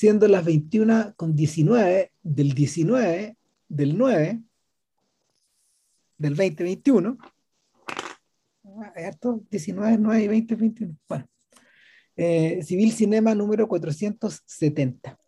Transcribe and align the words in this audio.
siendo 0.00 0.26
las 0.28 0.46
21 0.46 1.12
con 1.14 1.36
19 1.36 2.10
del 2.22 2.54
19 2.54 3.36
del 3.68 3.98
9 3.98 4.40
del 6.16 6.36
2021. 6.36 7.18
Esto, 8.96 9.42
19, 9.50 9.98
9 9.98 10.22
y 10.22 10.28
20, 10.28 10.54
21. 10.54 10.96
Bueno. 11.06 11.28
Eh, 12.16 12.62
Civil 12.62 12.92
Cinema 12.92 13.34
número 13.34 13.68
470. 13.68 15.18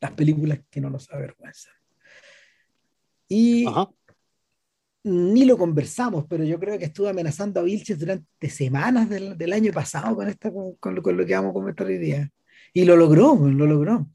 Las 0.00 0.12
películas 0.12 0.60
que 0.70 0.80
no 0.80 0.88
nos 0.88 1.10
avergüenzan. 1.10 1.74
Y 3.28 3.66
ni 5.04 5.44
lo 5.44 5.58
conversamos, 5.58 6.24
pero 6.30 6.44
yo 6.44 6.58
creo 6.58 6.78
que 6.78 6.86
estuve 6.86 7.10
amenazando 7.10 7.60
a 7.60 7.62
Vilches 7.62 7.98
durante 7.98 8.48
semanas 8.48 9.10
del, 9.10 9.36
del 9.36 9.52
año 9.52 9.70
pasado 9.70 10.16
con, 10.16 10.28
esta, 10.28 10.50
con, 10.50 10.94
lo, 10.94 11.02
con, 11.02 11.14
lo, 11.14 11.26
que 11.26 11.34
vamos 11.34 11.50
a 11.50 11.52
comentar 11.52 11.86
hoy 11.86 11.98
día. 11.98 12.32
Y 12.72 12.84
lo 12.84 12.96
logró, 12.96 13.34
lo 13.36 13.66
logró. 13.66 14.06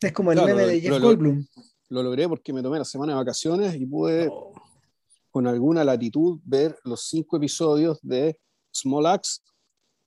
Es 0.00 0.12
como 0.12 0.32
el 0.32 0.38
claro, 0.38 0.54
meme 0.54 0.68
de 0.68 0.80
Jeff 0.80 0.90
lo, 0.90 1.00
Goldblum. 1.00 1.46
Lo, 1.88 2.02
logré 2.02 2.28
porque 2.28 2.52
me 2.52 2.62
tomé 2.62 2.78
la 2.78 2.84
semana 2.84 3.12
de 3.12 3.18
vacaciones 3.18 3.74
y 3.74 3.86
pude, 3.86 4.28
oh. 4.30 4.52
con 5.30 5.46
alguna 5.46 5.82
latitud, 5.82 6.38
ver 6.44 6.78
los 6.84 7.08
cinco 7.08 7.36
episodios 7.36 7.98
de 8.02 8.38
Small 8.72 9.06
Axe, 9.06 9.40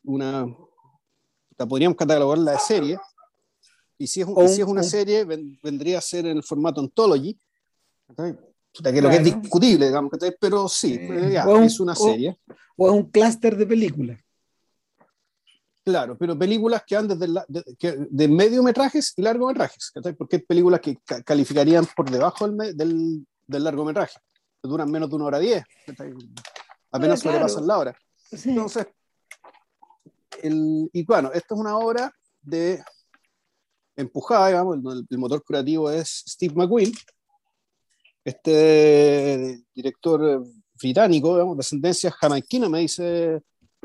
una, 0.03 0.45
la 1.58 1.66
podríamos 1.66 1.98
catalogarla 1.98 2.53
de 2.53 2.59
serie, 2.59 2.98
y 3.97 4.08
si 4.08 4.22
es, 4.22 4.27
un, 4.27 4.45
y 4.45 4.47
si 4.47 4.61
es 4.61 4.67
una 4.67 4.81
un, 4.81 4.88
serie, 4.88 5.25
vendría 5.63 5.97
a 5.97 6.02
ser 6.02 6.25
en 6.27 6.38
el 6.38 6.44
formato 6.44 6.80
Anthology, 6.80 7.38
que 8.08 8.13
claro. 8.13 9.02
lo 9.02 9.09
que 9.09 9.16
es 9.16 9.23
discutible, 9.23 9.88
digamos, 9.88 10.11
pero 10.39 10.70
sí, 10.70 10.97
eh, 10.99 11.31
ya, 11.34 11.47
un, 11.47 11.63
es 11.63 11.80
una 11.80 11.95
serie. 11.95 12.39
O, 12.75 12.88
es 12.88 12.94
un 12.94 13.09
clúster 13.09 13.58
de 13.58 13.66
películas. 13.66 14.20
Claro, 15.87 16.17
pero 16.17 16.37
películas 16.37 16.83
que 16.85 16.95
van 16.95 17.07
desde 17.07 17.29
la, 17.29 17.45
de, 17.47 17.63
que, 17.79 17.95
de 18.09 18.27
mediometrajes 18.27 19.13
y 19.16 19.21
largometrajes, 19.21 19.94
porque 20.17 20.35
hay 20.35 20.41
películas 20.41 20.81
que 20.81 20.97
ca 20.97 21.23
calificarían 21.23 21.88
por 21.95 22.11
debajo 22.11 22.45
del, 22.45 22.75
del, 22.75 23.25
del, 23.47 23.63
largometraje, 23.63 24.19
que 24.61 24.67
duran 24.67 24.91
menos 24.91 25.09
de 25.09 25.16
una 25.16 25.25
hora 25.27 25.39
diez, 25.39 25.63
apenas 26.91 27.21
claro. 27.21 27.38
sobrepasan 27.38 27.67
la 27.67 27.77
hora. 27.77 27.97
Sí. 28.17 28.49
Entonces, 28.49 28.88
el, 30.44 30.89
y 30.91 31.05
bueno, 31.05 31.31
esto 31.33 31.55
es 31.55 31.61
una 31.61 31.77
obra 31.77 32.13
de 32.41 32.83
empujada, 33.95 34.47
digamos, 34.47 34.79
el, 34.83 35.07
el 35.09 35.17
motor 35.17 35.41
curativo 35.41 35.89
es 35.89 36.25
Steve 36.27 36.53
McQueen, 36.53 36.91
este 38.25 39.63
director 39.73 40.44
británico, 40.73 41.35
digamos, 41.35 41.55
de 41.55 41.61
ascendencia 41.61 42.11
jamaiquina, 42.11 42.67
me 42.67 42.79
dice, 42.79 43.41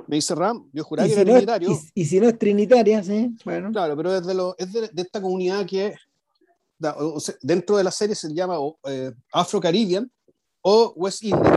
me 0.07 0.17
dice 0.17 0.35
Ram, 0.35 0.69
yo 0.73 0.85
juraba 0.85 1.09
que 1.09 1.15
si 1.15 1.21
era 1.21 1.31
no 1.31 1.37
trinitario. 1.37 1.73
Es, 1.73 1.85
y, 1.95 2.03
y, 2.03 2.05
si 2.05 2.21
no 2.21 2.29
es 2.29 2.39
trinitaria, 2.39 3.03
sí, 3.03 3.37
bueno. 3.45 3.71
Claro, 3.71 3.97
pero 3.97 4.15
es 4.15 4.27
de, 4.27 4.35
lo, 4.35 4.55
es 4.59 4.73
de, 4.73 4.89
de 4.89 5.03
esta 5.03 5.21
comunidad 5.21 5.67
que 5.67 5.95
o 6.91 7.21
sea, 7.21 7.35
dentro 7.43 7.77
de 7.77 7.85
la 7.85 7.91
serie 7.91 8.15
se 8.15 8.33
llama 8.33 8.57
eh, 8.85 9.13
Afro-Caribbean 9.33 10.11
o 10.63 10.93
West 10.97 11.23
Indian. 11.23 11.57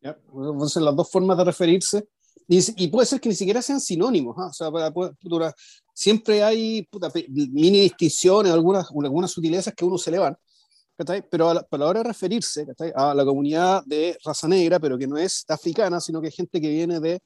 ¿ya? 0.00 0.16
Entonces, 0.28 0.82
las 0.82 0.96
dos 0.96 1.10
formas 1.10 1.36
de 1.36 1.44
referirse. 1.44 2.08
Y, 2.48 2.84
y, 2.84 2.88
puede 2.88 3.06
ser 3.06 3.20
que 3.20 3.28
ni 3.28 3.34
siquiera 3.34 3.60
sean 3.60 3.80
sinónimos. 3.80 4.36
¿ah? 4.38 4.46
O 4.46 4.52
sea, 4.52 4.70
para, 4.70 4.92
para, 4.92 5.54
siempre 5.92 6.42
hay 6.42 6.82
puta, 6.84 7.10
mini 7.28 7.80
distinciones, 7.80 8.52
algunas, 8.52 8.88
algunas 8.90 9.30
sutilezas 9.30 9.74
que 9.74 9.84
uno 9.84 9.98
se 9.98 10.10
le 10.10 10.18
van. 10.18 10.36
Pero 11.30 11.50
a 11.50 11.54
la, 11.54 11.66
a 11.70 11.76
la, 11.76 11.86
hora 11.86 12.00
de 12.00 12.08
referirse 12.08 12.66
a 12.94 13.14
la 13.14 13.24
comunidad 13.24 13.84
de 13.84 14.16
raza 14.24 14.48
negra, 14.48 14.78
pero 14.78 14.96
que 14.96 15.06
no 15.06 15.18
es 15.18 15.44
africana, 15.48 16.00
sino 16.00 16.22
que 16.22 16.28
es 16.28 16.34
gente 16.34 16.58
que 16.58 16.70
viene 16.70 17.00
de, 17.00 17.20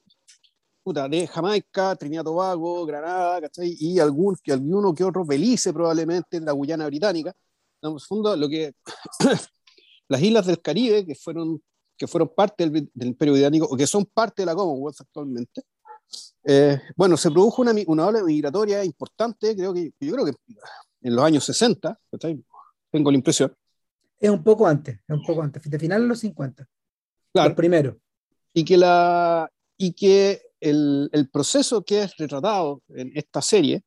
puta, 0.90 1.08
de 1.08 1.24
Jamaica, 1.28 1.94
Trinidad 1.94 2.24
Tobago, 2.24 2.84
Granada, 2.84 3.48
y 3.58 4.00
algún, 4.00 4.36
que 4.42 4.52
alguno 4.52 4.92
que 4.92 5.04
otro, 5.04 5.24
Belice 5.24 5.72
probablemente, 5.72 6.40
la 6.40 6.50
Guyana 6.50 6.86
Británica. 6.86 7.32
En 7.80 7.92
el 7.92 8.00
fondo, 8.00 8.36
lo 8.36 8.48
que 8.48 8.72
las 10.08 10.20
islas 10.20 10.46
del 10.46 10.60
Caribe, 10.60 11.06
que 11.06 11.14
fueron, 11.14 11.62
que 11.96 12.08
fueron 12.08 12.32
parte 12.34 12.68
del, 12.68 12.90
del 12.92 13.08
Imperio 13.08 13.34
Británico, 13.34 13.66
o 13.70 13.76
que 13.76 13.86
son 13.86 14.04
parte 14.04 14.42
de 14.42 14.46
la 14.46 14.54
Commonwealth 14.56 15.00
actualmente, 15.00 15.62
eh, 16.44 16.80
bueno, 16.96 17.16
se 17.16 17.30
produjo 17.30 17.62
una, 17.62 17.72
una 17.86 18.06
ola 18.06 18.24
migratoria 18.24 18.84
importante, 18.84 19.54
creo 19.54 19.72
que, 19.72 19.92
yo 20.00 20.12
creo 20.12 20.24
que 20.24 20.32
en 21.02 21.14
los 21.14 21.24
años 21.24 21.44
60, 21.44 22.00
tengo 22.90 23.10
la 23.12 23.16
impresión. 23.16 23.54
Es 24.18 24.28
un 24.28 24.42
poco 24.42 24.66
antes, 24.66 24.96
es 24.96 25.14
un 25.16 25.24
poco 25.24 25.40
antes, 25.40 25.62
de 25.62 25.78
finales 25.78 26.02
de 26.02 26.08
los 26.08 26.18
50. 26.18 26.68
Claro. 27.32 27.50
Los 27.50 27.56
primeros. 27.56 27.96
Y 28.52 28.64
que, 28.64 28.76
la, 28.76 29.48
y 29.76 29.92
que 29.92 30.49
el, 30.60 31.08
el 31.12 31.30
proceso 31.30 31.82
que 31.82 32.02
es 32.02 32.16
retratado 32.16 32.82
en 32.88 33.12
esta 33.14 33.42
serie 33.42 33.82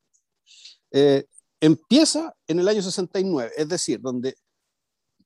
eh, 0.91 1.25
empieza 1.59 2.35
en 2.47 2.59
el 2.59 2.67
año 2.67 2.81
69, 2.81 3.51
es 3.57 3.67
decir, 3.67 3.99
donde 4.01 4.35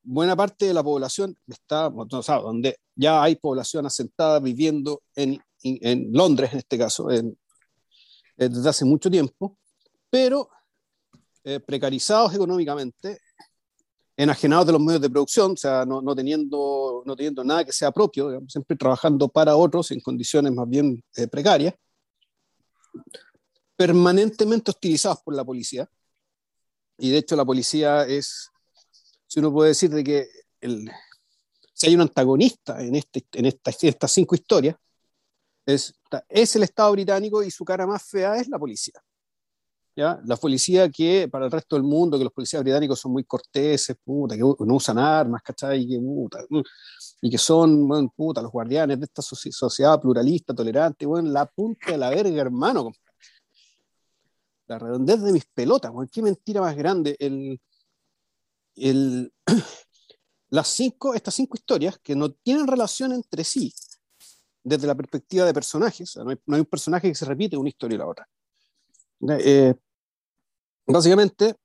buena 0.03 0.35
parte 0.35 0.65
de 0.65 0.73
la 0.73 0.83
población 0.83 1.35
está, 1.47 1.87
o 1.87 2.23
sea, 2.23 2.37
donde 2.37 2.77
ya 2.95 3.21
hay 3.21 3.35
población 3.35 3.85
asentada 3.85 4.39
viviendo 4.39 5.01
en, 5.15 5.41
en 5.63 6.13
Londres, 6.13 6.53
en 6.53 6.59
este 6.59 6.77
caso, 6.77 7.11
en, 7.11 7.37
desde 8.37 8.69
hace 8.69 8.85
mucho 8.85 9.11
tiempo, 9.11 9.57
pero 10.09 10.49
eh, 11.43 11.59
precarizados 11.59 12.33
económicamente, 12.33 13.19
enajenados 14.17 14.65
de 14.65 14.71
los 14.73 14.81
medios 14.81 15.01
de 15.01 15.09
producción, 15.11 15.51
o 15.51 15.55
sea, 15.55 15.85
no, 15.85 16.01
no, 16.01 16.15
teniendo, 16.15 17.03
no 17.05 17.15
teniendo 17.15 17.43
nada 17.43 17.63
que 17.63 17.71
sea 17.71 17.91
propio, 17.91 18.29
digamos, 18.29 18.51
siempre 18.51 18.75
trabajando 18.75 19.29
para 19.29 19.55
otros 19.55 19.91
en 19.91 19.99
condiciones 19.99 20.51
más 20.51 20.67
bien 20.67 21.03
eh, 21.15 21.27
precarias, 21.27 21.75
permanentemente 23.75 24.71
hostilizados 24.71 25.21
por 25.21 25.35
la 25.35 25.45
policía. 25.45 25.87
Y 26.97 27.11
de 27.11 27.19
hecho 27.19 27.35
la 27.35 27.45
policía 27.45 28.07
es, 28.07 28.49
si 29.27 29.39
uno 29.39 29.53
puede 29.53 29.69
decir 29.69 29.91
de 29.91 30.03
que 30.03 30.27
el, 30.61 30.89
si 31.73 31.85
hay 31.85 31.93
un 31.93 32.01
antagonista 32.01 32.81
en, 32.81 32.95
este, 32.95 33.23
en, 33.33 33.45
esta, 33.45 33.69
estas 33.69 34.11
cinco 34.11 34.33
historias, 34.33 34.75
es, 35.63 35.93
es 36.27 36.55
el 36.55 36.63
Estado 36.63 36.91
británico 36.93 37.43
y 37.43 37.51
su 37.51 37.63
cara 37.63 37.85
más 37.85 38.03
fea 38.03 38.37
es 38.37 38.47
la 38.47 38.57
policía. 38.57 38.99
La 39.97 40.35
policía 40.35 40.89
que 40.89 41.27
para 41.27 41.45
el 41.45 41.51
resto 41.51 41.75
del 41.75 41.81
mundo, 41.81 42.19
que 42.19 42.23
los 42.23 42.33
policías 42.33 42.61
británicos 42.61 42.99
son 42.99 43.13
muy 43.13 43.23
corteses, 43.23 43.97
puta, 44.03 44.35
que 44.35 44.41
no 44.41 44.75
usan 44.75 44.99
armas, 44.99 45.41
¿cachai? 45.41 45.81
Y 45.81 45.87
que, 45.87 45.99
puta, 45.99 46.39
y 47.19 47.31
que 47.31 47.37
son, 47.39 48.09
puta, 48.15 48.43
los 48.43 48.51
guardianes 48.51 48.99
de 48.99 49.05
esta 49.05 49.23
sociedad 49.23 49.99
pluralista, 49.99 50.53
tolerante, 50.53 51.07
bueno, 51.07 51.31
la 51.31 51.47
punta 51.47 51.91
de 51.91 51.97
la 51.97 52.11
verga, 52.11 52.41
hermano. 52.41 52.91
La 54.67 54.77
redondez 54.77 55.19
de 55.19 55.31
mis 55.31 55.45
pelotas, 55.45 55.91
bueno, 55.91 56.07
qué 56.13 56.21
mentira 56.21 56.61
más 56.61 56.75
grande. 56.75 57.15
El, 57.19 57.59
el, 58.75 59.33
las 60.51 60.67
cinco, 60.67 61.15
estas 61.15 61.33
cinco 61.33 61.57
historias 61.57 61.97
que 61.97 62.15
no 62.15 62.33
tienen 62.33 62.67
relación 62.67 63.13
entre 63.13 63.43
sí, 63.43 63.73
desde 64.63 64.85
la 64.85 64.93
perspectiva 64.93 65.43
de 65.45 65.55
personajes, 65.55 66.17
no, 66.17 66.29
hay, 66.29 66.37
no, 66.45 66.55
hay, 66.55 66.59
un 66.59 66.67
personaje 66.67 67.07
que 67.07 67.15
se 67.15 67.25
repite 67.25 67.57
una 67.57 67.69
historia 67.69 67.95
y 67.95 67.97
la 67.97 68.07
otra. 68.07 68.29
Eh, 69.39 69.73
básicamente 70.93 71.55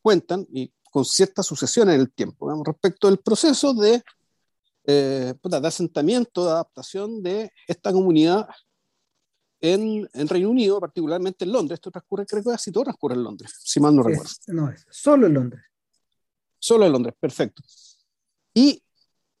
cuentan 0.00 0.46
y 0.52 0.72
con 0.90 1.04
cierta 1.04 1.42
sucesión 1.42 1.90
en 1.90 2.00
el 2.00 2.12
tiempo 2.12 2.46
digamos, 2.46 2.66
respecto 2.66 3.08
del 3.08 3.18
proceso 3.18 3.74
de, 3.74 4.02
eh, 4.84 5.34
de 5.42 5.66
asentamiento, 5.66 6.44
de 6.44 6.50
adaptación 6.50 7.22
de 7.22 7.50
esta 7.66 7.92
comunidad 7.92 8.48
en, 9.60 10.08
en, 10.12 10.28
Reino 10.28 10.50
Unido, 10.50 10.80
particularmente 10.80 11.44
en 11.44 11.52
Londres. 11.52 11.78
Esto 11.78 11.90
transcurre, 11.90 12.24
creo 12.26 12.42
que 12.42 12.50
casi 12.50 12.70
todo 12.70 12.84
transcurre 12.84 13.14
en 13.14 13.24
Londres, 13.24 13.52
si 13.58 13.80
mal 13.80 13.94
no 13.94 14.02
es, 14.02 14.06
recuerdo. 14.06 14.32
No, 14.48 14.70
es 14.70 14.86
solo 14.90 15.26
en 15.26 15.34
Londres. 15.34 15.62
Solo 16.58 16.86
en 16.86 16.92
Londres, 16.92 17.14
perfecto. 17.18 17.62
Y 18.54 18.82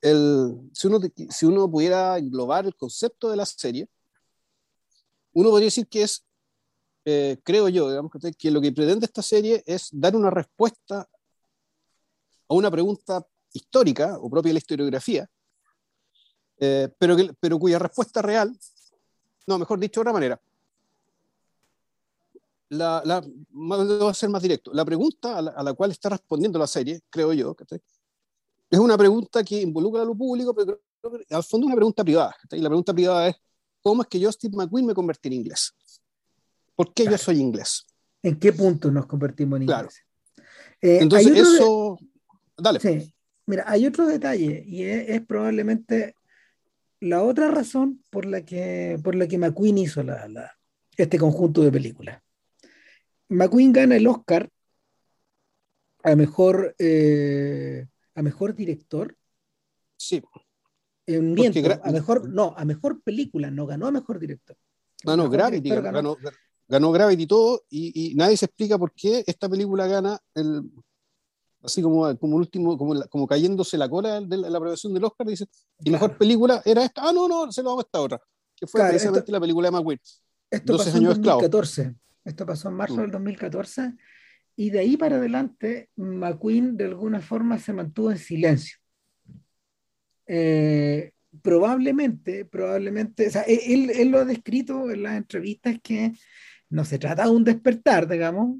el, 0.00 0.70
si, 0.72 0.86
uno, 0.86 1.00
si 1.30 1.46
uno 1.46 1.70
pudiera 1.70 2.18
englobar 2.18 2.66
el 2.66 2.74
concepto 2.74 3.30
de 3.30 3.36
la 3.36 3.46
serie, 3.46 3.88
uno 5.32 5.50
podría 5.50 5.66
decir 5.66 5.88
que 5.88 6.02
es 6.02 6.24
eh, 7.04 7.38
creo 7.42 7.68
yo, 7.68 7.88
digamos, 7.88 8.12
que 8.38 8.50
lo 8.50 8.60
que 8.60 8.72
pretende 8.72 9.06
esta 9.06 9.22
serie 9.22 9.62
es 9.66 9.88
dar 9.92 10.14
una 10.14 10.30
respuesta 10.30 11.08
a 12.48 12.54
una 12.54 12.70
pregunta 12.70 13.26
histórica 13.52 14.18
o 14.18 14.28
propia 14.30 14.50
de 14.50 14.54
la 14.54 14.58
historiografía, 14.58 15.28
eh, 16.58 16.88
pero, 16.98 17.16
que, 17.16 17.32
pero 17.38 17.58
cuya 17.58 17.78
respuesta 17.78 18.20
real, 18.22 18.56
no, 19.46 19.58
mejor 19.58 19.78
dicho 19.78 20.00
de 20.00 20.02
otra 20.02 20.12
manera, 20.12 20.40
la, 22.70 23.00
la, 23.04 23.24
voy 23.50 24.10
a 24.10 24.14
ser 24.14 24.28
más 24.28 24.42
directo, 24.42 24.72
la 24.74 24.84
pregunta 24.84 25.38
a 25.38 25.42
la, 25.42 25.50
a 25.52 25.62
la, 25.62 25.72
cual 25.72 25.90
está 25.90 26.10
respondiendo 26.10 26.58
la 26.58 26.66
serie, 26.66 27.00
creo 27.08 27.32
yo, 27.32 27.56
es 28.70 28.78
una 28.78 28.98
pregunta 28.98 29.42
que 29.42 29.62
involucra 29.62 30.02
a 30.02 30.04
lo 30.04 30.14
público, 30.14 30.54
pero 30.54 30.78
al 31.30 31.42
fondo 31.42 31.66
es 31.66 31.68
una 31.68 31.76
pregunta 31.76 32.04
privada. 32.04 32.36
Y 32.50 32.60
la 32.60 32.68
pregunta 32.68 32.92
privada 32.92 33.28
es, 33.28 33.36
¿cómo 33.80 34.02
es 34.02 34.08
que 34.08 34.32
Steve 34.32 34.56
McQueen, 34.56 34.86
me 34.86 34.94
convertí 34.94 35.28
en 35.28 35.34
inglés? 35.34 35.72
¿Por 36.78 36.94
qué 36.94 37.02
claro. 37.02 37.16
yo 37.16 37.24
soy 37.24 37.40
inglés? 37.40 37.84
¿En 38.22 38.38
qué 38.38 38.52
punto 38.52 38.88
nos 38.92 39.06
convertimos 39.06 39.56
en 39.56 39.64
inglés? 39.64 39.78
Claro. 39.78 40.46
Eh, 40.80 40.98
Entonces, 41.00 41.36
eso. 41.36 41.98
De... 42.00 42.06
Dale. 42.56 42.78
Sí. 42.78 43.12
Mira, 43.46 43.64
hay 43.66 43.84
otro 43.84 44.06
detalle 44.06 44.62
y 44.64 44.84
es, 44.84 45.08
es, 45.08 45.26
probablemente 45.26 46.14
la 47.00 47.24
otra 47.24 47.48
razón 47.48 48.04
por 48.10 48.26
la 48.26 48.44
que, 48.44 48.96
por 49.02 49.16
la 49.16 49.26
que 49.26 49.38
McQueen 49.38 49.78
hizo 49.78 50.04
la, 50.04 50.28
la, 50.28 50.56
este 50.96 51.18
conjunto 51.18 51.62
de 51.62 51.72
películas. 51.72 52.22
McQueen 53.28 53.72
gana 53.72 53.96
el 53.96 54.06
Oscar 54.06 54.48
a 56.04 56.14
mejor, 56.14 56.76
eh, 56.78 57.88
a 58.14 58.22
mejor 58.22 58.54
director. 58.54 59.16
Sí. 59.96 60.22
Miento, 61.08 61.58
a 61.82 61.90
mejor, 61.90 62.28
no, 62.28 62.54
a 62.56 62.64
mejor 62.64 63.02
película, 63.02 63.50
no 63.50 63.66
ganó 63.66 63.88
a 63.88 63.90
mejor 63.90 64.20
director. 64.20 64.56
No, 65.04 65.16
no, 65.16 65.28
Gravity 65.28 65.70
ganó, 65.70 65.82
ganó, 65.82 66.16
Gravity 66.68 67.22
y 67.22 67.26
todo, 67.26 67.62
y, 67.70 68.14
nadie 68.14 68.36
se 68.36 68.46
explica 68.46 68.78
por 68.78 68.92
qué 68.92 69.24
esta 69.26 69.48
película 69.48 69.86
gana 69.86 70.18
el, 70.34 70.62
así 71.62 71.82
como, 71.82 72.16
como 72.18 72.36
último, 72.36 72.76
como, 72.76 73.00
como 73.08 73.26
cayéndose 73.26 73.78
la 73.78 73.88
cola 73.88 74.20
de 74.20 74.36
la, 74.36 74.58
aprobación 74.58 74.92
del 74.92 75.04
Oscar, 75.04 75.26
dice, 75.26 75.46
y 75.82 75.90
mejor 75.90 76.16
película 76.18 76.62
era 76.64 76.84
esta, 76.84 77.08
ah, 77.08 77.12
no, 77.12 77.26
no, 77.26 77.50
se 77.50 77.62
lo 77.62 77.70
vamos 77.70 77.84
a 77.84 77.86
esta 77.86 78.00
otra, 78.00 78.20
que 78.54 78.66
fue 78.66 78.86
precisamente 78.86 79.32
la 79.32 79.40
película 79.40 79.68
de 79.68 79.72
McQueen. 79.72 80.00
Esto 80.50 80.76
pasó 80.76 80.96
en 80.96 81.04
2014, 81.04 81.94
esto 82.24 82.46
pasó 82.46 82.68
en 82.68 82.74
marzo 82.74 82.96
mm. 82.96 83.00
del 83.00 83.10
2014, 83.12 83.94
y 84.56 84.70
de 84.70 84.78
ahí 84.78 84.96
para 84.96 85.16
adelante 85.16 85.88
McQueen 85.96 86.76
de 86.76 86.84
alguna 86.84 87.20
forma 87.20 87.58
se 87.58 87.72
mantuvo 87.72 88.10
en 88.10 88.18
silencio. 88.18 88.76
Eh, 90.26 91.12
probablemente, 91.42 92.44
probablemente, 92.44 93.28
o 93.28 93.30
sea, 93.30 93.42
e, 93.42 93.72
él, 93.72 93.90
él, 93.90 94.08
lo 94.10 94.18
ha 94.18 94.24
descrito 94.26 94.90
en 94.90 95.02
las 95.02 95.16
entrevistas 95.16 95.78
que 95.82 96.12
no 96.70 96.84
se 96.84 96.98
trata 96.98 97.24
de 97.24 97.30
un 97.30 97.44
despertar, 97.44 98.08
digamos, 98.08 98.58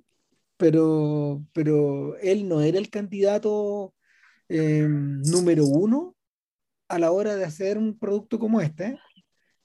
pero, 0.57 1.45
pero 1.53 2.17
él 2.19 2.49
no 2.49 2.61
era 2.61 2.79
el 2.79 2.91
candidato 2.91 3.95
eh, 4.49 4.87
número 4.89 5.65
uno 5.67 6.17
a 6.89 6.99
la 6.99 7.13
hora 7.13 7.37
de 7.37 7.45
hacer 7.45 7.79
un 7.79 7.99
producto 7.99 8.39
como 8.39 8.61
este, 8.61 8.99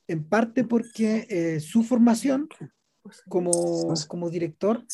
en 0.08 0.24
parte 0.28 0.64
porque 0.64 1.26
eh, 1.30 1.60
su 1.60 1.84
formación 1.84 2.50
como, 3.28 3.94
como 4.08 4.30
director 4.30 4.86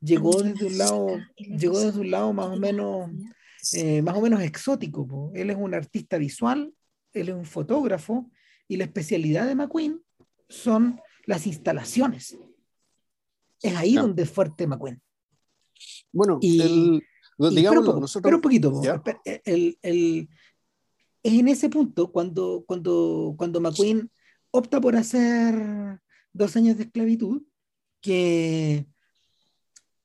llegó 0.00 0.42
desde 0.42 0.66
un 0.66 0.78
lado, 0.78 1.06
llegó 1.36 1.80
desde 1.80 2.00
un 2.00 2.10
lado 2.10 2.32
más 2.32 2.46
o 2.46 2.56
menos, 2.56 3.10
eh, 3.74 4.02
más 4.02 4.16
o 4.16 4.20
menos 4.20 4.42
exótico. 4.42 5.30
Él 5.34 5.50
es 5.50 5.56
un 5.56 5.74
artista 5.74 6.18
visual, 6.18 6.72
él 7.12 7.28
es 7.28 7.34
un 7.34 7.44
fotógrafo, 7.44 8.30
y 8.68 8.76
la 8.76 8.84
especialidad 8.84 9.46
de 9.46 9.54
McQueen 9.54 10.00
son 10.48 11.00
las 11.26 11.46
instalaciones. 11.46 12.36
Es 13.62 13.76
ahí 13.76 13.94
donde 13.94 14.24
es 14.24 14.30
fuerte 14.30 14.66
McQueen. 14.66 15.00
Bueno, 16.12 16.38
el, 16.42 17.02
digamos, 17.38 17.86
pero, 17.86 18.00
nosotros... 18.00 18.34
un 18.34 18.40
poquito, 18.40 18.80
el, 19.24 19.78
el, 19.82 20.28
es 21.22 21.32
en 21.32 21.48
ese 21.48 21.68
punto 21.68 22.12
cuando, 22.12 22.64
cuando, 22.66 23.34
cuando 23.36 23.60
McQueen 23.60 24.10
opta 24.50 24.80
por 24.80 24.96
hacer 24.96 26.00
dos 26.32 26.56
años 26.56 26.76
de 26.76 26.84
esclavitud, 26.84 27.42
que 28.00 28.86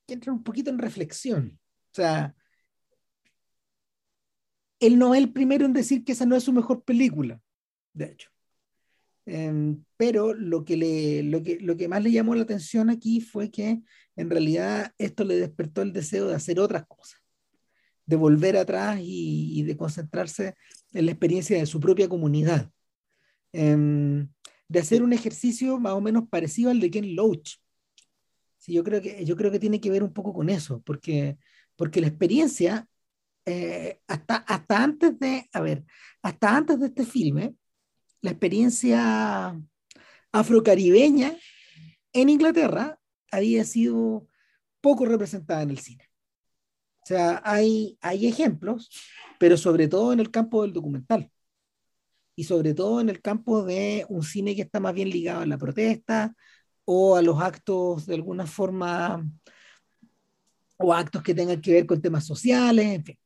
que 0.07 0.13
entrar 0.13 0.33
un 0.33 0.43
poquito 0.43 0.69
en 0.69 0.79
reflexión. 0.79 1.59
O 1.91 1.93
sea, 1.93 2.33
él 4.79 4.97
no 4.97 5.13
es 5.13 5.21
el 5.21 5.33
primero 5.33 5.65
en 5.65 5.73
decir 5.73 6.03
que 6.03 6.13
esa 6.13 6.25
no 6.25 6.35
es 6.35 6.43
su 6.43 6.53
mejor 6.53 6.83
película, 6.83 7.41
de 7.93 8.05
hecho. 8.05 8.29
Em, 9.29 9.83
pero 9.97 10.33
lo 10.33 10.63
que, 10.63 10.77
le, 10.77 11.21
lo, 11.21 11.43
que, 11.43 11.59
lo 11.59 11.75
que 11.75 11.89
más 11.89 12.01
le 12.01 12.13
llamó 12.13 12.33
la 12.33 12.43
atención 12.43 12.89
aquí 12.89 13.19
fue 13.19 13.51
que 13.51 13.81
en 14.15 14.29
realidad 14.29 14.93
esto 14.97 15.25
le 15.25 15.35
despertó 15.35 15.81
el 15.81 15.91
deseo 15.91 16.29
de 16.29 16.35
hacer 16.35 16.61
otras 16.61 16.85
cosas, 16.87 17.19
de 18.05 18.15
volver 18.15 18.55
atrás 18.55 18.99
y, 19.03 19.63
de 19.63 19.75
concentrarse 19.75 20.55
en 20.93 21.05
la 21.05 21.11
experiencia 21.11 21.57
de 21.57 21.65
su 21.65 21.81
propia 21.81 22.07
comunidad, 22.07 22.71
em, 23.51 24.29
de 24.69 24.79
hacer 24.79 25.03
un 25.03 25.11
ejercicio 25.11 25.77
más 25.77 25.93
o 25.93 26.01
menos 26.01 26.29
parecido 26.29 26.71
al 26.71 26.79
de 26.79 26.89
Ken 26.89 27.13
Loach, 27.13 27.57
yo 28.67 28.83
creo 28.83 29.01
que, 29.01 29.25
yo 29.25 29.35
creo 29.35 29.51
que 29.51 29.59
tiene 29.59 29.79
que 29.79 29.89
ver 29.89 30.03
un 30.03 30.13
poco 30.13 30.33
con 30.33 30.49
eso, 30.49 30.81
porque, 30.85 31.37
porque 31.75 32.01
la 32.01 32.07
experiencia, 32.07 32.87
eh, 33.45 33.99
hasta, 34.07 34.37
hasta 34.37 34.83
antes 34.83 35.19
de, 35.19 35.49
a 35.53 35.61
ver, 35.61 35.85
hasta 36.21 36.55
antes 36.57 36.79
de 36.79 36.87
este 36.87 37.05
filme, 37.05 37.55
la 38.21 38.31
experiencia 38.31 39.59
afrocaribeña 40.31 41.35
en 42.13 42.29
Inglaterra 42.29 42.99
había 43.31 43.63
sido 43.63 44.27
poco 44.81 45.05
representada 45.05 45.61
en 45.61 45.71
el 45.71 45.79
cine. 45.79 46.09
O 47.03 47.05
sea, 47.07 47.41
hay, 47.45 47.97
hay 48.01 48.27
ejemplos, 48.27 48.89
pero 49.39 49.57
sobre 49.57 49.87
todo 49.87 50.13
en 50.13 50.19
el 50.19 50.29
campo 50.29 50.63
del 50.63 50.73
documental 50.73 51.31
y 52.35 52.43
sobre 52.43 52.73
todo 52.73 53.01
en 53.01 53.09
el 53.09 53.21
campo 53.21 53.63
de 53.63 54.05
un 54.09 54.23
cine 54.23 54.55
que 54.55 54.61
está 54.61 54.79
más 54.79 54.93
bien 54.93 55.09
ligado 55.09 55.41
a 55.41 55.45
la 55.45 55.57
protesta, 55.57 56.35
o 56.89 57.17
a 57.17 57.21
los 57.21 57.41
actos 57.41 58.05
de 58.05 58.15
alguna 58.15 58.47
forma, 58.47 59.29
o 60.77 60.93
actos 60.93 61.21
que 61.21 61.35
tengan 61.35 61.59
que 61.59 61.73
ver 61.73 61.85
con 61.85 62.01
temas 62.01 62.25
sociales, 62.25 62.85
en 62.85 63.03
fin. 63.03 63.19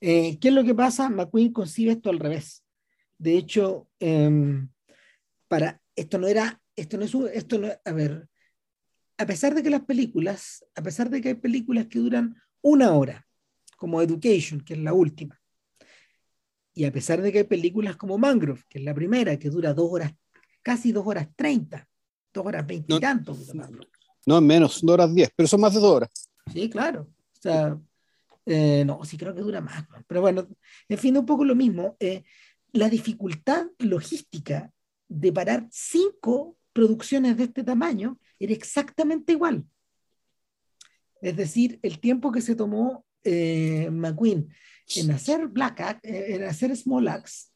Eh, 0.00 0.38
¿Qué 0.40 0.48
es 0.48 0.54
lo 0.54 0.64
que 0.64 0.74
pasa? 0.74 1.08
McQueen 1.08 1.52
concibe 1.52 1.92
esto 1.92 2.10
al 2.10 2.18
revés. 2.18 2.63
De 3.18 3.36
hecho, 3.36 3.88
em, 4.00 4.68
para, 5.48 5.80
esto 5.96 6.18
no 6.18 6.26
era, 6.26 6.60
esto 6.76 6.96
no 6.96 7.04
es 7.04 7.14
esto 7.34 7.58
no, 7.58 7.68
a 7.84 7.92
ver, 7.92 8.28
a 9.18 9.26
pesar 9.26 9.54
de 9.54 9.62
que 9.62 9.70
las 9.70 9.84
películas, 9.84 10.64
a 10.74 10.82
pesar 10.82 11.10
de 11.10 11.20
que 11.20 11.28
hay 11.28 11.34
películas 11.34 11.86
que 11.86 12.00
duran 12.00 12.36
una 12.62 12.92
hora, 12.92 13.26
como 13.76 14.02
Education, 14.02 14.60
que 14.60 14.74
es 14.74 14.80
la 14.80 14.92
última, 14.92 15.40
y 16.74 16.84
a 16.84 16.92
pesar 16.92 17.22
de 17.22 17.30
que 17.30 17.38
hay 17.38 17.44
películas 17.44 17.96
como 17.96 18.18
Mangrove, 18.18 18.62
que 18.68 18.78
es 18.78 18.84
la 18.84 18.94
primera, 18.94 19.38
que 19.38 19.48
dura 19.48 19.72
dos 19.72 19.88
horas, 19.92 20.12
casi 20.62 20.90
dos 20.90 21.06
horas 21.06 21.28
treinta, 21.36 21.88
dos 22.32 22.44
horas 22.44 22.66
veintitantos. 22.66 23.54
No, 23.54 23.68
no, 24.26 24.40
menos, 24.40 24.80
dos 24.82 24.94
horas 24.94 25.14
diez, 25.14 25.30
pero 25.36 25.46
son 25.46 25.60
más 25.60 25.74
de 25.74 25.80
dos 25.80 25.90
horas. 25.90 26.10
Sí, 26.52 26.68
claro. 26.68 27.02
O 27.18 27.40
sea, 27.40 27.78
eh, 28.46 28.82
no, 28.84 29.04
sí 29.04 29.16
creo 29.16 29.34
que 29.34 29.42
dura 29.42 29.60
más. 29.60 29.86
Pero 30.06 30.20
bueno, 30.20 30.48
en 30.88 30.98
fin, 30.98 31.16
un 31.16 31.26
poco 31.26 31.44
lo 31.44 31.54
mismo. 31.54 31.96
Eh, 32.00 32.24
la 32.74 32.88
dificultad 32.88 33.66
logística 33.78 34.72
de 35.08 35.32
parar 35.32 35.68
cinco 35.70 36.58
producciones 36.72 37.36
de 37.36 37.44
este 37.44 37.62
tamaño 37.62 38.18
era 38.38 38.52
exactamente 38.52 39.32
igual. 39.32 39.64
Es 41.20 41.36
decir, 41.36 41.78
el 41.82 42.00
tiempo 42.00 42.32
que 42.32 42.40
se 42.40 42.56
tomó 42.56 43.06
eh, 43.22 43.88
McQueen 43.90 44.48
en 44.96 45.10
hacer 45.12 45.46
Black 45.46 45.80
Act, 45.80 46.04
en 46.04 46.42
hacer 46.42 46.76
Small 46.76 47.08
Axe, 47.08 47.52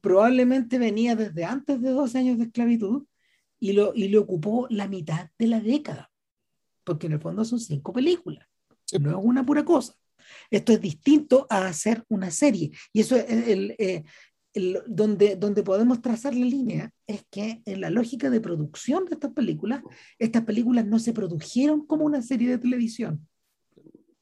probablemente 0.00 0.78
venía 0.78 1.14
desde 1.14 1.44
antes 1.44 1.80
de 1.80 1.90
12 1.90 2.18
años 2.18 2.38
de 2.38 2.44
esclavitud 2.44 3.04
y, 3.60 3.74
lo, 3.74 3.94
y 3.94 4.08
le 4.08 4.18
ocupó 4.18 4.66
la 4.70 4.88
mitad 4.88 5.30
de 5.38 5.46
la 5.46 5.60
década, 5.60 6.10
porque 6.84 7.06
en 7.06 7.12
el 7.12 7.20
fondo 7.20 7.44
son 7.44 7.60
cinco 7.60 7.92
películas, 7.92 8.48
no 8.98 9.10
es 9.10 9.16
una 9.20 9.44
pura 9.44 9.64
cosa. 9.64 9.94
Esto 10.50 10.72
es 10.72 10.80
distinto 10.80 11.46
a 11.50 11.66
hacer 11.66 12.04
una 12.08 12.30
serie, 12.30 12.70
y 12.92 13.00
eso 13.00 13.16
es 13.16 13.28
el, 13.28 13.74
eh, 13.78 14.04
el, 14.52 14.82
donde, 14.86 15.36
donde 15.36 15.62
podemos 15.62 16.00
trazar 16.00 16.34
la 16.34 16.44
línea, 16.44 16.90
es 17.06 17.24
que 17.30 17.62
en 17.64 17.80
la 17.80 17.90
lógica 17.90 18.30
de 18.30 18.40
producción 18.40 19.04
de 19.06 19.14
estas 19.14 19.32
películas, 19.32 19.82
estas 20.18 20.44
películas 20.44 20.86
no 20.86 20.98
se 20.98 21.12
produjeron 21.12 21.86
como 21.86 22.04
una 22.04 22.22
serie 22.22 22.48
de 22.48 22.58
televisión. 22.58 23.26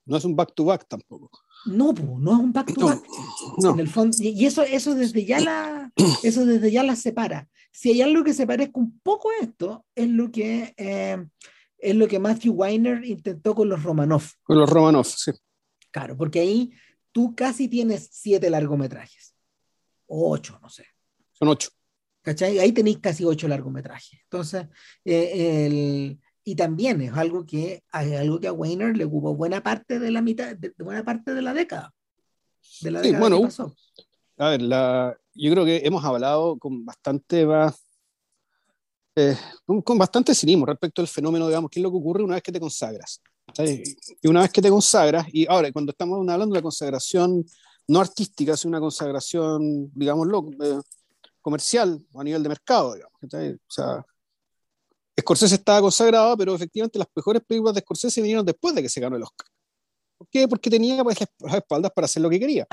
No 0.05 0.17
es 0.17 0.25
un 0.25 0.35
back-to-back 0.35 0.89
tampoco. 0.89 1.31
No, 1.67 1.93
no 1.93 2.33
es 2.33 2.39
un 2.39 2.53
back-to-back. 2.53 3.05
En 3.63 3.79
el 3.79 3.89
fondo, 3.89 4.17
y 4.21 4.45
eso, 4.47 4.63
eso, 4.63 4.95
desde 4.95 5.25
ya 5.25 5.39
la, 5.39 5.93
eso 6.25 6.45
desde 6.45 6.71
ya 6.73 6.83
la 6.83 6.97
separa 6.97 7.49
si 7.73 7.91
hay 7.91 8.03
algo 8.03 8.23
que 8.23 8.35
se 8.35 8.47
parezca 8.47 8.79
un 8.79 9.01
poco 9.01 9.31
a 9.31 9.45
esto, 9.45 9.85
es 9.95 10.09
lo 10.09 10.31
que, 10.31 10.75
eh, 10.77 11.27
es 11.79 11.97
lo 11.97 12.07
que 12.07 12.19
Matthew 12.19 12.53
Weiner 12.53 13.05
intentó 13.05 13.55
con 13.55 13.69
los 13.69 13.83
Romanov. 13.83 14.23
Con 14.43 14.59
los 14.59 14.69
Romanov, 14.69 15.07
sí. 15.07 15.33
Claro, 15.93 16.17
porque 16.17 16.41
ahí 16.41 16.73
tú 17.13 17.37
casi 17.37 17.69
tienes 17.69 18.09
siete 18.11 18.51
largometrajes. 18.51 19.37
O 20.07 20.33
ocho, 20.33 20.59
no 20.61 20.69
sé. 20.69 20.87
Son 21.33 21.49
ocho. 21.49 21.69
¿Cachai? 22.23 22.59
Ahí 22.59 22.73
tenéis 22.73 22.99
casi 22.99 23.25
ocho 23.25 23.47
largometrajes. 23.47 24.21
Entonces, 24.25 24.67
eh, 25.05 25.67
el, 25.67 26.21
y 26.45 26.57
también 26.57 27.01
es 27.01 27.13
algo 27.13 27.47
que, 27.47 27.85
algo 27.91 28.41
que 28.41 28.49
a 28.49 28.53
Weiner 28.53 28.97
le 28.97 29.05
ocupó 29.05 29.35
buena 29.35 29.63
parte 29.63 29.99
de 29.99 30.11
la 30.11 30.23
mitad, 30.23 30.57
de, 30.57 30.73
buena 30.79 31.05
parte 31.05 31.35
de 31.35 31.43
la 31.43 31.55
década. 31.55 31.93
De 32.81 32.91
la 32.91 33.01
década 33.01 33.21
bueno, 33.21 33.39
que 33.39 33.45
pasó. 33.45 33.75
A 34.39 34.51
ver, 34.51 34.63
la, 34.63 35.17
yo 35.35 35.53
creo 35.53 35.65
que 35.65 35.83
hemos 35.85 36.05
hablado 36.05 36.59
con 36.59 36.85
bastante 36.85 37.47
más, 37.47 37.85
eh, 39.15 39.37
con, 39.85 39.99
bastante 39.99 40.35
cinismo 40.35 40.67
respecto 40.67 41.03
al 41.03 41.09
fenómeno, 41.09 41.47
digamos, 41.47 41.71
qué 41.71 41.81
es 41.81 41.83
lo 41.83 41.91
que 41.91 41.99
ocurre 41.99 42.25
una 42.25 42.35
vez 42.35 42.43
que 42.43 42.53
te 42.53 42.61
consagras. 42.61 43.21
Y 43.59 44.29
una 44.29 44.41
vez 44.43 44.51
que 44.51 44.63
te 44.63 44.71
consagras, 44.71 45.27
y 45.33 45.47
ahora 45.49 45.71
cuando 45.73 45.91
estamos 45.91 46.19
hablando 46.19 46.55
de 46.55 46.59
la 46.59 46.63
consagración 46.63 47.45
no 47.89 48.01
artística, 48.01 48.57
sino 48.57 48.71
una 48.71 48.81
consagración, 48.81 49.91
digamos, 49.95 50.29
eh, 50.63 50.81
comercial 51.41 52.01
a 52.15 52.25
nivel 52.25 52.43
de 52.43 52.49
mercado, 52.49 52.95
digamos. 52.95 53.19
O 53.23 53.73
sea, 53.73 54.05
Scorsese 55.21 55.57
estaba 55.57 55.81
consagrado, 55.81 56.37
pero 56.37 56.55
efectivamente 56.55 56.99
las 56.99 57.09
mejores 57.15 57.43
películas 57.47 57.75
de 57.75 57.81
Scorsese 57.81 58.21
vinieron 58.23 58.47
después 58.47 58.75
de 58.75 58.83
que 58.83 58.89
se 58.89 59.01
ganó 59.01 59.17
el 59.17 59.23
Oscar. 59.23 59.47
¿Por 60.17 60.29
qué? 60.29 60.49
Porque 60.49 60.71
tenía 60.71 61.03
pues, 61.03 61.19
las 61.41 61.55
espaldas 61.55 61.93
para 61.95 62.07
hacer 62.07 62.23
lo 62.23 62.31
que 62.31 62.41
quería. 62.41 62.67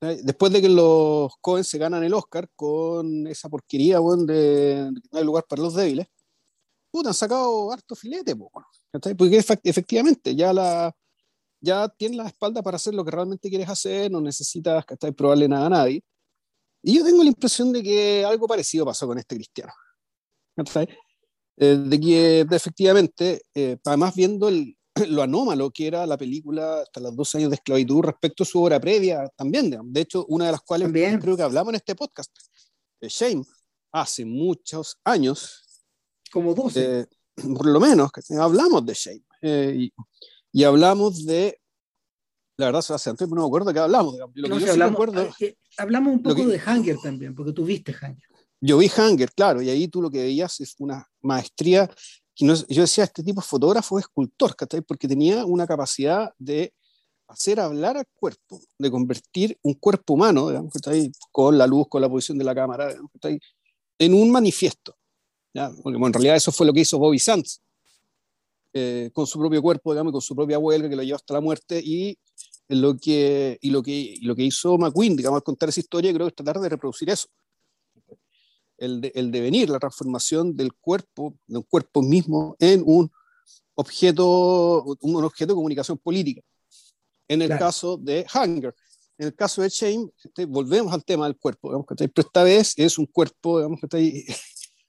Después 0.00 0.52
de 0.52 0.60
que 0.60 0.68
los 0.68 1.32
Cohen 1.40 1.64
se 1.64 1.78
ganan 1.78 2.04
el 2.04 2.12
Oscar 2.12 2.48
con 2.54 3.26
esa 3.26 3.48
porquería, 3.48 4.00
bueno, 4.00 4.24
de, 4.24 4.90
no 5.12 5.18
hay 5.18 5.24
lugar 5.24 5.44
para 5.48 5.62
los 5.62 5.74
débiles, 5.74 6.06
puta, 6.94 7.08
han 7.08 7.14
sacado 7.14 7.72
harto 7.72 7.96
filete, 7.96 8.36
porque 8.36 9.44
efectivamente 9.64 10.36
ya 10.36 10.52
la 10.52 10.94
ya 11.60 11.88
tienes 11.88 12.18
la 12.18 12.26
espalda 12.26 12.62
para 12.62 12.76
hacer 12.76 12.94
lo 12.94 13.04
que 13.04 13.10
realmente 13.10 13.48
quieres 13.48 13.68
hacer, 13.68 14.10
no 14.12 14.20
necesitas 14.20 14.84
probarle 15.16 15.48
nada 15.48 15.66
a 15.66 15.70
nadie. 15.70 16.04
Y 16.82 16.98
yo 16.98 17.04
tengo 17.04 17.22
la 17.22 17.30
impresión 17.30 17.72
de 17.72 17.82
que 17.82 18.24
algo 18.24 18.46
parecido 18.46 18.84
pasó 18.84 19.06
con 19.06 19.18
este 19.18 19.34
cristiano. 19.34 19.72
Eh, 21.56 21.76
de 21.76 22.00
que 22.00 22.40
efectivamente, 22.40 23.42
eh, 23.54 23.78
además 23.84 24.14
viendo 24.14 24.48
el, 24.48 24.76
lo 25.08 25.22
anómalo 25.22 25.70
que 25.70 25.86
era 25.86 26.06
la 26.06 26.18
película 26.18 26.82
hasta 26.82 27.00
los 27.00 27.16
dos 27.16 27.34
años 27.34 27.50
de 27.50 27.56
esclavitud 27.56 28.02
respecto 28.02 28.42
a 28.42 28.46
su 28.46 28.62
obra 28.62 28.78
previa 28.78 29.28
también. 29.34 29.74
De 29.86 30.00
hecho, 30.02 30.26
una 30.28 30.46
de 30.46 30.52
las 30.52 30.60
cuales 30.60 30.92
creo 30.92 31.36
que 31.36 31.42
hablamos 31.42 31.70
en 31.70 31.76
este 31.76 31.94
podcast, 31.96 32.30
Shame, 33.00 33.42
hace 33.90 34.24
muchos 34.24 34.98
años. 35.02 35.63
Como 36.34 36.52
12. 36.52 37.00
Eh, 37.00 37.06
por 37.54 37.66
lo 37.66 37.78
menos, 37.78 38.10
hablamos 38.40 38.84
de 38.84 38.92
Shame. 38.92 39.22
Eh, 39.40 39.74
y, 39.78 39.92
y, 40.50 40.64
hablamos 40.64 41.24
de. 41.24 41.60
La 42.56 42.66
verdad, 42.66 42.84
hace 42.88 43.10
antes 43.10 43.28
no 43.28 43.36
me 43.36 43.46
acuerdo 43.46 43.68
de 43.68 43.74
qué 43.74 43.78
hablamos. 43.78 44.16
Lo 44.34 44.58
que 44.58 44.68
hablamos, 44.68 44.98
hablamos 45.78 46.12
un 46.12 46.22
poco 46.24 46.46
de 46.46 46.60
Hunger 46.60 46.96
también, 47.00 47.36
porque 47.36 47.52
tú 47.52 47.64
viste 47.64 47.92
Hunger. 47.92 48.24
Yo 48.60 48.78
vi 48.78 48.90
Hunger, 48.90 49.30
claro, 49.32 49.62
y 49.62 49.70
ahí 49.70 49.86
tú 49.86 50.02
lo 50.02 50.10
que 50.10 50.22
veías 50.22 50.60
es 50.60 50.74
una 50.78 51.06
maestría. 51.22 51.88
yo 52.36 52.56
decía, 52.66 53.04
este 53.04 53.22
tipo 53.22 53.40
de 53.40 53.46
fotógrafo 53.46 53.96
escultor, 54.00 54.56
porque 54.86 55.06
tenía 55.06 55.44
una 55.44 55.68
capacidad 55.68 56.32
de 56.36 56.74
hacer 57.28 57.60
hablar 57.60 57.96
al 57.96 58.06
cuerpo, 58.12 58.60
de 58.76 58.90
convertir 58.90 59.56
un 59.62 59.74
cuerpo 59.74 60.14
humano, 60.14 60.48
digamos, 60.48 60.72
con 61.30 61.56
la 61.56 61.66
luz, 61.68 61.86
con 61.88 62.02
la 62.02 62.08
posición 62.08 62.38
de 62.38 62.44
la 62.44 62.56
cámara, 62.56 62.88
digamos, 62.88 63.10
en 64.00 64.14
un 64.14 64.32
manifiesto. 64.32 64.96
Porque 65.82 65.98
en 65.98 66.12
realidad 66.12 66.36
eso 66.36 66.50
fue 66.50 66.66
lo 66.66 66.72
que 66.72 66.80
hizo 66.80 66.98
Bobby 66.98 67.18
Sands, 67.18 67.62
eh, 68.72 69.10
con 69.12 69.26
su 69.26 69.38
propio 69.38 69.62
cuerpo, 69.62 69.92
digamos, 69.92 70.12
con 70.12 70.20
su 70.20 70.34
propia 70.34 70.58
huelga 70.58 70.88
que 70.88 70.96
lo 70.96 71.02
llevó 71.02 71.16
hasta 71.16 71.34
la 71.34 71.40
muerte, 71.40 71.80
y 71.80 72.18
lo 72.68 72.96
que, 72.96 73.58
y 73.60 73.70
lo 73.70 73.82
que, 73.82 74.16
lo 74.22 74.34
que 74.34 74.42
hizo 74.42 74.76
McQueen, 74.76 75.16
digamos, 75.16 75.38
al 75.38 75.44
contar 75.44 75.68
esa 75.68 75.80
historia, 75.80 76.12
creo 76.12 76.26
que 76.26 76.30
es 76.30 76.34
tratar 76.34 76.60
de 76.60 76.68
reproducir 76.68 77.08
eso. 77.08 77.28
El, 78.76 79.12
el 79.14 79.30
devenir, 79.30 79.70
la 79.70 79.78
transformación 79.78 80.56
del 80.56 80.74
cuerpo, 80.74 81.36
de 81.46 81.58
un 81.58 81.62
cuerpo 81.62 82.02
mismo, 82.02 82.56
en 82.58 82.82
un 82.84 83.08
objeto, 83.76 84.82
un 85.00 85.24
objeto 85.24 85.52
de 85.52 85.56
comunicación 85.56 85.98
política. 85.98 86.42
En 87.28 87.42
el 87.42 87.50
caso 87.50 87.96
de 87.96 88.26
Hunger, 88.34 88.74
en 89.16 89.26
el 89.28 89.34
caso 89.34 89.62
de 89.62 89.68
Shame, 89.68 90.10
volvemos 90.48 90.92
al 90.92 91.04
tema 91.04 91.26
del 91.26 91.36
cuerpo, 91.38 91.68
digamos, 91.68 91.86
pero 91.88 92.10
esta 92.16 92.42
vez 92.42 92.74
es 92.76 92.98
un 92.98 93.06
cuerpo 93.06 93.58
digamos, 93.58 93.78
que 93.78 93.86
está 93.86 93.96
ahí, 93.98 94.24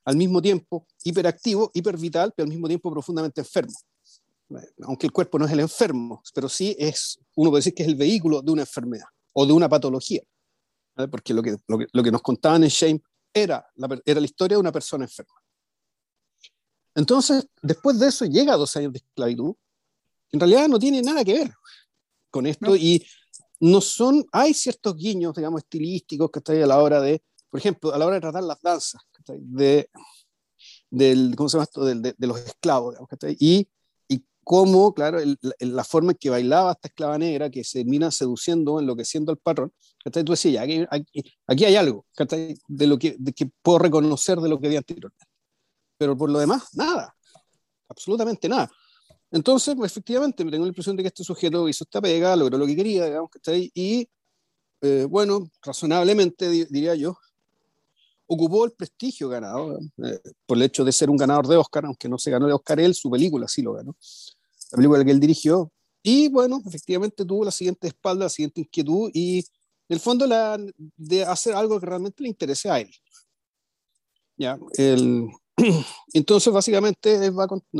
al 0.06 0.16
mismo 0.16 0.42
tiempo 0.42 0.88
hiperactivo, 1.04 1.72
hipervital, 1.74 2.32
pero 2.36 2.46
al 2.46 2.50
mismo 2.50 2.68
tiempo 2.68 2.92
profundamente 2.92 3.42
enfermo. 3.42 3.74
Aunque 4.84 5.08
el 5.08 5.12
cuerpo 5.12 5.40
no 5.40 5.46
es 5.46 5.52
el 5.52 5.60
enfermo, 5.60 6.22
pero 6.34 6.48
sí 6.48 6.76
es, 6.78 7.20
uno 7.36 7.50
puede 7.50 7.60
decir 7.60 7.74
que 7.74 7.84
es 7.84 7.90
el 7.90 7.96
vehículo 7.96 8.42
de 8.42 8.52
una 8.52 8.62
enfermedad 8.62 9.08
o 9.34 9.46
de 9.46 9.54
una 9.54 9.68
patología. 9.68 10.22
Porque 11.12 11.34
lo 11.34 11.42
que, 11.42 11.58
lo 11.68 11.78
que, 11.78 11.88
lo, 11.92 12.04
que, 12.04 12.12
nos 12.12 12.22
contaban 12.22 12.64
en 12.64 12.70
Shame 12.70 13.02
era 13.34 13.68
la, 13.76 14.02
era 14.06 14.20
la 14.20 14.26
historia 14.26 14.56
de 14.56 14.62
una 14.62 14.72
persona 14.72 15.04
enferma. 15.04 15.34
Entonces, 16.94 17.48
después 17.62 18.00
de 18.00 18.08
eso 18.08 18.26
llega 18.26 18.54
a 18.54 18.58
dos 18.58 18.76
años 18.78 18.94
de 18.94 19.00
esclavitud, 19.00 19.56
en 20.32 20.40
realidad 20.40 20.68
no 20.70 20.80
tiene 20.80 21.02
nada 21.02 21.26
que 21.26 21.34
ver 21.34 21.54
con 22.30 22.46
esto 22.46 22.76
y 22.76 23.06
no 23.60 23.82
son, 23.82 24.26
hay 24.32 24.54
ciertos 24.54 24.96
guiños, 24.96 25.36
digamos, 25.36 25.62
estilísticos 25.62 26.30
que 26.32 26.40
están 26.40 26.62
a 26.62 26.66
la 26.66 26.82
hora 26.82 27.02
de, 27.02 27.22
por 27.50 27.60
ejemplo, 27.60 27.94
a 27.94 27.98
la 27.98 28.06
hora 28.06 28.16
de 28.16 28.22
tratar 28.22 28.44
las 28.44 28.62
danzas, 28.62 29.02
de, 29.34 29.90
del, 30.90 31.36
¿cómo 31.36 31.50
se 31.50 31.58
llama 31.58 31.64
esto? 31.64 31.86
De, 31.86 32.16
de, 32.18 32.28
los 32.28 32.40
esclavos, 32.40 32.94
digamos, 32.94 33.10
y, 33.40 33.68
y 34.08 34.26
cómo, 34.44 34.94
claro, 34.94 35.20
la 35.60 35.84
forma 35.84 36.12
en 36.12 36.18
que 36.18 36.30
bailaba 36.30 36.74
esta 36.74 36.88
esclava 36.88 37.18
negra 37.18 37.50
que 37.50 37.64
se 37.64 37.80
termina 37.80 38.12
seduciendo, 38.12 38.80
enloqueciendo 38.80 39.32
al 39.32 39.38
patrón, 39.38 39.74
tú 40.04 40.32
decías, 40.32 40.64
aquí, 40.64 40.86
aquí, 40.90 41.34
aquí, 41.48 41.66
hay 41.66 41.76
algo 41.76 42.06
de 42.68 42.88
lo 42.88 42.98
que, 42.98 43.16
de 43.18 43.34
que 43.34 43.50
puedo 43.62 43.80
reconocer 43.80 44.40
de 44.40 44.50
lo 44.50 44.60
que 44.60 44.68
había 44.68 44.80
anteriormente. 44.80 45.26
Pero 45.98 46.18
por 46.18 46.30
lo 46.30 46.40
demás, 46.40 46.70
nada, 46.74 47.16
absolutamente 47.88 48.48
nada. 48.48 48.70
Entonces, 49.32 49.76
efectivamente, 49.84 50.46
me 50.46 50.52
tengo 50.52 50.66
la 50.66 50.70
impresión 50.70 50.96
de 50.96 51.04
que 51.04 51.08
este 51.08 51.24
sujeto 51.24 51.68
hizo 51.68 51.84
esta 51.84 52.02
pega, 52.02 52.36
logró 52.36 52.58
lo 52.58 52.66
que 52.66 52.76
quería, 52.76 53.06
digamos, 53.06 53.30
y 53.74 54.08
eh, 54.82 55.06
bueno, 55.10 55.50
razonablemente 55.64 56.50
diría 56.50 56.96
yo, 56.96 57.18
ocupó 58.28 58.66
el 58.66 58.72
prestigio 58.72 59.30
ganado 59.30 59.80
eh, 60.04 60.20
por 60.46 60.58
el 60.58 60.64
hecho 60.64 60.84
de 60.84 60.92
ser 60.92 61.10
un 61.10 61.18
ganador 61.18 61.48
de 61.48 61.58
Oscar, 61.58 61.86
aunque 61.86 62.10
no 62.10 62.18
se 62.18 62.32
ganó 62.32 62.48
de 62.48 62.54
Oscar 62.54 62.80
él, 62.80 62.94
su 62.94 63.10
película 63.10 63.48
sí 63.48 63.62
lo 63.62 63.74
ganó, 63.74 63.96
la 64.72 64.76
película 64.76 65.06
que 65.06 65.12
él 65.12 65.20
dirigió, 65.20 65.72
y 66.02 66.30
bueno, 66.30 66.62
efectivamente 66.66 67.26
tuvo 67.26 67.46
la 67.46 67.52
siguiente 67.52 67.88
espalda, 67.88 68.26
la 68.26 68.30
siguiente 68.30 68.62
inquietud, 68.62 69.10
y 69.14 69.40
en 69.40 69.46
el 69.90 70.00
fondo 70.00 70.28
la, 70.28 70.60
de 70.98 71.24
hacer 71.24 71.54
algo 71.56 71.80
que 71.80 71.86
realmente 71.86 72.24
le 72.24 72.30
interese 72.30 72.70
a 72.70 72.80
él. 72.80 72.92
Ya, 74.38 74.60
el, 74.78 75.30
Entonces, 76.14 76.52
básicamente, 76.52 77.32
nos 77.32 77.38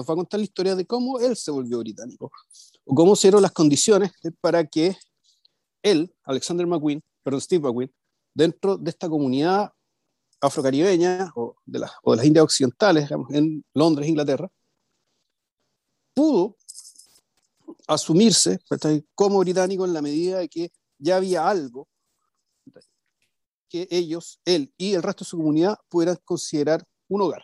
va 0.08 0.14
a 0.14 0.16
contar 0.16 0.40
la 0.40 0.46
historia 0.46 0.76
de 0.76 0.86
cómo 0.86 1.20
él 1.20 1.36
se 1.36 1.52
volvió 1.52 1.80
británico, 1.80 2.32
o 2.86 2.96
cómo 2.96 3.16
se 3.16 3.28
dieron 3.28 3.42
las 3.42 3.52
condiciones 3.52 4.12
para 4.40 4.66
que 4.66 4.96
él, 5.84 6.14
Alexander 6.24 6.66
McQueen, 6.66 7.02
perdón, 7.24 7.42
Steve 7.42 7.68
McQueen, 7.68 7.92
dentro 8.34 8.78
de 8.78 8.90
esta 8.90 9.10
comunidad 9.10 9.72
afrocaribeña 10.42 11.32
o 11.36 11.56
de, 11.66 11.80
las, 11.80 11.92
o 12.04 12.12
de 12.12 12.18
las 12.18 12.26
Indias 12.26 12.44
Occidentales, 12.44 13.06
digamos, 13.06 13.34
en 13.34 13.64
Londres, 13.74 14.08
Inglaterra, 14.08 14.50
pudo 16.14 16.58
asumirse 17.88 18.60
como 19.14 19.40
británico 19.40 19.86
en 19.86 19.94
la 19.94 20.02
medida 20.02 20.40
de 20.40 20.50
que 20.50 20.72
ya 20.98 21.18
había 21.18 21.48
algo 21.48 21.88
que 23.70 23.88
ellos, 23.90 24.40
él 24.46 24.74
y 24.78 24.94
el 24.94 25.04
resto 25.04 25.24
de 25.24 25.30
su 25.30 25.38
comunidad 25.38 25.78
pudieran 25.90 26.18
considerar 26.24 26.84
un 27.08 27.22
hogar. 27.22 27.44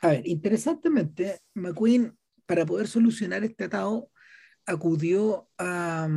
A 0.00 0.08
ver, 0.08 0.26
interesantemente, 0.26 1.40
McQueen, 1.54 2.18
para 2.46 2.64
poder 2.64 2.88
solucionar 2.88 3.44
este 3.44 3.64
atado, 3.64 4.10
acudió 4.66 5.48
a, 5.58 6.08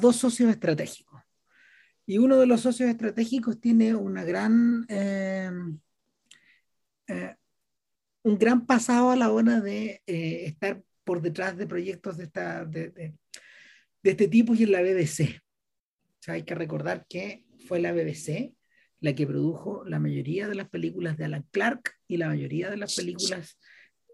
dos 0.00 0.16
socios 0.16 0.50
estratégicos. 0.50 1.22
Y 2.08 2.16
uno 2.16 2.38
de 2.38 2.46
los 2.46 2.62
socios 2.62 2.88
estratégicos 2.88 3.60
tiene 3.60 3.94
una 3.94 4.24
gran, 4.24 4.86
eh, 4.88 5.50
eh, 7.06 7.36
un 8.22 8.38
gran 8.38 8.64
pasado 8.64 9.10
a 9.10 9.16
la 9.16 9.30
hora 9.30 9.60
de 9.60 10.00
eh, 10.06 10.46
estar 10.46 10.82
por 11.04 11.20
detrás 11.20 11.58
de 11.58 11.66
proyectos 11.66 12.16
de, 12.16 12.24
esta, 12.24 12.64
de, 12.64 12.88
de, 12.88 13.14
este 14.04 14.26
tipo 14.26 14.54
y 14.54 14.62
en 14.62 14.72
la 14.72 14.80
BBC. 14.80 15.38
O 15.38 16.22
sea, 16.22 16.34
hay 16.34 16.44
que 16.44 16.54
recordar 16.54 17.04
que 17.06 17.44
fue 17.66 17.78
la 17.78 17.92
BBC 17.92 18.54
la 19.00 19.14
que 19.14 19.26
produjo 19.26 19.84
la 19.84 20.00
mayoría 20.00 20.48
de 20.48 20.54
las 20.54 20.70
películas 20.70 21.18
de 21.18 21.26
Alan 21.26 21.46
Clark 21.50 21.92
y 22.08 22.16
la 22.16 22.28
mayoría 22.28 22.70
de 22.70 22.78
las 22.78 22.96
películas 22.96 23.58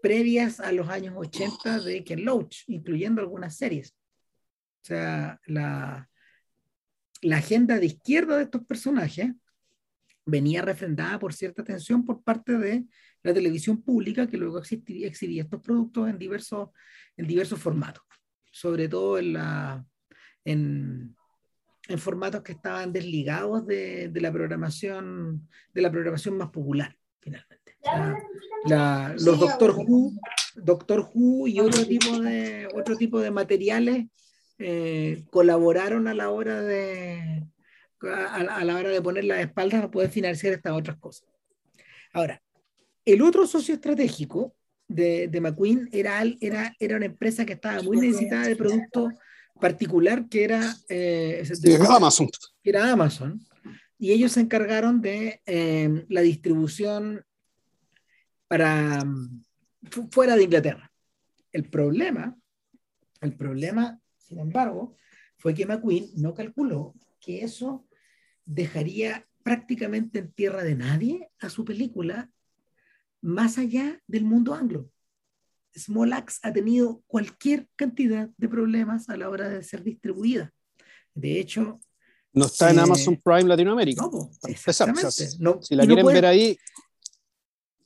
previas 0.01 0.59
a 0.59 0.73
los 0.73 0.89
años 0.89 1.15
80 1.17 1.79
de 1.79 2.03
Ken 2.03 2.25
Loach, 2.25 2.65
incluyendo 2.67 3.21
algunas 3.21 3.55
series. 3.55 3.95
O 4.83 4.85
sea, 4.85 5.39
la, 5.45 6.09
la 7.25 7.37
agenda 7.37 7.79
de 7.79 7.87
izquierda 7.87 8.37
de 8.37 8.43
estos 8.43 8.63
personajes 8.65 9.31
venía 10.25 10.61
refrendada 10.61 11.17
por 11.17 11.33
cierta 11.33 11.63
atención 11.63 12.05
por 12.05 12.23
parte 12.23 12.57
de 12.57 12.85
la 13.23 13.33
televisión 13.33 13.81
pública 13.81 14.27
que 14.27 14.37
luego 14.37 14.59
exhibía 14.59 15.41
estos 15.41 15.61
productos 15.61 16.07
en 16.07 16.19
diversos, 16.19 16.69
en 17.17 17.25
diversos 17.25 17.59
formatos, 17.59 18.03
sobre 18.51 18.87
todo 18.87 19.17
en, 19.17 19.33
la, 19.33 19.83
en, 20.43 21.15
en 21.87 21.99
formatos 21.99 22.43
que 22.43 22.51
estaban 22.51 22.93
desligados 22.93 23.65
de, 23.65 24.09
de, 24.09 24.21
la 24.21 24.31
programación 24.31 25.47
de 25.73 25.81
la 25.81 25.91
programación 25.91 26.37
más 26.37 26.49
popular 26.49 26.95
finalmente. 27.19 27.77
La, 28.65 29.15
los 29.19 29.39
Doctor 29.39 29.75
Who 29.75 30.13
Doctor 30.55 31.09
Who 31.11 31.47
y 31.47 31.59
otro 31.59 31.85
tipo 31.85 32.19
de 32.19 32.67
otro 32.75 32.95
tipo 32.95 33.19
de 33.19 33.31
materiales 33.31 34.05
eh, 34.57 35.23
colaboraron 35.29 36.07
a 36.07 36.13
la 36.13 36.29
hora 36.29 36.61
de 36.61 37.43
a, 38.01 38.35
a, 38.35 38.63
la 38.63 38.75
hora 38.75 38.89
de 38.89 39.01
poner 39.01 39.25
las 39.25 39.39
espaldas 39.39 39.83
a 39.83 39.91
poder 39.91 40.09
financiar 40.09 40.53
estas 40.53 40.73
otras 40.73 40.97
cosas 40.97 41.27
ahora 42.13 42.41
el 43.05 43.21
otro 43.21 43.45
socio 43.47 43.75
estratégico 43.75 44.55
de, 44.87 45.27
de 45.27 45.41
McQueen 45.41 45.89
era, 45.91 46.23
era, 46.41 46.75
era 46.79 46.97
una 46.97 47.05
empresa 47.05 47.45
que 47.45 47.53
estaba 47.53 47.81
muy 47.81 47.97
necesitada 47.97 48.47
de 48.47 48.55
productos 48.55 49.13
particular 49.59 50.27
que 50.29 50.43
era, 50.43 50.75
eh, 50.89 51.43
Amazon. 51.89 52.29
Que 52.61 52.69
era 52.69 52.91
Amazon. 52.91 53.39
Y 53.97 54.11
ellos 54.11 54.33
se 54.33 54.41
encargaron 54.41 55.01
de 55.01 55.41
eh, 55.45 56.05
la 56.09 56.21
distribución 56.21 57.23
para 58.47 59.03
fuera 60.11 60.35
de 60.35 60.43
Inglaterra. 60.43 60.91
El 61.51 61.69
problema, 61.69 62.35
el 63.21 63.33
problema, 63.35 63.99
sin 64.27 64.39
embargo, 64.39 64.95
fue 65.37 65.53
que 65.53 65.65
McQueen 65.65 66.09
no 66.15 66.33
calculó 66.33 66.93
que 67.19 67.43
eso 67.43 67.87
dejaría 68.45 69.27
prácticamente 69.43 70.19
en 70.19 70.31
tierra 70.31 70.63
de 70.63 70.75
nadie 70.75 71.29
a 71.39 71.49
su 71.49 71.63
película 71.65 72.31
más 73.21 73.57
allá 73.57 74.01
del 74.07 74.23
mundo 74.25 74.53
anglo. 74.53 74.89
Small 75.75 76.13
Axe 76.13 76.39
ha 76.43 76.53
tenido 76.53 77.03
cualquier 77.07 77.67
cantidad 77.75 78.29
de 78.37 78.47
problemas 78.49 79.09
a 79.09 79.17
la 79.17 79.29
hora 79.29 79.49
de 79.49 79.61
ser 79.63 79.83
distribuida. 79.83 80.53
De 81.13 81.39
hecho... 81.39 81.79
No 82.33 82.45
está 82.45 82.69
en 82.71 82.79
Amazon 82.79 83.19
Prime 83.23 83.43
Latinoamérica. 83.43 84.01
No, 84.03 84.29
exactamente. 84.47 85.27
No- 85.39 85.61
Si 85.61 85.75
la 85.75 85.83
no 85.83 85.87
quieren 85.87 86.03
puede- 86.03 86.15
ver 86.15 86.25
ahí, 86.25 86.57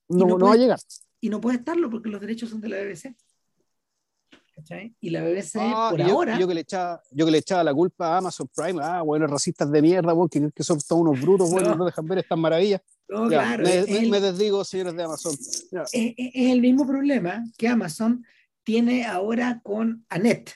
no, 0.08 0.38
va 0.40 0.54
a 0.54 0.58
llegar. 0.58 0.80
Y 1.22 1.30
no 1.30 1.40
puede 1.42 1.58
estarlo 1.58 1.90
porque 1.90 2.10
los 2.10 2.20
derechos 2.22 2.50
son 2.50 2.62
de 2.62 2.70
la 2.70 2.78
BBC. 2.78 3.16
¿Cachai? 4.60 4.94
Y 5.00 5.10
la 5.10 5.22
BBC 5.24 5.56
Ah, 5.60 5.88
por 5.92 6.00
yo, 6.00 6.06
ahora... 6.14 6.38
yo 6.40 6.48
que 6.48 6.54
le 6.54 6.62
echaba, 6.62 7.02
yo 7.12 7.26
que 7.26 7.32
le 7.32 7.38
echaba 7.38 7.64
la 7.64 7.74
culpa 7.74 8.14
a 8.14 8.18
Amazon 8.18 8.50
Prime, 8.54 8.80
ah, 8.84 9.02
bueno, 9.02 9.26
racistas 9.28 9.72
de 9.72 9.82
mierda, 9.82 10.14
bueno, 10.14 10.30
que, 10.30 10.50
que 10.54 10.64
son 10.64 10.80
todos 10.86 11.02
unos 11.02 11.22
brutos, 11.22 11.50
bueno, 11.50 11.70
No. 11.70 11.76
no 11.78 11.86
dejan 11.86 12.06
ver 12.08 12.20
estas 12.20 12.38
maravillas. 12.38 12.82
no, 13.08 13.30
Ya, 13.30 13.40
claro, 13.40 13.64
me, 13.64 13.78
es, 13.80 13.90
me- 13.90 13.98
el, 14.00 14.10
me 14.10 14.20
desdigo, 14.20 14.64
señores 14.66 14.96
de 14.96 15.04
Amazon. 15.04 15.36
Ya. 15.72 15.82
es- 15.84 16.14
es- 16.18 16.52
el 16.52 16.62
mismo 16.62 16.86
problema 16.86 17.44
que 17.58 17.68
Amazon 17.68 18.26
tiene 18.64 19.06
ahora 19.06 19.62
con 19.64 20.06
Annette, 20.10 20.52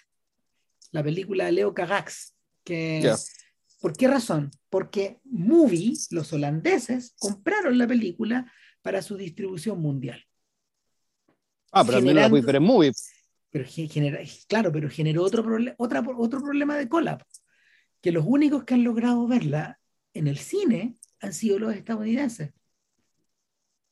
la 0.91 1.01
película 1.03 1.45
de 1.45 1.53
Leo 1.53 1.73
Cagax. 1.73 2.33
Que, 2.63 2.99
Ya. 3.03 3.15
¿Por 3.81 3.93
qué 3.97 4.07
razón? 4.07 4.49
Porque 4.69 5.19
Movie, 5.25 5.93
los 6.11 6.31
holandeses, 6.31 7.15
compraron 7.19 7.77
la 7.77 7.85
película 7.87 8.49
para 8.81 9.01
su 9.01 9.17
distribución 9.17 9.81
mundial. 9.81 10.23
Ah, 11.71 11.83
pero 11.83 11.97
al 11.97 12.03
menos 12.03 12.21
la 12.23 12.29
puedes 12.29 12.45
ver 12.45 12.57
en 12.57 12.63
movie. 12.63 12.91
Pero 13.53 13.65
ge- 13.65 13.87
genera, 13.87 14.17
claro, 14.47 14.71
pero 14.71 14.89
generó 14.89 15.21
otro, 15.23 15.45
otra, 15.77 16.03
otro 16.17 16.41
problema 16.41 16.75
de 16.75 16.89
cola, 16.89 17.23
que 18.01 18.11
los 18.11 18.25
únicos 18.27 18.63
que 18.63 18.73
han 18.73 18.83
logrado 18.83 19.27
verla 19.27 19.79
en 20.15 20.25
el 20.27 20.39
cine 20.39 20.97
han 21.21 21.33
sido 21.33 21.59
los 21.59 21.75
estadounidenses. 21.75 22.51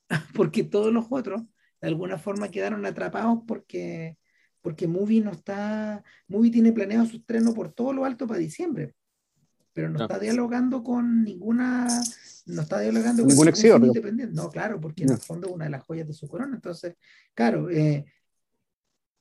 Porque 0.35 0.63
todos 0.63 0.91
los 0.91 1.05
otros, 1.11 1.43
de 1.79 1.87
alguna 1.87 2.17
forma, 2.17 2.49
quedaron 2.49 2.85
atrapados 2.87 3.39
porque, 3.47 4.17
porque 4.61 4.87
Movie 4.87 5.21
no 5.21 5.31
está, 5.31 6.03
Movie 6.27 6.51
tiene 6.51 6.71
planeado 6.73 7.05
su 7.05 7.17
estreno 7.17 7.53
por 7.53 7.71
todo 7.71 7.93
lo 7.93 8.03
alto 8.03 8.25
para 8.25 8.39
diciembre, 8.39 8.95
pero 9.73 9.89
no 9.89 10.01
está 10.01 10.17
dialogando 10.19 10.83
con 10.83 11.23
ninguna, 11.23 11.87
no 12.47 12.61
está 12.63 12.79
dialogando 12.79 13.21
con 13.23 13.29
Ningún 13.29 13.45
ningún 13.45 13.55
cine 13.55 13.73
digo. 13.75 13.85
independiente. 13.87 14.35
No, 14.35 14.49
claro, 14.49 14.81
porque 14.81 15.03
en 15.03 15.11
el 15.11 15.17
fondo 15.19 15.47
es 15.49 15.53
una 15.53 15.65
de 15.65 15.71
las 15.71 15.83
joyas 15.83 16.07
de 16.07 16.13
su 16.13 16.27
corona. 16.27 16.55
Entonces, 16.55 16.95
claro, 17.35 17.69
eh, 17.69 18.05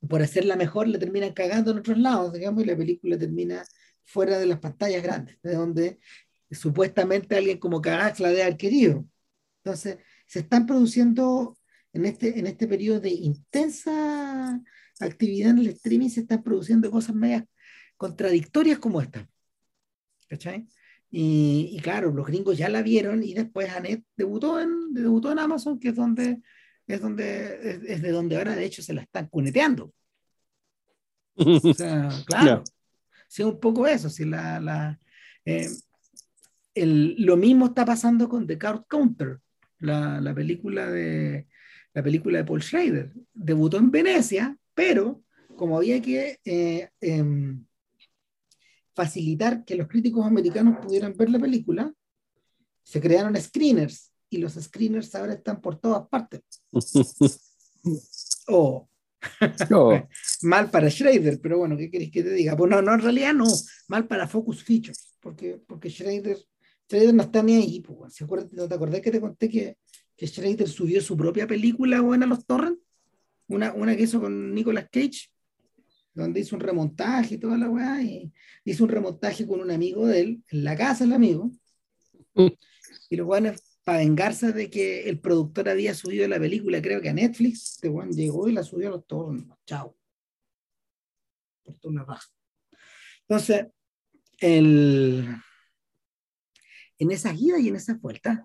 por 0.07 0.21
hacerla 0.21 0.55
mejor 0.55 0.87
le 0.87 0.97
terminan 0.97 1.33
cagando 1.33 1.71
en 1.71 1.79
otros 1.79 1.97
lados, 1.97 2.33
digamos, 2.33 2.63
y 2.63 2.67
la 2.67 2.77
película 2.77 3.17
termina 3.17 3.63
fuera 4.03 4.39
de 4.39 4.45
las 4.45 4.59
pantallas 4.59 5.03
grandes, 5.03 5.37
de 5.41 5.53
donde 5.53 5.99
supuestamente 6.49 7.35
alguien 7.35 7.59
como 7.59 7.81
Cagax 7.81 8.19
la 8.19 8.29
debe 8.29 8.43
haber 8.43 8.57
querido. 8.57 9.05
Entonces, 9.63 9.97
se 10.25 10.39
están 10.39 10.65
produciendo 10.65 11.57
en 11.93 12.05
este, 12.05 12.39
en 12.39 12.47
este 12.47 12.67
periodo 12.67 12.99
de 12.99 13.09
intensa 13.09 14.59
actividad 14.99 15.51
en 15.51 15.59
el 15.59 15.67
streaming, 15.67 16.09
se 16.09 16.21
están 16.21 16.43
produciendo 16.43 16.89
cosas 16.91 17.15
medias 17.15 17.43
contradictorias 17.97 18.79
como 18.79 19.01
esta. 19.01 19.27
¿Cachai? 20.27 20.67
Y, 21.09 21.69
y 21.73 21.79
claro, 21.81 22.11
los 22.11 22.25
gringos 22.25 22.57
ya 22.57 22.69
la 22.69 22.81
vieron 22.81 23.21
y 23.23 23.33
después 23.33 23.69
Annette 23.69 24.05
debutó 24.15 24.59
en, 24.59 24.93
debutó 24.93 25.31
en 25.31 25.39
Amazon, 25.39 25.79
que 25.79 25.89
es 25.89 25.95
donde 25.95 26.39
es 26.95 27.01
donde 27.01 27.59
es, 27.69 27.81
es 27.83 28.01
de 28.01 28.11
donde 28.11 28.37
ahora 28.37 28.55
de 28.55 28.65
hecho 28.65 28.81
se 28.81 28.93
la 28.93 29.01
están 29.01 29.27
cuneteando. 29.27 29.93
O 31.63 31.73
sea, 31.73 32.09
claro. 32.25 32.63
Sí, 33.27 33.43
un 33.43 33.59
poco 33.59 33.87
eso. 33.87 34.09
Si 34.09 34.25
la, 34.25 34.59
la, 34.59 34.99
eh, 35.45 35.69
el, 36.75 37.15
lo 37.17 37.37
mismo 37.37 37.67
está 37.67 37.85
pasando 37.85 38.27
con 38.27 38.45
The 38.45 38.57
Card 38.57 38.83
Counter, 38.87 39.39
la, 39.79 40.19
la, 40.19 40.35
película 40.35 40.91
de, 40.91 41.47
la 41.93 42.03
película 42.03 42.39
de 42.39 42.43
Paul 42.43 42.61
Schrader. 42.61 43.13
Debutó 43.33 43.77
en 43.77 43.89
Venecia, 43.89 44.57
pero 44.73 45.23
como 45.55 45.77
había 45.77 46.01
que 46.01 46.39
eh, 46.43 46.89
eh, 46.99 47.55
facilitar 48.93 49.63
que 49.63 49.75
los 49.75 49.87
críticos 49.87 50.25
americanos 50.25 50.83
pudieran 50.83 51.15
ver 51.15 51.29
la 51.29 51.39
película, 51.39 51.93
se 52.83 52.99
crearon 52.99 53.35
screeners 53.39 54.10
y 54.31 54.37
los 54.37 54.53
screeners 54.53 55.13
ahora 55.13 55.33
están 55.33 55.61
por 55.61 55.79
todas 55.79 56.07
partes. 56.07 56.41
Oh, 58.47 58.87
No. 59.69 60.07
mal 60.43 60.69
para 60.71 60.89
Schrader, 60.89 61.39
pero 61.41 61.59
bueno, 61.59 61.77
¿qué 61.77 61.89
queréis 61.89 62.11
que 62.11 62.23
te 62.23 62.31
diga? 62.33 62.55
Pues 62.57 62.69
no, 62.69 62.81
no, 62.81 62.93
en 62.93 63.01
realidad 63.01 63.33
no, 63.33 63.45
mal 63.87 64.07
para 64.07 64.27
Focus 64.27 64.63
Features, 64.63 65.15
porque, 65.19 65.61
porque 65.67 65.89
Schrader, 65.89 66.37
Schrader 66.87 67.13
no 67.13 67.23
está 67.23 67.41
ni 67.43 67.55
ahí. 67.55 67.79
Pues. 67.81 68.13
¿Se 68.15 68.23
acuerdan- 68.23 68.49
¿No 68.53 68.67
te 68.67 68.75
acordás 68.75 69.01
que 69.01 69.11
te 69.11 69.21
conté 69.21 69.47
que, 69.49 69.77
que 70.15 70.27
Schrader 70.27 70.67
subió 70.67 71.01
su 71.01 71.15
propia 71.17 71.47
película 71.47 72.01
buena 72.01 72.25
a 72.25 72.29
los 72.29 72.45
torrents? 72.45 72.81
Una, 73.47 73.73
una 73.73 73.95
que 73.95 74.03
hizo 74.03 74.19
con 74.21 74.53
Nicolas 74.53 74.87
Cage, 74.91 75.29
donde 76.13 76.39
hizo 76.41 76.55
un 76.55 76.61
remontaje 76.61 77.35
y 77.35 77.37
toda 77.37 77.57
la 77.57 77.69
weá, 77.69 78.01
y 78.01 78.31
hizo 78.65 78.83
un 78.83 78.89
remontaje 78.89 79.45
con 79.47 79.59
un 79.61 79.71
amigo 79.71 80.07
de 80.07 80.19
él, 80.21 80.43
en 80.49 80.63
la 80.63 80.75
casa 80.75 81.03
del 81.03 81.13
amigo, 81.13 81.51
y 83.09 83.15
los 83.15 83.27
weones, 83.27 83.63
para 83.83 83.99
vengarse 83.99 84.51
de 84.53 84.69
que 84.69 85.09
el 85.09 85.19
productor 85.19 85.69
había 85.69 85.93
subido 85.93 86.27
la 86.27 86.39
película, 86.39 86.81
creo 86.81 87.01
que 87.01 87.09
a 87.09 87.13
Netflix, 87.13 87.73
este 87.75 87.89
weón 87.89 88.11
llegó 88.11 88.47
y 88.47 88.53
la 88.53 88.63
subió 88.63 88.89
a 88.89 88.91
los 88.91 89.07
torrents. 89.07 89.53
Chao. 89.65 89.97
Por 91.63 91.75
toda 91.79 91.91
una 91.91 92.03
raja. 92.05 92.27
Entonces, 93.27 93.67
el, 94.39 95.27
en 96.99 97.11
esas 97.11 97.39
idas 97.39 97.61
y 97.61 97.69
en 97.69 97.75
esas 97.75 97.99
vueltas, 97.99 98.39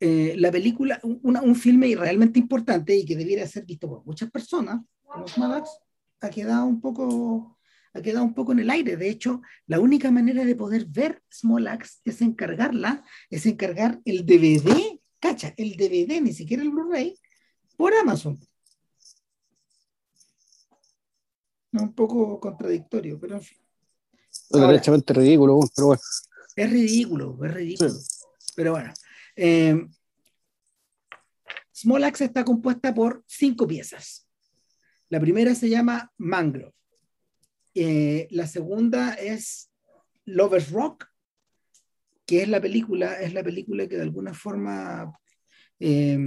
eh, 0.00 0.34
la 0.36 0.50
película, 0.50 0.98
una- 1.02 1.42
un 1.42 1.54
filme 1.54 1.94
realmente 1.94 2.38
importante 2.38 2.94
y 2.96 3.04
que 3.04 3.16
debiera 3.16 3.46
ser 3.46 3.64
visto 3.64 3.88
por 3.88 4.04
muchas 4.04 4.30
personas, 4.30 4.80
como 5.04 5.26
Smalax, 5.28 5.70
ha 6.20 6.30
quedado 6.30 6.64
un 6.66 6.80
poco 6.80 7.58
ha 7.92 8.02
quedado 8.02 8.24
un 8.24 8.34
poco 8.34 8.52
en 8.52 8.60
el 8.60 8.70
aire. 8.70 8.96
De 8.96 9.08
hecho, 9.08 9.42
la 9.66 9.80
única 9.80 10.10
manera 10.10 10.44
de 10.44 10.54
poder 10.54 10.86
ver 10.86 11.22
Small 11.30 11.66
Axe 11.68 11.98
es 12.04 12.20
encargarla, 12.22 13.04
es 13.30 13.46
encargar 13.46 14.00
el 14.04 14.24
DVD, 14.24 15.00
cacha, 15.18 15.54
el 15.56 15.76
DVD, 15.76 16.20
ni 16.20 16.32
siquiera 16.32 16.62
el 16.62 16.70
Blu-ray, 16.70 17.18
por 17.76 17.92
Amazon. 17.94 18.38
No, 21.72 21.82
un 21.82 21.94
poco 21.94 22.40
contradictorio, 22.40 23.18
pero 23.20 23.36
en 23.36 23.42
fin. 23.42 23.58
Es 24.30 24.46
Ahora. 24.52 24.68
derechamente 24.68 25.12
ridículo, 25.12 25.60
pero 25.74 25.86
bueno. 25.88 26.02
Es 26.56 26.70
ridículo, 26.70 27.38
es 27.44 27.54
ridículo. 27.54 27.92
Pero 28.56 28.72
bueno. 28.72 28.92
eh, 29.36 29.86
Small 31.72 32.04
Axe 32.04 32.24
está 32.26 32.44
compuesta 32.44 32.92
por 32.94 33.24
cinco 33.26 33.66
piezas. 33.66 34.26
La 35.08 35.18
primera 35.20 35.54
se 35.54 35.68
llama 35.68 36.12
Mangrove. 36.18 36.74
Eh, 37.74 38.28
la 38.30 38.46
segunda 38.46 39.14
es 39.14 39.70
Lovers 40.24 40.70
Rock, 40.70 41.06
que 42.26 42.42
es 42.42 42.48
la 42.48 42.60
película, 42.60 43.20
es 43.20 43.34
la 43.34 43.42
película 43.42 43.86
que 43.86 43.96
de 43.96 44.02
alguna 44.02 44.34
forma 44.34 45.12
eh, 45.78 46.18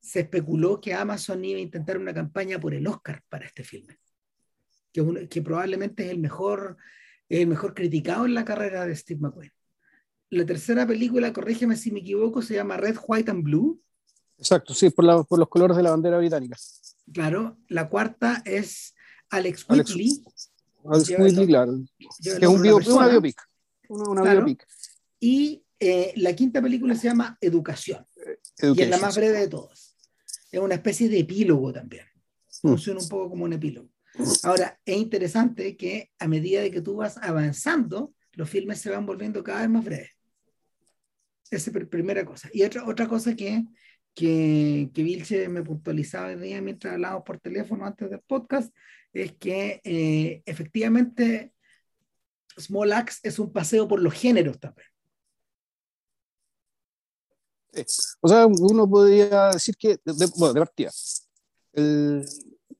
se 0.00 0.20
especuló 0.20 0.80
que 0.80 0.94
Amazon 0.94 1.44
iba 1.44 1.58
a 1.58 1.62
intentar 1.62 1.98
una 1.98 2.14
campaña 2.14 2.58
por 2.58 2.74
el 2.74 2.86
Oscar 2.86 3.22
para 3.28 3.46
este 3.46 3.64
filme, 3.64 3.98
que, 4.92 5.42
probablemente 5.42 6.04
es 6.06 6.10
el 6.10 6.18
mejor, 6.18 6.76
el 7.28 7.46
mejor 7.46 7.74
criticado 7.74 8.26
en 8.26 8.34
la 8.34 8.44
carrera 8.44 8.86
de 8.86 8.96
Steve 8.96 9.20
McQueen. 9.20 9.52
La 10.30 10.46
tercera 10.46 10.86
película, 10.86 11.32
corrígeme 11.32 11.76
si 11.76 11.90
me 11.90 12.00
equivoco, 12.00 12.40
se 12.40 12.54
llama 12.54 12.76
Red, 12.76 12.96
White 13.06 13.30
and 13.30 13.42
Blue. 13.42 13.82
Exacto, 14.38 14.74
sí, 14.74 14.90
por, 14.90 15.04
la- 15.04 15.22
por 15.22 15.38
los 15.38 15.48
colores 15.48 15.76
de 15.76 15.82
la 15.82 15.90
bandera 15.90 16.18
británica. 16.18 16.56
Claro, 17.12 17.58
la 17.68 17.88
cuarta 17.88 18.42
es 18.44 18.94
Alex 19.30 19.64
Whitley. 19.68 20.22
Alex 20.84 21.10
Whitley, 21.18 21.46
claro. 21.46 21.80
Que 22.22 22.30
es 22.30 22.46
un 22.48 22.62
bio- 22.62 22.76
una 22.76 23.08
biopic. 23.08 23.40
Una, 23.88 24.10
una 24.10 24.22
Claro. 24.22 24.44
biopic. 24.44 24.66
Y 25.20 25.64
eh, 25.78 26.12
la 26.16 26.34
quinta 26.34 26.60
película 26.60 26.94
se 26.94 27.08
llama 27.08 27.36
Educación, 27.40 28.06
y 28.16 28.20
es 28.20 28.28
la 28.62 28.68
Education. 28.68 29.00
más 29.00 29.16
breve 29.16 29.38
de 29.38 29.48
todas. 29.48 29.96
Es 30.50 30.60
una 30.60 30.74
especie 30.74 31.08
de 31.08 31.20
epílogo 31.20 31.72
también. 31.72 32.04
Mm. 32.62 32.68
Funciona 32.68 33.00
un 33.00 33.08
poco 33.08 33.30
como 33.30 33.44
un 33.44 33.52
epílogo. 33.52 33.88
Ahora, 34.42 34.78
es 34.84 34.96
interesante 34.96 35.76
que 35.76 36.10
a 36.18 36.26
medida 36.28 36.60
de 36.60 36.70
que 36.70 36.80
tú 36.82 36.96
vas 36.96 37.16
avanzando, 37.18 38.12
los 38.32 38.48
filmes 38.50 38.80
se 38.80 38.90
van 38.90 39.06
volviendo 39.06 39.42
cada 39.44 39.60
vez 39.60 39.70
más 39.70 39.84
breves. 39.84 40.10
Esa 41.50 41.70
es 41.70 41.76
la 41.76 41.86
primera 41.88 42.24
cosa. 42.24 42.48
Y 42.52 42.62
otra, 42.62 42.86
otra 42.86 43.08
cosa 43.08 43.34
que, 43.34 43.64
que, 44.14 44.90
que 44.92 45.02
Vilche 45.02 45.48
me 45.48 45.62
puntualizaba 45.62 46.32
el 46.32 46.40
día 46.40 46.60
mientras 46.60 46.94
hablábamos 46.94 47.24
por 47.24 47.40
teléfono 47.40 47.86
antes 47.86 48.10
del 48.10 48.20
podcast, 48.20 48.74
es 49.12 49.32
que 49.32 49.80
eh, 49.84 50.42
efectivamente 50.46 51.52
Small 52.58 52.92
Axe 52.92 53.20
es 53.22 53.38
un 53.38 53.52
paseo 53.52 53.88
por 53.88 54.00
los 54.00 54.12
géneros 54.14 54.58
también. 54.58 54.86
O 58.20 58.28
sea, 58.28 58.46
uno 58.46 58.88
podría 58.88 59.48
decir 59.50 59.76
que, 59.76 59.98
de, 60.04 60.26
bueno, 60.36 60.54
de 60.54 60.60
partida, 60.60 60.90
el- 61.72 62.24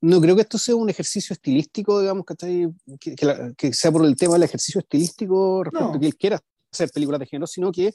no 0.02 0.20
creo 0.20 0.34
que 0.34 0.42
esto 0.42 0.58
sea 0.58 0.74
un 0.74 0.88
ejercicio 0.90 1.34
estilístico, 1.34 2.00
digamos, 2.00 2.24
que, 2.26 3.14
que, 3.14 3.26
la- 3.26 3.52
que 3.56 3.72
sea 3.72 3.92
por 3.92 4.04
el 4.04 4.16
tema 4.16 4.34
del 4.34 4.44
ejercicio 4.44 4.80
estilístico 4.80 5.62
respecto 5.62 5.88
No. 5.90 5.94
a 5.94 6.00
que 6.00 6.06
él 6.06 6.16
quiera 6.16 6.40
hacer 6.72 6.90
películas 6.90 7.20
de 7.20 7.26
género, 7.26 7.46
sino 7.46 7.70
que 7.70 7.94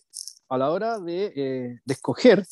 a 0.49 0.57
la 0.57 0.71
hora 0.71 0.99
de, 0.99 1.33
eh, 1.35 1.79
de 1.83 1.93
escoger 1.93 2.45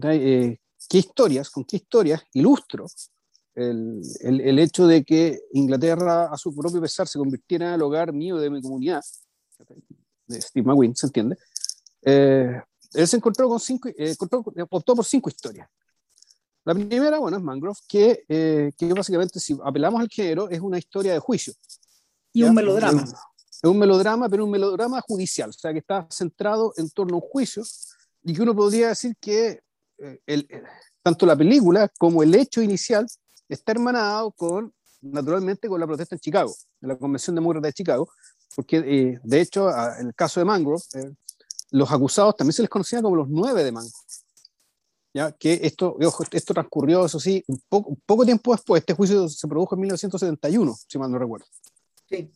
¿qué 0.00 0.58
historias, 0.98 1.48
con 1.50 1.64
qué 1.64 1.76
historias 1.76 2.22
ilustro 2.34 2.86
el, 3.56 4.02
el, 4.20 4.58
hecho 4.58 4.86
de 4.86 5.02
que 5.02 5.40
Inglaterra 5.54 6.26
a 6.26 6.36
su 6.36 6.54
propio 6.54 6.80
pesar 6.80 7.08
se 7.08 7.18
convirtiera 7.18 7.68
en 7.68 7.74
el 7.74 7.82
hogar 7.82 8.12
mío 8.12 8.36
de 8.36 8.50
mi 8.50 8.60
comunidad, 8.60 9.02
de 10.26 10.42
Steve 10.42 10.66
McQueen, 10.66 10.94
¿se 10.94 11.06
entiende? 11.06 11.38
Eh, 12.02 12.60
él 12.92 13.08
se 13.08 13.16
encontró 13.16 13.48
con 13.48 13.58
cinco, 13.58 13.88
eh, 13.88 14.14
optó 14.70 14.94
por 14.94 15.04
cinco 15.04 15.30
historias. 15.30 15.68
La 16.64 16.74
primera, 16.74 17.18
bueno, 17.18 17.38
es 17.38 17.42
Mangrove, 17.42 17.78
que, 17.88 18.24
eh, 18.28 18.72
que 18.76 18.92
básicamente, 18.92 19.40
si 19.40 19.56
apelamos 19.64 20.00
al 20.00 20.08
género, 20.08 20.50
es 20.50 20.60
una 20.60 20.78
historia 20.78 21.14
de 21.14 21.18
juicio. 21.18 21.54
Y 22.32 22.42
un 22.42 22.54
melodrama. 22.54 23.02
Es 23.02 23.70
un, 23.70 23.78
melodrama, 23.78 24.28
pero 24.28 24.44
un 24.44 24.50
melodrama 24.50 25.00
judicial, 25.00 25.50
o 25.50 25.52
sea, 25.52 25.72
que 25.72 25.78
está 25.78 26.06
centrado 26.10 26.74
en 26.76 26.90
torno 26.90 27.14
a 27.14 27.20
un 27.22 27.28
juicio 27.28 27.62
y 28.22 28.34
que 28.34 28.42
uno 28.42 28.54
podría 28.54 28.88
decir 28.88 29.16
que 29.18 29.60
el, 30.26 30.46
tanto 31.02 31.24
la 31.24 31.36
película 31.36 31.88
como 31.98 32.22
el 32.22 32.34
hecho 32.34 32.60
inicial 32.60 33.06
está 33.48 33.72
hermanado 33.72 34.32
con, 34.32 34.72
naturalmente, 35.00 35.68
con 35.68 35.80
la 35.80 35.86
protesta 35.86 36.14
en 36.14 36.20
Chicago, 36.20 36.54
en 36.80 36.88
la 36.88 36.96
Convención 36.96 37.34
Demócrata 37.36 37.66
de 37.66 37.72
Chicago, 37.72 38.08
porque 38.54 38.78
eh, 38.78 39.20
de 39.22 39.40
hecho, 39.40 39.68
en 39.98 40.08
el 40.08 40.14
caso 40.14 40.40
de 40.40 40.44
Mangrove, 40.46 40.82
eh, 40.94 41.12
los 41.70 41.90
acusados 41.90 42.36
también 42.36 42.52
se 42.52 42.62
les 42.62 42.68
conocía 42.68 43.02
como 43.02 43.16
los 43.16 43.28
nueve 43.28 43.62
de 43.64 43.72
Mangrove. 43.72 44.04
¿Ya? 45.12 45.32
Que 45.32 45.60
esto, 45.62 45.96
esto 46.32 46.52
transcurrió, 46.54 47.06
eso 47.06 47.18
sí, 47.18 47.42
un 47.46 47.60
poco, 47.68 47.96
poco 48.04 48.24
tiempo 48.24 48.52
después. 48.52 48.80
Este 48.80 48.92
juicio 48.92 49.28
se 49.28 49.48
produjo 49.48 49.74
en 49.74 49.80
1971, 49.80 50.76
si 50.86 50.98
mal 50.98 51.10
no 51.10 51.18
recuerdo. 51.18 51.46
Sí. 52.08 52.30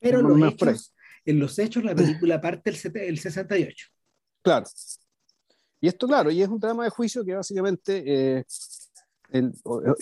Pero 0.00 0.22
los 0.22 0.52
hechos, 0.52 0.94
en 1.24 1.38
los 1.38 1.58
hechos 1.58 1.84
la 1.84 1.94
película 1.94 2.40
parte 2.40 2.70
el, 2.70 2.96
el 2.96 3.18
68. 3.18 3.86
Claro. 4.42 4.66
Y 5.80 5.88
esto, 5.88 6.06
claro, 6.06 6.30
y 6.30 6.42
es 6.42 6.48
un 6.48 6.58
drama 6.58 6.84
de 6.84 6.90
juicio 6.90 7.24
que 7.24 7.34
básicamente 7.34 8.02
eh, 8.06 8.44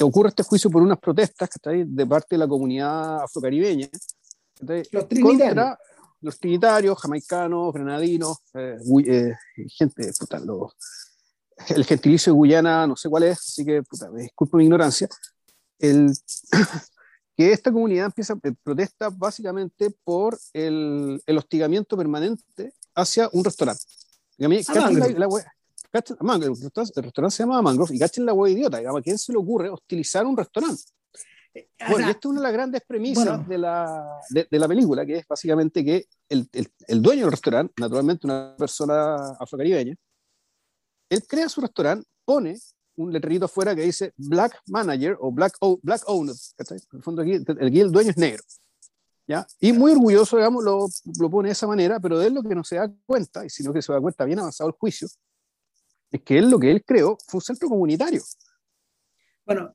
ocurre 0.00 0.28
este 0.28 0.42
juicio 0.42 0.70
por 0.70 0.82
unas 0.82 0.98
protestas 0.98 1.48
que 1.48 1.56
está 1.56 1.70
ahí 1.70 1.84
de 1.86 2.06
parte 2.06 2.34
de 2.34 2.38
la 2.38 2.48
comunidad 2.48 3.22
afrocaribeña. 3.22 3.88
Los 4.90 5.08
trinitarios. 5.08 5.76
los 6.20 6.38
trinitarios, 6.38 6.98
jamaicanos, 6.98 7.72
granadinos, 7.72 8.38
eh, 8.54 8.76
eh, 9.06 9.32
gente, 9.68 10.12
puta, 10.18 10.40
el 11.68 11.84
gentilicio 11.84 12.32
de 12.32 12.36
Guyana, 12.36 12.86
no 12.86 12.96
sé 12.96 13.08
cuál 13.08 13.24
es, 13.24 13.38
así 13.38 13.64
que, 13.64 13.82
puta, 13.82 14.10
disculpo 14.10 14.56
mi 14.56 14.64
ignorancia. 14.64 15.08
El, 15.78 16.12
que 17.36 17.52
esta 17.52 17.72
comunidad 17.72 18.06
empieza, 18.06 18.34
eh, 18.42 18.52
protesta 18.62 19.10
básicamente 19.10 19.90
por 20.04 20.38
el, 20.52 21.20
el 21.26 21.38
hostigamiento 21.38 21.96
permanente 21.96 22.72
hacia 22.94 23.28
un 23.32 23.44
restaurante. 23.44 23.82
A 24.40 24.48
mí, 24.48 24.60
ah, 24.68 24.90
la, 24.90 25.08
la, 25.08 25.28
el, 25.92 27.02
restaurante, 27.02 27.30
se 27.30 27.42
llama 27.42 27.62
Mangrove 27.62 27.94
y 27.94 27.98
cachen 27.98 28.24
la 28.24 28.32
hueá 28.32 28.50
idiota, 28.52 28.78
digamos, 28.78 29.00
¿a 29.00 29.02
quién 29.02 29.18
se 29.18 29.32
le 29.32 29.38
ocurre 29.38 29.68
hostilizar 29.68 30.24
un 30.24 30.36
restaurante? 30.36 30.82
Eh, 31.54 31.68
bueno, 31.90 32.06
y 32.06 32.10
esta 32.10 32.20
es 32.20 32.26
una 32.26 32.40
de 32.40 32.44
las 32.44 32.52
grandes 32.52 32.82
premisas 32.86 33.46
de, 33.46 33.58
la, 33.58 34.20
de, 34.30 34.58
la 34.58 34.68
película, 34.68 35.04
que 35.04 35.18
es 35.18 35.28
básicamente 35.28 35.84
que 35.84 36.06
el, 36.28 36.48
el, 36.52 36.72
el, 36.88 37.02
dueño 37.02 37.22
del 37.22 37.32
restaurante, 37.32 37.74
naturalmente 37.76 38.26
una 38.26 38.54
persona 38.56 39.16
afrocaribeña, 39.38 39.94
él 41.10 41.26
crea 41.26 41.48
su 41.50 41.60
restaurante, 41.60 42.08
pone 42.24 42.56
un 42.96 43.12
letrerito 43.12 43.44
afuera 43.44 43.74
que 43.74 43.82
dice 43.82 44.12
Black 44.16 44.60
Manager 44.66 45.16
o 45.20 45.30
Black, 45.30 45.56
black 45.82 46.02
Owner. 46.06 46.34
En 46.58 46.76
el 46.92 47.02
fondo 47.02 47.22
aquí, 47.22 47.34
aquí 47.34 47.80
el 47.80 47.92
dueño 47.92 48.10
es 48.10 48.16
negro. 48.16 48.42
¿ya? 49.26 49.46
Y 49.60 49.72
muy 49.72 49.92
orgulloso, 49.92 50.36
digamos, 50.36 50.64
lo, 50.64 50.86
lo, 51.18 51.30
pone 51.30 51.48
de 51.48 51.52
esa 51.52 51.66
manera, 51.66 52.00
pero 52.00 52.18
de 52.18 52.28
él 52.28 52.34
lo 52.34 52.42
que 52.42 52.54
no 52.54 52.64
se 52.64 52.76
da 52.76 52.90
cuenta, 53.06 53.44
y 53.44 53.50
sino 53.50 53.72
que 53.72 53.82
se 53.82 53.92
da 53.92 54.00
cuenta 54.00 54.24
bien 54.24 54.38
avanzado 54.38 54.68
el 54.68 54.76
juicio, 54.76 55.08
es 56.12 56.22
que 56.22 56.38
él 56.38 56.50
lo 56.50 56.58
que 56.58 56.70
él 56.70 56.84
creó 56.84 57.16
fue 57.26 57.38
un 57.38 57.42
centro 57.42 57.68
comunitario. 57.68 58.22
Bueno, 59.46 59.74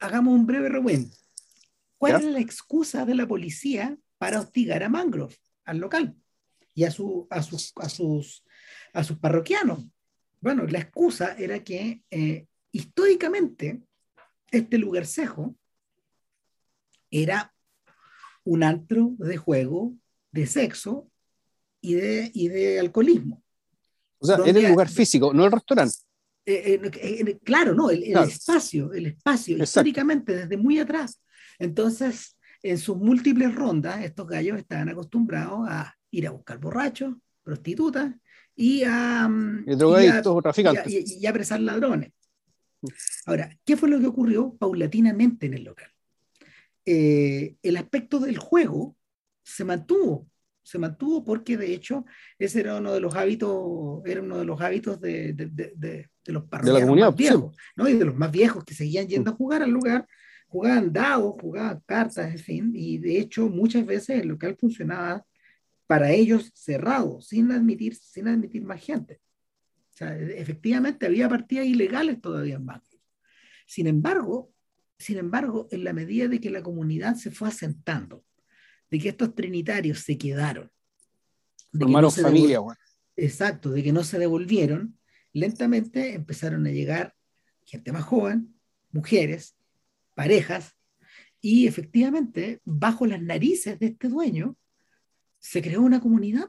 hagamos 0.00 0.34
un 0.34 0.46
breve 0.46 0.68
rewind. 0.68 1.12
¿Cuál 1.98 2.16
es 2.16 2.24
la 2.24 2.38
excusa 2.38 3.04
de 3.04 3.16
la 3.16 3.26
policía 3.26 3.98
para 4.18 4.40
hostigar 4.40 4.84
a 4.84 4.88
Mangrove, 4.88 5.34
al 5.64 5.78
local, 5.78 6.16
y 6.74 6.84
a, 6.84 6.92
su, 6.92 7.26
a, 7.28 7.42
sus, 7.42 7.72
a, 7.76 7.88
sus, 7.88 8.44
a 8.92 9.02
sus 9.02 9.18
parroquianos? 9.18 9.84
Bueno, 10.40 10.64
la 10.66 10.78
excusa 10.78 11.36
era 11.36 11.64
que 11.64 12.04
eh, 12.10 12.46
históricamente 12.70 13.82
este 14.52 14.78
lugar 14.78 15.06
cejo 15.06 15.56
era 17.10 17.52
un 18.44 18.62
antro 18.62 19.14
de 19.18 19.36
juego, 19.36 19.94
de 20.30 20.46
sexo 20.46 21.10
y 21.80 21.94
de, 21.94 22.30
y 22.32 22.48
de 22.48 22.78
alcoholismo. 22.78 23.42
O 24.18 24.26
sea, 24.26 24.36
era 24.44 24.58
el 24.58 24.68
lugar 24.68 24.88
físico, 24.88 25.32
no 25.32 25.44
el 25.44 25.52
restaurante. 25.52 25.96
Eh, 26.50 26.80
eh, 26.82 26.90
eh, 27.02 27.38
claro, 27.44 27.74
no, 27.74 27.90
el, 27.90 28.02
espacio, 28.04 28.90
el 28.94 29.04
espacio, 29.04 29.62
históricamente, 29.62 30.34
desde 30.34 30.56
muy 30.56 30.78
atrás. 30.78 31.20
Entonces, 31.58 32.38
en 32.62 32.78
sus 32.78 32.96
múltiples 32.96 33.54
rondas, 33.54 34.02
estos 34.02 34.26
gallos 34.26 34.56
estaban 34.56 34.88
acostumbrados 34.88 35.68
a 35.68 35.94
ir 36.10 36.26
a 36.26 36.30
buscar 36.30 36.58
borrachos, 36.58 37.14
prostitutas 37.42 38.14
y 38.56 38.82
a, 38.82 39.28
mm, 39.28 39.64
y 39.68 39.74
drogadictos 39.74 40.42
traficantes. 40.42 41.20
Y, 41.20 41.26
a 41.26 41.30
apresar 41.30 41.60
ladrones. 41.60 42.12
Ahora, 43.26 43.54
¿qué 43.66 43.76
fue 43.76 43.90
lo 43.90 44.00
que 44.00 44.06
ocurrió 44.06 44.56
paulatinamente 44.58 45.46
en 45.46 45.54
el 45.54 45.64
local? 45.64 45.90
el 46.90 47.76
aspecto 47.76 48.18
del 48.18 48.38
juego 48.38 48.96
se 49.44 49.62
mantuvo 49.62 50.26
se 50.68 50.78
mantuvo 50.78 51.24
porque 51.24 51.56
de 51.56 51.72
hecho 51.72 52.04
ese 52.38 52.60
era 52.60 52.76
uno 52.76 52.92
de 52.92 53.00
los 53.00 53.14
hábitos, 53.14 54.02
era 54.04 54.20
uno 54.20 54.36
de 54.38 54.44
los 54.44 54.60
hábitos 54.60 55.00
de, 55.00 55.32
de, 55.32 55.46
de, 55.46 56.10
de 56.24 56.32
los 56.32 56.44
parroquianos 56.44 56.94
más 56.94 57.16
viejos, 57.16 57.56
¿no? 57.74 57.88
y 57.88 57.94
de 57.94 58.04
los 58.04 58.14
más 58.14 58.30
viejos 58.30 58.64
que 58.64 58.74
seguían 58.74 59.08
yendo 59.08 59.30
a 59.30 59.34
jugar 59.34 59.62
al 59.62 59.70
lugar, 59.70 60.06
jugaban 60.46 60.92
dados, 60.92 61.36
jugaban 61.40 61.82
cartas, 61.86 62.30
en 62.30 62.38
fin, 62.38 62.72
y 62.74 62.98
de 62.98 63.18
hecho 63.18 63.48
muchas 63.48 63.86
veces 63.86 64.20
el 64.20 64.28
local 64.28 64.56
funcionaba 64.60 65.24
para 65.86 66.10
ellos 66.10 66.52
cerrado, 66.54 67.22
sin 67.22 67.50
admitir, 67.50 67.94
sin 67.94 68.28
admitir 68.28 68.62
más 68.62 68.84
gente. 68.84 69.22
O 69.94 69.96
sea, 69.96 70.18
efectivamente 70.18 71.06
había 71.06 71.30
partidas 71.30 71.66
ilegales 71.66 72.20
todavía 72.20 72.58
más. 72.58 72.82
Sin 73.66 73.86
embargo, 73.86 74.52
sin 74.98 75.16
embargo, 75.16 75.66
en 75.70 75.82
la 75.84 75.94
medida 75.94 76.28
de 76.28 76.40
que 76.40 76.50
la 76.50 76.62
comunidad 76.62 77.14
se 77.14 77.30
fue 77.30 77.48
asentando, 77.48 78.22
de 78.90 78.98
que 78.98 79.10
estos 79.10 79.34
trinitarios 79.34 80.00
se 80.00 80.16
quedaron. 80.16 80.70
De 81.72 81.84
Formaron 81.84 82.12
familia, 82.12 82.60
Exacto, 83.16 83.70
de 83.70 83.82
que 83.82 83.92
no 83.92 84.04
se 84.04 84.18
devolvieron, 84.18 84.98
lentamente 85.32 86.14
empezaron 86.14 86.66
a 86.66 86.70
llegar 86.70 87.14
gente 87.64 87.92
más 87.92 88.04
joven, 88.04 88.54
mujeres, 88.92 89.56
parejas, 90.14 90.74
y 91.40 91.66
efectivamente, 91.66 92.60
bajo 92.64 93.06
las 93.06 93.22
narices 93.22 93.78
de 93.78 93.86
este 93.86 94.08
dueño, 94.08 94.56
se 95.38 95.62
creó 95.62 95.82
una 95.82 96.00
comunidad, 96.00 96.48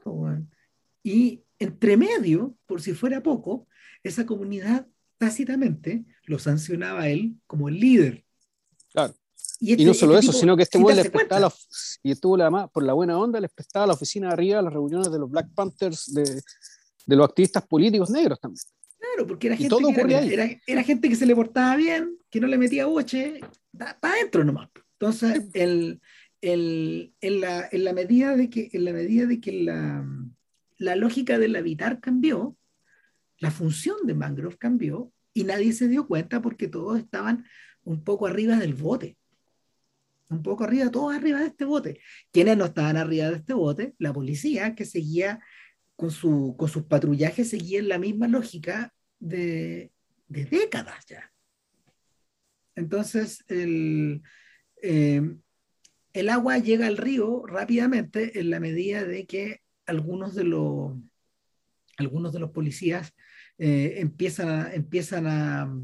y 1.02 1.44
entre 1.58 1.96
medio, 1.96 2.56
por 2.66 2.80
si 2.80 2.94
fuera 2.94 3.22
poco, 3.22 3.68
esa 4.02 4.26
comunidad 4.26 4.88
tácitamente 5.18 6.04
lo 6.24 6.38
sancionaba 6.38 7.02
a 7.02 7.08
él 7.08 7.36
como 7.46 7.68
el 7.68 7.78
líder. 7.78 8.24
Claro. 9.60 9.82
Y, 9.82 9.84
no 9.84 9.90
este, 9.92 10.00
solo 10.00 10.18
este 10.18 10.30
eso, 10.30 10.38
sino 10.38 10.56
que 10.56 10.62
este 10.62 10.78
güey 10.78 10.96
les 10.96 11.10
prestaba, 11.10 11.40
la, 11.40 11.52
y 12.02 12.12
estuvo 12.12 12.40
además, 12.40 12.70
por 12.72 12.82
la 12.82 12.94
buena 12.94 13.18
onda, 13.18 13.38
les 13.40 13.50
prestaba 13.50 13.86
la 13.86 13.92
oficina 13.92 14.28
de 14.28 14.32
arriba 14.32 14.58
a 14.58 14.62
las 14.62 14.72
reuniones 14.72 15.12
de 15.12 15.18
los 15.18 15.30
Black 15.30 15.48
Panthers, 15.54 16.12
de, 16.14 16.42
de 17.06 17.16
los 17.16 17.28
activistas 17.28 17.66
políticos 17.66 18.08
negros 18.10 18.40
también. 18.40 18.64
Claro, 18.98 19.26
porque 19.26 19.48
era 19.48 19.56
gente, 19.56 19.76
que 19.94 20.34
era, 20.34 20.50
era, 20.66 20.82
gente 20.82 21.08
que 21.08 21.16
se 21.16 21.26
le 21.26 21.34
portaba 21.34 21.76
bien, 21.76 22.16
que 22.30 22.40
no 22.40 22.46
le 22.46 22.58
metía 22.58 22.86
boche, 22.86 23.40
para 23.76 24.14
adentro 24.14 24.44
nomás. 24.44 24.68
Entonces, 24.98 25.44
el, 25.54 26.00
el, 26.40 27.12
en, 27.20 27.40
la, 27.40 27.68
en, 27.70 27.84
la, 27.84 27.92
medida 27.92 28.36
de 28.36 28.48
que, 28.48 28.70
en 28.72 28.84
la, 28.84 28.92
medida 28.92 29.26
de 29.26 29.40
que 29.40 29.52
la, 29.52 30.06
la 30.78 30.96
lógica 30.96 31.38
del 31.38 31.56
habitar 31.56 32.00
cambió, 32.00 32.56
la 33.38 33.50
función 33.50 33.96
de 34.04 34.14
Mangrove 34.14 34.58
cambió 34.58 35.12
y 35.32 35.44
nadie 35.44 35.72
se 35.72 35.88
dio 35.88 36.06
cuenta 36.06 36.40
porque 36.42 36.68
todos 36.68 36.98
estaban 36.98 37.44
un 37.84 38.04
poco 38.04 38.26
arriba 38.26 38.56
del 38.56 38.74
bote 38.74 39.16
un 40.30 40.42
poco 40.42 40.64
arriba, 40.64 40.90
todos 40.90 41.14
arriba 41.14 41.40
de 41.40 41.48
este 41.48 41.64
bote. 41.64 42.00
¿Quiénes 42.32 42.56
no 42.56 42.66
estaban 42.66 42.96
arriba 42.96 43.28
de 43.28 43.36
este 43.36 43.52
bote? 43.52 43.94
La 43.98 44.12
policía, 44.12 44.74
que 44.74 44.84
seguía 44.84 45.40
con, 45.96 46.10
su, 46.10 46.54
con 46.56 46.68
sus 46.68 46.84
patrullajes, 46.84 47.50
seguía 47.50 47.80
en 47.80 47.88
la 47.88 47.98
misma 47.98 48.28
lógica 48.28 48.94
de, 49.18 49.92
de 50.28 50.44
décadas 50.44 51.04
ya. 51.06 51.32
Entonces, 52.76 53.44
el, 53.48 54.22
eh, 54.80 55.20
el 56.12 56.28
agua 56.28 56.58
llega 56.58 56.86
al 56.86 56.96
río 56.96 57.44
rápidamente 57.46 58.38
en 58.38 58.50
la 58.50 58.60
medida 58.60 59.04
de 59.04 59.26
que 59.26 59.60
algunos 59.84 60.34
de 60.36 60.44
los, 60.44 60.96
algunos 61.98 62.32
de 62.32 62.38
los 62.38 62.52
policías 62.52 63.12
eh, 63.58 63.94
empiezan, 63.96 64.48
a, 64.48 64.72
empiezan 64.72 65.26
a, 65.26 65.74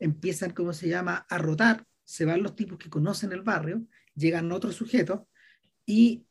empiezan, 0.00 0.50
¿cómo 0.50 0.72
se 0.72 0.88
llama?, 0.88 1.24
a 1.30 1.38
rotar 1.38 1.84
se 2.08 2.24
van 2.24 2.42
los 2.42 2.56
tipos 2.56 2.78
que 2.78 2.88
conocen 2.88 3.32
el 3.32 3.42
barrio, 3.42 3.86
llegan 4.14 4.50
otros 4.50 4.74
sujetos 4.74 5.20
y 5.84 6.24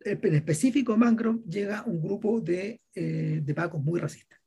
en 0.00 0.34
específico 0.34 0.94
Mangrove 0.94 1.40
llega 1.48 1.84
un 1.86 2.02
grupo 2.02 2.38
de, 2.38 2.82
eh, 2.94 3.40
de 3.42 3.54
pacos 3.54 3.82
muy 3.82 3.98
racistas. 3.98 4.38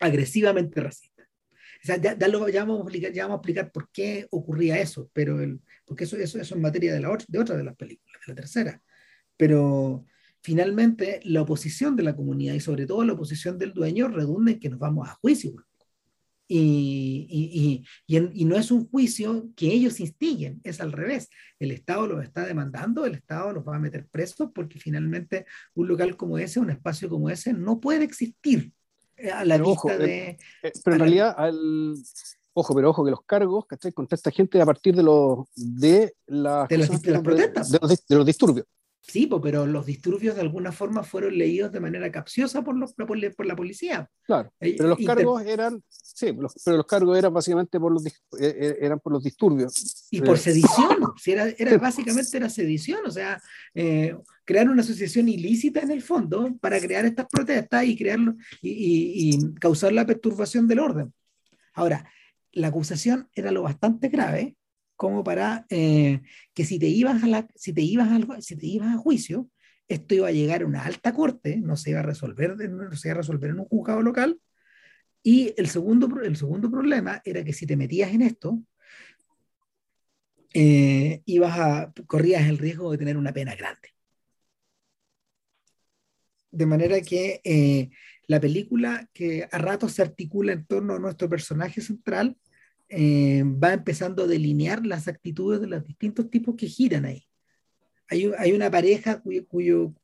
agresivamente 0.00 0.80
racista. 0.80 1.28
O 1.82 1.86
sea, 1.86 1.98
ya, 1.98 2.16
ya, 2.18 2.28
lo, 2.28 2.48
ya, 2.48 2.64
vamos 2.64 2.78
a 2.78 2.82
explicar, 2.84 3.12
ya 3.12 3.24
vamos 3.24 3.36
a 3.36 3.40
explicar 3.40 3.72
por 3.72 3.90
qué 3.90 4.26
ocurría 4.30 4.80
eso, 4.80 5.10
pero 5.12 5.38
el, 5.42 5.60
porque 5.84 6.04
eso, 6.04 6.16
eso, 6.16 6.40
eso 6.40 6.54
es 6.54 6.60
materia 6.60 6.94
de, 6.94 7.00
la, 7.00 7.18
de 7.28 7.38
otra 7.38 7.58
de 7.58 7.64
las 7.64 7.76
películas, 7.76 8.18
de 8.26 8.32
la 8.32 8.36
tercera. 8.36 8.82
Pero 9.36 10.06
finalmente 10.40 11.20
la 11.24 11.42
oposición 11.42 11.94
de 11.94 12.04
la 12.04 12.16
comunidad 12.16 12.54
y 12.54 12.60
sobre 12.60 12.86
todo 12.86 13.04
la 13.04 13.12
oposición 13.12 13.58
del 13.58 13.74
dueño 13.74 14.08
redunda 14.08 14.52
en 14.52 14.60
que 14.60 14.70
nos 14.70 14.78
vamos 14.78 15.06
a 15.06 15.14
juicio. 15.14 15.66
Y, 16.48 17.26
y, 17.28 17.84
y, 18.06 18.42
y, 18.42 18.44
no 18.44 18.56
es 18.56 18.70
un 18.70 18.88
juicio 18.88 19.48
que 19.56 19.66
ellos 19.66 19.98
instiguen, 19.98 20.60
es 20.62 20.80
al 20.80 20.92
revés. 20.92 21.28
El 21.58 21.72
Estado 21.72 22.06
los 22.06 22.22
está 22.22 22.44
demandando, 22.44 23.04
el 23.04 23.14
Estado 23.14 23.52
los 23.52 23.66
va 23.66 23.76
a 23.76 23.80
meter 23.80 24.06
presos 24.06 24.50
porque 24.54 24.78
finalmente 24.78 25.46
un 25.74 25.88
local 25.88 26.16
como 26.16 26.38
ese, 26.38 26.60
un 26.60 26.70
espacio 26.70 27.08
como 27.08 27.30
ese, 27.30 27.52
no 27.52 27.80
puede 27.80 28.04
existir 28.04 28.72
eh, 29.16 29.30
a 29.30 29.44
la 29.44 29.56
pero 29.56 29.70
vista 29.70 29.88
ojo, 29.88 29.98
de... 29.98 30.28
eh, 30.28 30.38
eh, 30.62 30.72
pero 30.84 30.94
en 30.94 31.00
realidad, 31.00 31.34
al, 31.36 31.94
ojo, 32.52 32.74
pero 32.74 32.90
ojo 32.90 33.04
que 33.04 33.10
los 33.10 33.22
cargos, 33.24 33.66
¿cachai? 33.66 33.92
Contra 33.92 34.14
esta 34.14 34.30
gente 34.30 34.60
a 34.60 34.66
partir 34.66 34.94
de 34.94 35.02
los 35.02 35.46
de, 35.54 36.14
la, 36.26 36.66
de, 36.68 36.78
las, 36.78 37.02
de 37.02 37.10
las 37.10 37.22
protestas. 37.22 37.70
De, 37.70 37.78
los, 37.80 38.06
de 38.06 38.16
los 38.16 38.26
disturbios. 38.26 38.66
Sí, 39.08 39.30
pero 39.40 39.66
los 39.66 39.86
disturbios 39.86 40.34
de 40.34 40.40
alguna 40.40 40.72
forma 40.72 41.04
fueron 41.04 41.38
leídos 41.38 41.70
de 41.70 41.78
manera 41.78 42.10
capciosa 42.10 42.62
por, 42.64 42.76
los, 42.76 42.92
por, 42.94 43.46
la 43.46 43.54
policía. 43.54 44.10
Claro, 44.24 44.52
pero 44.58 44.88
los 44.88 44.98
cargos 44.98 45.42
Inter... 45.42 45.60
eran, 45.60 45.82
sí, 45.88 46.32
los, 46.36 46.54
pero 46.64 46.78
los 46.78 46.86
cargos 46.86 47.16
eran 47.16 47.32
básicamente 47.32 47.78
por 47.78 47.92
los, 47.92 48.02
eran 48.40 48.98
por 48.98 49.12
los 49.12 49.22
disturbios. 49.22 50.08
Y 50.10 50.22
por 50.22 50.38
sedición, 50.38 50.98
si 51.16 51.30
era, 51.30 51.46
era 51.56 51.78
básicamente 51.78 52.36
era 52.36 52.50
sedición, 52.50 53.06
o 53.06 53.10
sea, 53.12 53.40
eh, 53.74 54.16
crear 54.44 54.68
una 54.68 54.82
asociación 54.82 55.28
ilícita 55.28 55.80
en 55.80 55.92
el 55.92 56.02
fondo 56.02 56.56
para 56.60 56.80
crear 56.80 57.04
estas 57.04 57.26
protestas 57.26 57.84
y, 57.84 57.96
crearlo, 57.96 58.34
y, 58.60 58.70
y, 58.70 59.30
y 59.30 59.54
causar 59.54 59.92
la 59.92 60.04
perturbación 60.04 60.66
del 60.66 60.80
orden. 60.80 61.14
Ahora, 61.74 62.10
la 62.50 62.68
acusación 62.68 63.28
era 63.34 63.52
lo 63.52 63.62
bastante 63.62 64.08
grave 64.08 64.56
como 64.96 65.22
para 65.22 65.66
eh, 65.70 66.22
que 66.54 66.64
si 66.64 66.78
te 66.78 66.88
ibas 66.88 67.22
a 67.22 67.26
la, 67.26 67.48
si 67.54 67.72
te 67.72 67.82
ibas 67.82 68.08
a, 68.10 68.40
si 68.40 68.56
te 68.56 68.66
ibas 68.66 68.94
a 68.94 68.98
juicio, 68.98 69.48
esto 69.88 70.14
iba 70.14 70.28
a 70.28 70.32
llegar 70.32 70.62
a 70.62 70.66
una 70.66 70.84
alta 70.84 71.12
corte, 71.12 71.58
no 71.58 71.76
se 71.76 71.90
iba 71.90 72.00
a 72.00 72.02
resolver, 72.02 72.56
no 72.70 72.96
se 72.96 73.08
iba 73.08 73.14
a 73.14 73.18
resolver 73.18 73.50
en 73.50 73.60
un 73.60 73.66
juzgado 73.66 74.02
local. 74.02 74.40
Y 75.22 75.54
el 75.56 75.68
segundo, 75.68 76.08
el 76.22 76.36
segundo 76.36 76.70
problema 76.70 77.20
era 77.24 77.44
que 77.44 77.52
si 77.52 77.66
te 77.66 77.76
metías 77.76 78.12
en 78.12 78.22
esto, 78.22 78.62
eh, 80.54 81.22
ibas 81.26 81.58
a, 81.58 81.92
corrías 82.06 82.48
el 82.48 82.58
riesgo 82.58 82.90
de 82.90 82.98
tener 82.98 83.16
una 83.16 83.32
pena 83.32 83.54
grande. 83.54 83.90
De 86.50 86.66
manera 86.66 87.00
que 87.02 87.40
eh, 87.44 87.90
la 88.26 88.40
película 88.40 89.08
que 89.12 89.46
a 89.50 89.58
ratos 89.58 89.92
se 89.92 90.02
articula 90.02 90.52
en 90.52 90.64
torno 90.64 90.94
a 90.94 90.98
nuestro 90.98 91.28
personaje 91.28 91.80
central 91.80 92.36
eh, 92.88 93.42
va 93.44 93.72
empezando 93.72 94.24
a 94.24 94.26
delinear 94.26 94.84
las 94.86 95.08
actitudes 95.08 95.60
de 95.60 95.66
los 95.66 95.84
distintos 95.84 96.30
tipos 96.30 96.54
que 96.56 96.68
giran 96.68 97.04
ahí. 97.04 97.26
Hay, 98.08 98.30
hay 98.38 98.52
una 98.52 98.70
pareja 98.70 99.20
cuyo, 99.20 99.46
cuyo, 99.46 99.94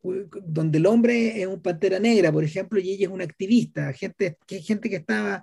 cuyo, 0.00 0.28
donde 0.46 0.78
el 0.78 0.86
hombre 0.86 1.40
es 1.40 1.46
un 1.46 1.60
pantera 1.60 1.98
negra, 1.98 2.30
por 2.30 2.44
ejemplo, 2.44 2.78
y 2.78 2.90
ella 2.90 3.06
es 3.06 3.12
una 3.12 3.24
activista, 3.24 3.92
gente 3.92 4.38
que, 4.46 4.60
gente 4.60 4.88
que 4.88 4.96
estaba, 4.96 5.42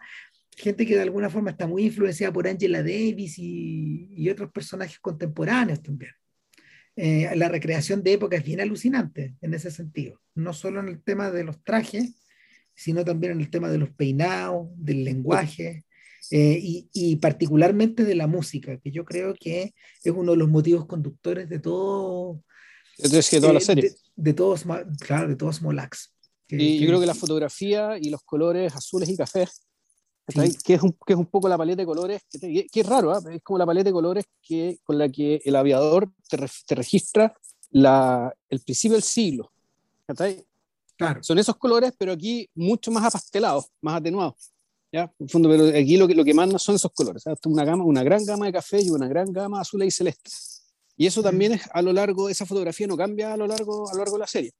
gente 0.56 0.86
que 0.86 0.95
de 0.95 1.02
alguna 1.02 1.30
forma 1.30 1.52
está 1.52 1.67
muy 1.67 1.86
influenciada 1.86 2.32
por 2.32 2.47
Angela 2.47 2.82
Davis 2.82 3.38
y, 3.38 4.10
y 4.15 4.30
otros 4.30 4.52
personajes 4.52 5.00
contemporáneos 5.00 5.82
también. 5.82 6.12
Eh, 7.00 7.30
la 7.36 7.47
recreación 7.47 8.02
de 8.02 8.13
época 8.13 8.38
es 8.38 8.43
bien 8.43 8.60
alucinante 8.60 9.36
en 9.41 9.54
ese 9.54 9.69
sentido, 9.69 10.19
no 10.34 10.52
solo 10.52 10.80
en 10.80 10.88
el 10.88 11.04
tema 11.04 11.30
de 11.30 11.43
los 11.43 11.63
trajes, 11.63 12.15
sino 12.73 13.06
también 13.06 13.34
en 13.34 13.41
el 13.41 13.52
tema 13.52 13.69
de 13.69 13.78
los 13.78 13.91
peinados, 13.91 14.69
del 14.76 15.04
lenguaje. 15.04 15.86
Eh, 16.32 16.60
y, 16.62 16.89
y, 16.93 17.15
particularmente 17.17 18.03
de 18.03 18.15
la 18.15 18.27
música, 18.27 18.77
que 18.80 18.91
yo 18.91 19.06
creo 19.06 19.34
que 19.39 19.73
es 20.03 20.13
uno 20.13 20.34
de 20.34 20.38
los 20.38 20.49
motivos 20.49 20.86
conductores 20.86 21.47
de 21.47 21.60
todo. 21.60 22.43
Es 22.97 23.30
que 23.30 23.39
toda 23.39 23.53
la 23.53 23.60
serie. 23.62 23.91
De, 23.91 23.95
de, 24.15 24.34
todos, 24.34 24.65
claro, 24.99 25.30
de 25.30 25.36
todos 25.36 25.62
Molax. 25.62 26.13
Que, 26.47 26.56
y 26.58 26.80
que, 26.80 26.80
yo 26.80 26.88
creo 26.88 26.99
que 26.99 27.06
la 27.06 27.13
fotografía 27.13 27.97
y 27.97 28.10
los 28.10 28.23
colores 28.23 28.75
azules 28.75 29.08
y 29.10 29.15
cafés, 29.15 29.62
sí. 30.27 30.58
que, 30.65 30.73
es 30.73 30.82
un, 30.82 30.97
que 31.06 31.13
es 31.13 31.19
un 31.19 31.27
poco 31.27 31.47
la 31.47 31.58
paleta 31.58 31.82
de 31.82 31.86
colores, 31.86 32.21
que, 32.30 32.67
que 32.71 32.80
es 32.82 32.86
raro, 32.86 33.17
¿eh? 33.17 33.36
es 33.36 33.41
como 33.41 33.60
la 33.60 33.65
paleta 33.65 33.86
de 33.86 33.93
colores 33.93 34.25
que, 34.41 34.80
con 34.84 34.97
la 34.97 35.10
que 35.10 35.41
el 35.45 35.56
aviador 35.56 36.12
te, 36.30 36.38
re, 36.38 36.47
te 36.65 36.75
registra 36.75 37.34
la, 37.69 38.34
el 38.49 38.60
principio 38.60 38.95
del 38.95 39.03
siglo. 39.03 39.51
Claro. 40.97 41.21
Son 41.21 41.38
esos 41.38 41.56
colores, 41.58 41.93
pero 41.97 42.12
aquí 42.12 42.49
mucho 42.56 42.91
más 42.91 43.06
apastelados, 43.06 43.67
más 43.82 43.97
atenuados. 43.97 44.51
¿Ya? 44.97 45.13
En 45.19 45.29
fondo, 45.29 45.49
pero 45.49 45.67
aquí 45.67 45.97
lo 45.97 46.07
que, 46.07 46.15
lo 46.15 46.23
que 46.23 46.33
manda 46.33 46.57
son 46.57 46.75
esos 46.75 46.91
colores, 46.91 47.23
una, 47.45 47.63
gama, 47.63 47.83
una 47.83 48.03
gran 48.03 48.25
gama 48.25 48.47
de 48.47 48.53
café 48.53 48.81
y 48.81 48.89
una 48.89 49.07
gran 49.07 49.31
gama 49.31 49.62
azul 49.62 49.83
y 49.83 49.91
celeste. 49.91 50.31
Y 50.95 51.05
eso 51.05 51.21
también 51.21 51.53
es 51.53 51.62
a 51.71 51.81
lo 51.81 51.93
largo, 51.93 52.29
esa 52.29 52.45
fotografía 52.45 52.88
no 52.88 52.97
cambia 52.97 53.33
a 53.33 53.38
lo 53.38 53.45
largo, 53.45 53.88
a 53.89 53.93
lo 53.93 53.99
largo 53.99 54.13
de 54.13 54.19
la 54.19 54.27
serie. 54.27 54.51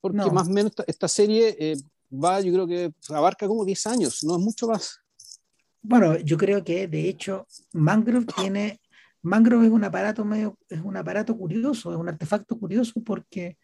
Porque 0.00 0.18
no. 0.18 0.30
más 0.30 0.48
o 0.48 0.50
menos 0.50 0.70
esta, 0.70 0.84
esta 0.86 1.08
serie 1.08 1.56
eh, 1.58 1.76
va, 2.10 2.40
yo 2.40 2.52
creo 2.52 2.66
que 2.66 2.92
abarca 3.10 3.46
como 3.46 3.64
10 3.64 3.86
años, 3.88 4.24
no 4.24 4.36
es 4.36 4.42
mucho 4.42 4.66
más. 4.66 4.98
Bueno, 5.82 6.18
yo 6.18 6.38
creo 6.38 6.64
que 6.64 6.88
de 6.88 7.08
hecho 7.08 7.46
Mangrove 7.72 8.26
tiene, 8.36 8.80
Mangrove 9.20 9.66
es 9.66 9.72
un 9.72 9.84
aparato 9.84 10.24
medio, 10.24 10.58
es 10.68 10.80
un 10.80 10.96
aparato 10.96 11.36
curioso, 11.36 11.92
es 11.92 11.98
un 11.98 12.08
artefacto 12.08 12.58
curioso 12.58 13.02
porque 13.04 13.58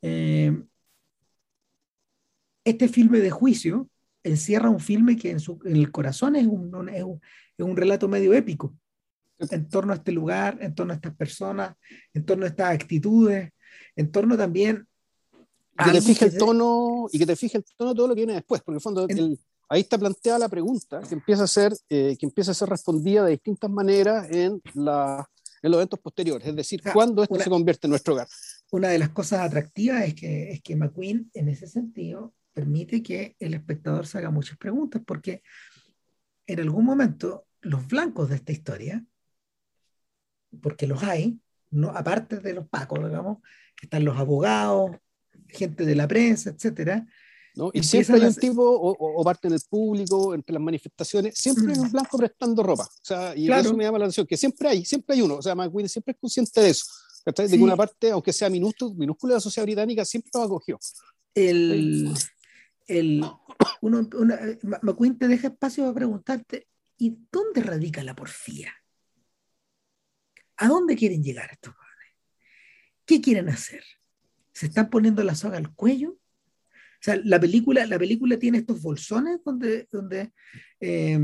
eh, 0.00 0.58
este 2.64 2.88
filme 2.88 3.20
de 3.20 3.30
juicio 3.30 3.90
encierra 4.28 4.70
un 4.70 4.80
filme 4.80 5.16
que 5.16 5.30
en, 5.30 5.40
su, 5.40 5.58
en 5.64 5.76
el 5.76 5.90
corazón 5.90 6.36
es 6.36 6.46
un, 6.46 6.88
es, 6.88 7.02
un, 7.02 7.20
es 7.56 7.64
un, 7.64 7.76
relato 7.76 8.08
medio 8.08 8.34
épico 8.34 8.74
en 9.38 9.68
torno 9.68 9.92
a 9.92 9.96
este 9.96 10.12
lugar, 10.12 10.58
en 10.60 10.74
torno 10.74 10.92
a 10.92 10.96
estas 10.96 11.14
personas, 11.14 11.76
en 12.14 12.24
torno 12.24 12.44
a 12.44 12.48
estas 12.48 12.74
actitudes, 12.74 13.52
en 13.94 14.10
torno 14.10 14.36
también 14.36 14.86
a 15.76 15.84
que 15.84 15.92
te 15.92 16.00
fije 16.00 16.24
el 16.26 16.38
tono 16.38 17.06
y 17.12 17.18
que 17.18 17.26
te 17.26 17.36
fije 17.36 17.58
el 17.58 17.64
tono 17.76 17.94
todo 17.94 18.08
lo 18.08 18.14
que 18.14 18.20
viene 18.20 18.34
después, 18.34 18.62
porque 18.62 18.74
en 18.74 18.76
el 18.76 18.80
fondo 18.80 19.06
el, 19.08 19.38
ahí 19.68 19.82
está 19.82 19.98
planteada 19.98 20.38
la 20.38 20.48
pregunta 20.48 21.00
que 21.06 21.14
empieza 21.14 21.44
a 21.44 21.46
ser 21.46 21.76
eh, 21.90 22.16
que 22.18 22.26
empieza 22.26 22.52
a 22.52 22.54
ser 22.54 22.68
respondida 22.68 23.24
de 23.24 23.32
distintas 23.32 23.70
maneras 23.70 24.26
en, 24.30 24.60
la, 24.74 25.28
en 25.62 25.70
los 25.70 25.78
eventos 25.78 26.00
posteriores, 26.00 26.48
es 26.48 26.56
decir, 26.56 26.80
o 26.80 26.82
sea, 26.84 26.92
cuándo 26.92 27.22
esto 27.22 27.34
una, 27.34 27.44
se 27.44 27.50
convierte 27.50 27.86
en 27.86 27.90
nuestro 27.90 28.14
hogar. 28.14 28.28
Una 28.70 28.88
de 28.88 28.98
las 28.98 29.10
cosas 29.10 29.40
atractivas 29.40 30.04
es 30.04 30.14
que, 30.14 30.52
es 30.52 30.62
que 30.62 30.76
McQueen 30.76 31.30
en 31.34 31.48
ese 31.48 31.66
sentido 31.66 32.32
permite 32.56 33.02
que 33.02 33.36
el 33.38 33.52
espectador 33.52 34.06
se 34.06 34.16
haga 34.16 34.30
muchas 34.30 34.56
preguntas, 34.56 35.02
porque 35.06 35.42
en 36.46 36.60
algún 36.60 36.86
momento 36.86 37.46
los 37.60 37.86
blancos 37.86 38.30
de 38.30 38.36
esta 38.36 38.50
historia, 38.50 39.04
porque 40.62 40.86
los 40.86 41.02
hay, 41.02 41.38
no, 41.70 41.90
aparte 41.90 42.38
de 42.38 42.54
los 42.54 42.66
pacos, 42.66 43.06
digamos, 43.06 43.38
están 43.82 44.06
los 44.06 44.16
abogados, 44.16 44.92
gente 45.48 45.84
de 45.84 45.94
la 45.94 46.08
prensa, 46.08 46.48
etcétera. 46.48 47.06
¿No? 47.56 47.70
Y 47.74 47.82
siempre 47.82 48.16
hay 48.16 48.26
un 48.26 48.34
tipo, 48.34 48.62
o, 48.62 48.96
o, 48.98 49.22
parte 49.22 49.50
del 49.50 49.60
público, 49.68 50.34
entre 50.34 50.54
las 50.54 50.62
manifestaciones, 50.62 51.34
siempre 51.36 51.74
hay 51.74 51.78
un 51.78 51.92
blanco 51.92 52.16
prestando 52.16 52.62
ropa. 52.62 52.84
O 52.84 53.04
sea, 53.04 53.36
y 53.36 53.46
claro. 53.46 53.62
eso 53.62 53.76
me 53.76 53.84
llama 53.84 53.98
la 53.98 54.06
atención, 54.06 54.26
que 54.26 54.38
siempre 54.38 54.70
hay, 54.70 54.84
siempre 54.86 55.14
hay 55.14 55.20
uno. 55.20 55.36
O 55.36 55.42
sea, 55.42 55.54
McQueen 55.54 55.90
siempre 55.90 56.12
es 56.12 56.18
consciente 56.18 56.58
de 56.58 56.70
eso. 56.70 56.86
De 57.26 57.48
sí. 57.48 57.58
que 57.58 57.62
una 57.62 57.76
parte, 57.76 58.10
aunque 58.10 58.32
sea 58.32 58.48
minúscula, 58.48 58.94
minúscula 58.96 59.34
de 59.34 59.36
la 59.36 59.40
sociedad 59.40 59.66
británica, 59.66 60.06
siempre 60.06 60.30
lo 60.32 60.42
acogió. 60.42 60.78
El, 61.34 62.14
el, 62.86 63.24
uno, 63.80 64.08
una, 64.14 64.38
McQueen 64.82 65.18
te 65.18 65.28
deja 65.28 65.48
espacio 65.48 65.84
para 65.84 65.94
preguntarte, 65.94 66.68
¿y 66.98 67.18
dónde 67.30 67.62
radica 67.62 68.02
la 68.02 68.14
porfía? 68.14 68.72
¿A 70.56 70.68
dónde 70.68 70.96
quieren 70.96 71.22
llegar 71.22 71.50
estos 71.52 71.74
jóvenes? 71.74 72.14
¿Qué 73.04 73.20
quieren 73.20 73.48
hacer? 73.48 73.84
¿Se 74.52 74.66
están 74.66 74.88
poniendo 74.88 75.22
la 75.22 75.34
soga 75.34 75.58
al 75.58 75.74
cuello? 75.74 76.12
O 76.12 77.02
sea, 77.06 77.20
la 77.22 77.38
película, 77.38 77.86
la 77.86 77.98
película 77.98 78.38
tiene 78.38 78.58
estos 78.58 78.80
bolsones 78.80 79.40
donde, 79.44 79.86
donde 79.92 80.32
eh, 80.80 81.18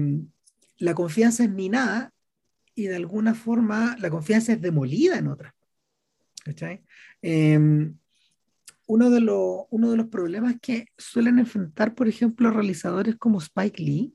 la 0.79 0.95
confianza 0.95 1.45
es 1.45 1.51
minada 1.51 2.13
y 2.75 2.85
de 2.85 2.97
alguna 2.97 3.35
forma 3.35 3.97
la 3.99 4.11
confianza 4.11 4.53
es 4.53 4.61
demolida 4.61 5.19
en 5.19 5.29
otras. 5.29 5.55
¿Cachai? 6.45 6.83
Eh, 7.23 7.93
uno 8.87 9.11
de, 9.11 9.21
los, 9.21 9.65
uno 9.71 9.91
de 9.91 9.97
los 9.97 10.09
problemas 10.09 10.57
que 10.61 10.87
suelen 10.99 11.39
enfrentar, 11.39 11.95
por 11.95 12.09
ejemplo, 12.09 12.51
realizadores 12.51 13.17
como 13.17 13.39
Spike 13.39 13.83
Lee, 13.83 14.15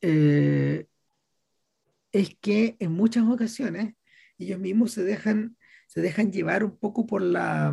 eh, 0.00 0.86
es 2.12 2.36
que 2.40 2.76
en 2.78 2.92
muchas 2.92 3.24
ocasiones 3.24 3.94
ellos 4.38 4.58
mismos 4.58 4.92
se 4.92 5.04
dejan, 5.04 5.56
se 5.86 6.00
dejan 6.00 6.32
llevar 6.32 6.64
un 6.64 6.76
poco 6.76 7.06
por 7.06 7.22
la 7.22 7.72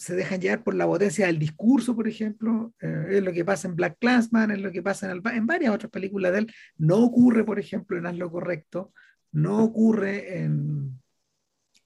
se 0.00 0.14
dejan 0.14 0.40
llevar 0.40 0.64
por 0.64 0.74
la 0.74 0.86
potencia 0.86 1.26
del 1.26 1.38
discurso, 1.38 1.94
por 1.94 2.08
ejemplo, 2.08 2.72
eh, 2.80 3.08
es 3.10 3.22
lo 3.22 3.34
que 3.34 3.44
pasa 3.44 3.68
en 3.68 3.76
Black 3.76 3.98
Clansman, 4.00 4.50
es 4.50 4.58
lo 4.58 4.72
que 4.72 4.82
pasa 4.82 5.04
en, 5.04 5.12
el, 5.12 5.34
en, 5.34 5.46
varias 5.46 5.74
otras 5.74 5.90
películas 5.92 6.32
de 6.32 6.38
él, 6.38 6.54
no 6.78 7.04
ocurre, 7.04 7.44
por 7.44 7.58
ejemplo, 7.58 7.98
en 7.98 8.06
Haz 8.06 8.16
lo 8.16 8.30
Correcto, 8.30 8.94
no 9.32 9.62
ocurre 9.62 10.38
en, 10.38 10.99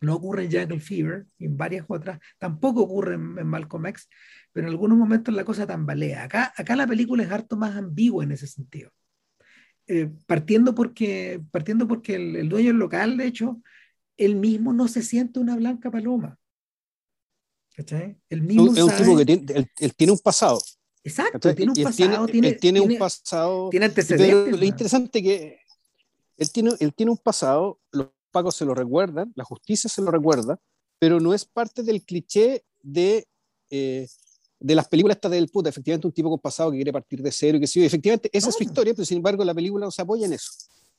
no 0.05 0.15
ocurre 0.15 0.45
en 0.45 0.53
Jungle 0.53 0.81
Fever 0.81 1.27
y 1.39 1.47
en 1.47 1.57
varias 1.57 1.87
otras, 1.89 2.19
tampoco 2.39 2.83
ocurre 2.83 3.15
en, 3.15 3.39
en 3.39 3.47
Malcolm 3.47 3.87
X, 3.87 4.09
pero 4.53 4.67
en 4.67 4.73
algunos 4.73 4.97
momentos 4.97 5.35
la 5.35 5.45
cosa 5.45 5.67
tambalea. 5.67 6.25
Acá, 6.25 6.53
acá 6.57 6.77
la 6.77 6.87
película 6.87 7.23
es 7.23 7.31
harto 7.31 7.57
más 7.57 7.77
ambigua 7.77 8.25
en 8.25 8.33
ese 8.33 8.47
sentido. 8.47 8.91
Eh, 9.87 10.11
partiendo 10.27 10.75
porque, 10.75 11.43
partiendo 11.51 11.87
porque 11.87 12.15
el, 12.15 12.37
el, 12.37 12.49
dueño 12.49 12.73
local, 12.73 13.17
de 13.17 13.27
hecho, 13.27 13.61
él 14.17 14.37
mismo 14.37 14.73
no 14.73 14.89
se 14.89 15.03
siente 15.03 15.41
una 15.41 15.57
blanca 15.57 15.91
paloma. 15.91 16.39
¿Cachai? 17.77 18.17
Él 18.31 18.43
mismo 18.43 18.73
es 18.73 18.83
un 18.83 18.89
sabe... 18.89 19.05
tipo 19.05 19.17
que 19.17 19.27
tiene, 19.27 19.45
él, 19.55 19.71
él 19.79 19.95
tiene 19.95 20.13
un 20.13 20.21
pasado. 20.21 20.63
Exacto, 21.03 21.55
tiene 21.55 21.73
un 21.73 21.83
pasado. 21.85 22.27
Tiene, 22.27 22.53
tiene, 22.53 22.53
tiene, 22.53 22.81
un 22.81 22.99
pasado. 22.99 23.69
Tiene 23.69 23.87
antecedentes. 23.87 24.45
Pero 24.45 24.57
lo 24.57 24.65
interesante 24.65 25.19
es 25.19 25.25
que 25.25 25.59
él 26.37 26.51
tiene, 26.51 26.71
él 26.81 26.95
tiene 26.95 27.13
un 27.13 27.19
pasado, 27.19 27.79
los 27.93 28.09
pagos 28.35 28.57
se 28.57 28.65
lo 28.65 28.75
recuerdan, 28.75 29.33
la 29.37 29.45
justicia 29.45 29.89
se 29.89 30.03
lo 30.03 30.11
recuerda, 30.11 30.59
pero 30.99 31.21
no 31.21 31.33
es 31.33 31.45
parte 31.45 31.85
del 31.85 32.03
cliché 32.03 32.65
de, 32.83 33.27
eh, 33.71 34.09
de 34.59 34.75
las 34.75 34.89
películas 34.89 35.17
estas 35.17 35.31
del 35.31 35.49
puta, 35.49 35.69
efectivamente 35.69 36.09
un 36.09 36.13
tipo 36.13 36.29
con 36.29 36.41
pasado 36.41 36.73
que 36.73 36.79
quiere 36.79 36.93
partir 36.93 37.23
de 37.23 37.31
cero 37.31 37.59
y 37.59 37.61
que 37.61 37.67
sí, 37.69 37.85
efectivamente 37.85 38.29
esa 38.33 38.47
no. 38.47 38.51
es 38.51 38.57
su 38.57 38.65
historia, 38.65 38.93
pero 38.93 39.07
sin 39.07 39.19
embargo 39.19 39.45
la 39.45 39.55
película 39.55 39.87
no 39.87 39.91
se 39.93 40.03
apoya 40.03 40.27
en 40.27 40.33
eso. 40.33 40.51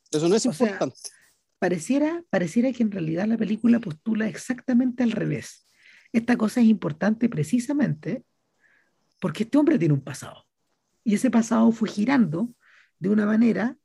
Eso 0.10 0.30
no 0.30 0.36
es 0.36 0.46
o 0.46 0.50
importante. 0.50 0.96
Sea, 0.96 1.12
pareciera, 1.60 2.24
pareciera 2.30 2.72
que 2.72 2.84
en 2.84 2.92
realidad 2.92 3.28
la 3.28 3.38
película 3.38 3.80
postula 3.80 4.28
exactamente 4.28 5.04
al 5.04 5.12
revés. 5.12 5.68
Esta 6.14 6.38
cosa 6.38 6.62
es 6.62 6.68
importante 6.68 7.28
precisamente 7.28 8.24
porque 9.20 9.44
este 9.44 9.58
hombre 9.58 9.78
tiene 9.78 9.94
un 9.94 10.02
pasado. 10.02 10.46
Y 11.04 11.16
ese 11.16 11.30
pasado 11.30 11.72
fue 11.72 11.90
girando 11.90 12.50
de 13.00 13.10
una 13.10 13.26
manera 13.26 13.78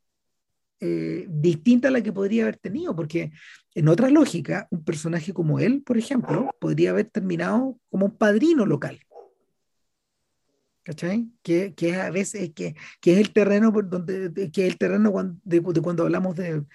eh, 0.83 1.27
distinta 1.29 1.89
a 1.89 1.91
la 1.91 2.01
que 2.01 2.11
podría 2.11 2.43
haber 2.43 2.57
tenido, 2.57 2.95
porque 2.95 3.31
en 3.75 3.87
otra 3.87 4.09
lógica, 4.09 4.67
un 4.71 4.83
personaje 4.83 5.31
como 5.31 5.59
él, 5.59 5.83
por 5.83 5.97
ejemplo, 5.97 6.49
podría 6.59 6.89
haber 6.89 7.05
terminado 7.05 7.77
como 7.89 8.07
un 8.07 8.17
padrino 8.17 8.65
local. 8.65 8.99
¿Cachai? 10.83 11.29
Que, 11.43 11.75
que 11.75 11.95
a 11.95 12.09
veces 12.09 12.51
que, 12.55 12.75
que, 12.99 13.13
es 13.13 13.19
el 13.19 13.31
terreno 13.31 13.71
por 13.71 13.87
donde 13.87 14.49
que 14.51 14.65
es 14.65 14.73
el 14.73 14.79
terreno 14.79 15.11
cuando, 15.11 15.39
de, 15.43 15.59
de 15.59 15.81
cuando 15.81 16.03
hablamos 16.03 16.35
de, 16.35 16.65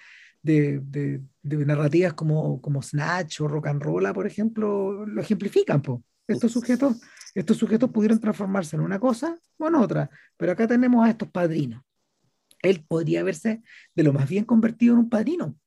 de, 0.41 0.79
de, 0.79 1.21
de, 1.43 1.65
narrativas 1.65 2.13
como, 2.13 2.61
como 2.61 2.81
Snatch 2.81 3.41
o 3.41 3.49
Rock 3.49 3.67
and 3.67 3.83
Roll, 3.83 4.13
por 4.13 4.25
ejemplo, 4.25 5.05
lo 5.05 5.21
ejemplifican. 5.21 5.81
Po. 5.81 6.01
Estos 6.25 6.53
sujetos, 6.53 7.01
estos 7.35 7.57
sujetos 7.57 7.89
pudieron 7.89 8.21
transformarse 8.21 8.77
en 8.77 8.83
una 8.83 8.99
cosa 8.99 9.37
o 9.57 9.67
en 9.67 9.75
otra, 9.75 10.09
pero 10.37 10.53
acá 10.53 10.65
tenemos 10.65 11.05
a 11.05 11.09
estos 11.09 11.29
padrinos. 11.29 11.83
Él 12.61 12.83
podría 12.87 13.21
haberse 13.21 13.61
de 13.95 14.03
lo 14.03 14.13
más 14.13 14.29
bien 14.29 14.45
convertido 14.45 14.93
en 14.93 14.99
un 14.99 15.09
padrino. 15.09 15.57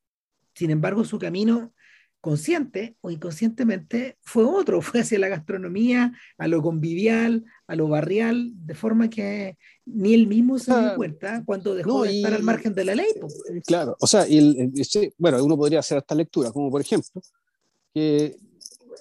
Sin 0.54 0.70
embargo, 0.70 1.04
su 1.04 1.18
camino 1.18 1.72
consciente 2.20 2.96
o 3.00 3.10
inconscientemente 3.10 4.18
fue 4.20 4.44
otro, 4.44 4.82
fue 4.82 5.00
hacia 5.00 5.18
la 5.18 5.28
gastronomía, 5.28 6.12
a 6.38 6.48
lo 6.48 6.62
convivial, 6.62 7.44
a 7.66 7.76
lo 7.76 7.88
barrial, 7.88 8.52
de 8.54 8.74
forma 8.74 9.08
que 9.08 9.56
ni 9.86 10.14
él 10.14 10.26
mismo 10.26 10.58
se 10.58 10.78
dio 10.78 10.94
cuenta 10.96 11.42
cuando 11.44 11.74
dejó 11.74 11.98
no, 11.98 12.02
de 12.02 12.16
estar 12.16 12.32
y, 12.32 12.34
al 12.34 12.42
margen 12.42 12.74
de 12.74 12.84
la 12.84 12.94
ley. 12.94 13.08
Claro, 13.66 13.96
o 14.00 14.06
sea, 14.06 14.24
el, 14.24 14.72
el, 14.74 15.14
bueno, 15.18 15.42
uno 15.42 15.56
podría 15.56 15.80
hacer 15.80 15.98
esta 15.98 16.14
lectura, 16.14 16.52
como 16.52 16.70
por 16.70 16.80
ejemplo, 16.80 17.22
que 17.94 18.36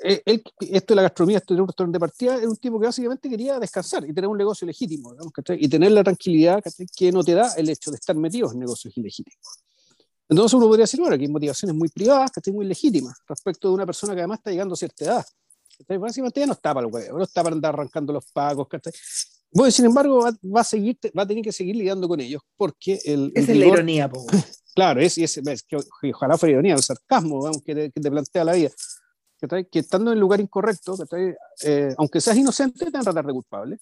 él, 0.02 0.44
esto 0.60 0.94
de 0.94 0.96
la 0.96 1.02
gastronomía, 1.04 1.38
esto 1.38 1.54
de 1.54 1.62
un 1.62 1.68
restaurante 1.68 1.96
de 1.96 2.00
partida, 2.00 2.36
es 2.38 2.46
un 2.46 2.58
tipo 2.58 2.80
que 2.80 2.88
básicamente 2.88 3.30
quería 3.30 3.60
descansar 3.60 4.04
y 4.08 4.14
tener 4.14 4.28
un 4.28 4.38
negocio 4.38 4.66
legítimo, 4.66 5.12
digamos, 5.12 5.34
y 5.58 5.68
tener 5.68 5.92
la 5.92 6.04
tranquilidad 6.04 6.64
que 6.96 7.12
no 7.12 7.24
te 7.24 7.34
da 7.34 7.54
el 7.56 7.70
hecho 7.70 7.92
de 7.92 7.98
estar 7.98 8.16
metido 8.16 8.52
en 8.52 8.60
negocios 8.60 8.96
ilegítimos. 8.98 9.40
Entonces 10.30 10.54
uno 10.54 10.68
podría 10.68 10.84
decir, 10.84 11.00
bueno, 11.00 11.18
que 11.18 11.24
hay 11.24 11.30
motivaciones 11.30 11.76
muy 11.76 11.90
privadas, 11.90 12.32
que 12.32 12.52
muy 12.52 12.66
legítimas, 12.66 13.16
respecto 13.28 13.68
de 13.68 13.74
una 13.74 13.86
persona 13.86 14.14
que 14.14 14.22
además 14.22 14.40
está 14.40 14.52
llegando 14.52 14.74
a 14.74 14.78
cierta 14.78 15.06
edad. 15.06 15.26
Básicamente 15.88 16.40
ya 16.40 16.46
no 16.46 16.54
está 16.54 16.74
para 16.74 16.86
los 16.86 16.94
huevos, 16.94 17.18
no 17.18 17.24
está 17.24 17.42
para 17.42 17.56
andar 17.56 17.74
arrancando 17.74 18.14
los 18.14 18.26
pagos. 18.32 18.68
Bueno, 19.52 19.72
sin 19.72 19.86
embargo, 19.86 20.24
va, 20.24 20.32
va, 20.56 20.62
a 20.62 20.64
seguir, 20.64 21.00
va 21.18 21.24
a 21.24 21.28
tener 21.28 21.44
que 21.44 21.52
seguir 21.52 21.76
lidiando 21.76 22.08
con 22.08 22.20
ellos, 22.20 22.44
porque 22.56 23.00
el... 23.06 23.32
Esa 23.34 23.52
el 23.52 23.58
es 23.58 23.64
rigor, 23.64 23.68
la 23.68 23.74
ironía, 23.76 24.10
po. 24.10 24.26
Claro, 24.76 25.02
es, 25.02 25.18
es, 25.18 25.36
es 25.36 25.64
que, 25.64 25.78
ojalá 26.14 26.38
fuera 26.38 26.54
ironía, 26.54 26.76
el 26.76 26.84
sarcasmo 26.84 27.42
vamos, 27.42 27.62
que, 27.64 27.74
te, 27.74 27.92
que 27.92 28.00
te 28.00 28.12
plantea 28.12 28.44
la 28.44 28.54
vida. 28.54 28.70
Que, 29.40 29.66
que 29.66 29.80
estando 29.80 30.12
en 30.12 30.18
el 30.18 30.20
lugar 30.20 30.42
incorrecto, 30.42 30.98
eh, 31.64 31.96
aunque 31.98 32.20
seas 32.20 32.38
inocente, 32.38 32.86
te 32.86 32.92
van 32.92 33.02
a 33.02 33.04
tratar 33.06 33.26
de 33.26 33.34
culpable. 33.34 33.80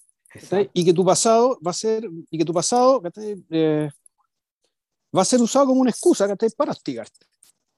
Y 0.72 0.84
que 0.84 0.92
tu 0.92 1.04
pasado 1.04 1.58
va 1.66 1.70
a 1.70 1.74
ser, 1.74 2.08
y 2.30 2.38
que 2.38 2.44
tu 2.44 2.52
pasado 2.52 3.02
eh, 3.50 3.90
va 5.16 5.22
a 5.22 5.24
ser 5.24 5.40
usado 5.40 5.66
como 5.66 5.80
una 5.80 5.90
excusa 5.90 6.28
para 6.56 6.72
hostigarte. 6.72 7.26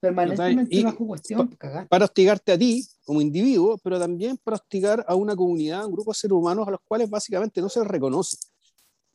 Permanentemente 0.00 0.82
bajo 0.82 1.06
cuestión, 1.06 1.48
pa, 1.48 1.86
para 1.86 2.06
hostigarte 2.06 2.52
a 2.52 2.58
ti 2.58 2.86
como 3.04 3.20
individuo, 3.20 3.78
pero 3.82 3.98
también 3.98 4.38
para 4.42 4.56
hostigar 4.56 5.04
a 5.06 5.14
una 5.14 5.36
comunidad, 5.36 5.84
un 5.86 5.92
grupo 5.92 6.10
de 6.10 6.14
seres 6.14 6.32
humanos 6.32 6.66
a 6.66 6.70
los 6.70 6.80
cuales 6.86 7.08
básicamente 7.08 7.60
no 7.60 7.68
se 7.68 7.80
les 7.80 7.88
reconoce. 7.88 8.36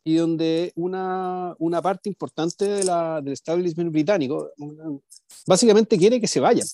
Y 0.04 0.16
donde 0.16 0.72
una, 0.76 1.56
una 1.58 1.82
parte 1.82 2.10
importante 2.10 2.66
de 2.66 2.84
la, 2.84 3.20
del 3.22 3.34
establishment 3.34 3.92
británico 3.92 4.52
básicamente 5.48 5.98
quiere 5.98 6.22
que 6.22 6.28
se 6.28 6.40
vayan. 6.40 6.68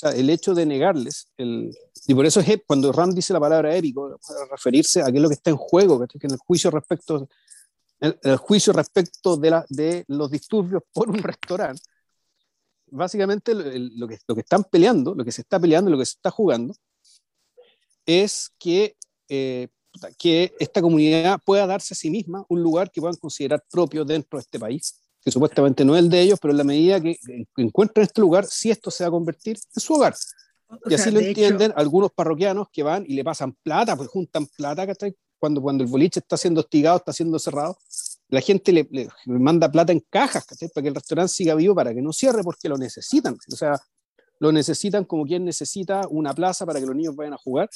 Sea, 0.00 0.12
el 0.12 0.30
hecho 0.30 0.54
de 0.54 0.64
negarles, 0.64 1.28
el, 1.36 1.76
y 2.06 2.14
por 2.14 2.24
eso 2.24 2.40
es 2.40 2.62
cuando 2.66 2.90
Ram 2.90 3.10
dice 3.10 3.34
la 3.34 3.40
palabra 3.40 3.76
épico, 3.76 4.18
referirse 4.50 5.02
a 5.02 5.06
qué 5.06 5.16
es 5.16 5.22
lo 5.22 5.28
que 5.28 5.34
está 5.34 5.50
en 5.50 5.58
juego, 5.58 6.06
que 6.06 6.26
en 6.26 6.32
el 6.32 6.38
juicio 6.38 6.70
respecto 6.70 7.28
el, 8.00 8.18
el 8.22 8.36
juicio 8.36 8.72
respecto 8.72 9.36
de, 9.36 9.50
la, 9.50 9.66
de, 9.68 10.04
los 10.08 10.30
disturbios 10.30 10.82
por 10.90 11.10
un 11.10 11.18
restaurante, 11.18 11.82
básicamente 12.86 13.54
lo, 13.54 13.64
lo, 13.94 14.08
que, 14.08 14.18
lo 14.26 14.34
que 14.34 14.40
están 14.40 14.64
peleando, 14.64 15.14
lo 15.14 15.22
que 15.22 15.32
se 15.32 15.42
está 15.42 15.60
peleando, 15.60 15.90
lo 15.90 15.98
que 15.98 16.06
se 16.06 16.14
está 16.14 16.30
jugando, 16.30 16.74
es 18.06 18.52
que, 18.58 18.96
eh, 19.28 19.68
que 20.18 20.54
esta 20.58 20.80
comunidad 20.80 21.40
pueda 21.44 21.66
darse 21.66 21.92
a 21.92 21.96
sí 21.96 22.08
misma 22.08 22.46
un 22.48 22.62
lugar 22.62 22.90
que 22.90 23.02
puedan 23.02 23.16
considerar 23.16 23.62
propio 23.70 24.02
dentro 24.06 24.38
de 24.38 24.44
este 24.44 24.58
país, 24.58 24.98
que 25.22 25.30
supuestamente 25.30 25.84
no 25.84 25.94
es 25.94 26.02
el 26.02 26.08
de 26.08 26.20
ellos, 26.20 26.38
pero 26.40 26.52
en 26.52 26.58
la 26.58 26.64
medida 26.64 27.00
que, 27.00 27.16
encuentren 27.56 28.04
este 28.04 28.20
lugar, 28.20 28.46
si 28.46 28.70
esto 28.70 28.90
se 28.90 29.04
va 29.04 29.08
a 29.08 29.10
convertir 29.10 29.58
en 29.74 29.80
su 29.80 29.94
hogar. 29.94 30.14
Y 30.86 30.94
así 30.94 31.10
lo 31.10 31.20
entienden 31.20 31.72
hecho, 31.72 31.78
algunos 31.78 32.12
parroquianos 32.12 32.68
que 32.72 32.82
van 32.82 33.04
y 33.06 33.14
le 33.14 33.24
pasan 33.24 33.56
plata, 33.62 33.96
pues 33.96 34.08
juntan 34.08 34.46
plata, 34.46 34.86
¿cachai? 34.86 35.14
cuando, 35.40 35.60
cuando 35.60 35.82
el 35.82 35.90
boliche 35.90 36.20
está 36.20 36.36
siendo 36.36 36.60
hostigado, 36.60 36.98
está 36.98 37.12
siendo 37.12 37.38
cerrado, 37.38 37.76
la 38.28 38.40
gente 38.40 38.72
le, 38.72 38.86
le, 38.90 39.08
le 39.24 39.38
manda 39.38 39.70
plata 39.70 39.90
en 39.90 40.04
cajas 40.08 40.44
¿cachai? 40.44 40.68
para 40.68 40.82
que 40.82 40.88
el 40.88 40.94
restaurante 40.94 41.32
siga 41.32 41.54
vivo, 41.56 41.74
para 41.74 41.92
que 41.92 42.02
no 42.02 42.12
cierre, 42.12 42.44
porque 42.44 42.68
lo 42.68 42.76
necesitan. 42.76 43.36
O 43.52 43.56
sea, 43.56 43.80
lo 44.38 44.52
necesitan 44.52 45.04
como 45.04 45.24
quien 45.24 45.44
necesita 45.44 46.06
una 46.08 46.32
plaza 46.34 46.64
para 46.64 46.78
que 46.78 46.86
los 46.86 46.94
niños 46.94 47.16
vayan 47.16 47.34
a 47.34 47.38
jugar. 47.38 47.68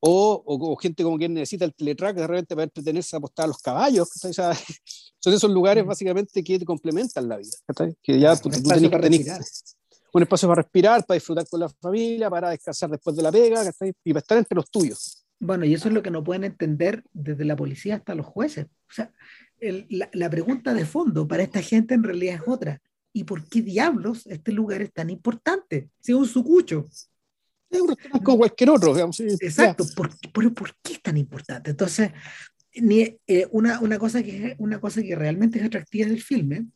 O, 0.00 0.42
o, 0.44 0.72
o, 0.72 0.76
gente 0.76 1.02
como 1.02 1.18
quien 1.18 1.34
necesita 1.34 1.64
el 1.64 1.74
teletrack 1.74 2.16
de 2.16 2.26
repente 2.26 2.54
para 2.54 2.64
entretenerse 2.64 3.16
a 3.16 3.18
apostar 3.18 3.44
a 3.44 3.48
los 3.48 3.58
caballos. 3.58 4.08
O 4.24 4.32
sea, 4.32 4.52
son 5.18 5.34
esos 5.34 5.50
lugares 5.50 5.84
básicamente 5.84 6.42
que 6.42 6.58
te 6.58 6.64
complementan 6.64 7.28
la 7.28 7.36
vida. 7.36 7.50
Que 8.02 8.18
ya 8.18 8.36
tú, 8.36 8.50
tú 8.50 8.62
tenés 8.62 8.90
tener 8.90 9.40
un 10.12 10.22
espacio 10.22 10.48
para 10.48 10.62
respirar, 10.62 11.04
para 11.06 11.16
disfrutar 11.16 11.46
con 11.48 11.60
la 11.60 11.68
familia, 11.68 12.30
para 12.30 12.50
descansar 12.50 12.90
después 12.90 13.16
de 13.16 13.22
la 13.22 13.30
pega 13.30 13.62
y 14.04 14.12
para 14.12 14.20
estar 14.20 14.38
entre 14.38 14.56
los 14.56 14.70
tuyos. 14.70 15.24
Bueno, 15.38 15.64
y 15.64 15.74
eso 15.74 15.88
es 15.88 15.94
lo 15.94 16.02
que 16.02 16.10
no 16.10 16.22
pueden 16.22 16.44
entender 16.44 17.04
desde 17.12 17.44
la 17.44 17.56
policía 17.56 17.96
hasta 17.96 18.14
los 18.14 18.26
jueces. 18.26 18.66
O 18.66 18.92
sea, 18.92 19.12
el, 19.58 19.86
la, 19.88 20.10
la, 20.12 20.28
pregunta 20.28 20.74
de 20.74 20.84
fondo 20.84 21.26
para 21.26 21.42
esta 21.42 21.62
gente 21.62 21.94
en 21.94 22.02
realidad 22.02 22.36
es 22.36 22.42
otra. 22.46 22.80
¿Y 23.12 23.24
por 23.24 23.48
qué 23.48 23.62
diablos 23.62 24.26
este 24.26 24.52
lugar 24.52 24.82
es 24.82 24.92
tan 24.92 25.10
importante? 25.10 25.90
Si 26.00 26.12
es 26.12 26.18
un 26.18 26.26
sucucho. 26.26 26.86
Restaurante 27.70 28.24
como 28.24 28.38
cualquier 28.38 28.70
otro. 28.70 28.94
Digamos, 28.94 29.16
sí, 29.16 29.26
Exacto. 29.40 29.84
¿Por, 29.96 30.10
por, 30.32 30.54
¿Por, 30.54 30.74
qué 30.82 30.94
es 30.94 31.02
tan 31.02 31.16
importante? 31.16 31.70
Entonces, 31.70 32.10
ni, 32.74 33.18
eh, 33.26 33.48
una, 33.52 33.80
una, 33.80 33.98
cosa 33.98 34.22
que, 34.22 34.54
una 34.58 34.80
cosa 34.80 35.02
que 35.02 35.14
realmente 35.14 35.58
es 35.58 35.64
atractiva 35.64 36.08
del 36.08 36.22
filme 36.22 36.66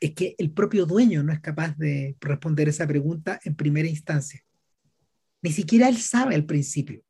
es 0.00 0.14
que 0.14 0.34
el 0.38 0.50
propio 0.50 0.86
dueño 0.86 1.22
no 1.22 1.32
es 1.32 1.40
capaz 1.40 1.76
de 1.76 2.16
responder 2.20 2.68
esa 2.68 2.86
pregunta 2.86 3.38
en 3.44 3.54
primera 3.54 3.88
instancia. 3.88 4.42
Ni 5.42 5.52
siquiera 5.52 5.88
él 5.88 5.98
sabe 5.98 6.34
al 6.34 6.44
principio. 6.44 7.02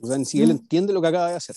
O 0.00 0.08
sea, 0.08 0.18
ni 0.18 0.24
siquiera 0.24 0.48
no. 0.48 0.54
él 0.54 0.60
entiende 0.60 0.92
lo 0.92 1.00
que 1.00 1.08
acaba 1.08 1.30
de 1.30 1.36
hacer. 1.36 1.56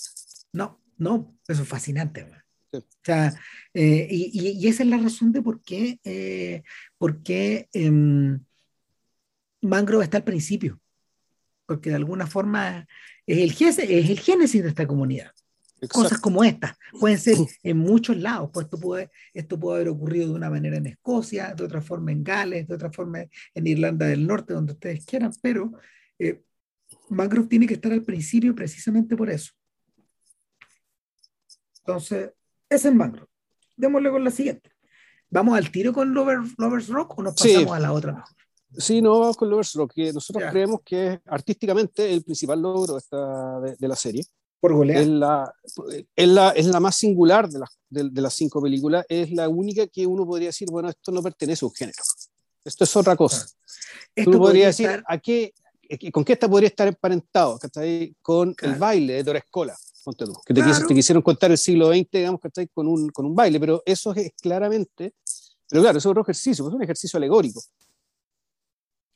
No, 0.52 0.80
no, 0.96 1.36
eso 1.46 1.62
es 1.62 1.68
fascinante. 1.68 2.26
Sí. 2.70 2.78
O 2.78 2.84
sea, 3.04 3.34
eh, 3.74 4.06
y, 4.10 4.50
y, 4.58 4.68
esa 4.68 4.82
es 4.82 4.88
la 4.88 4.98
razón 4.98 5.32
de 5.32 5.42
por 5.42 5.60
qué, 5.60 5.98
eh, 6.04 6.62
por 6.98 7.22
qué 7.22 7.68
eh, 7.72 8.38
Mangrove 9.62 10.04
está 10.04 10.18
al 10.18 10.24
principio. 10.24 10.80
Porque 11.66 11.90
de 11.90 11.96
alguna 11.96 12.26
forma 12.26 12.86
es 13.26 13.38
el, 13.38 13.66
es 13.66 14.10
el 14.10 14.20
génesis 14.20 14.62
de 14.62 14.68
esta 14.68 14.86
comunidad. 14.86 15.32
Exacto. 15.76 16.02
Cosas 16.02 16.20
como 16.20 16.42
estas 16.42 16.76
pueden 16.98 17.18
ser 17.18 17.36
en 17.62 17.76
muchos 17.76 18.16
lados, 18.16 18.48
pues 18.50 18.64
esto 18.64 18.78
puede, 18.78 19.10
esto 19.34 19.60
puede 19.60 19.76
haber 19.76 19.88
ocurrido 19.90 20.28
de 20.28 20.34
una 20.34 20.48
manera 20.48 20.78
en 20.78 20.86
Escocia, 20.86 21.54
de 21.54 21.64
otra 21.64 21.82
forma 21.82 22.12
en 22.12 22.24
Gales, 22.24 22.66
de 22.66 22.74
otra 22.74 22.90
forma 22.90 23.26
en 23.54 23.66
Irlanda 23.66 24.06
del 24.06 24.26
Norte, 24.26 24.54
donde 24.54 24.72
ustedes 24.72 25.04
quieran, 25.04 25.32
pero 25.42 25.72
eh, 26.18 26.42
Mangrove 27.10 27.48
tiene 27.48 27.66
que 27.66 27.74
estar 27.74 27.92
al 27.92 28.02
principio 28.02 28.54
precisamente 28.54 29.16
por 29.16 29.28
eso. 29.28 29.52
Entonces, 31.80 32.30
es 32.70 32.94
Mangrove. 32.94 33.28
Démosle 33.76 34.10
con 34.10 34.24
la 34.24 34.30
siguiente. 34.30 34.70
¿Vamos 35.28 35.58
al 35.58 35.70
tiro 35.70 35.92
con 35.92 36.14
Lover, 36.14 36.38
Lovers 36.56 36.88
Rock 36.88 37.18
o 37.18 37.22
nos 37.22 37.34
pasamos 37.34 37.62
sí. 37.62 37.68
a 37.70 37.80
la 37.80 37.92
otra 37.92 38.12
mejor? 38.12 38.45
Sí, 38.78 39.00
no, 39.00 39.20
vamos 39.20 39.36
con 39.36 39.48
Lovers 39.48 39.76
que 39.94 40.12
nosotros 40.12 40.44
creemos 40.50 40.80
que 40.84 41.14
es 41.14 41.20
artísticamente 41.26 42.12
el 42.12 42.22
principal 42.22 42.60
logro 42.60 42.98
esta, 42.98 43.60
de, 43.60 43.88
la 43.88 43.96
serie. 43.96 44.24
Por 44.60 44.74
golear. 44.74 45.02
Es 45.02 45.08
la, 45.08 45.54
es 46.14 46.28
la, 46.28 46.50
es 46.50 46.66
la 46.66 46.80
más 46.80 46.96
singular 46.96 47.48
de, 47.48 47.58
las 47.58 47.78
de, 47.88 48.20
las 48.20 48.34
cinco 48.34 48.60
películas, 48.60 49.04
es 49.08 49.30
la 49.32 49.48
única 49.48 49.86
que 49.86 50.06
uno 50.06 50.26
podría 50.26 50.48
decir, 50.48 50.68
bueno, 50.70 50.88
esto 50.88 51.12
no 51.12 51.22
pertenece 51.22 51.64
a 51.64 51.68
un 51.68 51.74
género. 51.74 52.02
Esto 52.64 52.84
es 52.84 52.96
otra 52.96 53.16
cosa. 53.16 53.46
Esto 54.14 54.30
uno 54.30 54.40
podría, 54.40 54.66
decir, 54.66 55.02
¿a 55.06 55.18
qué, 55.18 55.52
¿con 56.12 56.24
qué 56.24 56.32
esta 56.32 56.48
podría 56.48 56.68
estar 56.68 56.88
emparentado? 56.88 57.58
Con 58.22 58.54
el 58.62 58.74
baile 58.74 59.14
de 59.14 59.22
Dora 59.22 59.38
Escola, 59.38 59.76
que 60.44 60.54
te, 60.54 60.62
quisieron 60.94 61.22
contar 61.22 61.50
el 61.50 61.58
siglo 61.58 61.88
XX, 61.88 62.08
digamos, 62.12 62.40
con 62.72 62.86
un, 62.86 63.08
con 63.10 63.26
un 63.26 63.34
baile, 63.34 63.58
pero 63.58 63.82
eso 63.84 64.14
es 64.14 64.32
claramente, 64.40 65.14
pero 65.68 65.82
claro, 65.82 65.98
eso 65.98 66.08
es 66.08 66.10
otro 66.10 66.22
ejercicio, 66.22 66.68
es 66.68 66.74
un 66.74 66.82
ejercicio 66.82 67.16
alegórico. 67.16 67.60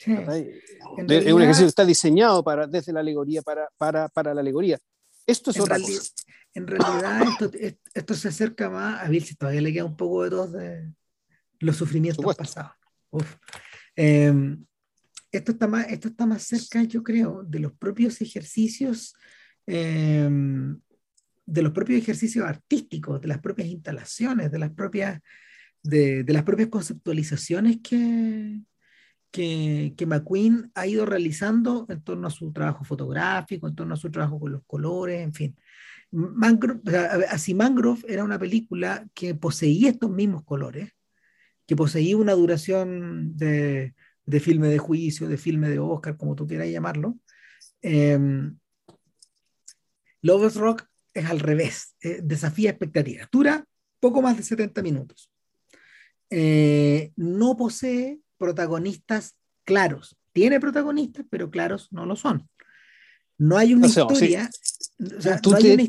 Es 0.07 1.33
un 1.33 1.43
ejercicio 1.43 1.67
que 1.67 1.71
está 1.71 1.85
diseñado 1.85 2.43
para, 2.43 2.67
desde 2.67 2.93
la 2.93 3.01
alegoría 3.01 3.43
para, 3.43 3.69
para, 3.77 4.09
para 4.09 4.33
la 4.33 4.41
alegoría. 4.41 4.79
Esto 5.27 5.51
es 5.51 5.61
otra 5.61 5.79
cosa. 5.79 6.03
En 6.55 6.67
realidad, 6.67 7.23
esto, 7.23 7.51
esto, 7.95 8.15
se 8.15 8.29
acerca 8.29 8.69
más 8.71 9.05
a 9.05 9.09
ver 9.09 9.23
si 9.23 9.37
todavía 9.37 9.61
le 9.61 9.73
queda 9.73 9.85
un 9.85 9.97
poco 9.97 10.25
de 10.25 10.31
dos 10.31 10.53
de 10.53 10.93
los 11.61 11.77
sufrimientos 11.77 12.35
pasados. 12.35 12.73
Em, 13.95 14.65
esto, 15.31 15.53
está 15.53 15.69
más, 15.69 15.87
esto 15.89 16.09
está 16.09 16.27
más 16.27 16.43
cerca, 16.43 16.83
yo 16.83 17.03
creo, 17.05 17.45
de 17.45 17.61
los 17.61 17.73
propios 17.73 18.21
ejercicios, 18.21 19.15
em, 19.67 20.81
de 21.47 21.63
los 21.63 21.73
propios 21.73 22.01
ejercicios 22.01 22.47
artísticos, 22.47 23.21
de 23.21 23.29
las 23.29 23.39
propias 23.39 23.69
instalaciones, 23.69 24.51
de 24.51 24.59
las 24.59 24.71
propias, 24.71 25.21
de, 25.83 26.25
de 26.25 26.33
las 26.33 26.43
propias 26.43 26.69
conceptualizaciones 26.69 27.79
que, 27.83 28.61
que, 29.31 29.95
que, 29.97 30.07
McQueen 30.07 30.71
ha 30.75 30.87
ido 30.87 31.07
realizando 31.07 31.87
en 31.89 32.03
torno 32.03 32.27
a 32.27 32.31
su 32.31 32.53
trabajo 32.53 32.85
fotográfico, 32.85 33.69
en 33.69 33.75
torno 33.75 33.95
a 33.95 33.97
su 33.97 34.11
trabajo 34.11 34.41
con 34.41 34.53
los 34.53 34.63
colores, 34.67 35.21
en 35.21 35.33
fin. 35.33 35.57
Mangrove, 36.13 36.81
así 37.29 37.55
Mangrove 37.55 38.03
era 38.09 38.25
una 38.25 38.39
película 38.39 39.07
que 39.15 39.35
poseía 39.35 39.91
estos 39.91 40.11
mismos 40.11 40.45
colores, 40.45 40.91
que 41.67 41.77
poseía 41.77 42.17
una 42.17 42.33
duración 42.33 43.37
de, 43.37 43.95
de 44.27 44.41
filme 44.41 44.69
de 44.69 44.79
juicio, 44.79 45.29
de 45.29 45.37
filme 45.37 45.69
de 45.69 45.79
Oscar, 45.79 46.17
como 46.17 46.35
tú 46.35 46.47
quieras 46.47 46.69
llamarlo. 46.69 47.17
Eh, 47.83 48.19
Lovers 50.23 50.57
Rock 50.57 50.87
es 51.15 51.27
al 51.27 51.41
revés, 51.41 51.97
eh, 52.03 52.21
desafía 52.23 52.71
expectativas. 52.71 53.29
Dura 53.31 53.65
poco 54.01 54.23
más 54.23 54.37
de 54.37 54.43
70 54.43 54.83
minutos. 54.83 55.31
Eh, 56.31 57.13
no 57.17 57.57
posee 57.57 58.21
protagonistas 58.41 59.37
claros. 59.65 60.17
Tiene 60.33 60.59
protagonistas, 60.59 61.27
pero 61.29 61.51
claros 61.51 61.89
no 61.93 62.07
lo 62.07 62.17
son. 62.17 62.49
No 63.37 63.59
hay 63.59 63.75
una 63.75 63.87
historia. 63.87 64.51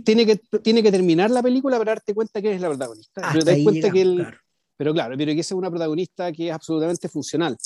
tiene, 0.04 0.26
que, 0.26 0.36
tiene 0.62 0.84
que 0.84 0.92
terminar 0.92 1.32
la 1.32 1.42
película 1.42 1.78
para 1.78 1.94
darte 1.94 2.14
cuenta 2.14 2.42
que 2.42 2.54
es 2.54 2.62
la 2.62 2.68
protagonista. 2.68 3.30
pero 3.32 3.46
te 3.46 3.52
das 3.52 3.64
cuenta 3.64 3.90
que 3.90 4.04
claro. 4.04 4.38
Pero 4.78 4.94
claro, 4.94 5.16
pero 5.18 5.34
que 5.34 5.42
es 5.42 5.52
una 5.52 5.70
protagonista 5.70 6.32
que 6.32 6.48
es 6.48 6.54
absolutamente 6.54 7.08
funcional. 7.08 7.58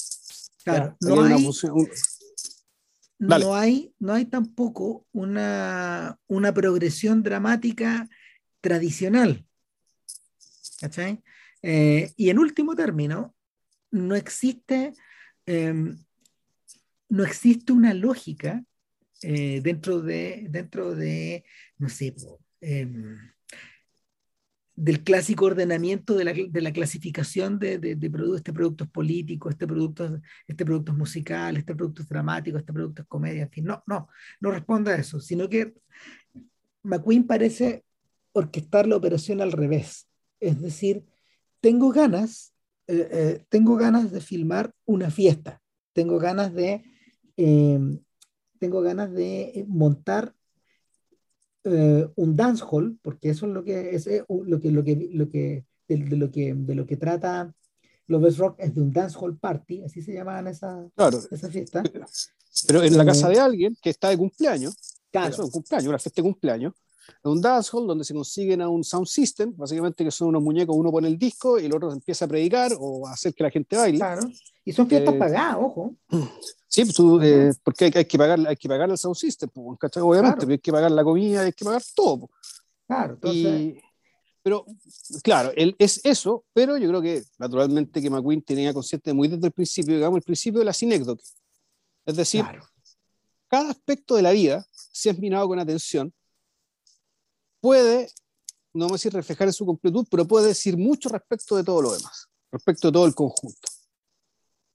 Claro, 0.64 0.98
no 1.02 1.24
hay, 1.24 1.48
no 3.20 3.56
hay, 3.56 3.94
no 4.00 4.14
hay 4.14 4.26
tampoco 4.26 5.06
una, 5.14 6.20
una 6.28 6.54
progresión 6.54 7.24
dramática 7.24 8.10
tradicional. 8.62 9.46
¿Cachai? 10.80 11.24
Eh, 11.62 12.12
y 12.18 12.30
en 12.30 12.40
último 12.40 12.76
término, 12.76 13.35
no 13.92 14.16
existe, 14.16 14.94
em, 15.46 15.98
no 17.10 17.24
existe 17.24 17.72
una 17.72 17.94
lógica 17.94 18.64
eh, 19.22 19.62
dentro, 19.62 20.02
de, 20.02 20.48
dentro 20.50 20.96
de, 20.96 21.46
no 21.78 21.90
sé, 21.90 22.14
em, 22.62 23.18
del 24.76 25.04
clásico 25.04 25.46
ordenamiento 25.46 26.16
de 26.16 26.26
la, 26.26 26.34
de 26.34 26.62
la 26.62 26.74
clasificación 26.74 27.58
de, 27.60 27.80
de, 27.80 27.96
de 27.96 28.10
productos, 28.10 28.38
este 28.40 28.54
producto 28.54 28.84
es 28.84 28.90
político, 28.90 29.50
este 29.50 29.66
producto, 29.66 30.22
este 30.48 30.66
producto 30.66 30.92
es 30.92 30.98
musical, 30.98 31.56
este 31.56 31.74
producto 31.74 32.02
es 32.02 32.10
dramático, 32.10 32.58
este 32.58 32.74
producto 32.74 33.02
es 33.02 33.08
comedia, 33.08 33.50
no, 33.64 33.84
no, 33.88 34.10
no 34.42 34.52
responde 34.52 34.92
a 34.92 34.98
eso, 34.98 35.22
sino 35.22 35.48
que 35.48 35.74
McQueen 36.84 37.26
parece 37.26 37.86
orquestar 38.34 38.86
la 38.86 38.98
operación 38.98 39.40
al 39.42 39.54
revés, 39.54 40.10
es 40.42 40.62
decir, 40.62 41.06
tengo 41.62 41.92
ganas 41.92 42.54
eh, 42.88 43.10
eh, 43.12 43.46
tengo 43.50 43.76
ganas 43.76 44.12
de 44.12 44.22
filmar 44.22 44.72
una 44.86 45.10
fiesta, 45.10 45.62
tengo 45.94 46.20
ganas 46.20 46.54
de, 46.54 46.84
em, 47.36 48.00
tengo 48.60 48.82
ganas 48.82 49.12
de 49.12 49.66
montar 49.68 50.34
eh, 51.64 52.08
un 52.16 52.36
dance 52.36 52.64
hall, 52.70 53.00
porque 53.02 53.30
eso 53.30 53.48
es 53.48 53.54
lo 53.54 53.64
que 53.64 53.96
es 53.96 54.08
lo 54.30 54.62
que, 54.62 54.72
lo 54.72 54.84
que, 54.84 55.10
lo 55.12 55.30
que, 55.30 55.66
de, 55.88 55.98
lo 56.16 56.32
que, 56.32 56.54
de 56.54 56.76
lo 56.76 56.86
que 56.86 56.98
trata 56.98 57.54
Lovers 58.08 58.38
Rock 58.38 58.58
es 58.60 58.76
de 58.76 58.82
un 58.82 58.94
dance 58.94 59.18
hall 59.20 59.38
party, 59.38 59.84
así 59.84 60.02
se 60.02 60.14
llamaban 60.14 60.48
esa, 60.48 60.88
esa 61.32 61.50
fiesta. 61.50 61.84
Pero 62.68 62.84
en 62.84 62.98
la 62.98 63.06
casa 63.06 63.30
de 63.30 63.40
alguien 63.40 63.76
que 63.82 63.90
está 63.90 64.10
de 64.10 64.18
cumpleaños, 64.18 64.76
claro. 65.12 65.34
es 65.34 65.40
un 65.40 65.50
cumpleaños, 65.50 65.90
una 65.90 66.00
fiesta 66.00 66.22
de 66.22 66.28
cumpleaños, 66.28 66.74
un 67.24 67.42
dancehall 67.42 67.88
donde 67.88 68.04
se 68.04 68.14
consiguen 68.14 68.62
a 68.62 68.70
un 68.70 68.84
sound 68.84 69.08
system, 69.08 69.54
básicamente 69.56 70.04
que 70.04 70.12
son 70.12 70.30
unos 70.30 70.44
muñecos, 70.44 70.76
uno 70.76 70.92
pone 70.92 71.08
el 71.08 71.18
disco 71.18 71.60
y 71.60 71.66
el 71.66 71.74
otro 71.74 71.92
empieza 71.92 72.26
a 72.26 72.28
predicar 72.28 72.74
o 72.80 73.08
a 73.08 73.14
hacer 73.14 73.34
que 73.34 73.44
la 73.44 73.52
gente 73.52 73.76
baile. 73.76 73.98
Claro. 73.98 74.22
Y 74.64 74.74
son 74.74 74.88
fiestas 74.88 75.14
eh, 75.16 75.18
pagadas, 75.18 75.58
ojo. 75.60 75.96
Sí, 76.68 76.84
pues 76.84 77.00
eh, 77.24 77.54
porque 77.64 77.86
hay, 77.86 78.04
que 78.04 78.18
pagar, 78.18 78.38
hay 78.46 78.56
que 78.58 78.68
pagar 78.68 78.90
el 78.90 78.98
sound 78.98 79.16
system, 79.16 79.50
pues, 79.50 79.98
obviamente, 79.98 80.46
hay 80.46 80.60
que 80.60 80.72
pagar 80.74 80.92
la 80.92 81.06
comida, 81.06 81.44
hay 81.44 81.54
que 81.54 81.64
pagar 81.64 81.82
todo. 81.96 82.30
Claro, 82.86 83.14
entonces... 83.14 83.82
pero 84.44 84.66
claro, 85.24 85.54
él 85.56 85.74
es 85.80 86.02
eso, 86.04 86.44
pero 86.52 86.76
yo 86.76 86.90
creo 86.90 87.02
que 87.02 87.24
naturalmente 87.38 88.02
que 88.02 88.10
McQueen 88.10 88.42
tenía 88.42 88.74
consciente 88.74 89.14
muy 89.14 89.30
desde 89.30 89.48
el 89.48 89.54
principio, 89.54 89.96
digamos, 89.96 90.18
el 90.18 90.24
principio 90.24 90.60
de 90.60 90.66
la 90.66 90.74
sinécdoque. 90.74 91.24
Es 92.06 92.18
decir, 92.18 92.44
cada 93.48 93.70
aspecto 93.70 94.16
de 94.16 94.22
la 94.22 94.32
vida, 94.32 94.68
si 94.72 95.08
es 95.08 95.18
mirado 95.18 95.48
con 95.48 95.60
atención, 95.60 96.14
puede, 97.66 98.12
no 98.76 98.86
vamos 98.86 98.92
a 98.92 99.00
decir 99.00 99.14
reflejar 99.14 99.48
en 99.48 99.54
su 99.54 99.66
completud, 99.66 100.06
pero 100.12 100.28
puede 100.28 100.50
decir 100.50 100.78
mucho 100.78 101.10
respecto 101.10 101.56
de 101.56 101.64
todo 101.64 101.82
lo 101.82 101.94
demás, 101.94 102.28
respecto 102.52 102.90
de 102.90 102.92
todo 102.92 103.08
el 103.08 103.16
conjunto. 103.16 103.68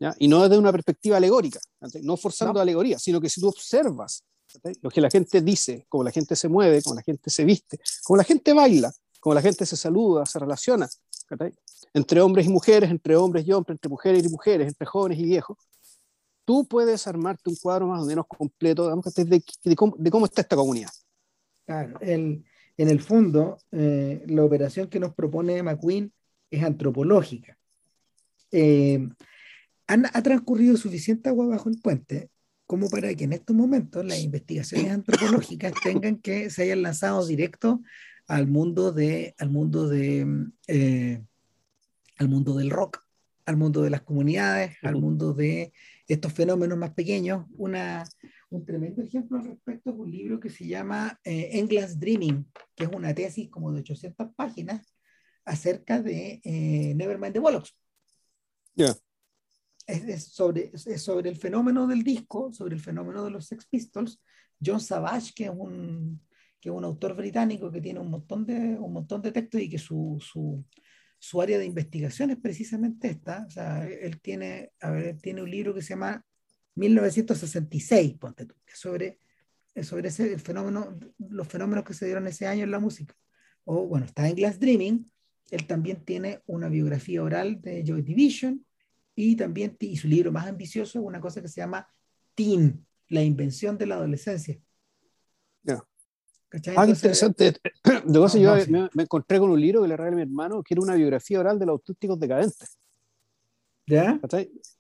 ¿ya? 0.01 0.13
Y 0.19 0.27
no 0.27 0.43
desde 0.43 0.59
una 0.59 0.73
perspectiva 0.73 1.17
alegórica, 1.17 1.61
no 2.03 2.17
forzando 2.17 2.61
alegoría, 2.61 2.99
sino 2.99 3.21
que 3.21 3.31
si 3.31 3.41
tú 3.41 3.47
observas 3.47 4.25
lo 4.83 4.91
que 4.91 5.01
la 5.01 5.09
gente 5.09 5.41
dice, 5.41 5.87
cómo 5.89 6.03
la 6.03 6.11
gente 6.11 6.35
se 6.35 6.49
mueve, 6.49 6.83
cómo 6.83 6.97
la 6.97 7.03
gente 7.03 7.31
se 7.31 7.45
viste, 7.45 7.79
cómo 8.03 8.17
la 8.17 8.25
gente 8.25 8.53
baila, 8.53 8.93
cómo 9.21 9.35
la 9.35 9.43
gente 9.43 9.65
se 9.65 9.77
saluda, 9.77 10.27
se 10.27 10.41
relaciona, 10.41 10.89
entre 11.95 12.21
hombres 12.21 12.47
y 12.47 12.49
mujeres, 12.49 12.91
entre 12.91 13.15
hombres 13.15 13.47
y 13.47 13.53
hombres, 13.53 13.77
entre 13.77 13.89
mujeres 13.89 14.27
y 14.27 14.29
mujeres, 14.31 14.67
entre 14.67 14.85
jóvenes 14.85 15.17
y 15.21 15.27
viejos, 15.27 15.57
tú 16.45 16.67
puedes 16.67 17.07
armarte 17.07 17.51
un 17.51 17.55
cuadro 17.55 17.87
más 17.87 18.03
o 18.03 18.07
menos 18.07 18.27
completo 18.27 18.91
de, 18.91 19.45
de, 19.63 19.77
cómo, 19.77 19.95
de 19.97 20.11
cómo 20.11 20.25
está 20.25 20.41
esta 20.41 20.57
comunidad. 20.57 20.91
Claro, 21.65 22.01
el, 22.01 22.45
en 22.77 22.89
el 22.89 23.01
fondo, 23.01 23.59
eh, 23.73 24.23
la 24.27 24.45
operación 24.45 24.89
que 24.89 25.01
nos 25.01 25.15
propone 25.15 25.63
McQueen 25.63 26.13
es 26.51 26.63
antropológica. 26.63 27.59
Eh, 28.51 29.09
ha 29.87 30.23
transcurrido 30.23 30.77
suficiente 30.77 31.29
agua 31.29 31.47
bajo 31.47 31.69
el 31.69 31.81
puente 31.81 32.31
como 32.71 32.89
para 32.89 33.13
que 33.17 33.25
en 33.25 33.33
estos 33.33 33.57
momentos 33.57 34.05
las 34.05 34.21
investigaciones 34.21 34.93
antropológicas 34.93 35.73
tengan 35.83 36.19
que 36.19 36.51
se 36.51 36.63
hayan 36.63 36.83
lanzado 36.83 37.27
directo 37.27 37.83
al 38.29 38.47
mundo 38.47 38.93
de 38.93 39.35
al 39.39 39.51
mundo 39.51 39.89
de 39.89 40.25
eh, 40.69 41.21
al 42.19 42.29
mundo 42.29 42.57
del 42.57 42.71
rock 42.71 43.05
al 43.45 43.57
mundo 43.57 43.83
de 43.83 43.91
las 43.91 44.03
comunidades 44.03 44.77
al 44.83 44.95
mundo 44.95 45.35
de 45.35 45.73
estos 46.07 46.33
fenómenos 46.33 46.79
más 46.79 46.91
pequeños 46.91 47.47
una 47.57 48.05
un 48.51 48.65
tremendo 48.65 49.03
ejemplo 49.03 49.39
al 49.39 49.47
respecto 49.47 49.91
es 49.91 49.97
un 49.97 50.11
libro 50.11 50.41
que 50.41 50.51
se 50.51 50.67
llama 50.67 51.19
eh, 51.25 51.51
England's 51.53 51.99
Dreaming, 51.99 52.51
que 52.75 52.85
es 52.85 52.91
una 52.91 53.15
tesis 53.15 53.49
como 53.49 53.73
de 53.73 53.81
800 53.81 54.35
páginas 54.35 54.95
acerca 55.45 56.03
de 56.03 56.41
eh, 56.45 56.95
Nevermind 56.95 57.33
the 57.33 57.39
Bollocks. 57.39 57.77
Es, 59.87 60.25
sobre, 60.27 60.71
es 60.73 61.03
sobre 61.03 61.31
el 61.31 61.37
fenómeno 61.37 61.87
del 61.87 62.03
disco, 62.03 62.53
sobre 62.53 62.75
el 62.75 62.81
fenómeno 62.81 63.25
de 63.25 63.31
los 63.31 63.47
Sex 63.47 63.67
Pistols. 63.67 64.21
John 64.65 64.81
Savage, 64.81 65.33
que 65.35 65.45
es 65.45 65.51
un, 65.51 66.21
que 66.61 66.69
es 66.69 66.75
un 66.75 66.85
autor 66.85 67.15
británico 67.15 67.71
que 67.71 67.81
tiene 67.81 68.01
un 68.01 68.11
montón 68.11 68.45
de, 68.45 68.77
un 68.79 68.93
montón 68.93 69.23
de 69.23 69.33
textos 69.33 69.61
y 69.61 69.71
que 69.71 69.79
su, 69.79 70.19
su, 70.21 70.65
su 71.19 71.41
área 71.41 71.59
de 71.59 71.65
investigación 71.65 72.31
es 72.31 72.37
precisamente 72.37 73.09
esta. 73.09 73.45
O 73.47 73.51
sea, 73.51 73.87
él 73.87 74.21
tiene, 74.21 74.73
a 74.81 74.91
ver, 74.91 75.19
tiene 75.19 75.43
un 75.43 75.51
libro 75.51 75.75
que 75.75 75.83
se 75.83 75.91
llama 75.91 76.25
1966, 76.81 78.15
ponte 78.19 78.47
tú, 78.47 78.55
sobre, 78.75 79.19
sobre 79.83 80.09
ese 80.09 80.39
fenómeno, 80.39 80.99
los 81.19 81.47
fenómenos 81.47 81.85
que 81.85 81.95
se 81.95 82.07
dieron 82.07 82.27
ese 82.27 82.47
año 82.47 82.65
en 82.65 82.71
la 82.71 82.81
música. 82.81 83.15
O 83.65 83.87
bueno, 83.87 84.07
está 84.07 84.29
en 84.29 84.35
Glass 84.35 84.59
Dreaming, 84.59 85.11
él 85.51 85.67
también 85.67 86.05
tiene 86.05 86.43
una 86.47 86.69
biografía 86.69 87.23
oral 87.23 87.61
de 87.61 87.85
Joy 87.87 88.03
Division 88.03 88.65
y 89.15 89.37
también, 89.37 89.77
y 89.79 89.97
su 89.97 90.09
libro 90.09 90.33
más 90.33 90.47
ambicioso 90.47 91.03
una 91.03 91.21
cosa 91.21 91.43
que 91.43 91.49
se 91.49 91.61
llama 91.61 91.87
Teen, 92.35 92.87
la 93.09 93.23
invención 93.23 93.77
de 93.77 93.87
la 93.87 93.97
adolescencia. 93.97 94.59
Ya. 95.63 95.85
Ah, 96.77 96.87
interesante. 96.87 97.53
De 97.85 98.19
no, 98.19 98.27
yo 98.37 98.57
me, 98.69 99.03
encontré 99.03 99.39
con 99.39 99.51
un 99.51 99.61
libro 99.61 99.83
que 99.83 99.89
le 99.89 99.97
regalé 99.97 100.15
a 100.15 100.17
mi 100.17 100.23
hermano, 100.23 100.63
que 100.63 100.75
era 100.75 100.83
una 100.83 100.95
biografía 100.95 101.39
oral 101.39 101.59
de 101.59 101.67
los 101.67 101.75
auténticos 101.75 102.19
decadentes. 102.19 102.80
¿Ya? 103.91 104.21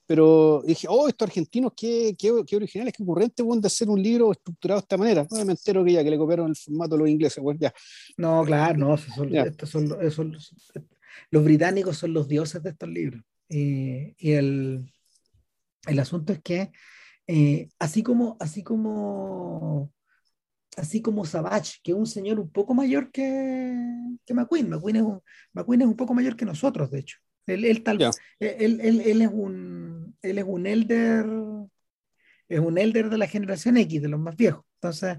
Pero 0.06 0.62
dije, 0.66 0.86
oh, 0.90 1.08
estos 1.08 1.28
argentinos, 1.28 1.72
qué, 1.76 2.16
qué, 2.18 2.32
qué 2.46 2.56
originales, 2.56 2.94
qué 2.96 3.02
ocurrentes, 3.02 3.46
de 3.46 3.66
hacer 3.66 3.88
un 3.88 4.02
libro 4.02 4.32
estructurado 4.32 4.80
de 4.80 4.84
esta 4.84 4.96
manera. 4.96 5.26
No, 5.30 5.44
me 5.44 5.52
entero 5.52 5.84
que 5.84 5.92
ya, 5.92 6.02
que 6.02 6.10
le 6.10 6.18
copiaron 6.18 6.48
el 6.48 6.56
formato 6.56 6.94
a 6.96 6.98
los 6.98 7.08
ingleses, 7.08 7.42
pues 7.42 7.58
ya. 7.60 7.72
No, 8.16 8.42
claro, 8.44 8.76
no, 8.78 8.96
son, 8.96 9.34
estos 9.36 9.70
son, 9.70 10.10
son, 10.10 10.36
los 11.30 11.44
británicos 11.44 11.96
son 11.96 12.12
los 12.12 12.26
dioses 12.26 12.62
de 12.62 12.70
estos 12.70 12.88
libros. 12.88 13.22
y 13.48 14.32
el, 14.32 14.92
el, 15.86 15.98
asunto 15.98 16.32
es 16.32 16.40
que, 16.42 16.72
eh, 17.26 17.68
así 17.78 18.02
como, 18.02 18.36
así 18.40 18.64
como 18.64 19.92
así 20.76 21.02
como 21.02 21.24
Savage, 21.24 21.78
que 21.82 21.92
es 21.92 21.96
un 21.96 22.06
señor 22.06 22.40
un 22.40 22.50
poco 22.50 22.74
mayor 22.74 23.10
que, 23.10 23.76
que 24.24 24.34
McQueen. 24.34 24.70
McQueen 24.70 24.96
es, 24.96 25.02
un, 25.02 25.22
McQueen 25.52 25.82
es 25.82 25.88
un 25.88 25.96
poco 25.96 26.14
mayor 26.14 26.36
que 26.36 26.44
nosotros, 26.44 26.90
de 26.90 27.00
hecho. 27.00 27.18
Él, 27.46 27.82
tal, 27.82 28.00
él, 28.38 28.80
él, 28.80 29.00
él, 29.00 29.22
es 29.22 29.30
un, 29.32 30.16
él 30.22 30.38
es 30.38 30.44
un 30.46 30.66
elder, 30.66 31.26
es 32.48 32.60
un 32.60 32.78
elder 32.78 33.10
de 33.10 33.18
la 33.18 33.26
generación 33.26 33.76
X, 33.76 34.02
de 34.02 34.08
los 34.08 34.20
más 34.20 34.36
viejos. 34.36 34.64
Entonces, 34.80 35.18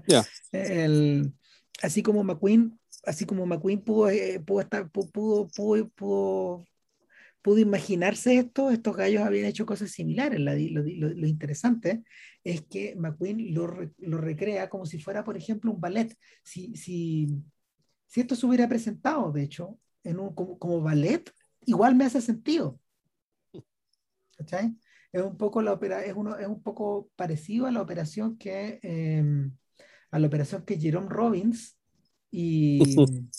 así 1.82 2.02
como 2.02 2.24
McQueen, 2.24 2.78
así 3.04 3.24
como 3.26 3.46
McQueen 3.46 3.80
pudo, 3.80 4.10
eh, 4.10 4.40
pudo, 4.40 4.60
estar, 4.60 4.90
pudo, 4.90 5.48
pudo, 5.48 5.88
pudo, 5.88 6.64
pudo, 7.42 7.58
imaginarse 7.58 8.38
esto, 8.38 8.70
estos 8.70 8.96
gallos 8.96 9.22
habían 9.22 9.46
hecho 9.46 9.66
cosas 9.66 9.90
similares. 9.90 10.40
lo, 10.40 10.52
lo, 10.54 11.08
lo, 11.08 11.26
interesante 11.26 12.02
es 12.44 12.62
que 12.62 12.94
McQueen 12.96 13.54
lo, 13.54 13.68
lo, 13.98 14.18
recrea 14.18 14.68
como 14.68 14.86
si 14.86 14.98
fuera, 14.98 15.24
por 15.24 15.36
ejemplo, 15.36 15.70
un 15.72 15.80
ballet. 15.80 16.16
Si, 16.42 16.74
si, 16.76 17.28
si 18.06 18.20
esto 18.20 18.36
se 18.36 18.46
hubiera 18.46 18.68
presentado, 18.68 19.32
de 19.32 19.42
hecho, 19.44 19.78
en 20.04 20.18
un, 20.18 20.34
como, 20.34 20.58
como 20.58 20.80
ballet, 20.80 21.30
igual 21.66 21.94
me 21.94 22.04
hace 22.04 22.20
sentido. 22.20 22.78
¿Cachai? 24.36 24.76
Es 25.12 25.22
un 25.22 25.36
poco 25.36 25.60
la 25.62 25.72
opera, 25.72 26.04
es, 26.04 26.14
uno, 26.14 26.36
es 26.36 26.46
un 26.46 26.62
poco 26.62 27.10
parecido 27.16 27.66
a 27.66 27.70
la 27.70 27.82
operación 27.82 28.38
que 28.38 28.80
em, 28.82 29.52
a 30.10 30.18
la 30.18 30.26
operación 30.26 30.62
que 30.64 30.78
Jerome 30.78 31.08
Robbins 31.08 31.76
y, 32.30 32.80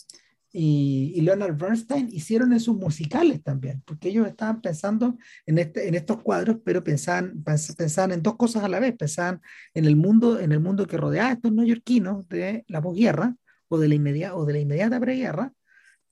y, 0.51 1.21
Leonard 1.21 1.57
Bernstein 1.57 2.09
hicieron 2.11 2.53
en 2.53 2.59
sus 2.59 2.75
musicales 2.75 3.41
también, 3.41 3.81
porque 3.85 4.09
ellos 4.09 4.27
estaban 4.27 4.61
pensando 4.61 5.17
en, 5.45 5.57
este, 5.57 5.87
en 5.87 5.95
estos 5.95 6.21
cuadros, 6.21 6.57
pero 6.63 6.83
pensaban, 6.83 7.43
pensaban 7.43 8.11
en 8.11 8.21
dos 8.21 8.35
cosas 8.35 8.63
a 8.63 8.69
la 8.69 8.79
vez, 8.79 8.95
pensaban 8.95 9.41
en 9.73 9.85
el 9.85 9.95
mundo, 9.95 10.39
en 10.39 10.51
el 10.51 10.59
mundo 10.59 10.85
que 10.85 10.97
rodeaba 10.97 11.29
a 11.29 11.33
estos 11.33 11.51
neoyorquinos 11.51 12.27
de 12.27 12.65
la 12.67 12.81
posguerra 12.81 13.35
o 13.67 13.77
de 13.79 13.87
la 13.87 13.95
inmediata 13.95 14.35
o 14.35 14.45
de 14.45 14.53
la 14.53 14.59
inmediata 14.59 14.99
preguerra, 14.99 15.53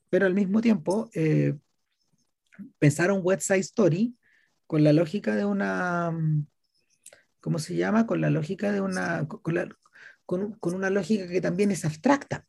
pero 0.10 0.26
al 0.26 0.34
mismo 0.34 0.62
tiempo 0.62 1.10
eh, 1.14 1.56
pensaron 2.80 3.22
West 3.24 3.44
Side 3.44 3.60
Story 3.60 4.16
con 4.72 4.86
la 4.86 4.94
lógica 4.94 5.36
de 5.36 5.44
una, 5.44 6.18
¿cómo 7.42 7.60
se 7.60 7.76
llama? 7.76 8.08
Con 8.08 8.22
la 8.22 8.30
lógica 8.30 8.72
de 8.72 8.80
una, 8.80 9.28
con, 9.28 10.58
una 10.62 10.90
lógica 10.90 11.28
que 11.28 11.42
también 11.42 11.72
es 11.72 11.84
abstracta, 11.84 12.46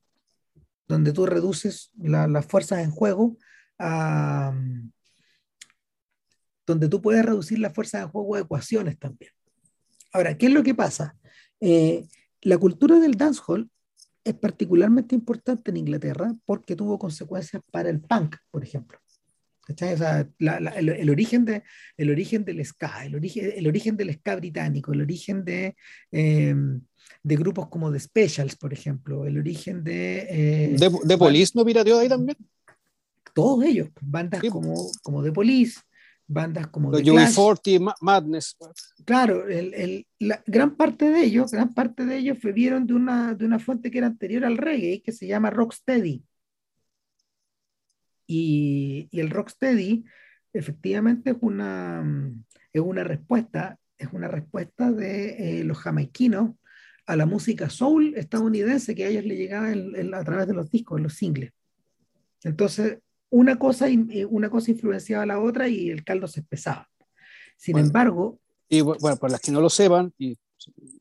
donde 0.86 1.12
tú 1.12 1.26
reduces 1.26 1.90
las 1.96 2.46
fuerzas 2.46 2.78
en 2.78 2.92
juego 2.92 3.38
a, 3.76 4.54
donde 6.64 6.88
tú 6.88 7.02
puedes 7.02 7.24
reducir 7.24 7.58
las 7.58 7.74
fuerzas 7.74 8.02
en 8.02 8.08
juego 8.10 8.36
a 8.36 8.40
ecuaciones 8.40 8.96
también. 9.00 9.32
Ahora, 10.12 10.38
¿qué 10.38 10.46
es 10.46 10.52
lo 10.52 10.62
que 10.62 10.76
pasa? 10.76 11.16
Eh, 11.58 12.06
la 12.42 12.56
cultura 12.56 13.00
del 13.00 13.16
dancehall 13.16 13.68
es 14.22 14.34
particularmente 14.34 15.16
importante 15.16 15.72
en 15.72 15.78
Inglaterra 15.78 16.32
porque 16.44 16.76
tuvo 16.76 17.00
consecuencias 17.00 17.62
para 17.72 17.90
el 17.90 18.00
punk, 18.00 18.36
por 18.52 18.62
ejemplo 18.62 19.01
el, 19.68 21.10
origen 21.10 21.44
de, 21.44 21.62
el 21.96 22.10
origen 22.10 22.44
del 22.44 22.64
ska, 22.64 23.04
el 23.04 23.14
origen, 23.14 23.52
el 23.56 23.66
origen 23.66 23.96
del 23.96 24.12
ska 24.14 24.36
británico, 24.36 24.92
el 24.92 25.02
origen 25.02 25.44
de, 25.44 25.76
em, 26.10 26.80
de 27.22 27.36
grupos 27.36 27.68
como 27.68 27.92
The 27.92 28.00
Specials, 28.00 28.56
por 28.56 28.72
ejemplo, 28.72 29.26
el 29.26 29.38
origen 29.38 29.84
de... 29.84 30.26
Eh, 30.28 30.76
¿De, 30.78 30.90
de 31.04 31.18
Police 31.18 31.52
no 31.54 31.64
pirateó 31.64 31.98
ahí 31.98 32.08
también? 32.08 32.36
Todos 33.34 33.64
ellos, 33.64 33.88
bandas 34.00 34.42
como, 34.50 34.90
como 35.02 35.22
The 35.22 35.32
Police, 35.32 35.80
bandas 36.26 36.66
como 36.66 36.90
The 36.90 37.02
Clash. 37.02 37.34
40 37.34 37.94
Madness. 38.00 38.56
Claro, 39.04 39.48
el, 39.48 39.72
el, 39.74 40.06
la, 40.18 40.42
gran 40.46 40.76
parte 40.76 41.10
de 41.10 41.24
ellos, 41.24 41.50
gran 41.50 41.72
parte 41.72 42.04
de 42.04 42.18
ellos 42.18 42.38
vivieron 42.42 42.86
de 42.86 42.94
una, 42.94 43.34
de 43.34 43.44
una 43.44 43.58
fuente 43.58 43.90
que 43.90 43.98
era 43.98 44.06
anterior 44.06 44.44
al 44.44 44.58
reggae, 44.58 45.02
que 45.02 45.12
se 45.12 45.26
llama 45.26 45.50
Rocksteady. 45.50 46.22
Y, 48.34 49.08
y 49.10 49.20
el 49.20 49.28
rocksteady 49.28 50.04
efectivamente 50.54 51.30
es 51.32 51.36
una, 51.40 52.02
es 52.72 52.80
una 52.80 53.04
respuesta, 53.04 53.78
es 53.98 54.08
una 54.10 54.26
respuesta 54.26 54.90
de 54.90 55.60
eh, 55.60 55.64
los 55.64 55.76
jamaiquinos 55.76 56.52
a 57.04 57.16
la 57.16 57.26
música 57.26 57.68
soul 57.68 58.14
estadounidense 58.16 58.94
que 58.94 59.04
a 59.04 59.08
ellos 59.08 59.24
le 59.26 59.36
llegaba 59.36 59.68
a 59.68 60.24
través 60.24 60.46
de 60.46 60.54
los 60.54 60.70
discos, 60.70 60.98
los 60.98 61.14
singles. 61.14 61.52
Entonces, 62.42 63.00
una 63.28 63.58
cosa, 63.58 63.86
una 64.30 64.48
cosa 64.48 64.70
influenciaba 64.70 65.24
a 65.24 65.26
la 65.26 65.38
otra 65.38 65.68
y 65.68 65.90
el 65.90 66.02
caldo 66.02 66.26
se 66.26 66.40
espesaba. 66.40 66.88
Sin 67.58 67.76
embargo... 67.76 68.40
Y 68.66 68.80
bueno, 68.80 69.16
para 69.18 69.32
las 69.32 69.40
que 69.40 69.52
no 69.52 69.60
lo 69.60 69.68
sepan, 69.68 70.14
y 70.16 70.38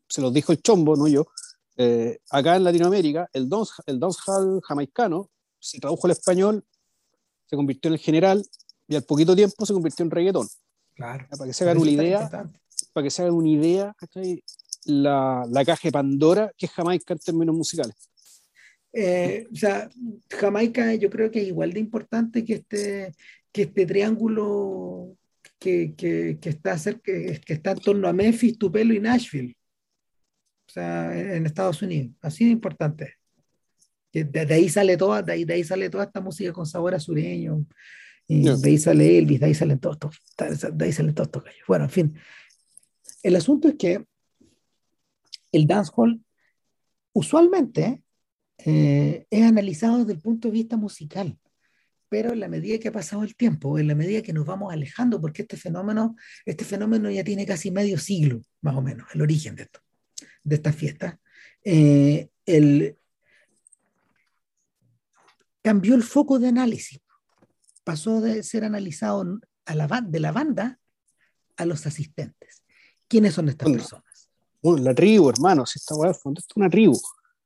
se 0.09 0.21
los 0.21 0.34
dijo 0.34 0.51
el 0.51 0.61
chombo, 0.61 0.97
no 0.97 1.07
yo, 1.07 1.27
eh, 1.77 2.19
acá 2.29 2.57
en 2.57 2.65
Latinoamérica, 2.65 3.29
el, 3.32 3.47
dance, 3.47 3.71
el 3.86 3.99
dancehall 3.99 4.59
jamaicano 4.61 5.29
se 5.59 5.79
tradujo 5.79 6.07
al 6.07 6.11
español 6.11 6.65
se 7.51 7.57
convirtió 7.57 7.89
en 7.89 7.93
el 7.93 7.99
general 7.99 8.43
y 8.87 8.95
al 8.95 9.03
poquito 9.03 9.35
tiempo 9.35 9.65
se 9.65 9.73
convirtió 9.73 10.05
en 10.05 10.11
reggaetón. 10.11 10.47
Claro. 10.95 11.27
Para 11.29 11.45
que 11.45 11.53
se 11.53 11.63
hagan 11.65 11.79
una 11.79 11.91
idea, 11.91 12.29
para 12.93 13.03
que 13.03 13.11
se 13.11 13.21
hagan 13.21 13.33
una 13.33 13.49
idea, 13.49 13.95
La, 14.85 15.45
la, 15.49 15.65
caja 15.65 15.81
de 15.83 15.91
Pandora 15.91 16.51
que 16.57 16.65
es 16.65 16.71
Jamaica 16.71 17.13
en 17.13 17.19
términos 17.19 17.55
musicales. 17.55 17.95
Eh, 18.93 19.47
o 19.51 19.55
sea, 19.55 19.89
Jamaica 20.29 20.95
yo 20.95 21.09
creo 21.09 21.29
que 21.29 21.41
es 21.41 21.47
igual 21.47 21.73
de 21.73 21.79
importante 21.81 22.43
que 22.43 22.53
este, 22.55 23.13
que 23.51 23.63
este 23.63 23.85
triángulo 23.85 25.15
que, 25.59 25.93
que, 25.95 26.39
que 26.41 26.49
está 26.49 26.77
cerca, 26.77 27.11
que 27.11 27.53
está 27.53 27.71
en 27.71 27.79
torno 27.79 28.07
a 28.07 28.13
Memphis, 28.13 28.57
Tupelo 28.57 28.93
y 28.93 28.99
Nashville. 28.99 29.55
O 30.67 30.71
sea, 30.71 31.35
en 31.35 31.45
Estados 31.45 31.81
Unidos. 31.81 32.15
Así 32.21 32.45
de 32.45 32.51
importante 32.51 33.20
de, 34.12 34.53
ahí 34.53 34.70
sale 34.70 34.97
toda, 34.97 35.22
de 35.22 35.34
ahí, 35.34 35.45
de 35.45 35.53
ahí 35.53 35.64
sale 35.64 35.89
toda 35.89 36.05
esta 36.05 36.22
música 36.22 36.51
con 36.53 36.66
sabor 36.66 36.95
a 36.95 36.99
sureño. 36.99 37.66
Y 38.28 38.43
De 38.43 38.70
ahí 38.70 38.78
sale 38.78 39.18
Elvis, 39.18 39.39
de 39.39 39.45
ahí 39.47 39.53
salen 39.53 39.80
todos 39.80 39.97
estos, 39.97 40.78
de 40.78 40.86
ahí 40.86 40.91
salen 40.91 41.14
todos 41.14 41.28
estos 41.28 41.43
gallos. 41.43 41.64
Bueno, 41.68 41.86
en 41.86 41.89
fin. 41.89 42.16
El 43.24 43.36
asunto 43.36 43.68
es 43.68 43.76
que 43.76 44.05
el 45.51 45.68
dancehall 45.68 46.24
usualmente 47.14 48.03
eh, 48.57 49.26
es 49.30 49.43
analizado 49.43 49.99
desde 49.99 50.14
el 50.14 50.20
punto 50.20 50.47
de 50.47 50.53
vista 50.53 50.78
musical, 50.78 51.38
pero 52.09 52.32
en 52.34 52.39
la 52.39 52.47
medida 52.47 52.78
que 52.80 52.88
ha 52.88 52.91
pasado 52.91 53.24
el 53.24 53.36
tiempo, 53.36 53.80
en 53.80 53.88
la 53.88 53.95
medida 53.95 54.22
que 54.22 54.34
nos 54.34 54.45
vamos 54.45 54.72
alejando, 54.72 55.20
porque 55.20 55.41
este 55.43 55.57
fenómeno, 55.57 56.16
este 56.45 56.64
fenómeno 56.64 57.09
ya 57.09 57.24
tiene 57.24 57.45
casi 57.45 57.72
medio 57.72 57.97
siglo, 57.97 58.41
más 58.62 58.76
o 58.76 58.82
menos, 58.82 59.07
el 59.14 59.22
origen 59.22 59.55
de 59.55 59.64
esto, 59.64 59.80
de 60.43 60.55
esta 60.55 60.74
fiesta, 60.74 61.20
eh, 61.64 62.30
el, 62.45 62.97
cambió 65.62 65.95
el 65.95 66.03
foco 66.03 66.39
de 66.39 66.47
análisis. 66.47 66.99
Pasó 67.84 68.22
de 68.22 68.43
ser 68.43 68.64
analizado 68.64 69.39
a 69.66 69.76
la, 69.76 69.88
de 70.07 70.20
la 70.20 70.32
banda 70.32 70.80
a 71.57 71.66
los 71.66 71.86
asistentes. 71.86 72.64
¿Quiénes 73.07 73.34
son 73.34 73.49
estas 73.49 73.70
personas? 73.70 74.30
la 74.64 74.93
tribu, 74.93 75.30
hermanos. 75.30 75.76
Esta 75.76 75.95
weá 75.95 76.12
es 76.12 76.20
una 76.55 76.70
tribu. 76.70 76.99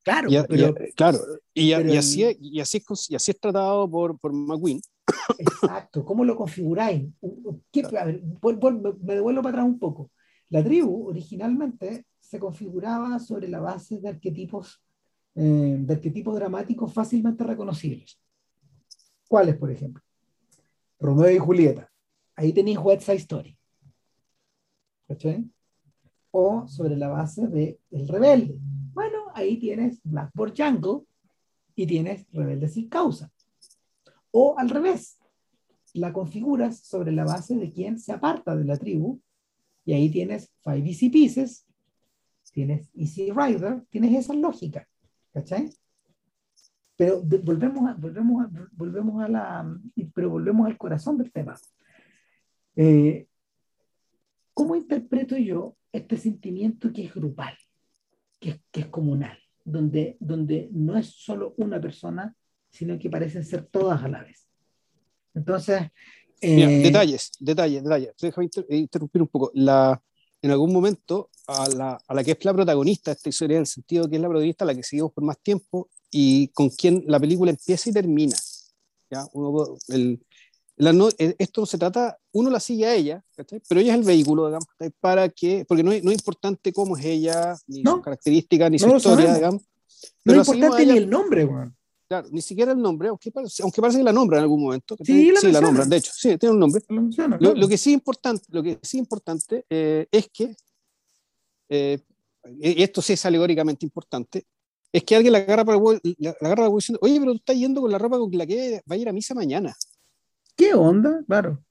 Claro, 0.03 0.29
y, 0.29 0.37
pero, 0.47 0.75
claro. 0.95 1.17
Y, 1.53 1.71
así, 1.73 2.37
y, 2.39 2.59
así, 2.59 2.83
y 3.09 3.15
así 3.15 3.31
es 3.31 3.39
tratado 3.39 3.89
por, 3.89 4.19
por 4.19 4.31
McQueen. 4.33 4.79
Exacto. 5.39 6.05
¿Cómo 6.05 6.23
lo 6.23 6.35
configuráis? 6.35 7.07
A 7.99 8.05
ver, 8.05 8.21
me 8.21 9.15
devuelvo 9.15 9.41
para 9.41 9.49
atrás 9.49 9.65
un 9.65 9.79
poco. 9.79 10.11
La 10.49 10.63
tribu 10.63 11.09
originalmente 11.09 12.05
se 12.19 12.39
configuraba 12.39 13.19
sobre 13.19 13.47
la 13.47 13.59
base 13.59 13.99
de 13.99 14.09
arquetipos 14.09 14.84
eh, 15.35 15.77
de 15.79 15.93
arquetipos 15.93 16.35
dramáticos 16.35 16.93
fácilmente 16.93 17.43
reconocibles. 17.43 18.19
¿Cuáles, 19.27 19.57
por 19.57 19.69
ejemplo? 19.69 20.01
Romeo 20.99 21.29
y 21.29 21.37
Julieta. 21.37 21.91
Ahí 22.35 22.53
tenéis 22.53 22.77
West 22.77 23.03
Side 23.03 23.17
Story. 23.17 23.57
O 26.31 26.67
sobre 26.67 26.95
la 26.97 27.09
base 27.09 27.47
de 27.47 27.79
El 27.91 28.07
Rebelde. 28.07 28.57
Bueno, 28.93 29.25
ahí 29.33 29.57
tienes 29.57 29.99
Blackboard 30.03 30.53
Jungle 30.57 31.05
y 31.75 31.85
tienes 31.85 32.25
Rebelde 32.31 32.67
sin 32.67 32.89
causa. 32.89 33.31
O 34.31 34.57
al 34.57 34.69
revés. 34.69 35.19
la 35.93 36.11
configuras 36.11 36.79
sobre 36.79 37.13
la 37.13 37.23
base 37.23 37.55
de 37.55 37.71
quién 37.71 37.97
se 37.99 38.11
aparta 38.11 38.53
de 38.53 38.65
la 38.65 38.75
tribu, 38.75 39.21
y 39.85 39.93
ahí 39.93 40.09
tienes 40.09 40.51
Five 40.61 40.87
Easy 40.89 41.09
Pieces, 41.09 41.65
tienes 42.51 42.89
Easy 42.93 43.31
Rider, 43.31 43.85
tienes 43.89 44.13
esa 44.13 44.33
lógica, 44.33 44.89
¿cachai? 45.35 45.69
Pero 46.95 47.21
volvemos, 47.21 47.89
a, 47.89 47.93
volvemos, 47.95 48.45
volvemos 48.71 49.21
a 49.21 49.27
la, 49.27 49.79
pero 50.13 50.29
volvemos 50.29 50.65
al 50.65 50.77
corazón 50.77 51.17
del 51.17 51.29
tema. 51.29 51.59
Eh, 52.77 53.27
¿Cómo 54.53 54.77
interpreto 54.77 55.35
yo 55.35 55.75
este 55.91 56.15
sentimiento 56.15 56.93
que 56.93 57.03
es 57.05 57.13
grupal, 57.13 57.53
que 58.39 58.61
es, 58.71 58.85
comunal, 58.87 59.37
donde, 59.65 60.15
donde 60.21 60.69
no 60.71 60.97
es 60.97 61.07
solo 61.07 61.53
una 61.57 61.81
persona, 61.81 62.33
sino 62.69 62.97
que 62.97 63.09
parecen 63.09 63.43
ser 63.43 63.65
todas 63.65 64.01
a 64.01 64.07
la 64.07 64.23
vez? 64.23 64.47
Entonces... 65.33 65.81
Eh, 66.39 66.81
detalles, 66.83 67.31
detalles, 67.39 67.83
detalles. 67.83 68.15
Déjame 68.21 68.49
interrumpir 68.69 69.21
un 69.21 69.27
poco. 69.27 69.51
La, 69.53 70.01
en 70.41 70.51
algún 70.51 70.71
momento, 70.71 71.29
a 71.47 71.69
la, 71.69 72.01
a 72.07 72.13
la, 72.13 72.23
que 72.23 72.31
es 72.31 72.45
la 72.45 72.53
protagonista 72.53 73.11
de 73.11 73.15
esta 73.15 73.29
historia, 73.29 73.57
en 73.57 73.61
el 73.61 73.67
sentido 73.67 74.09
que 74.09 74.15
es 74.15 74.21
la 74.21 74.27
protagonista, 74.27 74.65
la 74.65 74.75
que 74.75 74.83
seguimos 74.83 75.11
por 75.13 75.23
más 75.23 75.37
tiempo 75.39 75.89
y 76.11 76.47
con 76.49 76.69
quien 76.69 77.03
la 77.07 77.19
película 77.19 77.51
empieza 77.51 77.89
y 77.89 77.93
termina. 77.93 78.35
¿ya? 79.09 79.27
Uno, 79.33 79.77
el, 79.89 80.19
eh, 80.77 81.35
esto 81.39 81.61
no 81.61 81.65
se 81.65 81.77
trata, 81.77 82.17
uno 82.33 82.49
la 82.49 82.59
sigue 82.59 82.85
a 82.85 82.93
ella, 82.93 83.23
pero 83.67 83.79
ella 83.79 83.93
es 83.93 83.99
el 83.99 84.05
vehículo, 84.05 84.47
digamos, 84.47 84.67
para 84.99 85.29
que, 85.29 85.65
porque 85.67 85.83
no 85.83 85.91
es, 85.91 86.03
no 86.03 86.11
es 86.11 86.17
importante 86.17 86.73
cómo 86.73 86.97
es 86.97 87.05
ella, 87.05 87.55
ni 87.67 87.81
sus 87.81 88.01
características, 88.01 88.71
ni 88.71 88.79
su 88.79 88.93
historia, 88.95 89.33
digamos. 89.33 89.61
Pero 90.23 90.35
no 90.35 90.41
es 90.41 90.47
importante 90.47 90.85
ni 90.85 90.97
el 90.97 91.09
nombre. 91.09 91.49
Claro, 92.07 92.27
ni 92.29 92.41
siquiera 92.41 92.71
el 92.73 92.79
nombre, 92.79 93.07
aunque 93.07 93.31
parece, 93.31 93.63
aunque 93.63 93.81
parece 93.81 93.97
que 93.97 94.03
la 94.03 94.13
nombra 94.13 94.37
en 94.37 94.43
algún 94.43 94.61
momento. 94.61 94.95
Sí, 95.03 95.31
la, 95.31 95.39
sí 95.39 95.51
la 95.51 95.61
nombran, 95.61 95.89
de 95.89 95.97
hecho, 95.97 96.11
sí, 96.13 96.37
tiene 96.37 96.53
un 96.53 96.59
nombre. 96.59 96.83
lo, 97.39 97.67
que 97.67 97.77
sí 97.77 97.91
es 97.91 97.95
importante, 97.95 98.45
lo 98.49 98.61
que 98.61 98.77
sí 98.83 98.97
importante 98.99 99.65
eh, 99.69 100.07
es 100.11 100.29
que, 100.31 100.55
eh, 101.69 101.99
y 102.59 102.83
esto 102.83 103.01
sí 103.01 103.13
es 103.13 103.25
alegóricamente 103.25 103.85
importante, 103.85 104.45
es 104.91 105.03
que 105.03 105.15
alguien 105.15 105.33
la 105.33 105.39
agarra 105.39 105.65
para 105.65 105.77
la, 105.77 105.99
la 106.39 106.47
agarra 106.47 106.69
diciendo, 106.69 106.99
oye, 107.01 107.19
pero 107.19 107.31
tú 107.33 107.37
estás 107.37 107.57
yendo 107.57 107.81
con 107.81 107.91
la 107.91 107.97
ropa 107.97 108.17
con 108.17 108.31
la 108.31 108.45
que 108.45 108.81
va 108.89 108.95
a 108.95 108.97
ir 108.97 109.09
a 109.09 109.13
misa 109.13 109.33
mañana. 109.33 109.75
¿Qué 110.55 110.73
onda? 110.73 111.21
Claro. 111.27 111.61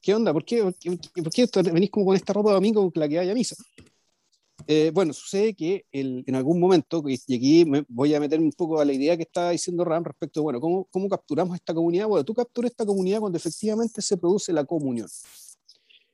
¿Qué, 0.00 0.14
onda? 0.14 0.32
¿Por 0.32 0.44
qué, 0.44 0.62
por 0.62 1.32
qué, 1.32 1.48
venís 1.72 1.90
como 1.90 2.06
con 2.06 2.16
esta 2.16 2.32
ropa 2.32 2.50
de 2.50 2.54
domingo 2.54 2.90
con 2.90 3.00
la 3.00 3.08
que 3.08 3.16
vaya 3.16 3.32
a 3.32 3.34
misa? 3.34 3.56
Eh, 4.66 4.90
bueno, 4.92 5.12
sucede 5.12 5.54
que 5.54 5.86
el, 5.90 6.22
en 6.26 6.34
algún 6.34 6.60
momento, 6.60 7.02
y 7.06 7.14
aquí 7.34 7.64
me 7.64 7.84
voy 7.88 8.14
a 8.14 8.20
meter 8.20 8.40
un 8.40 8.52
poco 8.52 8.80
a 8.80 8.84
la 8.84 8.92
idea 8.92 9.16
que 9.16 9.22
estaba 9.22 9.50
diciendo 9.50 9.84
Ram 9.84 10.04
respecto, 10.04 10.42
bueno, 10.42 10.60
¿cómo, 10.60 10.84
¿cómo 10.90 11.08
capturamos 11.08 11.56
esta 11.56 11.72
comunidad? 11.72 12.08
Bueno, 12.08 12.24
tú 12.24 12.34
capturas 12.34 12.70
esta 12.70 12.84
comunidad 12.84 13.20
cuando 13.20 13.36
efectivamente 13.38 14.02
se 14.02 14.16
produce 14.16 14.52
la 14.52 14.64
comunión. 14.64 15.08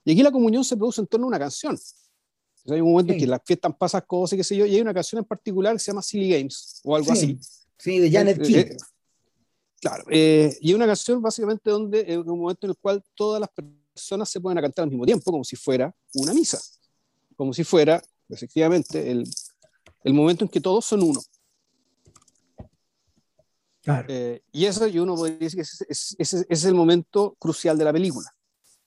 Y 0.04 0.12
aquí 0.12 0.22
la 0.22 0.30
comunión 0.30 0.64
se 0.64 0.76
produce 0.76 1.00
en 1.00 1.06
torno 1.06 1.26
a 1.26 1.28
una 1.28 1.38
canción. 1.38 1.76
Hay 2.74 2.80
un 2.80 2.90
momento 2.90 3.12
en 3.12 3.18
que 3.18 3.26
las 3.26 3.40
fiestas 3.44 3.72
pasan 3.78 4.02
cosas 4.06 4.34
y 4.34 4.36
qué 4.38 4.44
sé 4.44 4.56
yo, 4.56 4.66
y 4.66 4.74
hay 4.74 4.80
una 4.80 4.94
canción 4.94 5.18
en 5.20 5.24
particular 5.24 5.72
que 5.74 5.78
se 5.78 5.90
llama 5.90 6.02
Silly 6.02 6.30
Games 6.30 6.80
o 6.84 6.96
algo 6.96 7.12
así. 7.12 7.38
Sí, 7.78 7.98
de 7.98 8.10
Janet 8.10 8.38
eh, 8.38 8.42
King. 8.42 8.56
Eh, 8.56 8.76
Claro, 9.80 10.04
eh, 10.10 10.56
y 10.60 10.74
una 10.74 10.86
canción 10.86 11.20
básicamente 11.20 11.70
donde 11.70 12.00
es 12.00 12.16
un 12.16 12.38
momento 12.38 12.66
en 12.66 12.70
el 12.70 12.76
cual 12.76 13.04
todas 13.14 13.40
las 13.40 13.50
personas 13.50 14.28
se 14.28 14.40
pueden 14.40 14.60
cantar 14.60 14.84
al 14.84 14.90
mismo 14.90 15.04
tiempo, 15.04 15.30
como 15.30 15.44
si 15.44 15.54
fuera 15.54 15.94
una 16.14 16.32
misa, 16.32 16.60
como 17.36 17.52
si 17.52 17.62
fuera 17.62 18.02
efectivamente 18.28 19.10
el, 19.10 19.28
el 20.02 20.14
momento 20.14 20.44
en 20.44 20.50
que 20.50 20.60
todos 20.60 20.84
son 20.84 21.02
uno. 21.02 21.20
Claro. 23.82 24.06
Eh, 24.08 24.42
y 24.50 24.64
eso 24.64 24.86
yo 24.88 25.02
uno 25.02 25.14
podría 25.14 25.38
decir 25.38 25.58
que 25.58 25.62
ese 25.62 25.84
es, 25.88 26.16
es, 26.18 26.46
es, 26.48 26.64
el 26.64 26.74
momento 26.74 27.36
crucial 27.38 27.78
de 27.78 27.84
la 27.84 27.92
película. 27.92 28.34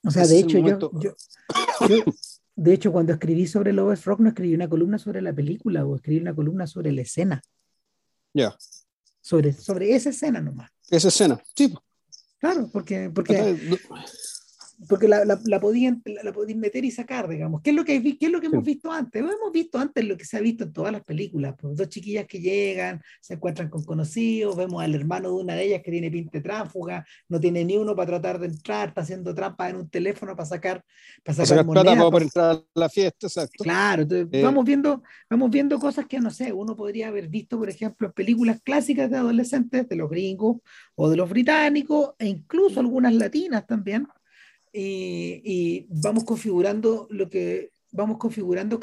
O 0.04 0.10
sea, 0.10 0.26
de 0.26 0.38
hecho, 0.38 0.58
yo, 0.58 0.90
yo, 1.00 1.14
de 2.62 2.74
hecho, 2.74 2.92
cuando 2.92 3.14
escribí 3.14 3.46
sobre 3.46 3.72
Lovers 3.72 4.04
Rock, 4.04 4.20
no 4.20 4.28
escribí 4.28 4.54
una 4.54 4.68
columna 4.68 4.98
sobre 4.98 5.22
la 5.22 5.32
película, 5.32 5.86
o 5.86 5.96
escribí 5.96 6.20
una 6.20 6.34
columna 6.34 6.66
sobre 6.66 6.92
la 6.92 7.00
escena. 7.00 7.42
Ya. 8.34 8.54
Sobre, 9.22 9.52
sobre 9.52 9.94
esa 9.94 10.10
escena 10.10 10.40
nomás 10.40 10.70
esa 10.90 11.08
escena, 11.08 11.40
sí. 11.54 11.72
Claro, 12.38 12.68
porque, 12.72 13.10
porque, 13.14 13.56
porque 14.88 15.08
la, 15.08 15.24
la, 15.24 15.38
la, 15.44 15.60
podían, 15.60 16.02
la, 16.22 16.32
podían 16.32 16.58
meter 16.58 16.84
y 16.84 16.90
sacar, 16.90 17.28
digamos. 17.28 17.60
¿Qué 17.62 17.70
es 17.70 17.76
lo 17.76 17.84
que, 17.84 18.02
qué 18.02 18.26
es 18.26 18.32
lo 18.32 18.40
que 18.40 18.46
hemos 18.46 18.64
visto 18.64 18.90
antes? 18.90 19.20
Hemos 19.20 19.52
visto 19.52 19.78
antes 19.78 20.04
lo 20.04 20.16
que 20.16 20.24
se 20.24 20.36
ha 20.36 20.40
visto 20.40 20.64
en 20.64 20.72
todas 20.72 20.92
las 20.92 21.04
películas. 21.04 21.54
Pues, 21.60 21.76
dos 21.76 21.88
chiquillas 21.88 22.26
que 22.26 22.40
llegan, 22.40 23.00
se 23.20 23.34
encuentran 23.34 23.68
con 23.68 23.84
conocidos, 23.84 24.56
vemos 24.56 24.82
al 24.82 24.94
hermano 24.94 25.28
de 25.28 25.34
una 25.42 25.54
de 25.54 25.64
ellas 25.64 25.82
que 25.84 25.90
tiene 25.90 26.10
pinta 26.10 26.40
tránsfuga, 26.42 27.04
no 27.28 27.38
tiene 27.38 27.64
ni 27.64 27.76
uno 27.76 27.94
para 27.94 28.06
tratar 28.06 28.38
de 28.38 28.46
entrar, 28.46 28.88
está 28.88 29.02
haciendo 29.02 29.34
trampa 29.34 29.68
en 29.68 29.76
un 29.76 29.90
teléfono 29.90 30.34
para 30.34 30.46
sacar, 30.46 30.82
para 31.22 31.44
sacar, 31.44 31.66
plata 31.66 31.94
para, 31.94 32.10
para 32.10 32.24
entrar 32.24 32.56
a 32.56 32.64
la 32.74 32.88
fiesta, 32.88 33.26
exacto. 33.26 33.64
Claro, 33.64 34.02
entonces, 34.02 34.28
eh, 34.32 34.42
vamos, 34.42 34.64
viendo, 34.64 35.02
vamos 35.28 35.50
viendo 35.50 35.78
cosas 35.78 36.06
que, 36.06 36.20
no 36.20 36.30
sé, 36.30 36.52
uno 36.52 36.74
podría 36.74 37.08
haber 37.08 37.28
visto, 37.28 37.58
por 37.58 37.68
ejemplo, 37.68 38.12
películas 38.12 38.60
clásicas 38.62 39.10
de 39.10 39.18
adolescentes, 39.18 39.88
de 39.88 39.96
los 39.96 40.08
gringos 40.08 40.58
o 40.94 41.10
de 41.10 41.16
los 41.16 41.28
británicos, 41.28 42.12
e 42.18 42.26
incluso 42.26 42.80
algunas 42.80 43.12
latinas 43.12 43.66
también 43.66 44.06
y, 44.72 45.86
vamos 45.88 46.24
configurando 46.24 47.06
lo 47.10 47.28
que 47.28 47.70
vamos 47.92 48.18
configurando 48.18 48.78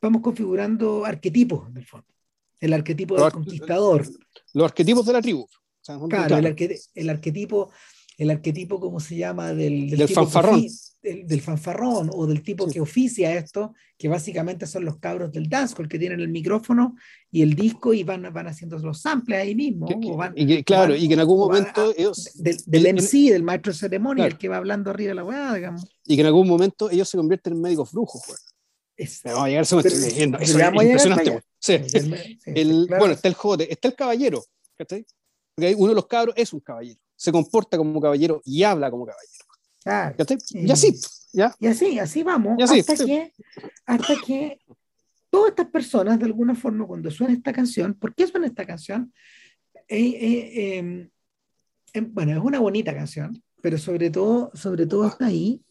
vamos 0.00 0.22
configurando 0.22 1.04
arquetipos 1.04 1.72
del 1.72 1.84
fondo 1.84 2.06
el 2.60 2.72
arquetipo 2.72 3.20
del 3.20 3.32
conquistador 3.32 4.06
los 4.54 4.64
arquetipos 4.64 5.06
de 5.06 5.12
la 5.12 5.22
tribu 5.22 5.46
claro, 6.08 6.36
el, 6.38 6.46
el, 6.94 7.10
arquetipo 7.10 7.70
el 8.18 8.30
arquetipo, 8.30 8.80
¿cómo 8.80 9.00
se 9.00 9.16
llama? 9.16 9.52
Del, 9.52 9.90
del, 9.90 10.08
fanfarrón. 10.08 10.64
Del, 11.24 11.40
fanfarrón 11.40 12.10
o 12.12 12.26
del 12.26 12.42
tipo 12.42 12.66
que 12.66 12.80
oficia 12.80 13.34
esto, 13.34 13.74
que 13.96 14.08
básicamente 14.08 14.66
son 14.66 14.84
los 14.84 14.98
cabros 14.98 15.32
del 15.32 15.48
dancehall 15.48 15.88
que 15.88 15.98
tienen 15.98 16.20
el 16.20 16.28
micrófono 16.28 16.96
y 17.30 17.42
el 17.42 17.54
disco 17.54 17.94
y 17.94 18.02
van, 18.02 18.32
van 18.32 18.48
haciendo 18.48 18.78
los 18.78 19.00
samples 19.00 19.38
ahí 19.38 19.54
mismo. 19.54 19.86
y 20.34 20.62
claro, 20.64 20.96
y 20.96 21.06
que 21.06 21.14
en 21.14 21.20
algún 21.20 21.38
momento 21.38 21.94
ellos... 21.96 22.32
Del, 22.34 22.56
del 22.66 22.94
MC, 22.94 23.30
del 23.30 23.42
maestro 23.42 23.72
de 23.72 23.78
ceremonia, 23.78 24.26
el 24.26 24.36
que 24.36 24.48
va 24.48 24.56
hablando 24.56 24.90
arriba 24.90 25.10
de 25.10 25.14
la 25.14 25.24
weá, 25.24 25.54
digamos. 25.54 25.86
Y 26.04 26.16
que 26.16 26.20
en 26.20 26.26
algún 26.26 26.48
momento 26.48 26.90
ellos 26.90 27.08
se 27.08 27.16
convierten 27.16 27.54
en 27.54 27.60
médicos 27.60 27.92
brujos, 27.92 28.22
vamos 29.24 29.42
a 29.42 29.46
llegar 29.46 29.60
a 29.60 29.62
eso, 29.62 29.80
estoy 29.80 30.00
leyendo. 30.00 30.38
Eso 30.38 30.58
es 30.58 30.64
impresionante. 30.64 31.42
Sí. 31.58 31.80
el, 32.46 32.86
Bueno, 32.88 33.12
está 33.12 33.28
el 33.28 33.34
jote, 33.34 33.70
está 33.70 33.88
el 33.88 33.94
caballero. 33.94 34.42
Porque 34.76 35.04
uno 35.76 35.88
de 35.88 35.94
los 35.94 36.06
cabros 36.06 36.34
es 36.36 36.52
un 36.52 36.60
caballero 36.60 37.00
se 37.16 37.32
comporta 37.32 37.76
como 37.76 38.00
caballero 38.00 38.42
y 38.44 38.62
habla 38.62 38.90
como 38.90 39.06
caballero. 39.06 39.45
Y 40.50 40.70
así, 40.70 40.98
¿ya? 41.32 41.54
Y 41.60 41.66
así, 41.68 41.98
así 41.98 42.22
vamos, 42.24 42.60
hasta, 42.60 42.96
que, 42.96 43.32
hasta 43.86 44.14
que 44.26 44.58
todas 45.30 45.50
estas 45.50 45.68
personas, 45.68 46.18
de 46.18 46.24
alguna 46.24 46.54
forma, 46.54 46.86
cuando 46.86 47.10
suena 47.10 47.34
esta 47.34 47.52
canción, 47.52 47.94
¿por 47.94 48.14
qué 48.14 48.26
suena 48.26 48.46
esta 48.46 48.66
canción? 48.66 49.12
Eh, 49.88 50.08
eh, 50.08 50.78
em, 50.78 51.08
em, 51.92 52.12
bueno, 52.12 52.32
es 52.32 52.38
una 52.38 52.58
bonita 52.58 52.92
canción, 52.92 53.40
pero 53.62 53.78
sobre 53.78 54.10
todo, 54.10 54.50
sobre 54.54 54.86
todo 54.86 55.06
está 55.06 55.26
ahí, 55.26 55.62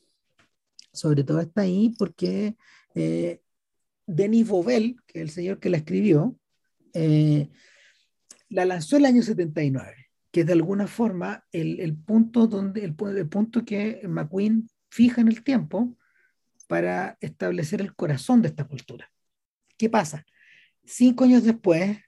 sobre 0.93 1.23
todo 1.25 1.41
está 1.41 1.61
ahí 1.61 1.93
porque 1.97 2.55
eh, 2.93 3.41
Denis 4.07 4.47
Bovell, 4.47 4.95
que 5.05 5.19
es 5.19 5.23
el 5.23 5.29
señor 5.29 5.59
que 5.59 5.69
la 5.69 5.77
escribió, 5.77 6.37
la 8.47 8.63
lanzó 8.63 8.95
el 8.95 9.05
año 9.05 9.21
79 9.21 10.04
que 10.35 10.41
es 10.41 10.47
de 10.47 10.51
alguna 10.51 10.85
forma 10.85 11.45
el, 11.53 11.79
el 11.79 11.95
punto 11.95 12.45
donde 12.45 12.83
el, 12.83 12.93
el, 13.15 13.29
punto 13.29 13.63
que 13.63 14.01
McQueen 14.05 14.69
fija 14.89 15.21
en 15.21 15.29
el 15.29 15.45
tiempo 15.45 15.95
para 16.67 17.17
establecer 17.21 17.79
el 17.79 17.95
corazón 17.95 18.41
de 18.41 18.49
esta 18.49 18.65
cultura. 18.67 19.09
¿Qué 19.77 19.89
pasa? 19.89 20.25
Cinco 20.83 21.23
años 21.23 21.45
después, 21.45 21.99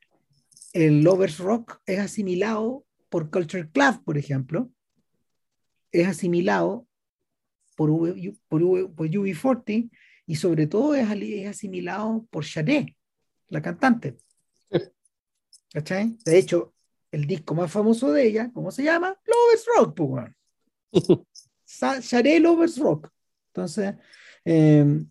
el 0.73 1.03
Lovers 1.03 1.39
Rock 1.39 1.79
es 1.85 1.99
asimilado 1.99 2.85
por 3.07 3.31
Culture 3.31 3.71
Club, 3.71 4.03
por 4.03 4.17
ejemplo, 4.17 4.69
es 5.93 6.05
asimilado 6.05 6.85
por, 7.77 7.91
por, 8.49 8.93
por 8.93 9.07
UB40 9.07 9.89
y 10.25 10.35
sobre 10.35 10.67
todo 10.67 10.95
es, 10.95 11.09
es 11.09 11.47
asimilado 11.47 12.27
por 12.29 12.43
Sade, 12.43 12.97
la 13.47 13.61
cantante. 13.61 14.17
¿Cachai? 15.71 16.17
De 16.25 16.37
hecho, 16.37 16.73
el 17.11 17.25
disco 17.25 17.55
más 17.55 17.71
famoso 17.71 18.11
de 18.11 18.27
ella, 18.27 18.51
¿cómo 18.53 18.71
se 18.71 18.83
llama? 18.83 19.17
Lovers 19.25 19.65
Rock, 19.75 19.95
pues, 19.95 20.31
Lovers 22.41 22.77
Rock. 22.77 23.09
Entonces, 23.53 23.95
eh, 24.45 25.03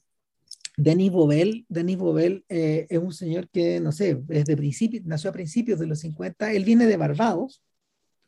Denis 0.77 1.11
Bovell, 1.11 1.65
Denis 1.69 1.97
Bovell 1.97 2.45
eh, 2.49 2.87
es 2.89 2.99
un 2.99 3.13
señor 3.13 3.49
que, 3.49 3.81
no 3.81 3.93
sé, 3.93 4.23
es 4.29 4.45
de 4.45 4.57
principio, 4.57 5.01
nació 5.05 5.31
a 5.31 5.33
principios 5.33 5.79
de 5.79 5.87
los 5.87 6.01
50, 6.01 6.53
él 6.53 6.65
viene 6.65 6.87
de 6.87 6.97
Barbados, 6.97 7.63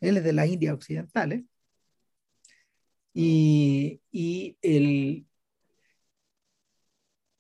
él 0.00 0.16
es 0.16 0.24
de 0.24 0.32
las 0.32 0.48
Indias 0.48 0.74
Occidentales, 0.74 1.44
y, 3.12 4.00
y 4.10 4.56
el, 4.62 5.27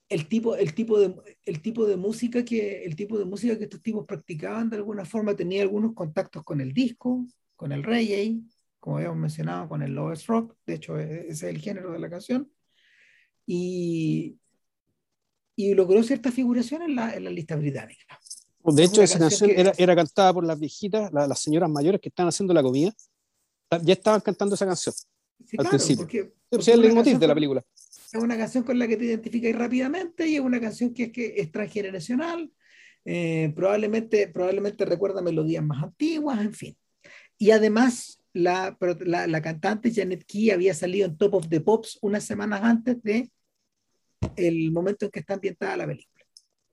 el 0.08 0.26
tipo, 0.28 0.56
el 0.56 0.74
tipo 0.74 0.98
de, 0.98 1.14
el 1.44 1.60
tipo 1.60 1.86
de 1.86 1.96
música 1.96 2.44
que 2.44 2.84
el 2.84 2.96
tipo 2.96 3.18
de 3.18 3.24
música 3.24 3.58
que 3.58 3.64
estos 3.64 3.82
tipos 3.82 4.06
practicaban 4.06 4.70
de 4.70 4.76
alguna 4.76 5.04
forma 5.04 5.36
tenía 5.36 5.62
algunos 5.62 5.94
contactos 5.94 6.42
con 6.44 6.60
el 6.60 6.72
disco, 6.72 7.26
con 7.56 7.72
el 7.72 7.82
reggae, 7.82 8.40
como 8.80 8.96
habíamos 8.96 9.18
mencionado 9.18 9.68
con 9.68 9.82
el 9.82 9.92
Lowest 9.92 10.26
Rock, 10.26 10.54
de 10.66 10.74
hecho 10.74 10.98
e, 10.98 11.28
ese 11.28 11.30
es 11.30 11.54
el 11.54 11.58
género 11.58 11.92
de 11.92 11.98
la 11.98 12.08
canción, 12.08 12.50
y, 13.46 14.38
y 15.56 15.74
logró 15.74 16.02
cierta 16.02 16.32
figuración 16.32 16.82
en 16.82 16.94
la, 16.94 17.14
en 17.14 17.24
la 17.24 17.30
lista 17.30 17.56
británica. 17.56 18.18
De 18.64 18.84
hecho, 18.84 19.02
esa 19.02 19.18
canción, 19.18 19.50
era, 19.50 19.72
era, 19.78 19.96
cantada 19.96 20.32
por 20.34 20.44
las 20.44 20.58
viejitas, 20.58 21.10
las 21.12 21.40
señoras 21.40 21.70
mayores 21.70 22.00
que 22.00 22.10
estaban 22.10 22.28
haciendo 22.28 22.52
la 22.52 22.62
comida, 22.62 22.92
ya 23.82 23.92
estaban 23.92 24.20
cantando 24.20 24.54
esa 24.54 24.66
canción 24.66 24.94
al 25.56 25.68
principio. 25.68 26.04
Porque, 26.04 26.32
es 26.50 26.68
el 26.68 26.92
motivo 26.92 27.18
de 27.18 27.26
la 27.26 27.34
película. 27.34 27.64
Es 28.12 28.22
una 28.22 28.38
canción 28.38 28.64
con 28.64 28.78
la 28.78 28.88
que 28.88 28.96
te 28.96 29.04
identificas 29.04 29.54
rápidamente 29.54 30.26
y 30.26 30.36
es 30.36 30.40
una 30.40 30.60
canción 30.60 30.94
que 30.94 31.04
es, 31.04 31.12
que 31.12 31.34
es 31.36 31.52
transgeneracional, 31.52 32.50
eh, 33.04 33.52
probablemente, 33.54 34.28
probablemente 34.28 34.84
recuerda 34.84 35.20
melodías 35.20 35.62
más 35.62 35.82
antiguas, 35.82 36.40
en 36.40 36.54
fin. 36.54 36.76
Y 37.36 37.50
además, 37.50 38.22
la, 38.32 38.76
la, 38.80 39.42
cantante 39.42 39.92
Janet 39.94 40.24
Key 40.24 40.50
había 40.50 40.74
salido 40.74 41.06
en 41.06 41.16
Top 41.16 41.34
of 41.34 41.48
the 41.48 41.60
Pops 41.60 41.98
unas 42.02 42.24
semanas 42.24 42.60
antes 42.62 43.02
de 43.02 43.30
el 44.36 44.72
momento 44.72 45.04
en 45.04 45.10
que 45.10 45.20
está 45.20 45.34
ambientada 45.34 45.76
la 45.76 45.86
película. 45.86 46.17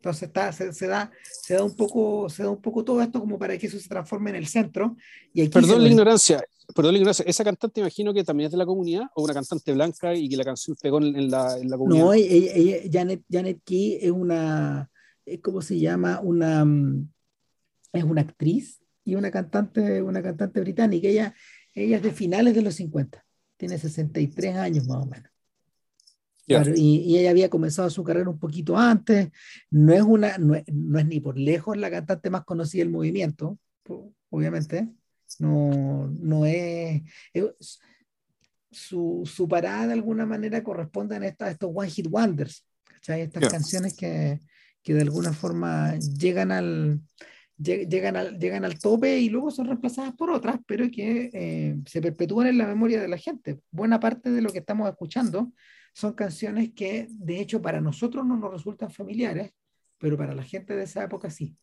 Entonces 0.05 0.27
está, 0.27 0.51
se, 0.51 0.87
da, 0.87 1.11
se, 1.31 1.55
da 1.55 1.63
un 1.63 1.75
poco, 1.75 2.29
se 2.29 2.43
da 2.43 2.51
un 2.51 2.61
poco 2.61 2.85
todo 2.85 3.01
esto 3.01 3.19
como 3.19 3.39
para 3.39 3.57
que 3.57 3.65
eso 3.65 3.79
se 3.79 3.89
transforme 3.89 4.29
en 4.29 4.35
el 4.35 4.45
centro. 4.45 4.95
Y 5.33 5.49
perdón 5.49 5.81
la 5.81 5.89
ignorancia, 5.89 6.43
perdón 6.75 6.93
la 6.93 6.99
ignorancia, 6.99 7.25
¿esa 7.27 7.43
cantante 7.43 7.79
imagino 7.79 8.13
que 8.13 8.23
también 8.23 8.45
es 8.45 8.51
de 8.51 8.59
la 8.59 8.67
comunidad 8.67 9.05
o 9.15 9.23
una 9.23 9.33
cantante 9.33 9.73
blanca 9.73 10.13
y 10.13 10.29
que 10.29 10.37
la 10.37 10.43
canción 10.43 10.77
pegó 10.79 10.99
en, 10.99 11.31
la, 11.31 11.57
en 11.57 11.71
la, 11.71 11.77
comunidad? 11.77 12.05
No, 12.05 12.13
ella, 12.13 12.81
Janet, 12.91 13.23
Janet 13.27 13.61
Key 13.65 13.97
es 13.99 14.11
una, 14.11 14.91
¿cómo 15.41 15.63
se 15.63 15.79
llama? 15.79 16.19
Una, 16.21 16.63
mm, 16.63 17.09
es 17.93 18.03
una 18.03 18.21
actriz 18.21 18.79
y 19.03 19.15
una 19.15 19.31
cantante, 19.31 20.03
una 20.03 20.21
cantante 20.21 20.59
británica. 20.59 21.07
Ella, 21.07 21.33
ella 21.73 21.97
es 21.97 22.03
de 22.03 22.11
finales 22.11 22.53
de 22.53 22.61
los 22.61 22.75
50, 22.75 23.25
tiene 23.57 23.79
63 23.79 24.55
años 24.55 24.85
más 24.85 25.03
o 25.03 25.07
menos 25.07 25.34
y, 26.47 27.17
ella 27.17 27.31
había 27.31 27.49
comenzado 27.49 27.89
su 27.89 28.03
carrera 28.03 28.29
un 28.29 28.39
poquito 28.39 28.77
antes, 28.77 29.29
no 29.69 29.93
es, 29.93 30.01
una, 30.01 30.37
no 30.37 30.55
es, 30.55 31.05
ni 31.05 31.19
por 31.19 31.37
lejos 31.37 31.77
la 31.77 31.89
cantante 31.89 32.29
más 32.29 32.43
conocida 32.43 32.83
del 32.83 32.91
movimiento, 32.91 33.57
obviamente, 34.29 34.89
no, 35.39 36.07
no 36.07 36.45
es, 36.45 37.01
su, 38.71 39.23
su, 39.25 39.47
parada 39.47 39.87
de 39.87 39.93
alguna 39.93 40.25
manera 40.25 40.63
corresponde 40.63 41.15
a, 41.15 41.25
esta, 41.25 41.49
estos 41.49 41.71
One 41.73 41.89
Hit 41.89 42.07
Wonders, 42.09 42.65
estas 43.07 43.49
canciones 43.49 43.95
que, 43.95 44.39
que, 44.83 44.93
de 44.93 45.01
alguna 45.01 45.31
forma 45.33 45.95
llegan 45.97 46.51
al, 46.51 47.01
llegan 47.57 48.15
al, 48.15 48.37
llegan 48.37 48.65
al 48.65 48.79
tope 48.79 49.19
y 49.19 49.29
luego 49.29 49.51
son 49.51 49.67
reemplazadas 49.67 50.13
por 50.15 50.31
otras, 50.31 50.59
pero 50.65 50.89
que 50.91 51.29
eh, 51.33 51.77
se 51.85 52.01
perpetúan 52.01 52.47
en 52.47 52.57
la 52.57 52.67
memoria 52.67 53.01
de 53.01 53.07
la 53.07 53.17
gente. 53.17 53.59
Buena 53.71 53.99
parte 53.99 54.31
de 54.31 54.41
lo 54.41 54.49
que 54.49 54.59
estamos 54.59 54.89
escuchando 54.89 55.51
son 55.95 56.11
canciones 56.11 56.73
que 56.73 57.07
de 57.09 57.39
hecho 57.39 57.61
para 57.61 57.79
nosotros 57.79 58.25
no 58.25 58.35
nos 58.35 58.51
resultan 58.51 58.91
familiares, 58.91 59.53
pero 59.97 60.17
para 60.17 60.35
la 60.35 60.43
gente 60.43 60.75
de 60.75 60.83
esa 60.83 61.05
época 61.05 61.29
sí. 61.29 61.57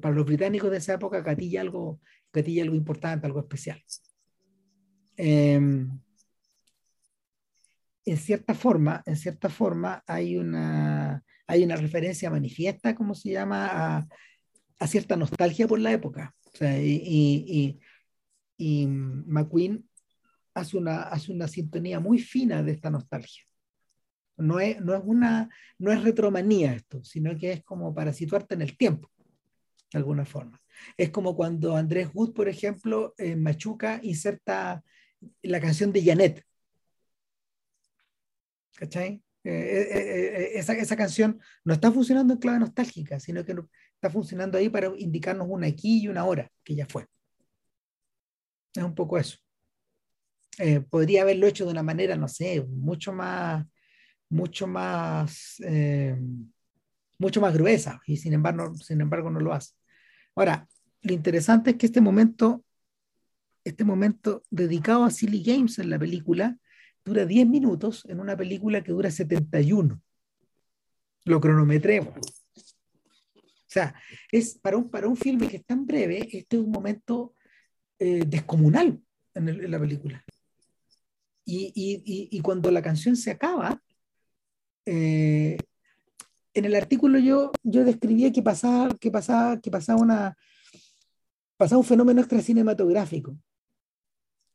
Para 0.00 0.14
los 0.14 0.24
británicos 0.24 0.70
de 0.70 0.78
esa 0.78 0.94
época 0.94 1.22
catilla 1.22 1.60
algo, 1.60 2.00
catilla 2.30 2.62
algo 2.62 2.74
importante, 2.74 3.26
algo 3.26 3.40
especial. 3.40 3.82
Em, 5.14 5.90
en 8.06 8.16
cierta 8.16 8.54
forma, 8.54 9.02
en 9.04 9.16
cierta 9.16 9.50
forma 9.50 10.02
hay 10.06 10.38
una, 10.38 11.22
hay 11.46 11.64
una 11.64 11.76
referencia 11.76 12.30
manifiesta, 12.30 12.94
como 12.94 13.14
se 13.14 13.32
llama, 13.32 13.68
a, 13.98 14.06
a 14.78 14.86
cierta 14.86 15.16
nostalgia 15.16 15.68
por 15.68 15.80
la 15.80 15.92
época. 15.92 16.34
y, 16.60 17.44
y, 17.46 17.80
y 18.56 18.86
McQueen 18.86 19.86
hace 20.54 20.76
una, 20.76 21.02
hace 21.02 21.32
una 21.32 21.48
sintonía 21.48 22.00
muy 22.00 22.18
fina 22.18 22.62
de 22.62 22.72
esta 22.72 22.90
nostalgia. 22.90 23.44
No 24.36 24.60
es, 24.60 24.80
no, 24.80 24.94
es 24.94 25.02
una, 25.04 25.50
no 25.78 25.92
es 25.92 26.02
retromanía 26.02 26.74
esto, 26.74 27.02
sino 27.04 27.36
que 27.36 27.52
es 27.52 27.64
como 27.64 27.94
para 27.94 28.12
situarte 28.12 28.54
en 28.54 28.62
el 28.62 28.76
tiempo, 28.76 29.10
de 29.92 29.98
alguna 29.98 30.24
forma. 30.24 30.60
Es 30.96 31.10
como 31.10 31.36
cuando 31.36 31.76
Andrés 31.76 32.08
Wood, 32.12 32.32
por 32.32 32.48
ejemplo, 32.48 33.14
en 33.18 33.42
Machuca 33.42 34.00
inserta 34.02 34.82
la 35.42 35.60
canción 35.60 35.92
de 35.92 36.04
Janet. 36.04 36.44
¿Cachai? 38.74 39.22
Eh, 39.44 39.50
eh, 39.50 40.34
eh, 40.36 40.50
esa, 40.54 40.72
esa, 40.74 40.96
canción 40.96 41.40
no 41.64 41.74
está 41.74 41.90
funcionando 41.90 42.32
en 42.32 42.38
clave 42.38 42.60
nostálgica, 42.60 43.18
sino 43.18 43.44
que 43.44 43.56
está 43.94 44.08
funcionando 44.08 44.56
ahí 44.56 44.68
para 44.68 44.92
indicarnos 44.96 45.48
una 45.50 45.66
aquí 45.66 46.02
y 46.02 46.08
una 46.08 46.24
hora, 46.24 46.50
que 46.62 46.76
ya 46.76 46.86
fue. 46.86 47.06
Es 48.74 48.82
un 48.82 48.94
poco 48.94 49.18
eso. 49.18 49.38
Eh, 50.58 50.80
podría 50.80 51.22
haberlo 51.22 51.46
hecho 51.46 51.64
de 51.64 51.72
una 51.72 51.82
manera, 51.82 52.16
no 52.16 52.28
sé, 52.28 52.62
mucho 52.62 53.12
más, 53.12 53.66
mucho 54.28 54.66
más, 54.66 55.56
eh, 55.64 56.18
mucho 57.18 57.40
más 57.40 57.54
gruesa, 57.54 58.00
y 58.06 58.16
sin 58.16 58.34
embargo, 58.34 58.74
sin 58.76 59.00
embargo 59.00 59.30
no 59.30 59.40
lo 59.40 59.52
hace. 59.52 59.74
Ahora, 60.34 60.68
lo 61.02 61.12
interesante 61.12 61.70
es 61.70 61.76
que 61.76 61.86
este 61.86 62.00
momento, 62.00 62.64
este 63.64 63.84
momento 63.84 64.42
dedicado 64.50 65.04
a 65.04 65.10
Silly 65.10 65.42
Games 65.42 65.78
en 65.78 65.90
la 65.90 65.98
película, 65.98 66.58
dura 67.04 67.26
10 67.26 67.46
minutos 67.48 68.04
en 68.08 68.20
una 68.20 68.36
película 68.36 68.82
que 68.82 68.92
dura 68.92 69.10
71. 69.10 70.00
Lo 71.24 71.40
cronometremos. 71.40 72.14
O 72.16 73.72
sea, 73.72 73.94
es 74.30 74.58
para 74.58 74.76
un, 74.76 74.90
para 74.90 75.08
un 75.08 75.16
filme 75.16 75.48
que 75.48 75.56
es 75.56 75.64
tan 75.64 75.86
breve, 75.86 76.28
este 76.30 76.56
es 76.56 76.62
un 76.62 76.70
momento 76.70 77.34
eh, 77.98 78.24
descomunal 78.26 79.00
en, 79.34 79.70
la 79.70 79.78
película. 79.78 80.22
Y, 81.44 81.72
y, 81.74 82.28
y, 82.36 82.40
cuando 82.40 82.70
la 82.70 82.82
canción 82.82 83.16
se 83.16 83.32
acaba, 83.32 83.82
eh, 84.86 85.56
en 86.54 86.64
el 86.64 86.74
artículo 86.74 87.18
yo, 87.18 87.50
yo 87.62 87.84
describía 87.84 88.32
que 88.32 88.42
pasaba, 88.42 88.94
que 88.96 89.10
pasaba, 89.10 89.60
que 89.60 89.70
pasaba, 89.70 90.00
una, 90.00 90.36
pasaba 91.56 91.78
un 91.80 91.84
fenómeno 91.84 92.20
extra 92.20 92.40
cinematográfico. 92.40 93.36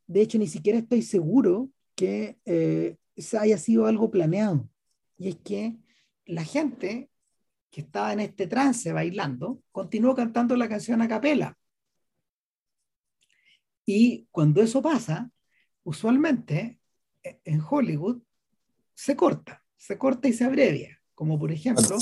De 0.05 0.21
hecho, 0.21 0.37
ni 0.37 0.47
siquiera 0.47 0.79
estoy 0.79 1.01
seguro 1.01 1.69
que 1.95 2.37
eh, 2.45 2.97
haya 3.39 3.57
sido 3.57 3.87
algo 3.87 4.09
planeado. 4.09 4.69
Y 5.17 5.29
es 5.29 5.35
que 5.37 5.75
la 6.25 6.43
gente 6.43 7.09
que 7.71 7.81
estaba 7.81 8.13
en 8.13 8.21
este 8.21 8.47
trance 8.47 8.93
bailando 8.93 9.61
continuó 9.71 10.15
cantando 10.15 10.55
la 10.55 10.69
canción 10.69 11.01
a 11.01 11.07
capela. 11.07 11.57
Y 13.85 14.27
cuando 14.31 14.61
eso 14.61 14.81
pasa, 14.81 15.31
usualmente 15.83 16.76
en 17.43 17.61
Hollywood 17.67 18.21
se 18.93 19.15
corta, 19.15 19.63
se 19.75 19.97
corta 19.97 20.27
y 20.27 20.33
se 20.33 20.43
abrevia, 20.43 20.99
como 21.13 21.39
por 21.39 21.51
ejemplo 21.51 21.97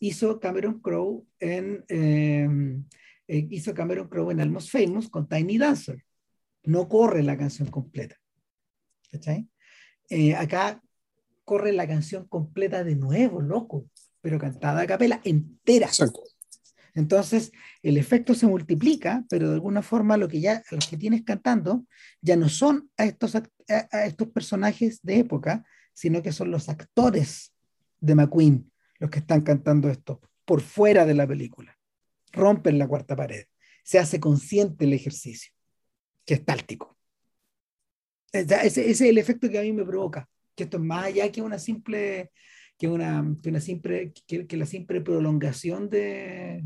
hizo 0.00 0.38
Cameron 0.38 0.80
Crowe 0.80 1.26
en, 1.40 1.84
em, 1.88 2.84
eh, 3.26 3.46
hizo 3.50 3.72
Cameron 3.74 4.08
Crowe 4.08 4.32
en 4.32 4.40
Almost 4.40 4.70
Famous 4.70 5.08
con 5.08 5.28
Tiny 5.28 5.58
Dancer. 5.58 6.04
No 6.64 6.88
corre 6.88 7.22
la 7.22 7.36
canción 7.36 7.70
completa. 7.70 8.16
Eh, 10.10 10.34
acá 10.34 10.82
corre 11.44 11.72
la 11.72 11.86
canción 11.86 12.26
completa 12.26 12.84
de 12.84 12.96
nuevo, 12.96 13.40
loco, 13.40 13.86
pero 14.20 14.38
cantada 14.38 14.82
a 14.82 14.86
capela 14.86 15.20
entera. 15.24 15.86
Exacto. 15.86 16.22
Entonces, 16.94 17.52
el 17.82 17.96
efecto 17.96 18.34
se 18.34 18.46
multiplica, 18.46 19.24
pero 19.28 19.48
de 19.48 19.54
alguna 19.54 19.82
forma 19.82 20.16
lo 20.16 20.28
que 20.28 20.40
ya 20.40 20.62
los 20.70 20.86
que 20.86 20.96
tienes 20.96 21.22
cantando 21.22 21.84
ya 22.20 22.36
no 22.36 22.48
son 22.48 22.90
a 22.96 23.04
estos, 23.04 23.36
a, 23.68 24.06
estos 24.06 24.28
personajes 24.28 25.00
de 25.02 25.18
época, 25.18 25.64
sino 25.92 26.22
que 26.22 26.32
son 26.32 26.50
los 26.50 26.68
actores 26.68 27.52
de 28.00 28.14
McQueen 28.14 28.70
los 28.98 29.10
que 29.10 29.18
están 29.18 29.42
cantando 29.42 29.90
esto 29.90 30.20
por 30.44 30.60
fuera 30.60 31.04
de 31.04 31.14
la 31.14 31.26
película. 31.26 31.78
Rompen 32.32 32.78
la 32.78 32.88
cuarta 32.88 33.16
pared. 33.16 33.46
Se 33.82 33.98
hace 33.98 34.20
consciente 34.20 34.84
el 34.84 34.92
ejercicio, 34.92 35.52
que 36.24 36.34
es 36.34 36.44
táltico. 36.44 36.96
Ese, 38.32 38.90
es 38.90 39.00
el 39.00 39.18
efecto 39.18 39.48
que 39.48 39.58
a 39.58 39.62
mí 39.62 39.72
me 39.72 39.84
provoca, 39.84 40.28
que 40.54 40.64
esto 40.64 40.78
es 40.78 40.82
más 40.82 41.06
allá 41.06 41.30
que 41.30 41.42
una 41.42 41.58
simple, 41.58 42.32
que 42.78 42.88
una, 42.88 43.36
que 43.42 43.50
una 43.50 43.60
simple, 43.60 44.12
que 44.26 44.56
la 44.56 44.66
simple 44.66 45.00
prolongación 45.00 45.88
de, 45.88 46.64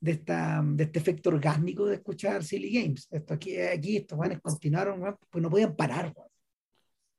de, 0.00 0.12
esta, 0.12 0.62
de 0.64 0.84
este 0.84 0.98
efecto 0.98 1.30
orgánico 1.30 1.86
de 1.86 1.96
escuchar 1.96 2.44
Silly 2.44 2.70
Games. 2.72 3.08
Esto 3.10 3.34
aquí, 3.34 3.58
aquí 3.58 3.96
estos 3.96 4.16
jóvenes 4.16 4.40
continuaron, 4.40 5.16
pues 5.30 5.42
no 5.42 5.50
podían 5.50 5.74
parar. 5.74 6.14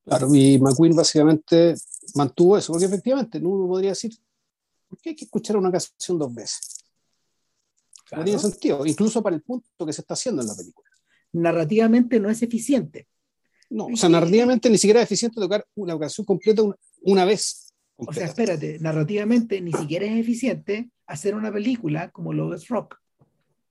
Claro, 0.08 0.34
y 0.34 0.58
McQueen 0.58 0.96
básicamente 0.96 1.76
mantuvo 2.16 2.58
eso, 2.58 2.72
porque 2.72 2.86
efectivamente 2.86 3.40
uno 3.40 3.68
podría 3.68 3.90
decir, 3.90 4.18
¿por 4.88 4.98
qué 5.00 5.10
hay 5.10 5.16
que 5.18 5.26
escuchar 5.26 5.58
una 5.58 5.70
canción 5.70 6.18
dos 6.18 6.34
veces? 6.34 6.86
No 8.16 8.24
tiene 8.24 8.40
sentido, 8.40 8.86
incluso 8.86 9.22
para 9.22 9.36
el 9.36 9.42
punto 9.42 9.86
que 9.86 9.92
se 9.92 10.00
está 10.00 10.14
haciendo 10.14 10.42
en 10.42 10.48
la 10.48 10.56
película. 10.56 10.90
Narrativamente 11.34 12.22
no 12.22 12.30
es 12.30 12.42
eficiente. 12.42 13.10
No, 13.70 13.88
o 13.88 13.98
sea, 13.98 14.08
narrativamente 14.08 14.70
ni 14.70 14.78
siquiera 14.78 15.02
es 15.02 15.08
eficiente 15.08 15.42
tocar 15.42 15.68
una 15.76 16.00
canción 16.00 16.24
completa 16.24 16.64
una, 17.02 17.26
vez. 17.26 17.74
O 17.98 18.14
sea, 18.14 18.28
espérate, 18.28 18.80
narrativamente 18.80 19.60
ni 19.60 19.74
siquiera 19.74 20.06
es 20.06 20.18
eficiente 20.18 20.90
hacer 21.06 21.36
una 21.36 21.52
película 21.52 22.12
como 22.12 22.32
Love 22.32 22.66
Rock. 22.70 22.98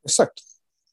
Exacto. 0.03 0.43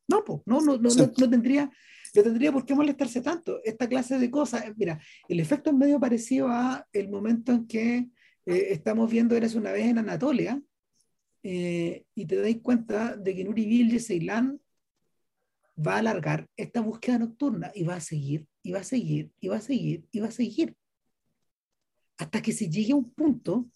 No, 0.07 0.23
no, 0.45 0.61
no, 0.61 0.77
no, 0.77 0.89
no, 1.17 1.29
tendría, 1.29 1.69
no 2.14 2.24
tendría 2.24 2.51
por 2.51 2.66
qué 2.66 2.76
molestarse 2.76 3.22
tanto. 3.22 3.59
Esta 3.64 3.88
clase 3.88 4.20
de 4.20 4.30
cosas, 4.30 4.66
mira, 4.76 4.99
el 5.28 5.39
efecto 5.39 5.72
es 5.72 5.76
medio 5.76 5.99
parecido 5.99 6.47
a 6.47 6.88
el 6.93 7.09
momento 7.09 7.51
en 7.51 7.68
que 7.68 7.97
eh, 8.45 8.68
estamos 8.72 9.09
viendo 9.09 9.36
Eres 9.36 9.55
una 9.55 9.72
vez 9.72 9.86
en 9.88 9.97
Anatolia 9.97 10.61
eh, 11.41 12.05
y 12.16 12.26
te 12.26 12.36
dais 12.36 12.57
cuenta 12.61 13.16
de 13.16 13.36
que 13.36 13.43
Nuri 13.43 13.66
Bilge 13.66 13.99
Ceylan 13.99 14.59
va 15.76 15.95
a 15.95 15.99
alargar 15.99 16.47
esta 16.55 16.82
búsqueda 16.82 17.18
nocturna 17.18 17.72
y 17.74 17.84
va 17.84 17.95
a 17.95 18.01
seguir, 18.01 18.47
y 18.61 18.72
va 18.72 18.80
a 18.80 18.84
seguir, 18.84 19.32
y 19.39 19.47
va 19.47 19.57
a 19.57 19.61
seguir, 19.61 20.05
y 20.11 20.20
va 20.20 20.28
a 20.28 20.32
seguir. 20.32 20.76
Hasta 22.18 22.41
que 22.41 22.53
se 22.53 22.70
llegue 22.70 22.93
a 22.93 22.97
un 22.97 23.11
punto 23.11 23.68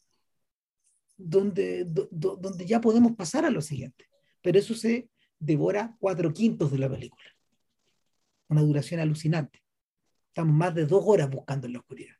donde, 1.18 1.86
donde 1.86 2.66
ya 2.66 2.80
podemos 2.80 3.14
pasar 3.14 3.46
a 3.46 3.50
lo 3.50 3.62
siguiente. 3.62 4.06
Pero 4.42 4.60
eso 4.60 4.76
se 4.76 5.10
devora 5.40 5.96
cuatro 6.00 6.32
quintos 6.32 6.72
de 6.72 6.78
la 6.78 6.90
película. 6.90 7.37
Una 8.50 8.62
duración 8.62 9.00
alucinante. 9.00 9.62
Estamos 10.30 10.56
más 10.56 10.74
de 10.76 10.86
dos 10.86 11.04
horas 11.06 11.30
buscando 11.30 11.68
en 11.68 11.74
la 11.74 11.80
oscuridad. 11.80 12.16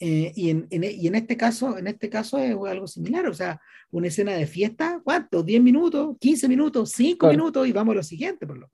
Eh, 0.00 0.32
y, 0.36 0.50
en, 0.50 0.68
y, 0.70 1.08
en, 1.08 1.14
este 1.16 1.36
caso, 1.36 1.76
en 1.76 1.88
este 1.88 2.08
caso 2.08 2.38
es 2.38 2.54
algo 2.54 2.86
similar, 2.86 3.26
o 3.26 3.34
sea, 3.34 3.60
una 3.90 4.06
escena 4.06 4.32
de 4.32 4.46
fiesta, 4.46 5.00
¿cuánto? 5.02 5.44
¿10 5.44 5.60
minutos? 5.60 6.16
¿15 6.20 6.48
minutos? 6.48 6.92
¿5 6.96 7.30
minutos? 7.30 7.66
Y 7.66 7.72
vamos 7.72 7.92
a 7.94 7.96
lo 7.96 8.02
siguiente, 8.04 8.46
por 8.46 8.58
lo 8.58 8.68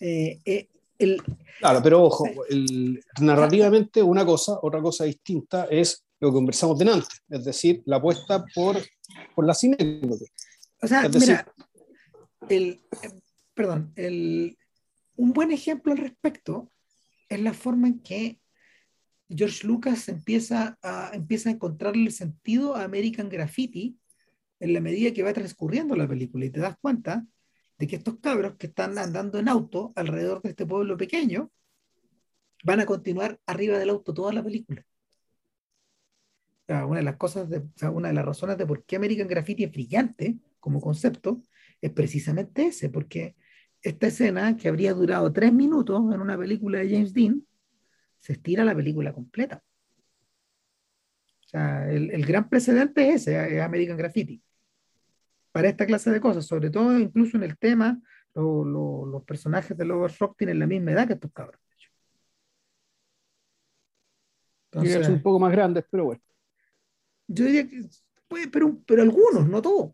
eh, 0.00 0.40
eh, 0.44 0.68
el, 0.98 1.22
Claro, 1.58 1.80
pero 1.82 2.02
ojo, 2.02 2.24
el, 2.48 3.04
narrativamente 3.20 4.02
una 4.02 4.24
cosa, 4.24 4.58
otra 4.62 4.80
cosa 4.80 5.04
distinta 5.04 5.66
es 5.70 6.04
lo 6.18 6.30
que 6.30 6.34
conversamos 6.34 6.78
de 6.78 6.90
antes, 6.90 7.22
es 7.28 7.44
decir, 7.44 7.82
la 7.84 7.96
apuesta 7.96 8.44
por, 8.54 8.78
por 9.34 9.46
la 9.46 9.54
cinética. 9.54 10.14
O 10.80 10.86
sea, 10.86 11.08
mira, 11.08 11.52
el, 12.48 12.80
perdón, 13.54 13.92
el, 13.96 14.56
un 15.16 15.32
buen 15.32 15.52
ejemplo 15.52 15.92
al 15.92 15.98
respecto 15.98 16.70
es 17.28 17.40
la 17.40 17.52
forma 17.52 17.88
en 17.88 18.00
que 18.00 18.40
George 19.28 19.66
Lucas 19.66 20.08
empieza 20.08 20.78
a, 20.82 21.10
empieza 21.14 21.48
a 21.48 21.52
encontrarle 21.52 22.10
sentido 22.10 22.76
a 22.76 22.84
American 22.84 23.28
Graffiti 23.28 23.98
en 24.60 24.74
la 24.74 24.80
medida 24.80 25.12
que 25.12 25.22
va 25.22 25.32
transcurriendo 25.32 25.96
la 25.96 26.08
película 26.08 26.44
y 26.44 26.50
te 26.50 26.60
das 26.60 26.76
cuenta 26.80 27.26
de 27.78 27.86
que 27.86 27.96
estos 27.96 28.18
cabros 28.20 28.56
que 28.56 28.68
están 28.68 28.96
andando 28.98 29.38
en 29.38 29.48
auto 29.48 29.92
alrededor 29.96 30.42
de 30.42 30.50
este 30.50 30.66
pueblo 30.66 30.96
pequeño 30.96 31.50
van 32.64 32.80
a 32.80 32.86
continuar 32.86 33.40
arriba 33.46 33.78
del 33.78 33.90
auto 33.90 34.14
toda 34.14 34.32
la 34.32 34.42
película. 34.42 34.84
una 36.68 36.98
de 36.98 37.02
las 37.02 37.16
cosas, 37.16 37.48
de, 37.48 37.62
una 37.88 38.08
de 38.08 38.14
las 38.14 38.24
razones 38.24 38.56
de 38.56 38.66
por 38.66 38.84
qué 38.84 38.96
American 38.96 39.26
Graffiti 39.26 39.64
es 39.64 39.72
brillante 39.72 40.38
como 40.60 40.80
concepto 40.80 41.42
es 41.80 41.90
precisamente 41.90 42.66
ese, 42.66 42.88
porque 42.88 43.34
esta 43.82 44.06
escena, 44.06 44.56
que 44.56 44.68
habría 44.68 44.94
durado 44.94 45.32
tres 45.32 45.52
minutos 45.52 46.00
en 46.14 46.20
una 46.20 46.38
película 46.38 46.78
de 46.78 46.90
James 46.90 47.12
Dean, 47.12 47.44
se 48.20 48.34
estira 48.34 48.64
la 48.64 48.74
película 48.74 49.12
completa. 49.12 49.62
O 51.40 51.48
sea, 51.48 51.90
el, 51.90 52.24
gran 52.24 52.48
precedente 52.48 53.08
es 53.08 53.22
ese, 53.22 53.56
es 53.56 53.62
American 53.62 53.96
Graffiti. 53.96 54.42
Para 55.50 55.68
esta 55.68 55.84
clase 55.84 56.10
de 56.10 56.20
cosas, 56.20 56.46
sobre 56.46 56.70
todo 56.70 56.98
incluso 56.98 57.36
en 57.36 57.42
el 57.42 57.58
tema, 57.58 58.00
los 58.34 59.22
personajes 59.24 59.76
de 59.76 59.84
Lower 59.84 60.12
Rock 60.18 60.38
tienen 60.38 60.58
la 60.58 60.66
misma 60.66 60.92
edad 60.92 61.06
que 61.06 61.14
estos 61.14 61.32
cabros. 61.32 61.60
Entonces, 64.70 65.04
son 65.04 65.14
un 65.16 65.22
poco 65.22 65.38
más 65.38 65.52
grandes, 65.52 65.84
pero 65.90 66.06
bueno. 66.06 66.22
Yo 67.26 67.44
diría 67.44 67.68
que, 67.68 67.82
puede, 68.26 68.48
pero, 68.48 68.78
pero 68.86 69.02
algunos, 69.02 69.46
no 69.46 69.60
todos. 69.60 69.92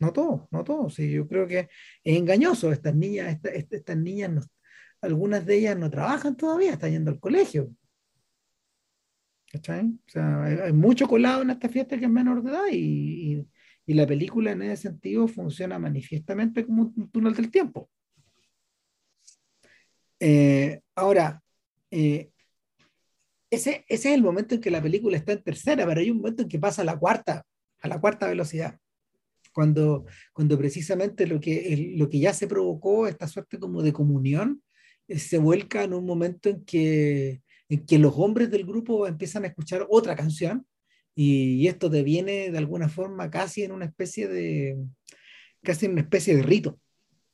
No 0.00 0.12
todos, 0.12 0.42
no 0.50 0.64
todos. 0.64 0.94
Sí, 0.94 1.10
yo 1.10 1.26
creo 1.26 1.46
que 1.46 1.68
es 2.04 2.16
engañoso. 2.16 2.72
Estas 2.72 2.94
niñas, 2.94 3.38
estas 3.44 3.96
niñas, 3.96 4.48
algunas 5.00 5.44
de 5.44 5.56
ellas 5.56 5.76
no 5.76 5.90
trabajan 5.90 6.36
todavía, 6.36 6.72
están 6.72 6.92
yendo 6.92 7.10
al 7.10 7.20
colegio. 7.20 7.70
¿Cachai? 9.50 9.86
O 9.86 10.10
sea, 10.10 10.44
hay, 10.44 10.72
mucho 10.72 11.08
colado 11.08 11.42
en 11.42 11.50
esta 11.50 11.68
fiesta 11.68 11.98
que 11.98 12.04
es 12.04 12.10
menor 12.10 12.42
de 12.42 12.50
edad 12.50 12.66
y, 12.70 13.46
la 13.86 14.06
película 14.06 14.52
en 14.52 14.60
ese 14.60 14.82
sentido 14.82 15.26
funciona 15.26 15.78
manifiestamente 15.78 16.66
como 16.66 16.92
un 16.94 17.10
túnel 17.10 17.34
del 17.34 17.50
tiempo. 17.50 17.88
Eh, 20.20 20.82
ahora, 20.94 21.42
eh, 21.90 22.30
ese, 23.50 23.86
ese 23.88 24.08
es 24.10 24.14
el 24.14 24.22
momento 24.22 24.54
en 24.54 24.60
que 24.60 24.70
la 24.70 24.82
película 24.82 25.16
está 25.16 25.32
en 25.32 25.42
tercera, 25.42 25.86
pero 25.86 26.00
hay 26.00 26.10
un 26.10 26.18
momento 26.18 26.42
en 26.42 26.50
que 26.50 26.58
pasa 26.58 26.82
a 26.82 26.84
la 26.84 26.98
cuarta, 26.98 27.46
a 27.80 27.88
la 27.88 27.98
cuarta 27.98 28.28
velocidad 28.28 28.78
cuando, 29.58 30.04
cuando 30.32 30.56
precisamente 30.56 31.26
lo 31.26 31.40
que, 31.40 31.94
lo 31.96 32.08
que 32.08 32.20
ya 32.20 32.32
se 32.32 32.46
provocó, 32.46 33.08
esta 33.08 33.26
suerte 33.26 33.58
como 33.58 33.82
de 33.82 33.92
comunión, 33.92 34.62
eh, 35.08 35.18
se 35.18 35.36
vuelca 35.38 35.82
en 35.82 35.94
un 35.94 36.06
momento 36.06 36.48
en 36.48 36.64
que, 36.64 37.42
en 37.68 37.84
que 37.84 37.98
los 37.98 38.14
hombres 38.16 38.52
del 38.52 38.64
grupo 38.64 39.08
empiezan 39.08 39.42
a 39.42 39.48
escuchar 39.48 39.84
otra 39.90 40.14
canción 40.14 40.64
y, 41.12 41.66
esto 41.66 41.88
deviene 41.88 42.52
de 42.52 42.58
alguna 42.58 42.88
forma 42.88 43.28
casi 43.30 43.64
en 43.64 43.72
una 43.72 43.86
especie 43.86 44.28
de, 44.28 44.78
casi 45.64 45.86
en 45.86 45.92
una 45.92 46.02
especie 46.02 46.36
de 46.36 46.44
rito. 46.44 46.78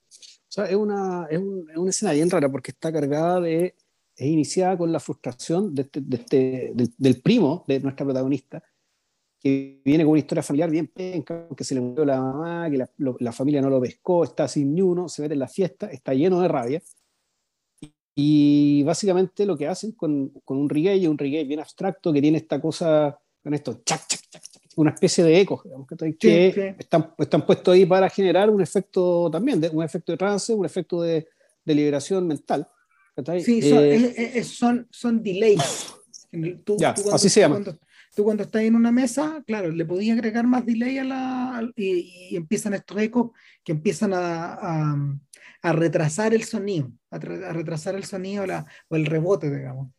O 0.09 0.49
sea, 0.49 0.65
es 0.65 0.77
una, 0.77 1.27
es, 1.31 1.41
una 1.41 1.91
escena 1.91 2.13
bien 2.13 2.31
rara 2.31 2.51
porque 2.51 2.71
está 2.71 2.91
cargada 2.91 3.39
de, 3.43 3.75
es 4.17 4.27
iniciada 4.27 4.79
con 4.79 4.91
la 4.91 4.99
frustración 4.99 5.75
de 5.75 5.83
este, 5.83 6.01
de 6.01 6.17
este, 6.17 6.73
del 6.97 7.21
primo 7.21 7.67
de 7.69 7.81
nuestra 7.81 8.07
protagonista, 8.07 8.63
que 9.45 9.83
viene 9.85 10.05
con 10.05 10.13
una 10.13 10.21
historia 10.21 10.43
familiar 10.43 10.71
bien 10.71 10.87
penca, 10.87 11.47
que 11.55 11.65
se 11.65 11.75
le 11.75 11.83
murió 11.83 12.03
la 12.07 12.19
mamá, 12.19 12.71
que 12.71 12.79
la, 12.79 12.89
la, 13.19 13.31
familia 13.31 13.61
no 13.61 13.69
lo 13.69 13.79
pescó, 13.79 14.25
está 14.25 14.49
sin 14.49 14.75
ni 14.75 14.81
uno, 14.81 15.07
se 15.07 15.21
mete 15.21 15.35
en 15.35 15.41
la 15.41 15.49
fiesta, 15.49 15.91
está 15.91 16.15
lleno 16.15 16.41
de 16.41 16.49
rabia. 16.49 16.83
Y, 18.15 18.83
básicamente 18.85 19.45
lo 19.45 19.59
que 19.59 19.69
hacen 19.69 19.93
con, 19.93 20.31
con 20.47 20.57
un 20.57 20.71
reggae, 20.71 21.07
un 21.07 21.19
reggae 21.19 21.45
bien 21.45 21.61
abstracto, 21.61 22.11
que 22.11 22.23
tiene 22.23 22.39
esta 22.39 22.59
cosa, 22.59 23.19
con 23.43 23.53
esto, 23.53 23.83
chac, 23.85 24.07
chac, 24.09 24.21
chac, 24.31 24.43
una 24.77 24.93
especie 24.93 25.23
de 25.23 25.39
eco, 25.39 25.61
digamos, 25.63 25.87
que, 25.89 26.17
que 26.17 26.77
Están, 26.79 27.13
están 27.19 27.45
puestos 27.45 27.75
ahí 27.75 27.85
para 27.85 28.09
generar 28.09 28.49
un 28.49 28.63
efecto 28.63 29.29
también, 29.31 29.61
de, 29.61 29.69
un 29.69 29.85
efecto 29.85 30.13
de 30.13 30.17
trance, 30.17 30.55
un 30.55 30.65
efecto 30.65 31.03
de, 31.03 31.29
de 31.63 31.75
liberación 31.75 32.27
mental. 32.27 32.67
Sí, 33.45 33.61
son, 33.61 33.85
eh, 33.85 34.43
son, 34.43 34.89
son, 34.91 35.23
delays. 35.23 35.95
ya, 36.79 36.95
así 37.13 37.29
se 37.29 37.41
llama. 37.41 37.63
Tú 38.15 38.23
cuando 38.23 38.45
estás 38.45 38.63
en 38.63 38.77
una 38.77 38.93
mesa, 38.93 39.43
claro, 39.47 39.71
le 39.71 39.85
podías 39.85 40.17
agregar 40.17 40.47
más 40.47 40.65
delay 40.65 40.99
a 40.99 41.05
la, 41.05 41.71
y, 41.75 42.37
empiezan 42.37 42.75
estos 42.75 42.97
ecos 43.01 43.33
que 43.65 43.73
empiezan 43.73 44.13
a, 44.15 44.95
a, 45.63 45.73
retrasar 45.73 46.33
el 46.33 46.45
sonido, 46.45 46.93
a, 47.11 47.19
retrasar 47.19 47.97
el 47.97 48.05
sonido 48.05 48.45
o 48.89 48.97
el 48.97 49.07
rebote, 49.07 49.51
digamos. 49.51 49.93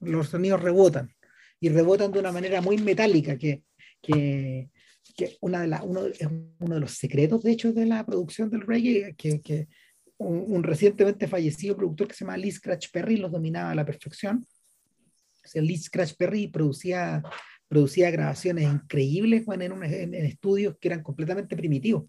Los 0.00 0.28
sonidos 0.28 0.62
rebotan 0.62 1.12
y 1.60 1.68
rebotan 1.68 2.10
de 2.10 2.20
una 2.20 2.32
manera 2.32 2.62
muy 2.62 2.78
metálica 2.78 3.36
que, 3.36 3.64
que, 4.00 4.70
que 5.14 5.36
una 5.40 5.60
de 5.60 5.66
la, 5.66 5.82
uno, 5.82 6.06
es 6.06 6.26
uno 6.58 6.74
de 6.74 6.80
los 6.80 6.92
secretos, 6.92 7.42
de 7.42 7.52
hecho, 7.52 7.72
de 7.74 7.84
la 7.84 8.06
producción 8.06 8.48
del 8.48 8.62
reggae, 8.62 9.14
que, 9.14 9.42
que 9.42 9.68
un, 10.16 10.44
un, 10.46 10.62
recientemente 10.62 11.28
fallecido 11.28 11.76
productor 11.76 12.08
que 12.08 12.14
se 12.14 12.24
llama 12.24 12.36
Lee 12.38 12.52
Scratch 12.52 12.90
Perry 12.90 13.18
los 13.18 13.30
dominaba 13.30 13.72
a 13.72 13.74
la 13.74 13.84
perfección. 13.84 14.46
O 15.44 15.48
sea, 15.48 15.62
Lee 15.62 15.78
Scratch 15.78 16.14
Perry 16.16 16.48
producía 16.48 17.22
producía 17.68 18.10
grabaciones 18.10 18.64
increíbles 18.64 19.44
en, 19.46 19.62
en, 19.62 20.14
estudios 20.14 20.76
que 20.80 20.88
eran 20.88 21.02
completamente 21.02 21.56
primitivos. 21.56 22.04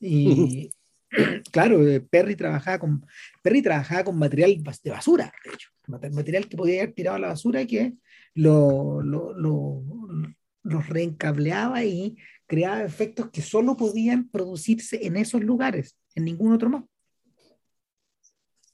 Y 0.00 0.72
claro, 1.52 1.86
eh, 1.86 2.00
Perry 2.00 2.36
trabajaba 2.36 2.78
con, 2.78 3.06
Perry 3.42 3.62
trabajaba 3.62 4.04
con 4.04 4.18
material 4.18 4.62
de 4.82 4.90
basura, 4.90 5.32
de 5.44 5.54
hecho, 5.54 5.68
material 5.86 6.48
que 6.48 6.56
podía 6.56 6.82
haber 6.82 6.94
tirado 6.94 7.16
a 7.16 7.20
la 7.20 7.28
basura 7.28 7.62
y 7.62 7.66
que 7.66 7.94
lo, 8.34 9.02
lo, 9.02 9.32
lo, 9.34 9.82
los 10.62 10.88
reencableaba 10.88 11.84
y 11.84 12.16
creaba 12.46 12.82
efectos 12.82 13.30
que 13.30 13.42
solo 13.42 13.76
podían 13.76 14.28
producirse 14.28 15.06
en 15.06 15.16
esos 15.16 15.42
lugares, 15.42 15.96
en 16.14 16.24
ningún 16.24 16.52
otro 16.52 16.70
más. 16.70 16.84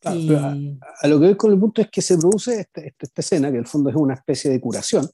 a, 0.05 1.09
lo 1.09 1.21
que 1.21 1.27
voy 1.27 1.37
con 1.37 1.53
el 1.53 1.59
punto 1.59 1.83
es 1.83 1.91
que 1.91 2.03
se 2.03 2.17
produce 2.17 2.61
esta, 2.61 2.81
esta, 2.83 3.21
escena, 3.21 3.49
que 3.49 3.57
en 3.57 3.63
el 3.63 3.67
fondo 3.67 3.91
es 3.91 3.97
una 3.97 4.15
especie 4.15 4.51
de 4.51 4.61
curación, 4.61 5.09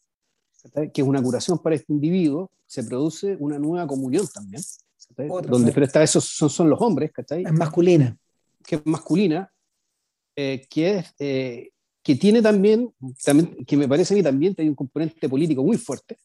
que 0.73 1.03
es 1.03 1.07
una 1.07 1.23
curación 1.23 1.59
para 1.59 1.77
este 1.77 1.93
individuo, 1.93 2.51
se 2.67 2.85
produce 2.85 3.37
una 3.39 3.59
nueva 3.59 3.87
comunión 3.87 4.27
también, 4.33 4.63
donde, 5.17 5.73
pero 5.73 5.87
esta 5.87 6.01
vez 6.01 6.11
son, 6.11 6.51
son 6.51 6.71
los 6.71 6.81
hombres, 6.81 7.11
Es 7.29 7.53
masculina. 7.53 8.17
Que 8.67 8.77
es 8.77 8.87
masculina, 8.87 9.53
eh, 10.35 10.67
que, 10.69 10.99
es, 10.99 11.15
eh, 11.19 11.71
que 12.03 12.17
tiene 12.17 12.41
también, 12.41 12.93
también, 13.23 13.65
que 13.65 13.77
me 13.77 13.87
parece 13.87 14.15
a 14.15 14.17
mí 14.17 14.23
también 14.23 14.55
tiene 14.55 14.71
un 14.71 14.77
componente 14.77 15.29
político 15.29 15.63
muy 15.63 15.77
fuerte, 15.77 16.19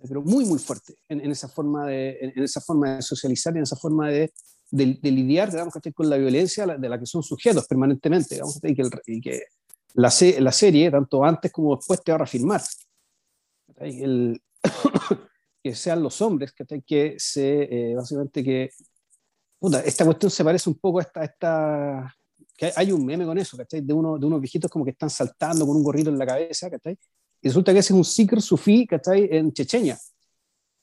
pero 0.00 0.22
muy, 0.22 0.44
muy 0.44 0.58
fuerte 0.58 0.96
en, 1.08 1.30
esa, 1.30 1.48
forma 1.48 1.86
de, 1.86 2.32
en, 2.34 2.42
esa 2.42 2.60
forma 2.60 2.96
de 2.96 3.02
socializar, 3.02 3.56
en 3.56 3.64
esa 3.64 3.76
forma 3.76 4.08
de, 4.08 4.32
de, 4.70 5.10
lidiar 5.10 5.50
digamos, 5.50 5.74
con 5.94 6.08
la 6.08 6.16
violencia 6.16 6.66
de 6.66 6.88
la 6.88 6.98
que 6.98 7.06
son 7.06 7.22
sujetos 7.22 7.66
permanentemente, 7.66 8.36
digamos, 8.36 8.58
y 8.62 8.74
que, 8.74 8.90
y 9.06 9.20
que 9.20 9.42
la, 9.94 10.12
la, 10.38 10.52
serie, 10.52 10.90
tanto 10.90 11.24
antes 11.24 11.52
como 11.52 11.76
después, 11.76 12.02
te 12.02 12.12
va 12.12 12.16
a 12.16 12.18
reafirmar 12.18 12.62
el, 13.80 14.40
que 15.62 15.74
sean 15.74 16.02
los 16.02 16.20
hombres 16.22 16.52
que, 16.52 16.82
que 16.82 17.14
se, 17.18 17.90
eh, 17.90 17.94
básicamente 17.94 18.42
que 18.42 18.70
puta, 19.58 19.80
esta 19.80 20.04
cuestión 20.04 20.30
se 20.30 20.44
parece 20.44 20.70
un 20.70 20.76
poco 20.76 20.98
a 20.98 21.02
esta, 21.02 21.24
esta 21.24 22.14
que 22.56 22.72
hay 22.74 22.90
un 22.90 23.06
meme 23.06 23.24
con 23.24 23.38
eso, 23.38 23.56
¿cachai? 23.56 23.80
De, 23.80 23.92
uno, 23.92 24.18
de 24.18 24.26
unos 24.26 24.40
viejitos 24.40 24.70
como 24.70 24.84
que 24.84 24.90
están 24.90 25.10
saltando 25.10 25.66
con 25.66 25.76
un 25.76 25.82
gorrito 25.82 26.10
en 26.10 26.18
la 26.18 26.26
cabeza, 26.26 26.68
¿cachai? 26.68 26.98
Y 27.40 27.48
resulta 27.48 27.72
que 27.72 27.78
ese 27.78 27.92
es 27.92 27.96
un 27.96 28.04
sikr 28.04 28.42
sufí, 28.42 28.86
¿cachai? 28.86 29.28
En 29.30 29.52
Chechenia, 29.52 29.96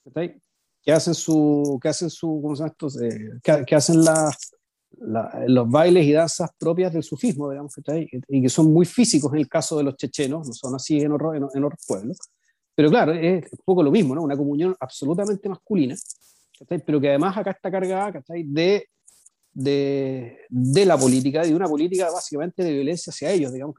¿cachai? 0.05 0.41
Que 0.81 0.91
hacen 0.93 1.13
su, 1.13 1.77
que 1.81 1.89
hacen 1.89 2.09
su, 2.09 2.39
¿cómo 2.41 2.55
se 2.55 2.63
llama? 2.63 2.75
Eh, 3.03 3.39
que, 3.43 3.65
que, 3.65 3.75
hacen 3.75 4.05
la, 4.05 4.33
los 5.47 5.69
bailes 5.69 6.05
y 6.05 6.13
danzas 6.13 6.49
propias 6.57 6.93
del 6.93 7.03
sufismo, 7.03 7.49
digamos, 7.49 7.73
¿cachai? 7.75 8.07
Y 8.29 8.41
que 8.41 8.49
son 8.49 8.71
muy 8.71 8.85
físicos 8.85 9.33
en 9.33 9.39
el 9.39 9.49
caso 9.49 9.77
de 9.77 9.83
los 9.83 9.97
chechenos, 9.97 10.47
no 10.47 10.53
son 10.53 10.75
así 10.75 11.01
en, 11.01 11.11
en, 11.11 11.47
en 11.53 11.63
otros 11.63 11.83
pueblos. 11.85 12.17
Pero 12.75 12.89
claro, 12.89 13.13
es 13.13 13.51
un 13.51 13.59
poco 13.63 13.81
lo 13.81 13.91
mismo, 13.91 14.13
¿no? 14.13 14.21
Una 14.21 14.35
comunión 14.35 14.75
absolutamente 14.79 15.47
masculina, 15.47 15.95
¿cachai? 16.59 16.83
Pero 16.85 16.99
que 16.99 17.09
además 17.09 17.37
acá 17.37 17.51
está 17.51 17.71
cargada, 17.71 18.13
¿cachai? 18.13 18.43
De 18.43 18.87
de, 19.55 20.37
de, 20.49 20.85
la 20.85 20.97
política, 20.97 21.41
de 21.43 21.55
una 21.55 21.67
política 21.67 22.11
básicamente 22.11 22.61
de 22.61 22.73
violencia 22.73 23.09
hacia 23.09 23.31
ellos, 23.31 23.53
digamos, 23.53 23.73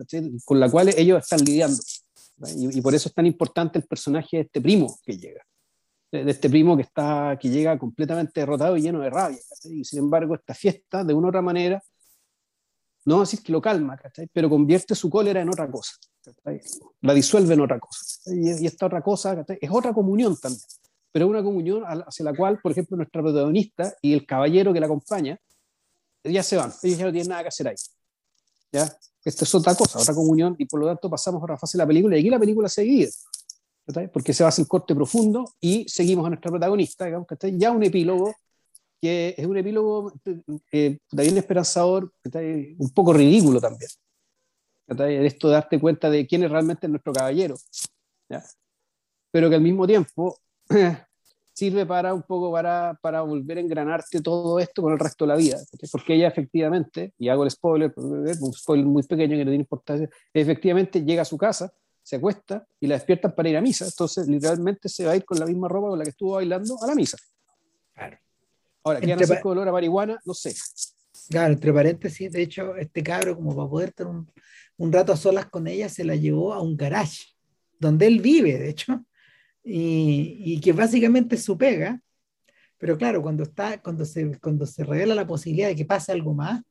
con 0.44 0.59
la 0.59 0.70
cual 0.70 0.88
ellos 0.97 1.22
están 1.22 1.40
lidiando. 1.44 1.78
Y, 2.57 2.78
y, 2.78 2.80
por 2.80 2.94
eso 2.94 3.09
es 3.11 3.14
tan 3.14 3.26
importante 3.26 3.78
el 3.78 3.84
personaje 3.84 4.38
de 4.38 4.42
este 4.44 4.61
primo 4.61 4.99
que 5.05 5.18
llega, 5.18 5.44
de, 6.11 6.30
este 6.30 6.49
primo 6.49 6.76
que, 6.76 6.82
está, 6.82 7.38
que 7.40 7.51
llega 7.51 7.78
completamente 7.78 8.40
derrotado 8.40 8.76
y 8.76 8.82
lleno 8.82 9.01
de 9.01 9.11
rabia. 9.11 9.38
Y 9.64 9.84
sin 9.84 9.99
embargo, 10.01 10.34
esta 10.34 10.55
fiesta, 10.55 11.05
de 11.05 11.12
una 11.12 11.26
u 11.26 11.28
otra 11.28 11.42
manera, 11.42 11.82
no 13.07 13.20
decir 13.20 13.42
que 13.42 13.52
lo 13.52 13.62
calma, 13.62 13.98
pero 14.32 14.50
convierte 14.50 14.94
su 14.94 15.09
cólera 15.09 15.40
en 15.40 15.48
otra 15.48 15.70
cosa, 15.70 15.94
la 17.00 17.14
disuelve 17.14 17.54
en 17.54 17.61
otra 17.61 17.78
cosa. 17.78 18.04
Y, 18.26 18.66
esta 18.66 18.86
otra 18.86 19.00
cosa 19.00 19.44
es 19.61 19.70
otra 19.70 19.94
comunión 19.94 20.36
también, 20.36 20.62
pero 21.12 21.28
una 21.28 21.42
comunión 21.42 21.84
hacia 21.84 22.24
la 22.24 22.34
cual, 22.34 22.59
por 22.61 22.72
ejemplo, 22.72 22.96
nuestra 22.96 23.22
protagonista 23.22 23.94
y 24.02 24.12
el 24.12 24.26
caballero 24.26 24.72
que 24.72 24.80
la 24.80 24.86
acompaña, 24.86 25.38
ya 26.24 26.42
se 26.42 26.57
van, 26.57 26.72
ellos 26.82 26.98
ya 26.98 27.04
no 27.04 27.12
tienen 27.12 27.28
nada 27.28 27.42
que 27.42 27.48
hacer 27.48 27.68
ahí. 27.68 27.76
¿ya? 28.72 28.92
Esta 29.24 29.44
es 29.44 29.54
otra 29.54 29.76
cosa, 29.76 30.00
otra 30.00 30.14
comunión, 30.14 30.57
y 30.59 30.66
por 30.66 30.80
lo 30.80 30.86
tanto 30.86 31.09
pasamos 31.09 31.40
a 31.40 31.44
otra 31.44 31.57
fase 31.57 31.78
de 31.78 31.84
la 31.84 31.86
película, 31.86 32.16
y 32.16 32.20
aquí 32.20 32.30
la 32.30 32.40
película 32.40 32.68
se 32.68 32.82
divide, 32.82 33.12
porque 34.12 34.32
se 34.32 34.42
va 34.42 34.48
a 34.48 34.50
hacer 34.50 34.66
corte 34.66 34.96
profundo 34.96 35.44
y 35.61 35.88
seguimos 35.88 36.26
a 36.26 36.30
nuestra 36.30 36.50
protagonista, 36.50 37.04
digamos, 37.04 37.28
ya 37.52 37.70
un 37.70 37.84
epílogo 37.84 38.34
que 39.01 39.34
es 39.36 39.47
un 39.47 39.57
epílogo 39.57 40.12
eh, 40.72 40.99
bien 41.12 41.36
esperanzador, 41.36 42.12
un 42.78 42.90
poco 42.94 43.12
ridículo 43.12 43.61
también. 43.61 43.90
Esto 44.88 45.49
de 45.49 45.55
darte 45.55 45.80
cuenta 45.80 46.09
de 46.11 46.26
quién 46.26 46.44
es 46.44 46.51
realmente 46.51 46.88
nuestro 46.88 47.12
caballero. 47.12 47.57
¿ya? 48.28 48.42
Pero 49.30 49.49
que 49.49 49.57
al 49.57 49.61
mismo 49.61 49.86
tiempo 49.86 50.38
sirve 51.57 51.86
para 51.86 52.12
un 52.12 52.22
poco 52.22 52.53
para, 52.53 52.99
para 53.01 53.22
volver 53.22 53.59
a 53.59 53.61
engranarte 53.61 54.20
todo 54.20 54.59
esto 54.61 54.82
con 54.82 54.92
el 54.92 54.99
resto 54.99 55.24
de 55.24 55.28
la 55.28 55.36
vida, 55.36 55.59
porque 55.90 56.14
ella 56.14 56.28
efectivamente, 56.28 57.14
y 57.18 57.28
hago 57.28 57.44
el 57.44 57.51
spoiler, 57.51 57.94
un 57.97 58.53
spoiler 58.53 58.84
muy 58.84 59.03
pequeño 59.03 59.36
que 59.36 59.44
no 59.44 59.51
tiene 59.51 59.62
importancia, 59.62 60.09
efectivamente 60.34 61.03
llega 61.03 61.22
a 61.22 61.24
su 61.24 61.38
casa, 61.38 61.72
se 62.03 62.16
acuesta 62.16 62.66
y 62.78 62.86
la 62.86 62.97
despiertan 62.97 63.34
para 63.34 63.49
ir 63.49 63.57
a 63.57 63.62
misa, 63.62 63.86
entonces 63.86 64.28
literalmente 64.28 64.88
se 64.90 65.07
va 65.07 65.12
a 65.12 65.16
ir 65.16 65.24
con 65.24 65.40
la 65.40 65.47
misma 65.47 65.66
ropa 65.66 65.88
con 65.88 65.99
la 65.99 66.05
que 66.05 66.11
estuvo 66.11 66.32
bailando 66.32 66.76
a 66.82 66.86
la 66.86 66.94
misa. 66.94 67.16
Claro. 67.94 68.18
Ahora, 68.87 69.01
¿qué 69.01 69.12
hacer 69.12 69.41
con 69.41 69.53
olor 69.53 69.68
a 69.68 69.72
marihuana? 69.72 70.20
No 70.24 70.32
sé. 70.32 70.55
Claro, 71.28 71.55
entre 71.55 71.72
paréntesis, 71.72 72.30
de 72.30 72.41
hecho, 72.41 72.76
este 72.76 73.03
cabro, 73.03 73.34
como 73.34 73.57
para 73.57 73.68
poder 73.68 73.93
tener 73.93 74.12
un, 74.12 74.30
un 74.76 74.93
rato 74.93 75.12
a 75.12 75.16
solas 75.16 75.47
con 75.47 75.66
ella, 75.66 75.89
se 75.89 76.05
la 76.05 76.14
llevó 76.14 76.55
a 76.55 76.62
un 76.62 76.76
garage, 76.76 77.24
donde 77.80 78.07
él 78.07 78.20
vive, 78.20 78.57
de 78.57 78.70
hecho, 78.70 79.05
y, 79.64 80.39
y, 80.39 80.61
que 80.61 80.72
básicamente 80.72 81.37
su 81.37 81.59
pega, 81.59 82.01
pero 82.78 82.97
claro, 82.97 83.22
cuando, 83.22 83.43
está, 83.43 83.82
cuando, 83.82 84.05
se, 84.05 84.39
cuando 84.39 84.64
se 84.66 84.84
revela 84.84 85.16
la 85.16 85.26
posibilidad 85.26 85.66
de 85.66 85.74
que 85.74 85.84
pase 85.84 86.12
algo 86.12 86.32
más, 86.32 86.62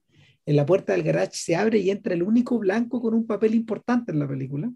en 0.45 0.55
la 0.55 0.66
puerta 0.66 0.93
del 0.93 1.03
garage 1.03 1.34
se 1.34 1.57
abre 1.57 1.80
y 1.80 1.89
entra 1.89 2.13
el 2.13 2.24
único 2.24 2.57
blanco 2.59 3.01
con 3.01 3.13
un 3.13 3.28
papel 3.28 3.55
importante 3.55 4.13
en 4.13 4.20
la 4.20 4.28
película. 4.28 4.72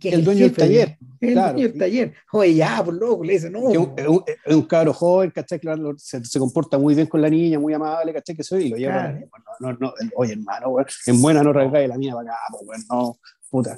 Que 0.00 0.08
el, 0.10 0.24
dueño 0.24 0.44
del 0.44 0.54
taller. 0.54 0.98
El 1.20 1.32
claro. 1.34 1.52
dueño 1.52 1.68
del 1.68 1.78
taller. 1.78 2.14
Oye, 2.32 2.54
ya, 2.54 2.82
por 2.84 2.94
loco, 2.94 3.22
le 3.22 3.34
dice, 3.34 3.50
no. 3.50 3.70
Es 3.70 3.76
un, 3.76 4.24
un, 4.46 4.62
cabro 4.62 4.92
joven, 4.92 5.30
¿cachai? 5.30 5.60
Claro, 5.60 5.94
se, 5.98 6.24
se, 6.24 6.38
comporta 6.38 6.78
muy 6.78 6.94
bien 6.94 7.06
con 7.06 7.20
la 7.20 7.28
niña, 7.28 7.58
muy 7.58 7.74
amable, 7.74 8.12
¿cachai? 8.14 8.34
Que 8.34 8.42
soy, 8.42 8.64
y 8.64 8.68
lo 8.70 8.76
lleva. 8.76 9.12
Claro. 9.12 9.28
No, 9.60 9.72
no, 9.72 9.78
no, 9.78 9.94
oye, 10.16 10.32
hermano, 10.32 10.76
en 11.06 11.22
buena 11.22 11.42
no 11.42 11.52
regae 11.52 11.86
la 11.86 11.98
mía 11.98 12.14
para 12.14 12.30
acá, 12.30 12.38
pues, 12.64 12.86
no, 12.88 13.18
puta 13.50 13.76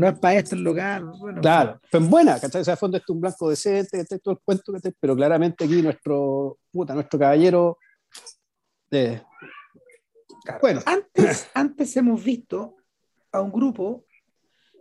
no 0.00 0.08
es 0.08 0.18
para 0.18 0.38
esto 0.38 0.54
el. 0.54 0.64
Bueno, 0.64 1.40
claro, 1.40 1.80
pero 1.90 2.04
en 2.04 2.10
buena, 2.10 2.40
¿cachai? 2.40 2.62
O 2.62 2.64
sea, 2.64 2.76
fondo 2.76 2.96
este 2.96 3.04
es 3.04 3.14
un 3.14 3.20
blanco 3.20 3.50
decente, 3.50 3.98
¿cachai? 3.98 4.18
Todo 4.18 4.32
el 4.34 4.40
cuento, 4.40 4.72
¿cachai? 4.72 4.94
Pero 4.98 5.14
claramente 5.14 5.64
aquí 5.64 5.82
nuestro, 5.82 6.58
puta, 6.72 6.94
nuestro 6.94 7.18
caballero. 7.18 7.78
Eh, 8.90 9.20
claro. 10.42 10.60
Bueno. 10.62 10.80
Antes, 10.86 11.48
antes 11.54 11.96
hemos 11.96 12.22
visto 12.24 12.76
a 13.30 13.40
un 13.42 13.52
grupo 13.52 14.06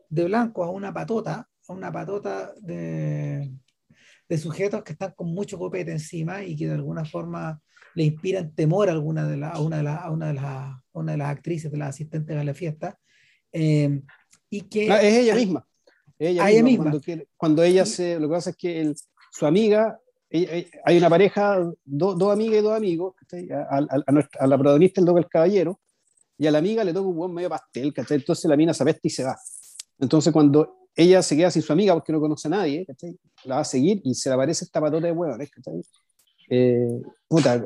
de 0.09 0.25
blancos, 0.25 0.67
a 0.67 0.71
una 0.71 0.93
patota, 0.93 1.47
a 1.67 1.73
una 1.73 1.91
patota 1.91 2.53
de, 2.59 3.51
de 4.27 4.37
sujetos 4.37 4.83
que 4.83 4.93
están 4.93 5.13
con 5.15 5.33
mucho 5.33 5.57
copete 5.57 5.91
encima 5.91 6.43
y 6.43 6.55
que 6.55 6.67
de 6.67 6.73
alguna 6.73 7.05
forma 7.05 7.61
le 7.95 8.03
inspiran 8.03 8.53
temor 8.53 8.89
a, 8.89 8.93
alguna 8.93 9.27
de 9.27 9.37
la, 9.37 9.49
a, 9.49 9.61
una, 9.61 9.77
de 9.77 9.83
la, 9.83 9.95
a, 9.97 10.11
una, 10.11 10.27
de 10.27 10.33
las, 10.33 10.45
a 10.45 10.83
una 10.93 11.11
de 11.13 11.17
las 11.17 11.29
actrices, 11.29 11.71
de 11.71 11.77
las 11.77 11.89
asistentes 11.89 12.35
a 12.35 12.43
la 12.43 12.53
fiesta. 12.53 12.99
Eh, 13.51 14.01
y 14.49 14.61
que... 14.61 14.91
Ah, 14.91 15.01
es 15.01 15.13
ella 15.15 15.35
misma. 15.35 15.65
Ella, 16.17 16.49
ella 16.49 16.63
misma. 16.63 16.91
Cuando, 16.91 17.23
cuando, 17.37 17.63
ella 17.63 17.85
se... 17.85 18.19
Lo 18.19 18.27
que 18.27 18.33
pasa 18.33 18.49
es 18.51 18.57
que 18.57 18.81
el, 18.81 18.95
su 19.31 19.45
amiga, 19.45 19.99
ella, 20.29 20.65
hay 20.85 20.97
una 20.97 21.09
pareja, 21.09 21.59
dos 21.83 22.17
do 22.17 22.31
amigas 22.31 22.59
y 22.59 22.61
dos 22.61 22.75
amigos, 22.75 23.15
a, 23.51 23.77
a, 23.77 23.87
a, 24.05 24.11
nuestra, 24.11 24.41
a, 24.41 24.47
la 24.47 24.57
protagonista 24.57 25.01
le 25.01 25.07
toca 25.07 25.19
el 25.19 25.27
caballero, 25.27 25.79
y 26.37 26.47
a 26.47 26.51
la 26.51 26.59
amiga 26.59 26.83
le 26.83 26.93
toca 26.93 27.07
un 27.07 27.17
buen 27.17 27.33
medio 27.33 27.49
pastel, 27.49 27.93
entonces 27.95 28.45
la 28.45 28.55
mina 28.55 28.73
se 28.73 28.83
apesta 28.83 29.01
y 29.03 29.09
se 29.09 29.23
va. 29.23 29.37
Entonces 29.99 30.31
cuando 30.31 30.87
ella 30.95 31.21
se 31.21 31.35
queda 31.35 31.51
sin 31.51 31.61
su 31.61 31.71
amiga 31.71 31.93
porque 31.93 32.11
no 32.11 32.19
conoce 32.19 32.47
a 32.47 32.51
nadie, 32.51 32.85
¿cachai? 32.85 33.17
la 33.45 33.55
va 33.55 33.61
a 33.61 33.65
seguir 33.65 34.01
y 34.03 34.13
se 34.13 34.29
le 34.29 34.35
aparece 34.35 34.65
esta 34.65 34.81
patota 34.81 35.07
de 35.07 35.13
huevones, 35.13 35.49
eh, 36.49 37.01
puta, 37.27 37.63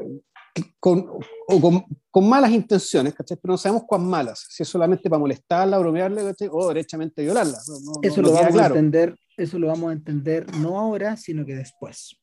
con, 0.79 1.09
o 1.47 1.61
con, 1.61 1.85
con, 2.11 2.29
malas 2.29 2.51
intenciones, 2.51 3.13
¿cachai? 3.13 3.37
pero 3.41 3.53
no 3.53 3.57
sabemos 3.57 3.83
cuán 3.87 4.05
malas, 4.05 4.45
si 4.49 4.63
es 4.63 4.69
solamente 4.69 5.09
para 5.09 5.19
molestarla, 5.19 5.79
bromearle 5.79 6.23
¿cachai? 6.23 6.49
o 6.51 6.67
derechamente 6.67 7.23
violarla. 7.23 7.57
No, 7.67 7.79
no, 7.79 7.91
eso, 8.01 8.21
no, 8.21 8.27
lo 8.27 8.33
vamos 8.33 8.51
claro. 8.51 8.75
a 8.75 8.77
entender, 8.77 9.15
eso 9.37 9.57
lo 9.57 9.67
vamos 9.67 9.89
a 9.89 9.93
entender 9.93 10.55
no 10.57 10.79
ahora, 10.79 11.17
sino 11.17 11.45
que 11.45 11.55
después. 11.55 12.19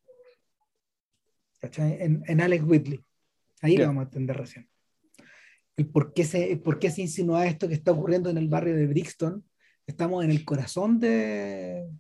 En, 1.76 2.22
en 2.26 2.40
Alex 2.40 2.64
Whitley. 2.66 3.04
Ahí 3.62 3.72
yeah. 3.72 3.82
lo 3.82 3.86
vamos 3.88 4.02
a 4.02 4.04
entender 4.04 4.36
recién. 4.36 4.68
El 5.76 5.88
por, 5.88 6.12
qué 6.14 6.24
se, 6.24 6.52
el 6.52 6.60
por 6.60 6.78
qué 6.78 6.90
se 6.90 7.02
insinúa 7.02 7.46
esto 7.46 7.68
que 7.68 7.74
está 7.74 7.92
ocurriendo 7.92 8.30
en 8.30 8.38
el 8.38 8.48
barrio 8.48 8.74
de 8.74 8.86
Brixton. 8.86 9.44
Estamos 9.90 10.24
en 10.24 10.30
el 10.30 10.44
corazón 10.44 11.00
de, 11.00 11.90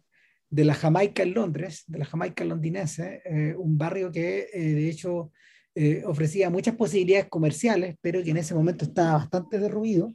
de 0.48 0.64
la 0.64 0.74
Jamaica 0.74 1.24
en 1.24 1.34
Londres, 1.34 1.82
de 1.88 1.98
la 1.98 2.04
Jamaica 2.04 2.44
londinense, 2.44 3.20
eh, 3.24 3.56
un 3.56 3.76
barrio 3.76 4.12
que 4.12 4.48
eh, 4.52 4.60
de 4.60 4.88
hecho 4.88 5.32
eh, 5.74 6.04
ofrecía 6.06 6.50
muchas 6.50 6.76
posibilidades 6.76 7.28
comerciales, 7.28 7.96
pero 8.00 8.22
que 8.22 8.30
en 8.30 8.36
ese 8.36 8.54
momento 8.54 8.84
estaba 8.84 9.14
bastante 9.18 9.58
derruido, 9.58 10.14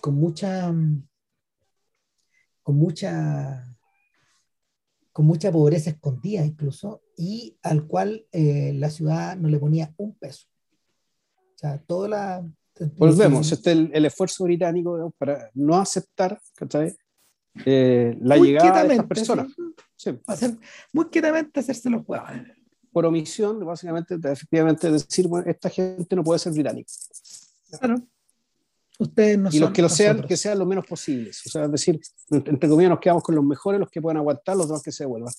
con 0.00 0.14
mucha 0.14 0.74
con 2.62 2.76
mucha 2.76 3.76
con 5.12 5.26
mucha 5.26 5.52
pobreza 5.52 5.90
escondida 5.90 6.44
incluso, 6.44 7.02
y 7.16 7.56
al 7.62 7.86
cual 7.86 8.26
la 8.32 8.90
ciudad 8.90 9.36
no 9.36 9.48
le 9.48 9.58
ponía 9.58 9.94
un 9.98 10.16
peso. 10.16 10.48
O 11.54 11.58
sea, 11.58 11.78
toda 11.78 12.08
la... 12.08 12.50
Volvemos, 12.96 13.50
este 13.52 13.72
el, 13.72 13.90
el 13.92 14.04
esfuerzo 14.04 14.44
británico 14.44 15.12
para 15.18 15.50
no 15.54 15.76
aceptar 15.76 16.40
eh, 17.64 18.16
la 18.20 18.36
llegada 18.36 18.84
de 18.84 18.94
estas 18.94 19.06
personas. 19.06 19.48
Sí. 19.96 20.18
Hacer, 20.26 20.56
muy 20.92 21.06
quietamente 21.06 21.60
hacerse 21.60 21.88
los 21.88 22.02
huevos 22.06 22.28
por 22.92 23.04
omisión, 23.04 23.64
básicamente, 23.64 24.16
efectivamente, 24.24 24.90
decir, 24.90 25.28
bueno, 25.28 25.46
esta 25.50 25.68
gente 25.68 26.16
no 26.16 26.24
puede 26.24 26.38
ser 26.38 26.52
británica. 26.52 26.90
Claro. 27.78 28.02
Ustedes 28.98 29.38
no 29.38 29.50
y 29.52 29.58
los 29.58 29.70
que 29.72 29.82
lo 29.82 29.88
sean, 29.88 30.22
que 30.22 30.36
sean 30.36 30.58
lo 30.58 30.64
menos 30.64 30.86
posibles. 30.86 31.42
O 31.46 31.50
sea, 31.50 31.64
es 31.64 31.72
decir, 31.72 32.00
entre 32.30 32.68
comillas, 32.68 32.90
nos 32.90 33.00
quedamos 33.00 33.22
con 33.22 33.34
los 33.34 33.44
mejores, 33.44 33.78
los 33.78 33.90
que 33.90 34.00
puedan 34.00 34.16
aguantar, 34.16 34.56
los 34.56 34.68
demás 34.68 34.82
que 34.82 34.92
se 34.92 35.04
devuelvan. 35.04 35.32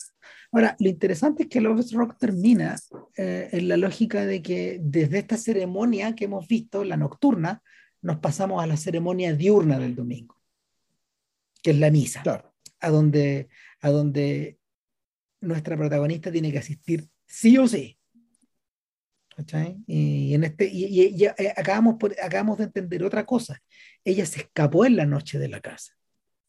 Ahora, 0.51 0.75
lo 0.79 0.89
interesante 0.89 1.43
es 1.43 1.49
que 1.49 1.61
Love 1.61 1.91
Rock 1.93 2.17
termina 2.19 2.79
eh, 3.17 3.49
en 3.51 3.67
la 3.67 3.77
lógica 3.77 4.25
de 4.25 4.41
que 4.41 4.79
desde 4.81 5.19
esta 5.19 5.37
ceremonia 5.37 6.13
que 6.13 6.25
hemos 6.25 6.47
visto, 6.47 6.83
la 6.83 6.97
nocturna, 6.97 7.63
nos 8.01 8.17
pasamos 8.19 8.63
a 8.63 8.67
la 8.67 8.77
ceremonia 8.77 9.33
diurna 9.33 9.79
del 9.79 9.95
domingo, 9.95 10.39
que 11.61 11.71
es 11.71 11.79
la 11.79 11.89
misa, 11.89 12.21
claro. 12.21 12.53
a, 12.79 12.89
donde, 12.89 13.49
a 13.81 13.89
donde 13.89 14.59
nuestra 15.41 15.75
protagonista 15.75 16.31
tiene 16.31 16.51
que 16.51 16.59
asistir 16.59 17.09
sí 17.25 17.57
o 17.57 17.67
sí. 17.67 17.96
¿Cachai? 19.37 19.77
Y, 19.85 20.33
en 20.33 20.45
este, 20.45 20.65
y, 20.65 20.85
y, 20.85 21.15
y 21.15 21.25
eh, 21.25 21.53
acabamos, 21.55 21.97
por, 21.99 22.15
acabamos 22.19 22.57
de 22.57 22.63
entender 22.63 23.03
otra 23.03 23.23
cosa. 23.23 23.61
Ella 24.03 24.25
se 24.25 24.39
escapó 24.39 24.83
en 24.83 24.95
la 24.95 25.05
noche 25.05 25.37
de 25.37 25.47
la 25.47 25.61
casa 25.61 25.93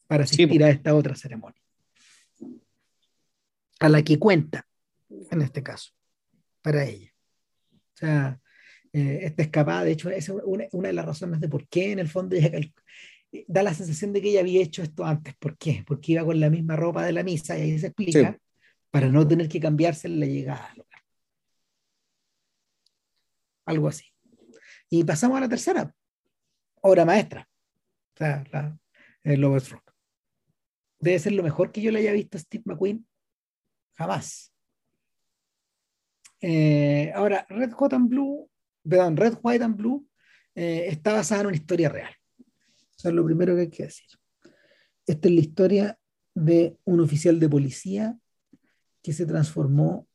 para 0.07 0.25
asistir 0.25 0.51
sí, 0.51 0.63
a 0.63 0.71
esta 0.71 0.95
otra 0.95 1.15
ceremonia. 1.15 1.61
A 3.81 3.91
la 3.91 4.03
que 4.03 4.19
cuenta, 4.19 4.67
en 5.31 5.43
este 5.43 5.63
caso. 5.63 5.93
para 6.63 6.87
ella. 6.87 7.13
O 7.73 7.99
sea, 7.99 8.41
eh, 8.95 9.21
esta 9.25 9.43
escapada, 9.43 9.85
de 9.85 9.93
hecho, 9.93 10.09
es 10.09 10.31
una, 10.31 10.65
una, 10.73 10.89
de 10.89 10.95
las 10.95 11.05
razones 11.05 11.41
de 11.41 11.49
por 11.51 11.69
qué 11.69 11.93
en 11.93 11.99
el 11.99 12.09
fondo 12.09 12.37
ella 12.37 12.59
da 13.49 13.63
la 13.63 13.75
sensación 13.75 14.15
de 14.15 14.23
que 14.23 14.31
ella 14.31 14.41
había 14.41 14.63
hecho 14.63 14.83
esto 14.83 15.05
antes. 15.05 15.35
¿Por 15.37 15.59
qué? 15.59 15.85
Porque 15.87 16.13
iba 16.13 16.25
con 16.25 16.41
la 16.41 16.49
misma 16.49 16.75
ropa 16.75 17.05
de 17.05 17.13
la 17.13 17.23
misa 17.23 17.59
y 17.59 17.61
ahí 17.61 17.79
se 17.79 17.89
explica 17.89 18.39
para 18.91 19.11
no 19.11 19.29
tener 19.29 19.47
que 19.47 19.61
cambiarse 19.61 20.07
en 20.09 20.21
la 20.21 20.27
llegada. 20.27 20.75
Algo 23.69 23.89
así. 23.89 24.07
Y 24.89 25.05
pasamos 25.05 25.37
a 25.37 25.41
la 25.41 25.49
tercera, 25.49 25.95
obra 26.81 27.05
maestra. 27.05 27.47
O 28.15 28.17
sea, 28.17 28.79
el 29.23 29.41
Lover's 29.43 29.69
Rock. 29.69 29.93
Debe 30.99 31.19
ser 31.19 31.33
lo 31.33 31.43
mejor 31.43 31.71
que 31.71 31.83
yo 31.83 31.93
le 31.93 31.99
haya 31.99 32.13
visto 32.13 32.39
a 32.39 32.41
Steve 32.41 32.63
McQueen. 32.65 33.07
Jamás. 33.93 34.55
Eh, 36.41 37.13
ahora, 37.15 37.45
Red 37.51 37.73
Hot 37.73 37.93
and 37.93 38.09
Blue, 38.09 38.51
perdón, 38.89 39.19
Red, 39.19 39.35
White 39.43 39.65
and 39.65 39.77
Blue 39.77 40.09
eh, 40.55 40.87
está 40.89 41.13
basada 41.13 41.43
en 41.43 41.49
una 41.49 41.57
historia 41.57 41.91
real. 41.91 42.15
Eso 42.97 43.11
es 43.11 43.15
lo 43.15 43.27
primero 43.27 43.55
que 43.55 43.61
hay 43.61 43.71
que 43.71 43.83
decir. 43.83 44.09
Esta 45.07 45.29
es 45.29 45.35
la 45.35 45.41
historia 45.41 45.99
de 46.35 46.79
un 46.85 47.01
oficial 47.01 47.39
de 47.39 47.51
policía 47.51 48.19
que 49.03 49.13
se 49.13 49.27
transformó 49.27 50.08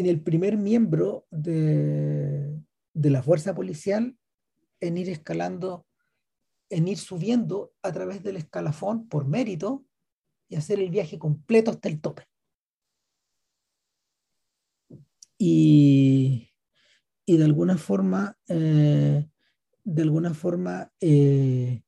en 0.00 0.06
el 0.06 0.20
primer 0.20 0.56
miembro 0.56 1.26
de, 1.30 2.60
de 2.92 3.10
la 3.10 3.22
fuerza 3.22 3.54
policial 3.54 4.16
en 4.80 4.96
ir 4.96 5.08
escalando, 5.10 5.86
en 6.70 6.88
ir 6.88 6.98
subiendo 6.98 7.72
a 7.82 7.92
través 7.92 8.22
del 8.22 8.36
escalafón 8.36 9.08
por 9.08 9.26
mérito 9.26 9.84
y 10.48 10.56
hacer 10.56 10.80
el 10.80 10.90
viaje 10.90 11.18
completo 11.18 11.70
hasta 11.70 11.88
el 11.88 12.00
tope. 12.00 12.24
Y, 15.38 16.50
y 17.24 17.36
de 17.36 17.44
alguna 17.44 17.78
forma 17.78 18.38
eh, 18.48 19.30
de 19.84 20.02
alguna 20.02 20.34
forma 20.34 20.92
eh, 21.00 21.82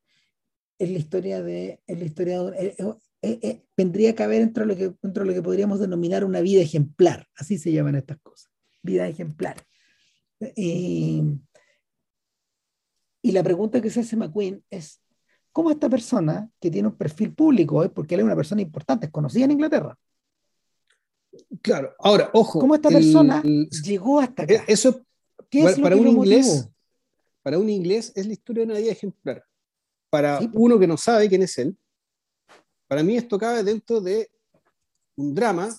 es 0.79 0.91
la 0.91 0.99
historia 0.99 1.43
de, 1.43 1.81
es 1.87 1.99
la 1.99 2.05
historia 2.05 2.41
eh, 2.59 2.77
eh, 3.23 3.39
eh, 3.43 3.63
tendría 3.75 4.15
que 4.15 4.23
haber 4.23 4.41
dentro 4.41 4.67
de, 4.67 4.69
lo 4.69 4.77
que, 4.77 4.97
dentro 5.01 5.23
de 5.25 5.31
lo 5.31 5.35
que 5.35 5.43
podríamos 5.43 5.81
denominar 5.81 6.25
una 6.25 6.41
vida 6.41 6.61
ejemplar, 6.61 7.27
así 7.37 7.57
se 7.57 7.73
llaman 7.73 7.95
estas 7.95 8.19
cosas, 8.19 8.51
vida 8.83 9.07
ejemplar. 9.07 9.57
y 10.57 11.39
la 13.23 13.43
pregunta 13.43 13.81
que 13.81 13.91
se 13.91 14.01
hace 14.01 14.17
McQueen 14.17 14.65
es, 14.69 15.01
¿cómo 15.53 15.71
esta 15.71 15.89
persona 15.89 16.51
que 16.61 16.71
tiene 16.71 16.89
un 16.89 16.97
perfil 16.97 17.33
público, 17.33 17.89
porque 17.95 18.15
él 18.15 18.21
es 18.21 18.27
una 18.27 18.37
persona 18.37 18.61
importante, 18.61 19.07
es 19.07 19.13
conocida 19.13 19.45
en 19.45 19.53
Inglaterra? 19.53 19.97
Claro, 21.63 21.95
ahora, 21.99 22.31
ojo. 22.33 22.59
¿Cómo 22.59 22.75
esta 22.75 22.89
persona 22.89 23.43
llegó 23.85 24.21
hasta 24.21 24.43
acá? 24.43 24.65
Eso, 24.67 25.03
¿Qué 25.49 25.63
es 25.65 25.79
para, 25.79 25.97
un 25.97 26.09
inglés, 26.09 26.69
para 27.43 27.59
un 27.59 27.69
inglés 27.69 28.13
es 28.15 28.27
la 28.27 28.33
historia 28.33 28.65
de 28.65 28.73
una 28.73 28.81
vida 28.81 28.93
ejemplar. 28.93 29.45
Para 30.11 30.41
uno 30.53 30.79
que 30.79 30.87
no 30.87 30.97
sabe 30.97 31.29
quién 31.29 31.43
es 31.43 31.57
él, 31.59 31.77
para 32.93 33.03
mí 33.03 33.17
esto 33.17 33.39
cabe 33.39 33.65
dentro 33.65 34.03
de 34.03 34.31
un 35.17 35.35
drama 35.35 35.75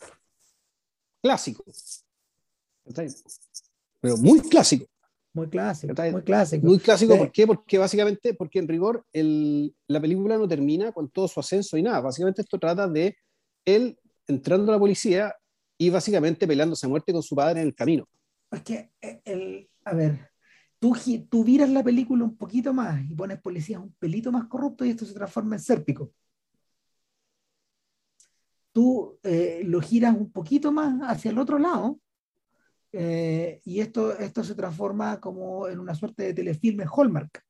clásico. 1.21 1.63
Pero 4.01 4.17
muy 4.17 4.39
clásico. 4.41 4.87
Muy 5.31 5.47
clásico, 5.47 5.93
muy 6.11 6.23
clásico. 6.23 6.65
Muy 6.65 6.79
clásico, 6.79 7.15
¿por 7.15 7.31
qué? 7.31 7.45
Porque 7.45 7.77
básicamente, 7.77 8.33
porque 8.33 8.57
en 8.57 8.67
rigor 8.67 9.05
el, 9.13 9.75
la 9.85 10.01
película 10.01 10.39
no 10.39 10.47
termina 10.47 10.91
con 10.91 11.07
todo 11.11 11.27
su 11.27 11.39
ascenso 11.39 11.77
y 11.77 11.83
nada. 11.83 12.01
Básicamente 12.01 12.41
esto 12.41 12.57
trata 12.57 12.87
de 12.87 13.15
él 13.63 13.95
entrando 14.25 14.71
a 14.71 14.75
la 14.75 14.79
policía 14.79 15.35
y 15.77 15.91
básicamente 15.91 16.47
peleándose 16.47 16.87
a 16.87 16.89
muerte 16.89 17.13
con 17.13 17.21
su 17.21 17.35
padre 17.35 17.61
en 17.61 17.67
el 17.67 17.75
camino. 17.75 18.09
Es 18.49 18.63
que, 18.63 18.91
eh, 18.99 19.21
el, 19.25 19.69
a 19.85 19.93
ver, 19.93 20.31
tú, 20.79 20.97
tú 21.29 21.43
viras 21.43 21.69
la 21.69 21.83
película 21.83 22.23
un 22.23 22.37
poquito 22.37 22.73
más 22.73 23.07
y 23.07 23.13
pones 23.13 23.39
policías 23.39 23.79
un 23.79 23.93
pelito 23.99 24.31
más 24.31 24.45
corrupto 24.45 24.83
y 24.83 24.89
esto 24.89 25.05
se 25.05 25.13
transforma 25.13 25.57
en 25.57 25.61
sérpico. 25.61 26.11
Tú 28.73 29.17
eh, 29.23 29.61
lo 29.63 29.79
giras 29.79 30.15
un 30.15 30.31
poquito 30.31 30.71
más 30.71 30.99
hacia 31.03 31.31
el 31.31 31.37
otro 31.37 31.57
lado 31.57 31.99
eh, 32.91 33.61
y 33.63 33.79
esto, 33.79 34.17
esto 34.17 34.43
se 34.43 34.55
transforma 34.55 35.21
como 35.21 35.67
en 35.67 35.79
una 35.79 35.95
suerte 35.95 36.23
de 36.23 36.33
telefilme 36.33 36.85
Hallmark, 36.85 37.43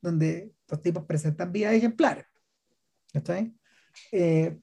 donde 0.00 0.54
los 0.66 0.80
tipos 0.80 1.04
presentan 1.04 1.52
vidas 1.52 1.74
ejemplares. 1.74 2.24
¿Está 3.12 3.44
eh, 4.12 4.58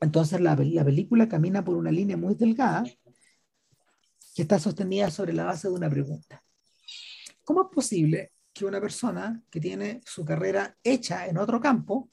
entonces 0.00 0.40
la, 0.40 0.56
la 0.56 0.84
película 0.84 1.28
camina 1.28 1.64
por 1.64 1.76
una 1.76 1.90
línea 1.90 2.16
muy 2.16 2.34
delgada 2.34 2.84
que 4.34 4.42
está 4.42 4.58
sostenida 4.58 5.10
sobre 5.10 5.32
la 5.32 5.44
base 5.44 5.68
de 5.68 5.74
una 5.74 5.88
pregunta. 5.88 6.44
¿Cómo 7.42 7.62
es 7.62 7.68
posible 7.74 8.32
que 8.52 8.66
una 8.66 8.80
persona 8.80 9.42
que 9.50 9.60
tiene 9.60 10.02
su 10.04 10.26
carrera 10.26 10.76
hecha 10.82 11.26
en 11.26 11.38
otro 11.38 11.58
campo 11.58 12.10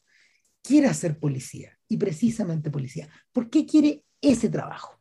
quiera 0.64 0.93
ser 0.93 1.20
policía 1.20 1.78
y 1.88 1.97
precisamente 1.97 2.72
policía? 2.72 3.09
¿Por 3.32 3.49
qué 3.49 3.66
quiere 3.66 4.03
ese 4.22 4.49
trabajo? 4.49 4.97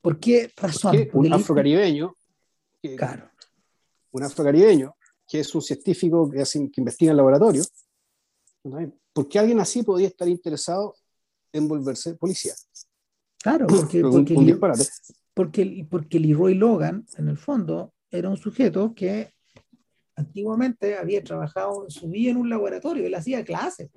¿Por 0.00 0.18
qué 0.18 0.50
razón? 0.56 1.08
un 1.12 1.32
afrocaribeño, 1.32 2.16
que, 2.82 2.96
claro. 2.96 3.30
un 4.12 4.22
afrocaribeño 4.22 4.96
que 5.28 5.40
es 5.40 5.54
un 5.54 5.62
científico 5.62 6.30
que, 6.30 6.42
que 6.44 6.80
investiga 6.80 7.10
en 7.10 7.16
laboratorio, 7.16 7.64
¿por 9.12 9.28
qué 9.28 9.38
alguien 9.38 9.58
así 9.60 9.82
podría 9.82 10.08
estar 10.08 10.28
interesado 10.28 10.94
en 11.52 11.66
volverse 11.66 12.14
policía? 12.14 12.54
Claro, 13.42 13.66
porque, 13.68 14.00
porque, 14.00 14.58
porque, 15.34 15.86
porque 15.90 16.20
Leroy 16.20 16.54
Logan, 16.54 17.04
en 17.16 17.28
el 17.28 17.36
fondo, 17.36 17.92
era 18.10 18.28
un 18.28 18.36
sujeto 18.36 18.94
que 18.94 19.32
antiguamente 20.14 20.96
había 20.96 21.22
trabajado 21.22 21.84
en 21.84 21.90
su 21.90 22.08
vida 22.08 22.30
en 22.30 22.38
un 22.38 22.48
laboratorio, 22.48 23.06
él 23.06 23.14
hacía 23.14 23.44
clases. 23.44 23.90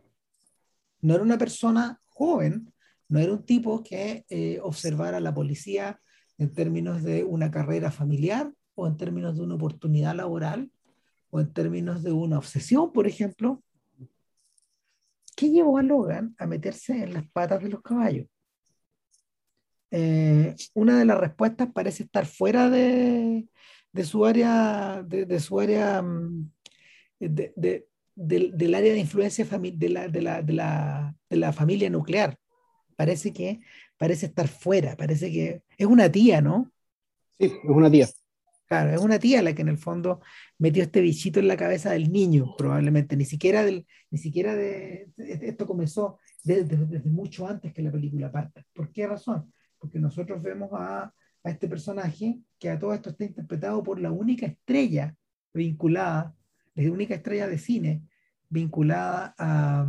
No 1.02 1.16
era 1.16 1.24
una 1.24 1.38
persona 1.38 2.02
joven, 2.08 2.72
no 3.08 3.20
era 3.20 3.34
un 3.34 3.44
tipo 3.44 3.84
que 3.84 4.26
eh, 4.30 4.60
observara 4.62 5.20
la 5.20 5.34
policía 5.34 6.00
en 6.38 6.54
términos 6.54 7.04
de 7.04 7.24
una 7.24 7.52
carrera 7.52 7.92
familiar 7.92 8.52
o 8.76 8.88
en 8.88 8.98
términos 8.98 9.36
de 9.36 9.44
una 9.44 9.56
oportunidad 9.56 10.16
laboral 10.16 10.72
o 11.32 11.40
en 11.40 11.54
términos 11.54 12.04
de 12.04 12.12
una 12.12 12.38
obsesión, 12.38 12.92
por 12.92 13.08
ejemplo. 13.08 13.64
¿Qué 15.36 15.50
llevó 15.50 15.78
a 15.78 15.84
Logan 15.84 16.36
a 16.38 16.48
meterse 16.48 17.04
en 17.04 17.14
las 17.14 17.30
patas 17.30 17.62
de 17.64 17.70
los 17.70 17.82
caballos? 17.82 18.28
Eh, 19.92 20.56
una 20.76 21.00
de 21.00 21.06
las 21.06 21.18
respuestas 21.18 21.70
parece 21.74 22.04
estar 22.04 22.26
fuera 22.26 22.70
de, 22.70 23.48
su 24.04 24.26
área, 24.26 25.04
de, 25.04 25.40
su 25.40 25.60
área, 25.60 26.02
mm, 26.02 26.52
de, 27.20 27.88
del, 28.20 28.76
área 28.76 28.94
de 28.94 29.00
influencia 29.00 29.46
de 29.46 29.90
la, 29.90 30.08
de, 30.08 30.22
la, 30.22 30.42
de, 30.42 30.54
la, 30.54 31.16
de 31.30 31.38
la 31.38 31.54
familia 31.54 31.90
nuclear. 31.90 32.38
Parece 32.96 33.32
que 33.32 33.60
parece 33.98 34.26
estar 34.26 34.48
fuera, 34.48 34.96
parece 34.98 35.32
que 35.32 35.62
es 35.78 35.88
una 35.88 36.12
tía, 36.12 36.42
¿no? 36.42 36.72
Sí, 37.38 37.46
es 37.46 37.70
una 37.70 37.90
tía. 37.90 38.08
Claro, 38.68 38.92
es 38.92 39.02
una 39.02 39.18
tía 39.18 39.42
la 39.42 39.56
que 39.56 39.62
en 39.62 39.70
el 39.70 39.78
fondo 39.78 40.22
metió 40.58 40.84
este 40.84 41.02
bichito 41.02 41.40
en 41.40 41.48
la 41.48 41.58
cabeza 41.58 41.92
del 41.92 42.12
niño, 42.12 42.56
probablemente. 42.58 43.16
Ni 43.16 43.26
siquiera, 43.26 43.64
del, 43.64 43.88
ni 44.12 44.20
siquiera 44.20 44.56
de, 44.56 45.10
esto 45.18 45.66
comenzó 45.66 46.20
desde, 46.44 46.78
desde, 46.78 47.10
mucho 47.10 47.48
antes 47.48 47.74
que 47.74 47.82
la 47.82 47.92
película 47.92 48.32
parte. 48.32 48.66
¿Por 48.74 48.92
qué 48.92 49.08
razón? 49.08 49.52
Porque 49.80 49.98
nosotros 49.98 50.42
vemos 50.44 50.70
a, 50.74 51.04
a 51.44 51.50
este 51.50 51.68
personaje 51.68 52.40
que 52.60 52.70
a 52.70 52.78
todo 52.78 52.94
esto 52.94 53.10
está 53.10 53.24
interpretado 53.24 53.82
por 53.82 54.00
la 54.00 54.12
única 54.12 54.46
estrella 54.46 55.16
vinculada, 55.54 56.36
la 56.86 56.92
única 56.92 57.16
estrella 57.16 57.48
de 57.48 57.58
cine 57.58 58.04
vinculada 58.50 59.36
a, 59.38 59.88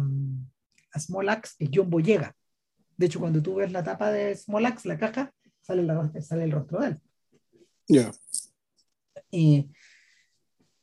a 0.92 1.00
Small 1.00 1.28
Axe, 1.28 1.56
es 1.58 1.70
John 1.72 1.90
Boyega. 1.90 2.34
De 2.96 3.06
hecho, 3.06 3.20
cuando 3.20 3.42
tú 3.42 3.56
ves 3.56 3.72
la 3.72 3.82
tapa 3.82 4.10
de 4.10 4.34
Small 4.36 4.66
Axe, 4.66 4.88
la 4.88 4.98
caja, 4.98 5.32
sale, 5.62 5.82
la, 5.82 6.12
sale 6.20 6.44
el 6.44 6.52
rostro 6.52 6.80
de 6.80 6.88
él. 6.88 7.00
Ya. 7.88 8.12
Y 9.30 9.70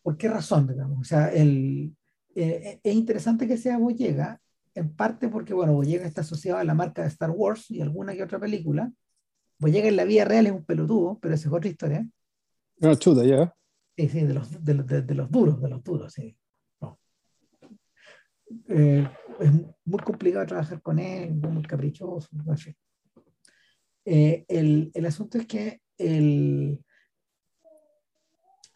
¿Por 0.08 0.16
qué 0.16 0.30
razón, 0.30 0.66
digamos? 0.66 1.02
O 1.02 1.04
sea, 1.04 1.28
el, 1.34 1.94
eh, 2.34 2.80
es 2.82 2.96
interesante 2.96 3.46
que 3.46 3.58
sea 3.58 3.78
Boyega, 3.78 4.40
en 4.74 4.96
parte 4.96 5.28
porque, 5.28 5.54
bueno, 5.54 5.74
Boyega 5.74 6.06
está 6.06 6.22
asociado 6.22 6.60
a 6.60 6.64
la 6.64 6.74
marca 6.74 7.02
de 7.02 7.10
Star 7.10 7.32
Wars 7.32 7.70
y 7.70 7.82
alguna 7.82 8.16
que 8.16 8.24
otra 8.24 8.40
película, 8.40 8.90
llega 9.60 9.90
en 9.90 9.98
la 9.98 10.06
vida 10.06 10.24
real 10.24 10.46
es 10.46 10.54
un 10.54 10.64
pelotudo, 10.64 11.20
pero 11.22 11.36
esa 11.36 11.50
es 11.50 11.54
otra 11.54 11.70
historia. 11.70 12.08
No, 12.78 12.96
chuta, 12.96 13.26
ya. 13.26 13.54
Sí, 13.98 14.10
sí, 14.10 14.22
de 14.22 14.34
los, 14.36 14.64
de, 14.64 15.02
de, 15.02 15.16
los 15.16 15.32
duros, 15.32 15.60
de 15.60 15.70
los 15.70 15.84
duros, 15.84 16.14
sí. 16.14 16.38
Eh, 18.70 19.10
es 19.40 19.52
muy 19.86 20.00
complicado 20.04 20.46
trabajar 20.46 20.82
con 20.84 21.00
él, 21.00 21.34
muy 21.34 21.64
caprichoso, 21.64 22.30
eh, 24.06 24.46
el, 24.48 24.92
el, 24.94 25.06
asunto 25.06 25.40
es 25.40 25.48
que 25.48 25.82
el, 25.98 26.80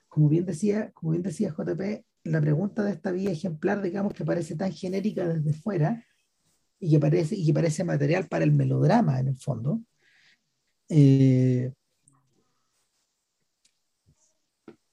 como 0.10 0.28
bien 0.28 0.46
decía, 0.46 0.92
como 0.92 1.12
bien 1.12 1.24
decía 1.24 1.54
JP, 1.56 2.04
la 2.24 2.42
pregunta 2.42 2.84
de 2.84 2.92
esta 2.92 3.12
vía 3.12 3.30
ejemplar, 3.30 3.82
digamos 3.82 4.14
que 4.14 4.26
parece 4.26 4.56
tan 4.56 4.74
genérica 4.74 5.28
desde 5.28 5.54
fuera, 5.54 6.04
y 6.80 6.90
que 6.90 7.00
parece, 7.00 7.36
y 7.36 7.46
que 7.46 7.54
parece 7.54 7.84
material 7.84 8.28
para 8.28 8.44
el 8.44 8.54
melodrama 8.54 9.20
en 9.20 9.28
el 9.28 9.38
fondo, 9.38 9.84
eh, 10.90 11.72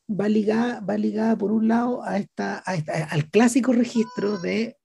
va, 0.09 0.29
ligada, 0.29 0.81
va 0.81 0.97
ligada 0.97 1.37
por 1.37 1.53
un 1.53 1.69
lado 1.69 2.03
a 2.03 2.19
esta, 2.19 2.63
a 2.67 2.75
esta 2.75 3.05
al 3.05 3.31
clásico 3.31 3.73
registro 3.73 4.39
de 4.39 4.77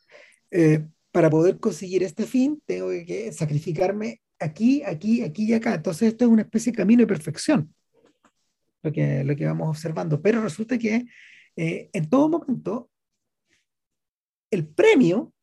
eh, 0.52 0.86
para 1.12 1.30
poder 1.30 1.60
conseguir 1.60 2.04
este 2.04 2.26
fin 2.26 2.62
tengo 2.66 2.90
que 2.90 3.32
sacrificarme 3.32 4.22
aquí, 4.40 4.84
aquí, 4.84 5.22
aquí 5.22 5.46
y 5.46 5.54
acá. 5.54 5.76
Entonces 5.76 6.10
esto 6.10 6.26
es 6.26 6.32
una 6.32 6.42
especie 6.42 6.72
de 6.72 6.78
camino 6.78 7.02
de 7.02 7.08
perfección, 7.08 7.74
lo 8.82 8.92
que, 8.92 9.24
lo 9.24 9.36
que 9.36 9.46
vamos 9.46 9.70
observando. 9.70 10.22
Pero 10.22 10.42
resulta 10.42 10.78
que 10.78 11.06
eh, 11.56 11.90
en 11.94 12.10
todo 12.10 12.30
momento 12.30 12.90
el 14.52 14.68
premio 14.68 15.34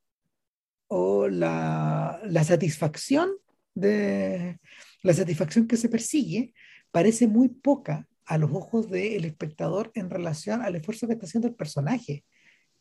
o 0.88 1.28
la, 1.28 2.20
la 2.24 2.44
satisfacción 2.44 3.30
de 3.74 4.58
la 5.02 5.14
satisfacción 5.14 5.66
que 5.66 5.76
se 5.76 5.88
persigue 5.88 6.52
parece 6.90 7.26
muy 7.28 7.48
poca 7.48 8.08
a 8.30 8.38
los 8.38 8.52
ojos 8.52 8.88
del 8.88 9.24
espectador 9.24 9.90
en 9.94 10.08
relación 10.08 10.62
al 10.62 10.76
esfuerzo 10.76 11.08
que 11.08 11.14
está 11.14 11.26
haciendo 11.26 11.48
el 11.48 11.56
personaje. 11.56 12.24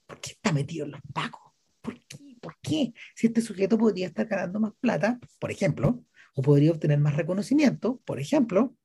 ¿Por 0.05 0.21
qué 0.21 0.33
está 0.33 0.51
metido 0.51 0.85
en 0.85 0.91
los 0.91 1.01
pacos? 1.11 1.41
¿Por 1.81 1.95
qué? 2.05 2.17
¿Por 2.39 2.55
qué? 2.61 2.93
Si 3.15 3.25
este 3.25 3.41
sujeto 3.41 3.75
podría 3.75 4.05
estar 4.05 4.27
ganando 4.27 4.59
más 4.59 4.73
plata, 4.79 5.19
por 5.39 5.49
ejemplo, 5.49 6.05
o 6.35 6.43
podría 6.43 6.69
obtener 6.69 6.99
más 6.99 7.15
reconocimiento, 7.15 7.99
por 8.05 8.19
ejemplo, 8.19 8.75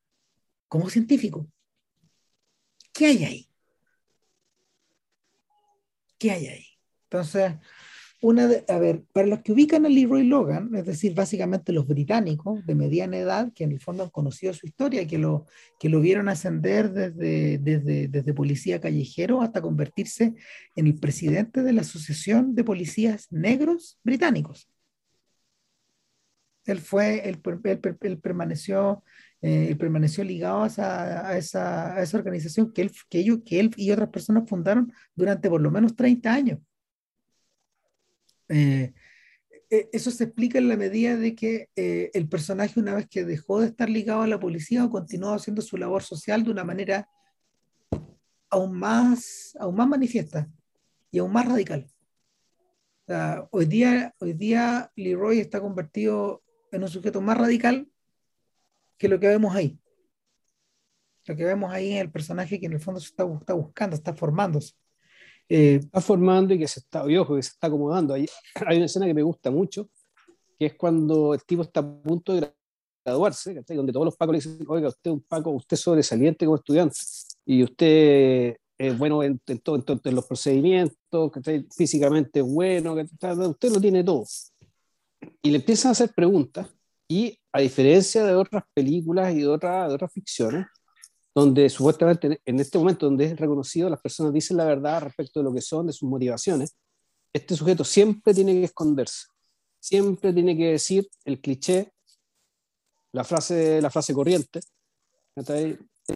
como 0.66 0.88
científico. 0.88 1.46
¿Qué 2.94 3.06
hay 3.08 3.24
ahí? 3.24 3.50
¿Qué 6.16 6.30
hay 6.30 6.46
ahí? 6.46 6.66
Entonces, 7.10 7.56
una 8.24 8.48
a 8.68 8.78
ver, 8.78 9.02
para 9.12 9.26
los 9.26 9.42
que 9.42 9.52
ubican 9.52 9.84
a 9.84 9.90
Leroy 9.90 10.24
Logan, 10.24 10.74
es 10.74 10.86
decir, 10.86 11.14
básicamente 11.14 11.74
los 11.74 11.86
británicos 11.86 12.64
de 12.64 12.74
mediana 12.74 13.18
edad, 13.18 13.52
que 13.54 13.64
en 13.64 13.72
el 13.72 13.80
fondo 13.80 14.02
han 14.02 14.08
conocido 14.08 14.54
su 14.54 14.66
historia, 14.66 15.06
que 15.06 15.18
lo, 15.18 15.44
que 15.78 15.90
lo 15.90 16.00
vieron 16.00 16.30
ascender 16.30 16.90
desde, 16.90 17.58
desde, 17.58 18.08
desde 18.08 18.32
policía 18.32 18.80
callejero 18.80 19.42
hasta 19.42 19.60
convertirse 19.60 20.34
en 20.74 20.86
el 20.86 20.98
presidente 20.98 21.62
de 21.62 21.74
la 21.74 21.82
Asociación 21.82 22.54
de 22.54 22.64
Policías 22.64 23.30
Negros 23.30 24.00
Británicos. 24.02 24.70
Él 26.64 26.78
fue, 26.78 27.28
él, 27.28 27.42
él, 28.00 28.18
permaneció, 28.18 29.04
eh, 29.42 29.76
permaneció 29.78 30.24
ligado 30.24 30.62
a 30.62 30.66
esa, 30.66 31.28
a, 31.28 31.36
esa, 31.36 32.16
organización 32.16 32.72
que 32.72 32.90
que, 33.10 33.18
ellos, 33.18 33.40
que 33.44 33.60
él 33.60 33.70
y 33.76 33.90
otras 33.90 34.08
personas 34.08 34.48
fundaron 34.48 34.90
durante 35.14 35.50
por 35.50 35.60
lo 35.60 35.70
menos 35.70 35.94
30 35.94 36.32
años. 36.32 36.58
Eh, 38.48 38.92
eh, 39.70 39.88
eso 39.92 40.10
se 40.10 40.24
explica 40.24 40.58
en 40.58 40.68
la 40.68 40.76
medida 40.76 41.16
de 41.16 41.34
que 41.34 41.68
eh, 41.76 42.10
el 42.14 42.28
personaje, 42.28 42.78
una 42.80 42.94
vez 42.94 43.08
que 43.08 43.24
dejó 43.24 43.60
de 43.60 43.68
estar 43.68 43.88
ligado 43.88 44.22
a 44.22 44.26
la 44.26 44.40
policía, 44.40 44.88
continuó 44.88 45.32
haciendo 45.32 45.62
su 45.62 45.76
labor 45.76 46.02
social 46.02 46.44
de 46.44 46.50
una 46.50 46.64
manera 46.64 47.08
aún 48.50 48.78
más, 48.78 49.56
aún 49.58 49.76
más 49.76 49.88
manifiesta 49.88 50.48
y 51.10 51.18
aún 51.18 51.32
más 51.32 51.46
radical. 51.46 51.86
hoy, 53.50 53.66
día, 53.66 54.14
hoy 54.18 54.32
día 54.32 54.90
Leroy 54.96 55.40
está 55.40 55.60
convertido 55.60 56.42
en 56.70 56.82
un 56.82 56.88
sujeto 56.88 57.20
más 57.20 57.36
radical 57.36 57.88
que 58.96 59.08
lo 59.08 59.18
que 59.18 59.28
vemos 59.28 59.54
ahí. 59.54 59.78
Lo 61.26 61.36
que 61.36 61.44
vemos 61.44 61.72
ahí 61.72 61.94
es 61.94 62.02
el 62.02 62.10
personaje 62.10 62.60
que 62.60 62.66
en 62.66 62.74
el 62.74 62.80
fondo 62.80 63.00
se 63.00 63.08
está, 63.08 63.24
está 63.24 63.54
buscando, 63.54 63.96
está 63.96 64.14
formándose. 64.14 64.74
Eh, 65.48 65.76
está 65.76 66.00
formando 66.00 66.54
y 66.54 66.58
que 66.58 66.68
se 66.68 66.80
está, 66.80 67.08
y 67.10 67.16
ojo, 67.16 67.36
que 67.36 67.42
se 67.42 67.50
está 67.50 67.66
acomodando. 67.66 68.14
Hay, 68.14 68.26
hay, 68.66 68.76
una 68.76 68.86
escena 68.86 69.06
que 69.06 69.14
me 69.14 69.22
gusta 69.22 69.50
mucho, 69.50 69.88
que 70.58 70.66
es 70.66 70.74
cuando 70.74 71.34
el 71.34 71.44
tipo 71.44 71.62
está 71.62 71.80
a 71.80 72.02
punto 72.02 72.34
de 72.34 72.52
graduarse, 73.04 73.62
donde 73.68 73.92
todos 73.92 74.06
los 74.06 74.16
pacos 74.16 74.32
le 74.32 74.38
dicen, 74.38 74.66
oiga, 74.68 74.88
usted 74.88 75.10
es 75.10 75.14
un 75.14 75.22
paco, 75.22 75.50
usted 75.50 75.74
es 75.74 75.80
sobresaliente 75.80 76.46
como 76.46 76.56
estudiante, 76.56 76.96
y 77.44 77.62
usted 77.62 78.56
es 78.78 78.98
bueno 78.98 79.22
en, 79.22 79.40
en, 79.46 79.58
todo, 79.58 79.76
en, 79.76 80.14
los 80.14 80.26
procedimientos, 80.26 81.30
que 81.32 81.64
físicamente 81.76 82.40
es 82.40 82.46
bueno, 82.46 82.94
que 82.94 83.02
usted 83.02 83.70
lo 83.70 83.80
tiene 83.80 84.02
todo. 84.02 84.24
Y 85.42 85.50
le 85.50 85.58
empiezan 85.58 85.90
a 85.90 85.92
hacer 85.92 86.12
preguntas, 86.14 86.68
y 87.06 87.38
a 87.52 87.60
diferencia 87.60 88.24
de 88.24 88.34
otras 88.34 88.64
películas 88.72 89.34
y 89.34 89.40
de, 89.40 89.48
otras 89.48 89.88
de 89.88 89.94
otras 89.94 90.12
ficciones, 90.12 90.66
donde 91.34 91.68
supuestamente 91.68 92.40
en 92.44 92.60
este 92.60 92.78
momento 92.78 93.06
donde 93.06 93.24
es 93.24 93.36
reconocido, 93.38 93.90
las 93.90 94.00
personas 94.00 94.32
dicen 94.32 94.56
la 94.56 94.64
verdad 94.64 95.02
respecto 95.02 95.40
de 95.40 95.44
lo 95.44 95.52
que 95.52 95.60
son, 95.60 95.86
de 95.86 95.92
sus 95.92 96.08
motivaciones, 96.08 96.76
este 97.32 97.56
sujeto 97.56 97.82
siempre 97.82 98.32
tiene 98.32 98.52
que 98.52 98.64
esconderse, 98.64 99.26
siempre 99.80 100.32
tiene 100.32 100.56
que 100.56 100.72
decir 100.72 101.08
el 101.24 101.40
cliché, 101.40 101.92
la 103.12 103.24
frase, 103.24 103.82
la 103.82 103.90
frase 103.90 104.14
corriente, 104.14 104.60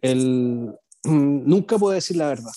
el, 0.01 0.79
nunca 1.05 1.77
puede 1.79 1.97
decir 1.97 2.17
la 2.17 2.29
verdad, 2.29 2.53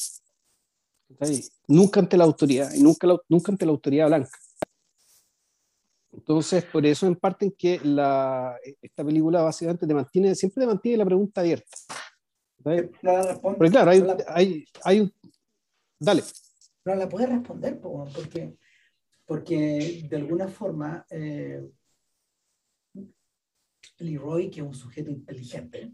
nunca 1.68 2.00
ante 2.00 2.16
la 2.18 2.26
autoridad, 2.26 2.72
y 2.76 2.84
nunca, 2.84 3.08
nunca 3.28 3.52
ante 3.52 3.66
la 3.66 3.72
autoridad 3.72 4.08
blanca. 4.08 4.38
Entonces, 6.14 6.66
por 6.66 6.86
eso 6.86 7.08
en 7.08 7.16
parte 7.16 7.46
en 7.46 7.52
que 7.54 7.80
la, 7.84 8.58
esta 8.82 9.04
película 9.04 9.42
básicamente 9.42 9.88
te 9.88 9.94
mantiene, 9.94 10.36
siempre 10.36 10.62
te 10.62 10.68
mantiene 10.68 10.98
la 10.98 11.06
pregunta 11.06 11.42
abierta. 11.42 11.78
Porque 12.64 13.70
claro, 13.70 13.92
hay, 13.92 14.04
hay, 14.28 14.66
hay, 14.84 15.14
Dale. 16.00 16.24
No 16.84 16.96
la 16.96 17.08
puedes 17.08 17.30
responder, 17.30 17.80
porque, 17.80 18.56
porque 19.26 20.08
de 20.10 20.16
alguna 20.18 20.48
forma 20.48 21.06
eh, 21.12 21.62
Leroy, 24.00 24.50
que 24.50 24.62
es 24.62 24.66
un 24.66 24.74
sujeto 24.74 25.12
inteligente, 25.12 25.94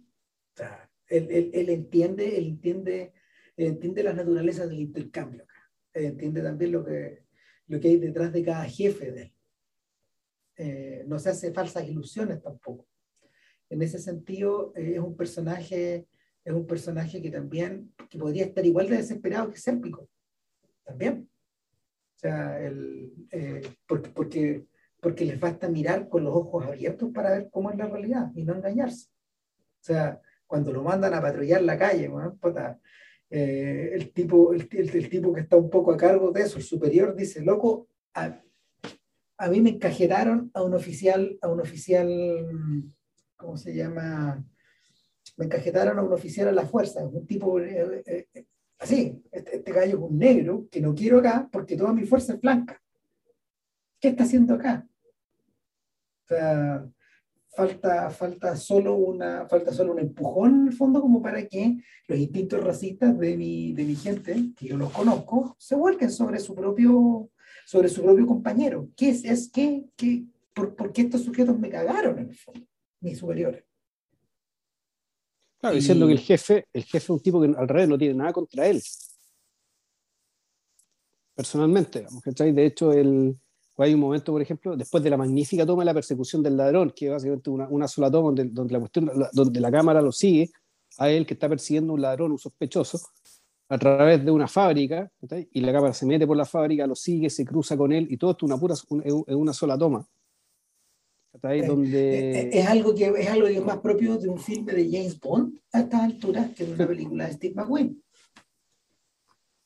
o 0.54 0.58
sea, 0.58 0.90
él, 1.08 1.28
él, 1.30 1.52
él, 1.54 1.70
entiende, 1.70 2.38
él 2.38 2.48
entiende, 2.48 3.14
entiende 3.58 4.04
las 4.04 4.16
naturalezas 4.16 4.70
del 4.70 4.80
intercambio 4.80 5.46
Él 5.94 6.06
entiende 6.06 6.42
también 6.42 6.72
lo 6.72 6.86
que, 6.86 7.24
lo 7.68 7.80
que 7.80 7.90
hay 7.90 7.98
detrás 7.98 8.32
de 8.32 8.44
cada 8.44 8.64
jefe 8.66 9.12
de 9.12 9.22
él. 9.24 9.34
Eh, 10.56 11.04
no 11.06 11.20
se 11.20 11.30
hace 11.30 11.54
falsas 11.54 11.88
ilusiones 11.88 12.42
tampoco. 12.42 12.88
En 13.70 13.82
ese 13.82 14.00
sentido, 14.00 14.74
eh, 14.76 14.94
es 14.96 15.00
un 15.00 15.16
personaje 15.16 16.08
es 16.48 16.54
un 16.54 16.66
personaje 16.66 17.22
que 17.22 17.30
también 17.30 17.94
que 18.10 18.18
podría 18.18 18.46
estar 18.46 18.66
igual 18.66 18.88
de 18.88 18.96
desesperado 18.96 19.52
que 19.52 19.58
Sérpico. 19.58 20.08
También. 20.86 21.30
O 22.16 22.20
sea, 22.20 22.66
el, 22.66 23.28
eh, 23.32 23.62
porque, 23.86 24.10
porque, 24.12 24.66
porque 25.02 25.26
les 25.26 25.38
basta 25.38 25.68
mirar 25.68 26.08
con 26.08 26.24
los 26.24 26.34
ojos 26.34 26.66
abiertos 26.66 27.12
para 27.14 27.32
ver 27.32 27.50
cómo 27.52 27.70
es 27.70 27.78
la 27.78 27.88
realidad 27.88 28.32
y 28.34 28.44
no 28.44 28.56
engañarse. 28.56 29.10
O 29.10 29.84
sea, 29.84 30.22
cuando 30.48 30.72
lo 30.72 30.84
mandan 30.84 31.14
a 31.16 31.22
patrullar 31.22 31.62
la 31.64 31.78
calle, 31.78 32.10
eh, 33.30 33.90
el, 33.94 34.14
tipo, 34.14 34.54
el, 34.54 34.70
el, 34.72 35.10
tipo 35.10 35.34
que 35.34 35.42
está 35.42 35.58
un 35.58 35.70
poco 35.70 35.92
a 35.92 35.98
cargo 35.98 36.32
de 36.32 36.44
eso, 36.44 36.58
el 36.58 36.64
superior, 36.64 37.14
dice, 37.14 37.42
loco, 37.42 37.90
a, 38.14 38.42
a 39.38 39.50
mí 39.50 39.60
me 39.60 39.72
encajetaron 39.72 40.50
a 40.54 40.64
un 40.64 40.74
oficial, 40.74 41.38
a 41.42 41.50
un 41.50 41.60
oficial, 41.60 42.08
¿cómo 43.36 43.58
se 43.58 43.76
llama? 43.76 44.46
Me 45.38 45.46
encajetaron 45.46 46.00
a 46.00 46.04
un 46.04 46.14
oficial 46.14 46.48
a 46.48 46.52
la 46.52 46.66
fuerza, 46.66 47.06
un 47.06 47.26
tipo 47.26 47.60
eh, 47.60 48.04
eh, 48.06 48.28
eh, 48.34 48.46
así, 48.80 49.22
este, 49.32 49.58
este, 49.58 49.72
gallo 49.72 49.98
es 49.98 50.12
un 50.12 50.18
negro 50.18 50.68
que 50.72 50.82
no 50.82 50.94
quiero 50.96 51.20
acá 51.20 51.48
porque 51.52 51.76
toda 51.76 51.94
mi 51.94 52.06
fuerza 52.06 52.34
es 52.34 52.42
blanca. 52.42 52.82
¿Qué 54.00 54.10
está 54.10 54.24
haciendo 54.24 54.54
acá? 54.54 54.88
O 56.24 56.28
sea, 56.28 56.88
falta, 57.50 58.10
falta, 58.12 58.56
solo 58.56 58.96
una, 58.96 59.48
falta 59.48 59.74
solo 59.74 59.94
un 59.94 60.00
empujón 60.00 60.62
en 60.62 60.68
el 60.68 60.74
fondo 60.74 61.02
como 61.02 61.22
para 61.22 61.48
que 61.48 61.78
los 62.08 62.20
instintos 62.20 62.64
racistas 62.64 63.18
de 63.18 63.36
mi, 63.36 63.74
de 63.74 63.84
mi 63.84 63.96
gente, 63.96 64.54
que 64.56 64.68
yo 64.68 64.78
los 64.78 64.92
conozco, 64.92 65.56
se 65.58 65.76
vuelquen 65.76 66.12
sobre 66.12 66.40
su 66.40 66.54
propio, 66.54 67.32
sobre 67.66 67.90
su 67.90 68.04
propio 68.04 68.28
compañero. 68.28 68.90
¿Qué 68.96 69.10
es? 69.10 69.26
es 69.26 69.52
por, 70.54 70.76
¿Por 70.76 70.94
qué 70.94 71.02
estos 71.04 71.24
sujetos 71.24 71.58
me 71.58 71.70
cagaron 71.70 72.20
en 72.20 72.30
el 72.30 72.36
fondo? 72.36 72.68
Mis 73.02 73.18
superiores. 73.18 73.67
Claro, 75.60 75.76
diciendo 75.76 76.06
que 76.06 76.14
el 76.14 76.20
jefe, 76.20 76.68
el 76.72 76.84
jefe 76.84 76.98
es 76.98 77.10
un 77.10 77.20
tipo 77.20 77.42
que 77.42 77.48
al 77.48 77.68
revés 77.68 77.90
no 77.90 77.98
tiene 77.98 78.14
nada 78.14 78.32
contra 78.32 78.68
él. 78.68 78.82
Personalmente, 81.34 82.00
digamos, 82.00 82.24
De 82.24 82.66
hecho, 82.66 82.92
el, 82.94 83.36
hay 83.78 83.94
un 83.94 84.00
momento, 84.00 84.32
por 84.32 84.42
ejemplo, 84.42 84.76
después 84.76 85.04
de 85.04 85.10
la 85.10 85.18
magnífica 85.18 85.66
toma 85.66 85.82
de 85.82 85.86
la 85.86 85.94
persecución 85.94 86.42
del 86.42 86.58
ladrón, 86.58 86.94
que 86.96 87.08
es 87.08 87.12
básicamente 87.12 87.50
una, 87.50 87.68
una 87.70 87.88
sola 87.88 88.10
toma 88.10 88.28
donde, 88.28 88.46
donde, 88.46 88.74
la 88.74 88.80
cuestión, 88.80 89.12
donde 89.34 89.60
la 89.60 89.72
cámara 89.72 90.02
lo 90.02 90.12
sigue 90.12 90.50
a 90.98 91.10
él 91.10 91.26
que 91.26 91.34
está 91.36 91.48
persiguiendo 91.48 91.94
un 91.94 92.02
ladrón, 92.02 92.32
un 92.32 92.40
sospechoso, 92.40 93.00
a 93.70 93.78
través 93.78 94.24
de 94.24 94.32
una 94.32 94.48
fábrica, 94.48 95.12
y 95.52 95.62
la 95.62 95.74
cámara 95.74 95.94
se 95.94 96.06
mete 96.06 96.26
por 96.26 96.38
la 96.38 96.46
fábrica, 96.46 96.88
lo 96.88 96.96
sigue, 96.96 97.30
se 97.30 97.46
cruza 97.46 97.76
con 97.76 97.92
él, 97.92 98.08
y 98.10 98.18
todo 98.18 98.32
esto 98.32 98.46
una 98.46 98.58
pura, 98.58 98.74
es 98.74 98.86
una 99.28 99.54
sola 99.54 99.78
toma. 99.78 100.08
Eh, 101.44 101.66
donde... 101.66 102.42
Eh, 102.42 102.50
es, 102.54 102.68
algo 102.68 102.94
que, 102.94 103.14
es 103.18 103.30
algo 103.30 103.48
que 103.48 103.58
es 103.58 103.64
más 103.64 103.78
propio 103.80 104.18
de 104.18 104.30
un 104.30 104.40
filme 104.40 104.74
de 104.74 104.90
James 104.90 105.20
Bond 105.20 105.60
a 105.74 105.82
estas 105.82 106.02
alturas 106.02 106.52
que 106.56 106.66
de 106.66 106.74
una 106.74 106.88
película 106.88 107.28
de 107.28 107.34
Steve 107.34 107.56
McQueen. 107.56 108.04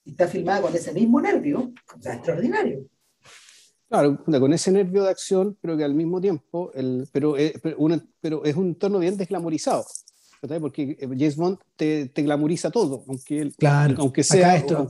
Y 0.03 0.11
está 0.11 0.27
filmada 0.27 0.61
con 0.61 0.75
ese 0.75 0.93
mismo 0.93 1.21
nervio, 1.21 1.71
o 1.97 2.01
sea, 2.01 2.15
extraordinario. 2.15 2.85
Claro, 3.87 4.23
con 4.23 4.53
ese 4.53 4.71
nervio 4.71 5.03
de 5.03 5.09
acción, 5.09 5.57
pero 5.59 5.75
que 5.75 5.83
al 5.83 5.93
mismo 5.93 6.21
tiempo, 6.21 6.71
el, 6.73 7.07
pero, 7.11 7.37
eh, 7.37 7.53
pero, 7.61 7.77
pero 8.21 8.45
es 8.45 8.55
un 8.55 8.67
entorno 8.67 8.99
bien 8.99 9.17
desglamorizado. 9.17 9.85
Porque 10.59 10.97
eh, 10.99 11.07
James 11.07 11.35
Bond 11.35 11.59
te, 11.75 12.07
te 12.07 12.23
glamoriza 12.23 12.71
todo, 12.71 13.03
aunque, 13.07 13.51
claro, 13.57 13.95
aunque 13.99 14.23
sea. 14.23 14.55
esto, 14.55 14.89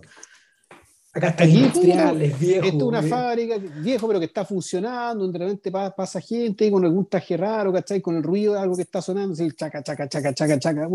acá 1.13 1.29
está 1.29 1.45
industrial, 1.45 2.21
es 2.21 2.39
viejo. 2.39 2.65
Esto 2.65 2.77
es 2.77 2.83
una 2.83 3.03
fábrica 3.03 3.57
viejo, 3.57 4.07
pero 4.07 4.19
que 4.19 4.25
está 4.25 4.45
funcionando, 4.45 5.27
de 5.27 5.39
repente 5.39 5.71
pasa 5.71 6.21
gente 6.21 6.71
con 6.71 6.85
algún 6.85 7.07
traje 7.07 7.35
raro, 7.37 7.73
¿cachai? 7.73 8.01
Con 8.01 8.15
el 8.15 8.23
ruido 8.23 8.53
de 8.53 8.59
algo 8.59 8.75
que 8.75 8.83
está 8.83 9.01
sonando, 9.01 9.33
así, 9.33 9.49
chaca, 9.51 9.83
chaca, 9.83 10.07
chaca, 10.07 10.33
chaca, 10.33 10.59
chaca. 10.59 10.89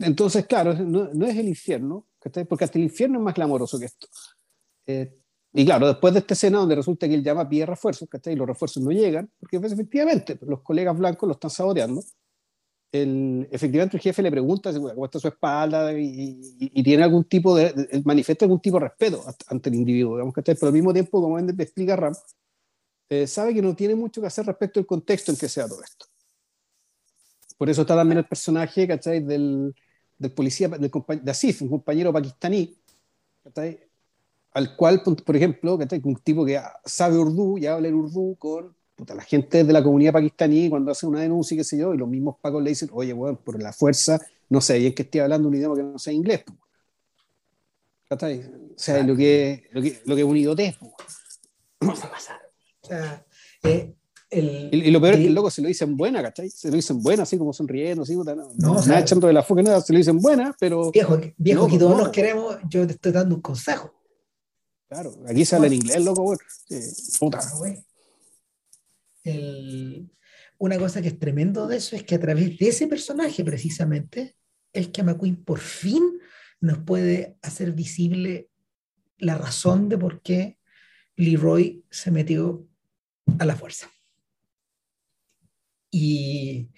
entonces, 0.00 0.46
claro, 0.46 0.74
no, 0.74 1.10
no, 1.12 1.26
es 1.26 1.36
el 1.36 1.48
infierno, 1.48 2.06
¿cachai? 2.18 2.44
Porque 2.44 2.64
hasta 2.64 2.78
el 2.78 2.84
infierno 2.84 3.18
es 3.18 3.24
más 3.24 3.34
glamoroso 3.34 3.78
que 3.78 3.86
esto. 3.86 4.06
Eh, 4.86 5.18
y 5.52 5.64
claro, 5.64 5.86
después 5.86 6.12
de 6.12 6.20
esta 6.20 6.34
escena 6.34 6.58
donde 6.58 6.74
resulta 6.74 7.06
que 7.06 7.14
él 7.14 7.22
llama 7.22 7.48
pide 7.48 7.66
refuerzos, 7.66 8.08
¿cachai? 8.08 8.32
Y 8.32 8.36
los 8.36 8.46
refuerzos 8.46 8.82
no 8.82 8.90
llegan, 8.90 9.30
porque 9.38 9.60
pues, 9.60 9.72
efectivamente 9.72 10.38
los 10.42 10.62
colegas 10.62 10.96
blancos 10.96 11.28
lo 11.28 11.34
están 11.34 11.50
saboteando. 11.50 12.02
El, 12.94 13.48
efectivamente 13.50 13.96
el 13.96 14.02
jefe 14.02 14.22
le 14.22 14.30
pregunta 14.30 14.72
cómo 14.72 15.04
está 15.04 15.18
su 15.18 15.26
espalda 15.26 15.92
y, 15.98 16.80
tiene 16.84 17.02
algún 17.02 17.24
tipo 17.24 17.56
de, 17.56 18.00
manifiesta 18.04 18.44
algún 18.44 18.60
tipo 18.60 18.78
de 18.78 18.84
respeto 18.84 19.24
ante 19.48 19.68
el 19.68 19.74
individuo, 19.74 20.14
digamos, 20.14 20.32
¿cachai? 20.32 20.54
Pero 20.54 20.68
al 20.68 20.74
mismo 20.74 20.92
tiempo, 20.92 21.20
como 21.20 21.36
explica 21.38 21.96
Ram, 21.96 22.14
eh, 23.08 23.26
sabe 23.26 23.52
que 23.52 23.62
no 23.62 23.74
tiene 23.74 23.96
mucho 23.96 24.20
que 24.20 24.28
hacer 24.28 24.46
respecto 24.46 24.78
al 24.78 24.86
contexto 24.86 25.32
en 25.32 25.36
que 25.36 25.48
sea 25.48 25.66
todo 25.66 25.82
esto. 25.82 26.06
Por 27.58 27.68
eso 27.68 27.80
está 27.80 27.96
también 27.96 28.18
el 28.18 28.26
personaje, 28.26 28.86
¿cachai? 28.86 29.24
Del, 29.24 29.74
del 30.16 30.32
policía, 30.32 30.68
del, 30.68 30.90
de 31.22 31.30
Asif, 31.32 31.62
un 31.62 31.70
compañero 31.70 32.12
pakistaní, 32.12 32.78
¿cachai? 33.42 33.80
al 34.52 34.76
cual, 34.76 35.02
por 35.02 35.36
ejemplo, 35.36 35.76
que 35.76 36.00
un 36.04 36.16
tipo 36.16 36.44
que 36.44 36.60
sabe 36.84 37.18
urdu 37.18 37.58
y 37.58 37.66
habla 37.66 37.88
el 37.88 37.94
urdu 37.94 38.36
con 38.36 38.76
la 39.14 39.22
gente 39.22 39.64
de 39.64 39.72
la 39.72 39.82
comunidad 39.82 40.12
pakistaní 40.12 40.68
cuando 40.70 40.92
hace 40.92 41.06
una 41.06 41.20
denuncia, 41.20 41.56
qué 41.56 41.64
sé 41.64 41.78
yo, 41.78 41.94
y 41.94 41.98
los 41.98 42.08
mismos 42.08 42.36
pacos 42.40 42.62
le 42.62 42.70
dicen, 42.70 42.90
oye, 42.92 43.12
bueno, 43.12 43.38
por 43.42 43.60
la 43.60 43.72
fuerza, 43.72 44.20
no 44.48 44.60
sé, 44.60 44.78
bien 44.78 44.94
que 44.94 45.02
estoy 45.02 45.20
hablando 45.20 45.48
un 45.48 45.54
idioma 45.54 45.74
que 45.74 45.82
no 45.82 45.98
sea 45.98 46.12
inglés. 46.12 46.44
O 48.10 48.16
sea, 48.76 49.02
lo 49.02 49.16
que, 49.16 49.64
lo 49.72 49.82
que, 49.82 50.00
lo 50.04 50.14
que 50.14 50.20
es 50.20 50.26
un 50.26 50.36
idiotez. 50.36 50.76
O 51.80 52.86
sea, 52.86 53.24
eh, 53.62 53.94
el, 54.30 54.70
y, 54.72 54.90
lo 54.90 55.00
peor 55.00 55.14
es 55.14 55.20
que 55.20 55.26
el 55.26 55.34
loco 55.34 55.50
se 55.50 55.62
lo 55.62 55.68
dicen 55.68 55.96
buena, 55.96 56.22
¿cachai? 56.22 56.50
Se 56.50 56.68
lo 56.68 56.76
dicen 56.76 57.02
buena, 57.02 57.22
así 57.22 57.38
como 57.38 57.52
sonriendo, 57.52 58.02
así, 58.02 58.14
no, 58.14 58.24
no 58.24 58.74
nada 58.86 59.00
echando 59.00 59.26
de 59.26 59.32
la 59.32 59.42
foca, 59.42 59.62
nada, 59.62 59.80
se 59.80 59.92
lo 59.92 59.98
dicen 59.98 60.18
buena, 60.18 60.54
pero... 60.58 60.90
Viejo, 60.90 61.18
viejo 61.36 61.68
que 61.68 61.78
todos 61.78 61.96
nos 61.96 62.08
queremos, 62.10 62.56
yo 62.68 62.86
te 62.86 62.92
estoy 62.94 63.12
dando 63.12 63.36
un 63.36 63.40
consejo. 63.40 63.92
Claro, 64.88 65.14
aquí 65.26 65.44
se 65.44 65.56
habla 65.56 65.68
en 65.68 65.74
inglés, 65.74 66.04
loco, 66.04 66.36
puta. 67.18 67.40
Una 70.58 70.78
cosa 70.78 71.00
que 71.00 71.08
es 71.08 71.18
tremendo 71.18 71.66
de 71.66 71.76
eso 71.76 71.96
es 71.96 72.02
que 72.02 72.14
a 72.14 72.20
través 72.20 72.58
de 72.58 72.68
ese 72.68 72.86
personaje, 72.86 73.44
precisamente, 73.44 74.36
es 74.72 74.88
que 74.88 75.02
McQueen 75.02 75.44
por 75.44 75.60
fin 75.60 76.18
nos 76.60 76.78
puede 76.78 77.36
hacer 77.42 77.72
visible 77.72 78.48
la 79.18 79.36
razón 79.36 79.88
de 79.88 79.98
por 79.98 80.20
qué 80.22 80.58
Leroy 81.16 81.84
se 81.90 82.10
metió 82.10 82.66
a 83.38 83.44
la 83.44 83.56
fuerza. 83.56 83.90
Y, 85.90 86.70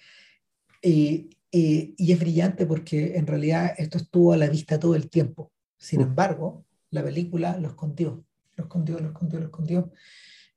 y, 0.81 1.29
y, 1.51 2.11
es 2.11 2.19
brillante 2.19 2.65
porque 2.67 3.17
en 3.17 3.25
realidad 3.25 3.73
esto 3.77 3.97
estuvo 3.97 4.33
a 4.33 4.37
la 4.37 4.47
vista 4.47 4.79
todo 4.79 4.95
el 4.95 5.09
tiempo. 5.09 5.51
Sin 5.77 6.01
mm. 6.01 6.03
embargo, 6.03 6.65
la 6.91 7.03
película 7.03 7.57
lo 7.57 7.69
escondió, 7.69 8.23
lo 8.55 8.65
escondió, 8.65 8.99
lo 8.99 9.07
escondió, 9.07 9.39
lo 9.39 9.45
escondió. 9.45 9.91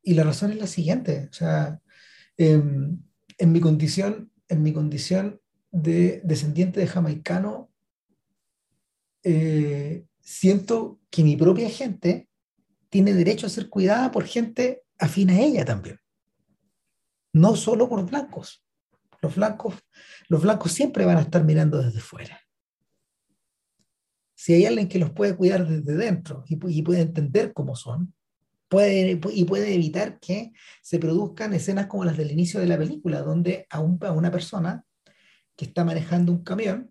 Y 0.03 0.15
la 0.15 0.25
razón 0.25 0.53
es 0.53 0.59
la 0.59 0.67
siguiente, 0.67 1.29
o 1.31 1.33
sea, 1.33 1.81
em, 2.37 3.03
en 3.39 3.53
mi 3.53 3.61
condición, 3.61 4.33
en 4.49 4.63
mi 4.63 4.73
condición 4.73 5.41
de 5.71 6.21
descendiente 6.25 6.81
de 6.81 6.87
jamaicano, 6.87 7.71
eh, 9.23 10.07
siento 10.21 11.01
que 11.11 11.23
mi 11.23 11.37
propia 11.37 11.69
gente 11.69 12.29
tiene 12.89 13.13
derecho 13.13 13.47
a 13.47 13.51
ser 13.51 13.69
cuidada 13.69 14.11
por 14.11 14.25
gente 14.25 14.83
afín 14.99 15.31
a 15.31 15.41
ella 15.41 15.65
también. 15.65 15.99
No 17.33 17.55
solo 17.57 17.89
por 17.89 18.05
blancos. 18.09 18.65
Los 19.23 19.37
blancos, 19.37 19.75
los 20.29 20.43
blancos 20.43 20.73
siempre 20.73 21.05
van 21.05 21.19
a 21.19 21.23
estar 21.23 21.45
mirando 21.45 21.83
desde 21.83 22.01
fuera 22.01 22.41
si 24.41 24.55
hay 24.55 24.65
alguien 24.65 24.89
que 24.89 24.99
los 24.99 25.11
puede 25.11 25.37
cuidar 25.37 25.69
desde 25.69 25.99
dentro 25.99 26.45
y, 26.49 26.57
puede 26.57 27.03
entender 27.03 27.53
cómo 27.53 27.77
son, 27.77 28.15
puede, 28.71 29.21
y 29.33 29.45
puede 29.45 29.75
evitar 29.75 30.21
que 30.21 30.53
se 30.81 31.01
produzcan 31.01 31.53
escenas 31.53 31.89
como 31.89 32.05
las 32.05 32.17
del 32.17 32.31
inicio 32.31 32.61
de 32.61 32.67
la 32.67 32.79
película, 32.79 33.21
donde 33.21 33.67
a, 33.69 33.81
una 33.81 34.31
persona 34.31 34.85
que 35.57 35.65
está 35.67 35.85
manejando 35.85 36.33
un 36.33 36.45
camión, 36.45 36.91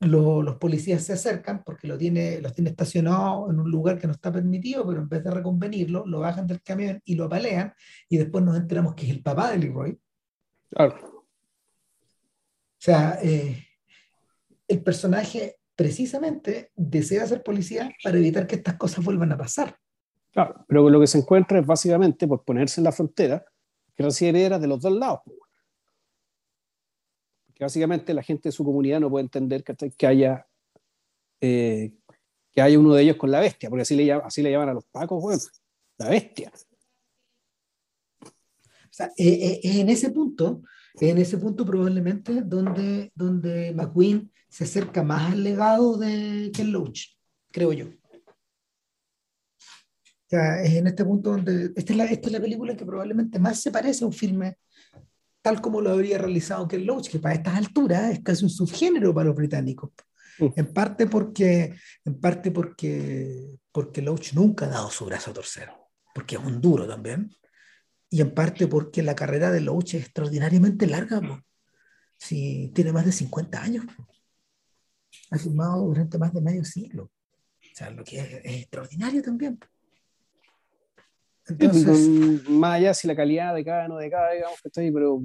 los 0.00 0.56
policías 0.56 1.02
se 1.02 1.14
acercan 1.14 1.64
porque 1.64 1.88
lo 1.88 1.96
tiene, 1.96 2.40
los 2.40 2.54
tiene 2.54 2.70
estacionado 2.70 3.50
en 3.50 3.60
un 3.60 3.70
lugar 3.70 3.98
que 3.98 4.06
no 4.06 4.12
está 4.12 4.30
permitido, 4.30 4.86
pero 4.86 5.00
en 5.00 5.08
vez 5.08 5.24
de 5.24 5.30
reconvenirlo, 5.30 6.04
lo 6.06 6.20
bajan 6.20 6.46
del 6.46 6.62
camión 6.62 7.00
y 7.04 7.14
lo 7.14 7.24
apalean, 7.24 7.72
y 8.08 8.18
después 8.18 8.44
nos 8.44 8.56
enteramos 8.56 8.94
que 8.94 9.06
es 9.06 9.10
el 9.10 9.22
papá 9.22 9.50
de 9.50 9.58
Leroy. 9.58 9.98
Claro. 10.68 10.96
O 11.02 12.82
sea, 12.82 13.18
eh, 13.22 13.66
el 14.68 14.82
personaje 14.82 15.56
precisamente 15.74 16.72
desea 16.76 17.26
ser 17.26 17.42
policía 17.42 17.90
para 18.04 18.18
evitar 18.18 18.46
que 18.46 18.56
estas 18.56 18.76
cosas 18.76 19.02
vuelvan 19.02 19.32
a 19.32 19.38
pasar. 19.38 19.78
Claro, 20.32 20.64
pero 20.68 20.88
lo 20.88 21.00
que 21.00 21.06
se 21.06 21.18
encuentra 21.18 21.58
es 21.58 21.66
básicamente 21.66 22.26
por 22.28 22.44
ponerse 22.44 22.80
en 22.80 22.84
la 22.84 22.92
frontera 22.92 23.44
que 23.96 24.02
recibe 24.02 24.48
de 24.48 24.66
los 24.66 24.80
dos 24.80 24.92
lados. 24.92 25.20
Que 27.54 27.64
básicamente 27.64 28.14
la 28.14 28.22
gente 28.22 28.48
de 28.48 28.52
su 28.52 28.64
comunidad 28.64 29.00
no 29.00 29.10
puede 29.10 29.24
entender 29.24 29.64
que, 29.64 30.06
haya 30.06 30.46
eh, 31.40 31.92
que 32.52 32.62
haya 32.62 32.78
uno 32.78 32.94
de 32.94 33.02
ellos 33.02 33.16
con 33.16 33.30
la 33.30 33.40
bestia, 33.40 33.68
porque 33.68 33.82
así 33.82 33.96
le, 33.96 34.12
así 34.12 34.42
le 34.42 34.50
llaman 34.50 34.70
a 34.70 34.74
los 34.74 34.84
pacos, 34.86 35.50
la 35.98 36.08
bestia. 36.08 36.52
O 39.00 39.02
eh, 39.02 39.08
eh, 39.16 39.60
en 39.80 39.88
ese 39.88 40.10
punto, 40.10 40.62
en 41.00 41.18
ese 41.18 41.38
punto 41.38 41.64
probablemente 41.64 42.42
donde, 42.42 43.12
donde 43.14 43.72
McQueen 43.72 44.32
se 44.48 44.64
acerca 44.64 45.02
más 45.02 45.32
al 45.32 45.44
legado 45.44 45.96
de 45.96 46.50
Ken 46.54 46.72
Loach, 46.72 47.16
creo 47.50 47.72
yo. 47.72 47.99
Sea, 50.30 50.62
es 50.62 50.74
en 50.74 50.86
este 50.86 51.04
punto 51.04 51.32
donde 51.32 51.72
esta 51.74 51.92
es, 51.92 51.96
la, 51.96 52.04
esta 52.04 52.28
es 52.28 52.32
la 52.32 52.40
película 52.40 52.76
que 52.76 52.86
probablemente 52.86 53.40
más 53.40 53.60
se 53.60 53.72
parece 53.72 54.04
a 54.04 54.06
un 54.06 54.12
filme 54.12 54.56
tal 55.42 55.60
como 55.60 55.80
lo 55.80 55.90
habría 55.90 56.18
realizado 56.18 56.68
Ken 56.68 56.86
Loach, 56.86 57.08
que 57.08 57.18
para 57.18 57.34
estas 57.34 57.56
alturas 57.56 58.12
es 58.12 58.20
casi 58.22 58.44
un 58.44 58.50
subgénero 58.50 59.12
para 59.12 59.28
los 59.28 59.36
británicos. 59.36 59.90
En 60.38 60.72
parte 60.72 61.06
porque, 61.06 61.74
en 62.04 62.20
parte 62.20 62.50
porque, 62.50 63.58
porque 63.72 64.00
Loach 64.00 64.32
nunca 64.32 64.66
ha 64.66 64.68
dado 64.68 64.90
su 64.90 65.04
brazo 65.04 65.30
a 65.30 65.34
torcer, 65.34 65.68
porque 66.14 66.36
es 66.36 66.42
un 66.42 66.60
duro 66.60 66.86
también, 66.86 67.30
y 68.08 68.20
en 68.22 68.32
parte 68.32 68.66
porque 68.66 69.02
la 69.02 69.14
carrera 69.14 69.50
de 69.50 69.60
Loach 69.60 69.94
es 69.94 70.02
extraordinariamente 70.04 70.86
larga, 70.86 71.20
si 72.16 72.70
tiene 72.74 72.92
más 72.92 73.04
de 73.04 73.12
50 73.12 73.62
años 73.62 73.84
ha 75.30 75.38
filmado 75.38 75.86
durante 75.86 76.18
más 76.18 76.32
de 76.32 76.40
medio 76.40 76.64
siglo. 76.64 77.04
O 77.04 77.74
sea, 77.74 77.90
lo 77.90 78.04
que 78.04 78.18
es, 78.18 78.40
extraordinario 78.44 79.22
también. 79.22 79.58
Entonces, 81.50 82.48
más 82.48 82.74
allá 82.74 82.94
si 82.94 83.06
la 83.06 83.16
calidad 83.16 83.54
de 83.54 83.64
cada 83.64 83.88
no 83.88 83.96
de 83.96 84.10
cada, 84.10 84.32
digamos 84.32 84.60
que 84.60 84.68
está 84.68 84.80
ahí, 84.80 84.90
pero 84.90 85.22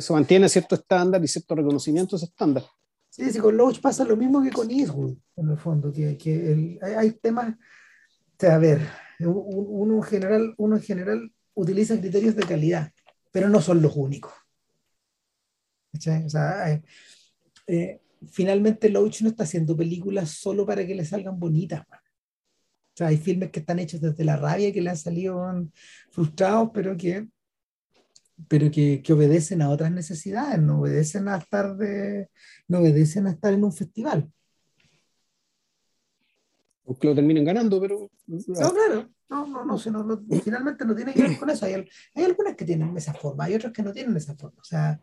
se 0.00 0.12
mantiene 0.12 0.48
cierto 0.48 0.74
estándar 0.74 1.22
y 1.22 1.28
cierto 1.28 1.54
reconocimiento 1.54 2.16
ese 2.16 2.26
estándar. 2.26 2.64
Sí, 3.10 3.30
sí, 3.30 3.38
con 3.38 3.56
Loach 3.56 3.80
pasa 3.80 4.04
lo 4.04 4.16
mismo 4.16 4.42
que 4.42 4.50
con 4.50 4.70
Eastwood, 4.70 5.16
en 5.36 5.48
el 5.48 5.56
fondo, 5.56 5.92
que, 5.92 6.16
que 6.16 6.52
el, 6.52 6.78
hay, 6.82 7.12
temas, 7.12 7.54
o 7.54 8.36
sea, 8.38 8.56
a 8.56 8.58
ver, 8.58 8.80
uno 9.20 9.96
en, 9.96 10.02
general, 10.02 10.54
uno 10.56 10.76
en 10.76 10.82
general 10.82 11.32
utiliza 11.54 11.98
criterios 11.98 12.34
de 12.34 12.42
calidad, 12.42 12.90
pero 13.30 13.48
no 13.48 13.60
son 13.60 13.80
los 13.80 13.94
únicos. 13.94 14.32
O 15.94 16.28
sea, 16.28 16.82
eh, 17.68 18.00
finalmente 18.30 18.90
Loach 18.90 19.22
no 19.22 19.28
está 19.28 19.44
haciendo 19.44 19.76
películas 19.76 20.30
solo 20.30 20.66
para 20.66 20.84
que 20.84 20.96
le 20.96 21.04
salgan 21.04 21.38
bonitas. 21.38 21.86
O 22.94 22.96
sea, 22.96 23.08
hay 23.08 23.16
filmes 23.16 23.50
que 23.50 23.58
están 23.58 23.80
hechos 23.80 24.00
desde 24.00 24.24
la 24.24 24.36
rabia 24.36 24.72
que 24.72 24.80
le 24.80 24.90
han 24.90 24.96
salido 24.96 25.44
frustrados, 26.12 26.70
pero 26.72 26.96
que, 26.96 27.28
pero 28.46 28.70
que, 28.70 29.02
que, 29.02 29.12
obedecen 29.12 29.62
a 29.62 29.70
otras 29.70 29.90
necesidades, 29.90 30.60
no 30.60 30.78
obedecen 30.80 31.26
a 31.26 31.38
estar 31.38 31.76
de, 31.76 32.30
no 32.68 32.78
obedecen 32.78 33.26
a 33.26 33.32
estar 33.32 33.52
en 33.52 33.64
un 33.64 33.72
festival. 33.72 34.30
Aunque 36.86 37.08
lo 37.08 37.14
terminen 37.16 37.44
ganando, 37.44 37.80
pero. 37.80 38.08
No, 38.28 38.72
claro. 38.72 39.10
No, 39.28 39.46
no, 39.46 39.64
no, 39.64 40.04
no, 40.04 40.40
finalmente 40.40 40.84
no 40.84 40.94
tiene 40.94 41.14
que 41.14 41.22
ver 41.22 41.36
con 41.36 41.50
eso. 41.50 41.66
Hay, 41.66 41.74
hay 42.14 42.24
algunas 42.24 42.54
que 42.54 42.64
tienen 42.64 42.96
esa 42.96 43.14
forma, 43.14 43.44
hay 43.44 43.54
otras 43.54 43.72
que 43.72 43.82
no 43.82 43.92
tienen 43.92 44.16
esa 44.16 44.36
forma. 44.36 44.60
O 44.60 44.64
sea, 44.64 45.00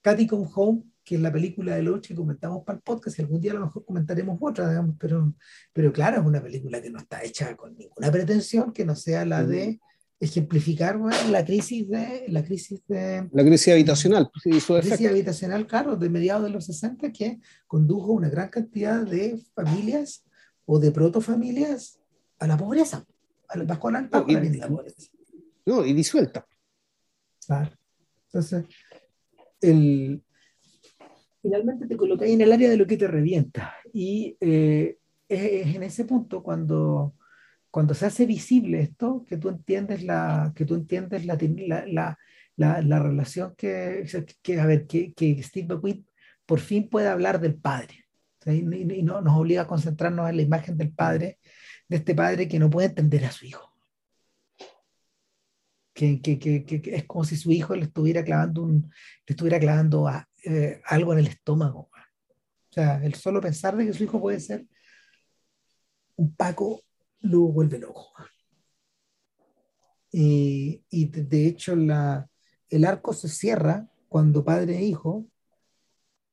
Cathy 0.00 0.26
Come 0.26 0.48
Home, 0.54 0.82
que 1.08 1.14
es 1.14 1.22
la 1.22 1.32
película 1.32 1.74
de 1.74 1.82
Loach 1.82 2.08
que 2.08 2.14
comentamos 2.14 2.62
para 2.64 2.76
el 2.76 2.82
podcast, 2.82 3.18
y 3.18 3.22
algún 3.22 3.40
día 3.40 3.52
a 3.52 3.54
lo 3.54 3.60
mejor 3.62 3.82
comentaremos 3.86 4.38
otra, 4.42 4.68
digamos, 4.68 4.94
pero, 5.00 5.34
pero 5.72 5.90
claro, 5.90 6.20
es 6.20 6.26
una 6.26 6.42
película 6.42 6.82
que 6.82 6.90
no 6.90 6.98
está 6.98 7.22
hecha 7.22 7.56
con 7.56 7.74
ninguna 7.74 8.12
pretensión 8.12 8.72
que 8.74 8.84
no 8.84 8.94
sea 8.94 9.24
la 9.24 9.42
de 9.42 9.80
ejemplificar 10.20 10.98
la 11.30 11.44
crisis 11.44 11.88
de 11.88 12.24
la 12.28 12.44
crisis 12.44 12.82
de 12.88 13.28
la 13.30 13.44
crisis 13.44 13.72
habitacional 13.72 14.28
sí, 14.42 14.58
su 14.58 14.74
la 14.74 14.80
crisis 14.80 15.06
habitacional 15.06 15.64
claro 15.64 15.94
de 15.94 16.10
mediados 16.10 16.42
de 16.42 16.50
los 16.50 16.66
60 16.66 17.12
que 17.12 17.38
condujo 17.68 18.10
una 18.10 18.28
gran 18.28 18.48
cantidad 18.48 19.00
de 19.06 19.40
familias 19.54 20.24
o 20.66 20.80
de 20.80 20.90
protofamilias 20.90 22.00
a 22.40 22.48
la 22.48 22.56
pobreza 22.56 23.06
al 23.48 23.64
bajo 23.64 23.92
la, 23.92 24.00
no, 24.00 24.24
y, 24.26 24.56
la 24.56 24.66
pobreza. 24.66 25.02
no 25.66 25.86
y 25.86 25.92
disuelta. 25.92 26.44
Claro. 27.46 27.70
Entonces 28.26 28.64
el 29.60 30.20
finalmente 31.48 31.86
te 31.86 31.96
colocas 31.96 32.28
en 32.28 32.40
el 32.40 32.52
área 32.52 32.68
de 32.68 32.76
lo 32.76 32.86
que 32.86 32.96
te 32.96 33.08
revienta 33.08 33.74
y 33.92 34.36
eh, 34.40 34.98
es 35.28 35.74
en 35.74 35.82
ese 35.82 36.04
punto 36.04 36.42
cuando 36.42 37.14
cuando 37.70 37.94
se 37.94 38.06
hace 38.06 38.26
visible 38.26 38.80
esto, 38.80 39.24
que 39.28 39.36
tú 39.36 39.48
entiendes 39.48 40.02
la, 40.02 40.52
que 40.56 40.64
tú 40.64 40.74
entiendes 40.74 41.26
la, 41.26 41.38
la, 41.86 42.18
la, 42.56 42.82
la 42.82 42.98
relación 42.98 43.54
que, 43.56 44.04
que, 44.42 44.60
a 44.60 44.66
ver, 44.66 44.86
que, 44.86 45.12
que 45.12 45.42
Steve 45.42 45.74
McQueen 45.74 46.06
por 46.46 46.60
fin 46.60 46.88
puede 46.88 47.08
hablar 47.08 47.40
del 47.40 47.56
padre. 47.56 48.06
Y, 48.46 48.62
no, 49.02 49.20
nos 49.20 49.36
obliga 49.36 49.62
a 49.62 49.66
concentrarnos 49.66 50.30
en 50.30 50.36
la 50.36 50.42
imagen 50.42 50.78
del 50.78 50.92
padre, 50.92 51.38
de 51.88 51.98
este 51.98 52.14
padre 52.14 52.48
que 52.48 52.58
no 52.58 52.70
puede 52.70 52.88
entender 52.88 53.26
a 53.26 53.30
su 53.30 53.44
hijo. 53.44 53.70
Que, 55.92 56.22
que, 56.22 56.38
que, 56.38 56.64
es 56.84 57.04
como 57.04 57.24
si 57.24 57.36
su 57.36 57.50
hijo 57.50 57.74
le 57.74 57.84
estuviera 57.84 58.24
clavando, 58.24 58.62
un, 58.62 58.82
le 58.82 59.32
estuviera 59.32 59.58
clavando 59.58 60.08
a, 60.08 60.26
eh, 60.48 60.80
algo 60.86 61.12
en 61.12 61.18
el 61.18 61.26
estómago. 61.26 61.90
O 61.90 62.72
sea, 62.72 63.04
el 63.04 63.14
solo 63.14 63.38
pensar 63.38 63.76
de 63.76 63.84
que 63.84 63.92
su 63.92 64.04
hijo 64.04 64.18
puede 64.18 64.40
ser 64.40 64.66
un 66.16 66.34
Paco 66.34 66.82
lo 67.20 67.40
vuelve 67.40 67.78
loco. 67.78 68.12
Y, 70.10 70.82
y 70.88 71.04
de, 71.06 71.46
hecho 71.46 71.76
la, 71.76 72.30
el 72.70 72.86
arco 72.86 73.12
se 73.12 73.28
cierra 73.28 73.86
cuando 74.08 74.42
padre 74.42 74.78
e 74.78 74.84
hijo 74.84 75.26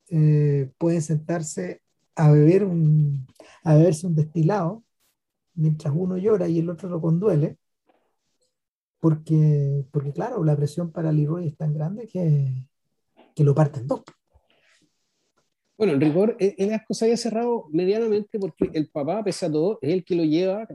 eh, 0.10 0.72
pueden 0.78 1.02
sentarse 1.02 1.82
a 2.16 2.32
beber 2.32 2.64
un, 2.64 3.28
a 3.64 3.76
beberse 3.76 4.08
un 4.08 4.16
destilado 4.16 4.86
mientras 5.56 5.94
uno 5.94 6.16
llora 6.16 6.48
y 6.48 6.60
el 6.60 6.70
otro 6.70 6.88
lo 6.88 7.02
conduele 7.02 7.58
porque, 9.02 9.86
porque 9.92 10.14
claro, 10.14 10.42
la 10.46 10.56
presión 10.56 10.92
para 10.92 11.12
Leroy 11.12 11.48
es 11.48 11.58
tan 11.58 11.74
grande 11.74 12.08
que, 12.08 12.66
que 13.36 13.44
lo 13.44 13.54
parten 13.54 13.86
dos. 13.86 14.02
Bueno, 15.78 15.94
en 15.94 16.02
rigor, 16.02 16.38
el 16.40 16.74
arco 16.74 16.94
se 16.94 17.06
había 17.06 17.18
cerrado 17.18 17.68
medianamente 17.70 18.40
porque 18.40 18.70
el 18.74 18.88
papá, 18.88 19.22
pese 19.24 19.46
a 19.46 19.52
todo, 19.52 19.78
es 19.82 19.94
el 19.94 20.06
que 20.06 20.16
lo 20.16 20.24
lleva 20.24 20.66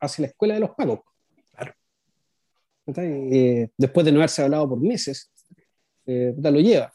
hacia 0.00 0.22
la 0.22 0.26
escuela 0.26 0.54
de 0.54 0.60
los 0.60 0.70
pagos. 0.70 1.00
Claro. 1.52 1.72
Eh, 2.96 3.68
después 3.78 4.04
de 4.04 4.10
no 4.10 4.18
haberse 4.18 4.42
hablado 4.42 4.68
por 4.68 4.80
meses, 4.80 5.30
eh, 6.06 6.34
lo 6.36 6.58
lleva. 6.58 6.92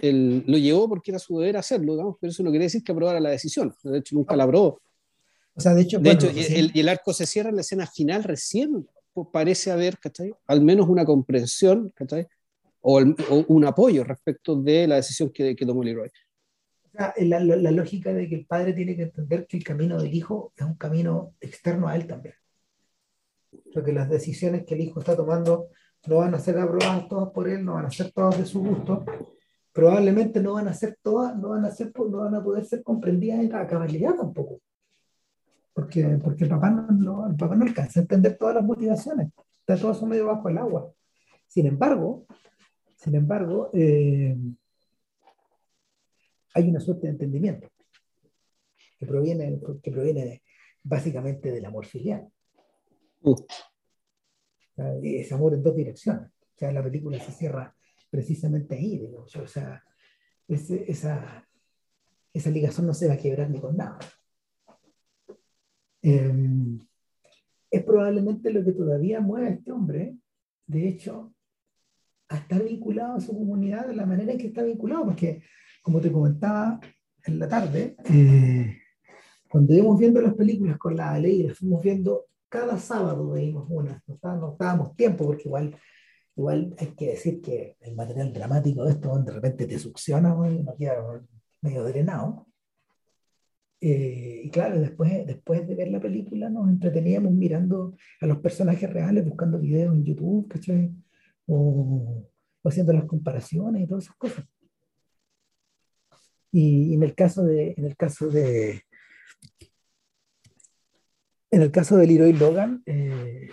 Él, 0.00 0.44
lo 0.46 0.56
llevó 0.56 0.88
porque 0.88 1.10
era 1.10 1.18
su 1.18 1.38
deber 1.38 1.58
hacerlo, 1.58 1.92
digamos, 1.92 2.16
pero 2.18 2.30
eso 2.30 2.42
no 2.42 2.50
quiere 2.50 2.64
decir 2.64 2.82
que 2.82 2.92
aprobara 2.92 3.20
la 3.20 3.30
decisión. 3.30 3.74
De 3.82 3.98
hecho, 3.98 4.16
nunca 4.16 4.34
la 4.34 4.44
aprobó. 4.44 4.80
O 5.54 5.60
sea, 5.60 5.74
de 5.74 5.82
hecho, 5.82 5.98
de 5.98 6.12
hecho 6.12 6.30
y, 6.32 6.70
el, 6.78 6.88
arco 6.88 7.12
se 7.12 7.26
cierra 7.26 7.50
en 7.50 7.56
la 7.56 7.62
escena 7.62 7.86
final 7.86 8.24
recién 8.24 8.88
parece 9.26 9.70
haber, 9.70 9.98
¿cachai? 9.98 10.32
Al 10.46 10.62
menos 10.62 10.88
una 10.88 11.04
comprensión, 11.04 11.92
¿cachai? 11.94 12.28
O, 12.90 13.44
un 13.48 13.64
apoyo 13.66 14.02
respecto 14.02 14.56
de 14.56 14.86
la 14.86 14.96
decisión 14.96 15.30
que, 15.30 15.54
que 15.54 15.66
tomó 15.66 15.84
Leroy. 15.84 16.10
La, 16.94 17.12
la, 17.38 17.70
lógica 17.70 18.12
de 18.12 18.28
que 18.28 18.34
el 18.34 18.46
padre 18.46 18.72
tiene 18.72 18.96
que 18.96 19.02
entender 19.02 19.46
que 19.46 19.58
el 19.58 19.62
camino 19.62 20.00
del 20.00 20.12
hijo 20.12 20.52
es 20.56 20.64
un 20.64 20.74
camino 20.74 21.34
externo 21.38 21.86
a 21.86 21.94
él 21.94 22.06
también. 22.06 22.34
O 23.52 23.72
sea, 23.72 23.84
que 23.84 23.92
las 23.92 24.08
decisiones 24.08 24.64
que 24.64 24.74
el 24.74 24.80
hijo 24.80 25.00
está 25.00 25.14
tomando 25.14 25.68
no 26.06 26.16
van 26.16 26.34
a 26.34 26.38
ser 26.40 26.58
aprobadas 26.58 27.06
todas 27.08 27.30
por 27.30 27.48
él, 27.48 27.64
no 27.64 27.74
van 27.74 27.86
a 27.86 27.90
ser 27.90 28.10
todas 28.10 28.38
de 28.38 28.46
su 28.46 28.60
gusto, 28.64 29.04
probablemente 29.72 30.40
no 30.40 30.54
van 30.54 30.68
a 30.68 30.72
ser 30.72 30.98
todas, 31.02 31.36
no 31.36 31.50
van 31.50 31.66
a, 31.66 31.70
ser, 31.70 31.92
no 31.94 32.18
van 32.18 32.34
a 32.34 32.42
poder 32.42 32.64
ser 32.64 32.82
comprendidas 32.82 33.40
en 33.40 33.52
la 33.52 33.66
cabalidad 33.66 34.14
tampoco. 34.14 34.60
Porque, 35.74 36.18
porque 36.24 36.44
el, 36.44 36.50
papá 36.50 36.70
no, 36.70 37.28
el 37.28 37.36
papá 37.36 37.54
no 37.54 37.64
alcanza 37.64 38.00
a 38.00 38.02
entender 38.02 38.36
todas 38.38 38.56
las 38.56 38.64
motivaciones, 38.64 39.28
está 39.60 39.76
todo 39.76 39.92
eso 39.92 40.06
medio 40.06 40.26
bajo 40.26 40.48
el 40.48 40.58
agua. 40.58 40.90
Sin 41.46 41.66
embargo, 41.66 42.26
sin 43.08 43.16
embargo, 43.16 43.70
eh, 43.72 44.36
hay 46.52 46.68
una 46.68 46.78
suerte 46.78 47.06
de 47.06 47.12
entendimiento 47.14 47.70
que 48.98 49.06
proviene, 49.06 49.58
que 49.82 49.90
proviene 49.90 50.42
básicamente 50.82 51.50
del 51.50 51.64
amor 51.64 51.86
filial. 51.86 52.28
Uh. 53.22 53.34
Es 55.02 55.32
amor 55.32 55.54
en 55.54 55.62
dos 55.62 55.74
direcciones. 55.74 56.28
O 56.28 56.58
sea, 56.58 56.70
la 56.70 56.82
película 56.82 57.18
se 57.18 57.32
cierra 57.32 57.74
precisamente 58.10 58.74
ahí. 58.74 59.10
O 59.16 59.26
sea, 59.26 59.82
esa, 60.46 61.48
esa 62.34 62.50
ligación 62.50 62.86
no 62.86 62.92
se 62.92 63.08
va 63.08 63.14
a 63.14 63.18
quebrar 63.18 63.48
ni 63.48 63.58
con 63.58 63.74
nada. 63.74 63.98
Em, 66.02 66.78
es 67.70 67.82
probablemente 67.84 68.50
lo 68.50 68.62
que 68.62 68.72
todavía 68.72 69.22
mueve 69.22 69.46
a 69.46 69.52
este 69.52 69.72
hombre. 69.72 70.14
De 70.66 70.86
hecho, 70.86 71.32
a 72.28 72.36
estar 72.36 72.62
vinculado 72.62 73.14
a 73.14 73.20
su 73.20 73.32
comunidad 73.32 73.86
de 73.86 73.96
la 73.96 74.06
manera 74.06 74.32
en 74.32 74.38
que 74.38 74.48
está 74.48 74.62
vinculado, 74.62 75.06
porque 75.06 75.42
como 75.82 76.00
te 76.00 76.12
comentaba 76.12 76.80
en 77.24 77.38
la 77.38 77.48
tarde, 77.48 77.96
eh, 78.10 78.76
cuando 79.48 79.74
íbamos 79.74 79.98
viendo 79.98 80.20
las 80.20 80.34
películas 80.34 80.78
con 80.78 80.96
la 80.96 81.12
alegre, 81.12 81.54
fuimos 81.54 81.82
viendo 81.82 82.26
cada 82.48 82.78
sábado 82.78 83.30
veíamos 83.30 83.66
una, 83.68 84.02
no 84.06 84.52
estábamos, 84.52 84.96
tiempo, 84.96 85.26
porque 85.26 85.44
igual, 85.44 85.76
igual 86.36 86.74
hay 86.78 86.86
que 86.88 87.08
decir 87.08 87.40
que 87.40 87.76
el 87.80 87.94
material 87.94 88.32
dramático 88.32 88.84
de 88.84 88.92
esto 88.92 89.18
de 89.18 89.32
repente 89.32 89.66
te 89.66 89.78
succiona 89.78 90.34
y 90.50 90.62
no 90.62 90.74
queda 90.76 91.22
medio 91.60 91.84
drenado. 91.84 92.46
Eh, 93.80 94.42
y 94.44 94.50
claro, 94.50 94.80
después, 94.80 95.24
después 95.26 95.66
de 95.68 95.74
ver 95.76 95.88
la 95.88 96.00
película 96.00 96.50
nos 96.50 96.68
entreteníamos 96.68 97.32
mirando 97.32 97.94
a 98.20 98.26
los 98.26 98.38
personajes 98.38 98.92
reales, 98.92 99.24
buscando 99.24 99.58
videos 99.58 99.94
en 99.94 100.04
YouTube, 100.04 100.48
¿cachai? 100.48 100.92
O, 101.48 102.24
haciendo 102.64 102.92
las 102.92 103.06
comparaciones 103.06 103.82
y 103.82 103.86
todas 103.86 104.04
esas 104.04 104.16
cosas. 104.16 104.44
Y, 106.52 106.94
en 106.94 107.02
el 107.02 107.14
caso 107.14 107.44
de, 107.44 107.74
en 107.76 107.84
el 107.84 107.96
caso 107.96 108.28
de, 108.28 108.82
en 111.50 111.62
el 111.62 111.70
caso 111.70 111.96
de 111.96 112.06
Leroy 112.06 112.34
Logan, 112.34 112.82
eh, 112.86 113.48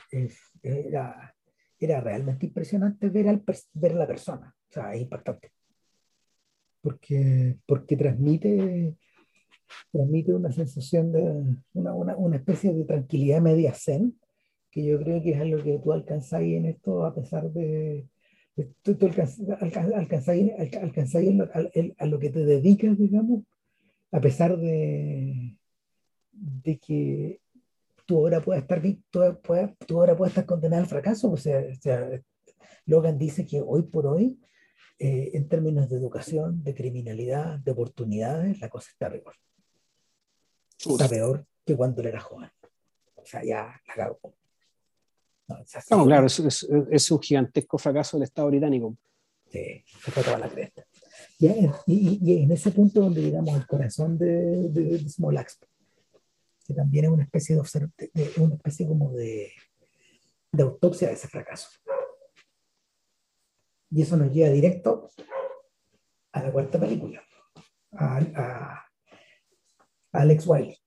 era, 0.61 1.35
era, 1.79 2.01
realmente 2.01 2.45
impresionante 2.45 3.09
ver, 3.09 3.29
al, 3.29 3.43
ver 3.73 3.91
a 3.93 3.95
la 3.95 4.07
persona, 4.07 4.53
o 4.69 4.73
sea, 4.73 4.93
es 4.93 5.01
impactante. 5.01 5.51
Porque, 6.81 7.57
porque 7.65 7.97
transmite, 7.97 8.95
transmite 9.91 10.33
una 10.33 10.51
sensación 10.51 11.11
de 11.11 11.21
una, 11.73 11.93
una, 11.93 12.15
una 12.15 12.35
especie 12.35 12.73
de 12.73 12.83
tranquilidad 12.83 13.41
media 13.41 13.73
zen, 13.73 14.19
que 14.75 14.83
yo 14.83 14.99
creo 14.99 15.23
que 15.23 15.31
es 15.31 15.47
lo 15.47 15.63
que 15.63 15.79
tú 15.79 15.93
alcanzáis 15.93 16.57
en 16.57 16.65
esto, 16.65 17.05
a 17.05 17.15
pesar 17.15 17.49
de. 17.49 18.09
tú, 18.81 18.95
tú 18.95 19.05
alcanzáis, 19.05 20.51
a 21.97 22.05
lo 22.05 22.19
que 22.19 22.29
te 22.29 22.45
dedicas, 22.45 22.97
digamos, 22.97 23.43
a 24.11 24.19
pesar 24.19 24.57
de, 24.57 25.55
de 26.33 26.77
que 26.77 27.39
tu 28.05 28.19
obra 28.19 28.41
pueda 28.41 28.59
estar, 28.59 28.81
tu, 29.09 29.21
tu 29.87 29.97
obra 29.97 30.17
puede 30.17 30.29
estar 30.29 30.45
condenada 30.45 30.81
al 30.81 30.89
fracaso. 30.89 31.31
O 31.31 31.37
sea, 31.37 31.63
Logan 32.85 33.17
dice 33.17 33.45
que 33.45 33.61
hoy 33.65 33.83
por 33.83 34.05
hoy, 34.07 34.37
eh, 34.99 35.31
en 35.35 35.47
términos 35.47 35.89
de 35.89 35.95
educación, 35.95 36.61
de 36.65 36.75
criminalidad, 36.75 37.59
de 37.59 37.71
oportunidades, 37.71 38.59
la 38.59 38.67
cosa 38.67 38.89
está 38.91 39.09
peor. 39.09 39.35
Está 40.77 41.07
peor 41.07 41.45
que 41.65 41.77
cuando 41.77 42.01
él 42.01 42.07
era 42.07 42.19
joven. 42.19 42.49
O 43.15 43.25
sea, 43.25 43.41
ya 43.41 43.81
la 43.87 43.95
cago. 43.95 44.35
No, 45.91 46.05
claro, 46.05 46.25
es, 46.25 46.67
es, 46.89 47.11
un 47.11 47.21
gigantesco 47.21 47.77
fracaso 47.77 48.17
del 48.17 48.23
Estado 48.23 48.47
británico. 48.47 48.97
Sí, 49.51 49.83
se 50.03 50.11
fue 50.11 50.23
toda 50.23 50.39
la 50.39 50.49
cresta. 50.49 50.85
Y, 51.37 52.19
y, 52.21 52.43
en 52.43 52.51
ese 52.51 52.71
punto 52.71 53.01
donde 53.01 53.21
digamos 53.21 53.55
el 53.55 53.67
corazón 53.67 54.17
de, 54.17 54.69
de, 54.69 54.97
de 54.97 55.45
que 56.65 56.73
también 56.73 57.05
es 57.05 57.11
una 57.11 57.23
especie 57.23 57.55
de, 57.55 58.11
de 58.13 58.31
una 58.37 58.55
especie 58.55 58.87
como 58.87 59.11
de, 59.11 59.51
de 60.51 60.63
autopsia 60.63 61.09
de 61.09 61.13
ese 61.13 61.27
fracaso. 61.27 61.69
Y 63.91 64.01
eso 64.01 64.17
nos 64.17 64.31
lleva 64.33 64.49
directo 64.49 65.09
a 66.31 66.41
la 66.41 66.51
cuarta 66.51 66.79
película, 66.79 67.23
a, 67.93 68.83
Alex 70.11 70.47
Wiley. 70.47 70.77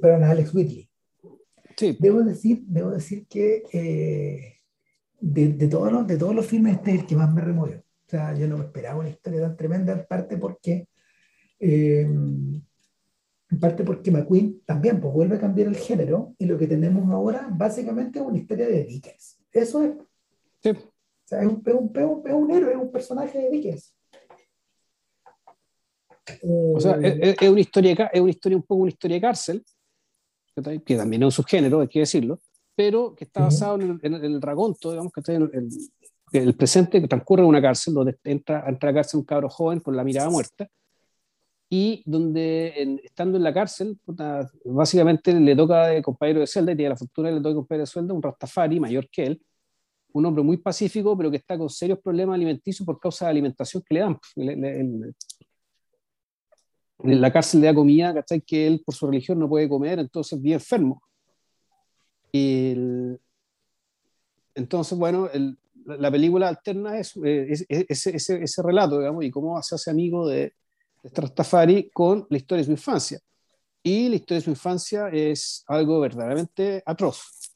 perdón, 0.00 0.24
a 0.24 0.30
Alex 0.30 0.54
Whitley. 0.54 0.91
Debo, 1.98 2.22
decir, 2.22 2.62
debo 2.66 2.90
decir 2.90 3.26
que 3.26 3.62
eh, 3.72 4.60
de, 5.20 5.48
de, 5.48 5.68
todos 5.68 5.92
los, 5.92 6.06
de 6.06 6.16
todos 6.16 6.34
los 6.34 6.46
filmes, 6.46 6.76
este 6.76 6.94
es 6.94 7.00
el 7.00 7.06
que 7.06 7.16
más 7.16 7.32
me 7.32 7.40
removió. 7.40 7.78
O 7.78 8.10
sea, 8.10 8.34
yo 8.34 8.46
no 8.46 8.58
me 8.58 8.64
esperaba 8.64 8.98
una 8.98 9.08
historia 9.08 9.40
tan 9.40 9.56
tremenda, 9.56 9.92
en 9.92 10.06
parte 10.06 10.36
porque, 10.36 10.88
eh, 11.58 12.00
en 12.02 13.60
parte 13.60 13.84
porque 13.84 14.10
McQueen 14.10 14.62
también 14.64 15.00
pues, 15.00 15.14
vuelve 15.14 15.36
a 15.36 15.40
cambiar 15.40 15.68
el 15.68 15.76
género 15.76 16.34
y 16.38 16.46
lo 16.46 16.58
que 16.58 16.66
tenemos 16.66 17.10
ahora 17.10 17.48
básicamente 17.50 18.18
es 18.18 18.24
una 18.24 18.38
historia 18.38 18.66
de 18.66 18.84
Dickens. 18.84 19.38
Eso 19.52 19.82
es. 19.82 19.92
Sí. 20.62 20.70
O 20.70 21.28
sea, 21.28 21.40
es 21.42 21.46
un, 21.46 21.62
es 21.64 21.74
un, 21.74 22.22
es 22.26 22.34
un 22.34 22.50
héroe, 22.50 22.72
es 22.72 22.78
un 22.78 22.92
personaje 22.92 23.38
de 23.38 23.50
Dickens. 23.50 23.94
O 26.42 26.80
sea, 26.80 26.96
es, 26.96 27.36
es, 27.40 27.48
una 27.48 27.60
historia, 27.60 28.10
es 28.12 28.20
una 28.20 28.30
historia 28.30 28.56
un 28.56 28.62
poco 28.62 28.82
una 28.82 28.90
historia 28.90 29.16
de 29.16 29.20
cárcel, 29.20 29.64
que 30.84 30.96
también 30.96 31.22
es 31.22 31.26
un 31.26 31.32
subgénero, 31.32 31.80
hay 31.80 31.88
que 31.88 32.00
decirlo, 32.00 32.40
pero 32.74 33.14
que 33.14 33.24
está 33.24 33.42
basado 33.42 33.76
en, 33.76 34.00
el, 34.02 34.14
en 34.14 34.24
el 34.24 34.42
raconto, 34.42 34.90
digamos, 34.90 35.12
que 35.12 35.20
está 35.20 35.34
en 35.34 35.42
el, 35.42 35.68
el, 36.32 36.54
presente 36.54 37.00
que 37.00 37.08
transcurre 37.08 37.42
en 37.42 37.48
una 37.48 37.62
cárcel, 37.62 37.94
donde 37.94 38.16
entra, 38.24 38.64
entra 38.66 38.88
a 38.88 38.92
la 38.92 38.98
cárcel 38.98 39.20
un 39.20 39.26
cabro 39.26 39.48
joven 39.48 39.80
con 39.80 39.96
la 39.96 40.04
mirada 40.04 40.30
muerta, 40.30 40.68
y 41.68 42.02
donde 42.04 42.74
en, 42.76 43.00
estando 43.02 43.38
en 43.38 43.44
la 43.44 43.54
cárcel, 43.54 43.98
puta, 44.04 44.50
básicamente 44.64 45.32
le 45.32 45.56
toca 45.56 45.86
de 45.86 46.02
compañero 46.02 46.40
de 46.40 46.46
celda, 46.46 46.72
y 46.72 46.76
tiene 46.76 46.90
la 46.90 46.96
fortuna 46.96 47.28
de 47.28 47.34
le 47.34 47.40
toca 47.40 47.50
de 47.50 47.54
compañero 47.56 47.82
de 47.84 47.90
celda, 47.90 48.14
un 48.14 48.22
Rastafari 48.22 48.78
mayor 48.78 49.08
que 49.10 49.24
él, 49.24 49.42
un 50.12 50.26
hombre 50.26 50.42
muy 50.44 50.58
pacífico, 50.58 51.16
pero 51.16 51.30
que 51.30 51.38
está 51.38 51.56
con 51.56 51.70
serios 51.70 51.98
problemas 51.98 52.34
alimenticios 52.34 52.84
por 52.84 53.00
causa 53.00 53.24
de 53.24 53.28
la 53.28 53.30
alimentación 53.30 53.82
que 53.86 53.94
le 53.94 54.00
dan. 54.00 54.18
Le, 54.36 54.56
le, 54.56 55.14
en 57.04 57.20
la 57.20 57.32
cárcel 57.32 57.60
le 57.60 57.66
da 57.66 57.74
comida, 57.74 58.14
¿cachai? 58.14 58.40
Que 58.40 58.66
él 58.66 58.82
por 58.84 58.94
su 58.94 59.06
religión 59.06 59.38
no 59.38 59.48
puede 59.48 59.68
comer, 59.68 59.98
entonces 59.98 60.40
bien 60.40 60.54
enfermo. 60.54 61.02
Y 62.30 62.72
el, 62.72 63.20
entonces, 64.54 64.98
bueno, 64.98 65.28
el, 65.32 65.58
la 65.84 66.10
película 66.10 66.48
alterna 66.48 66.98
es, 66.98 67.16
es, 67.16 67.66
es, 67.68 67.86
ese, 67.88 68.16
ese, 68.16 68.42
ese, 68.42 68.62
relato, 68.62 68.98
digamos, 68.98 69.24
y 69.24 69.30
cómo 69.30 69.60
se 69.62 69.74
hace 69.74 69.90
amigo 69.90 70.28
de, 70.28 70.54
de 71.02 71.10
Rastafari 71.14 71.90
con 71.90 72.26
la 72.30 72.36
historia 72.36 72.62
de 72.62 72.66
su 72.66 72.72
infancia. 72.72 73.20
Y 73.82 74.08
la 74.08 74.16
historia 74.16 74.38
de 74.38 74.44
su 74.44 74.50
infancia 74.50 75.08
es 75.08 75.64
algo 75.66 76.00
verdaderamente 76.00 76.82
atroz. 76.86 77.52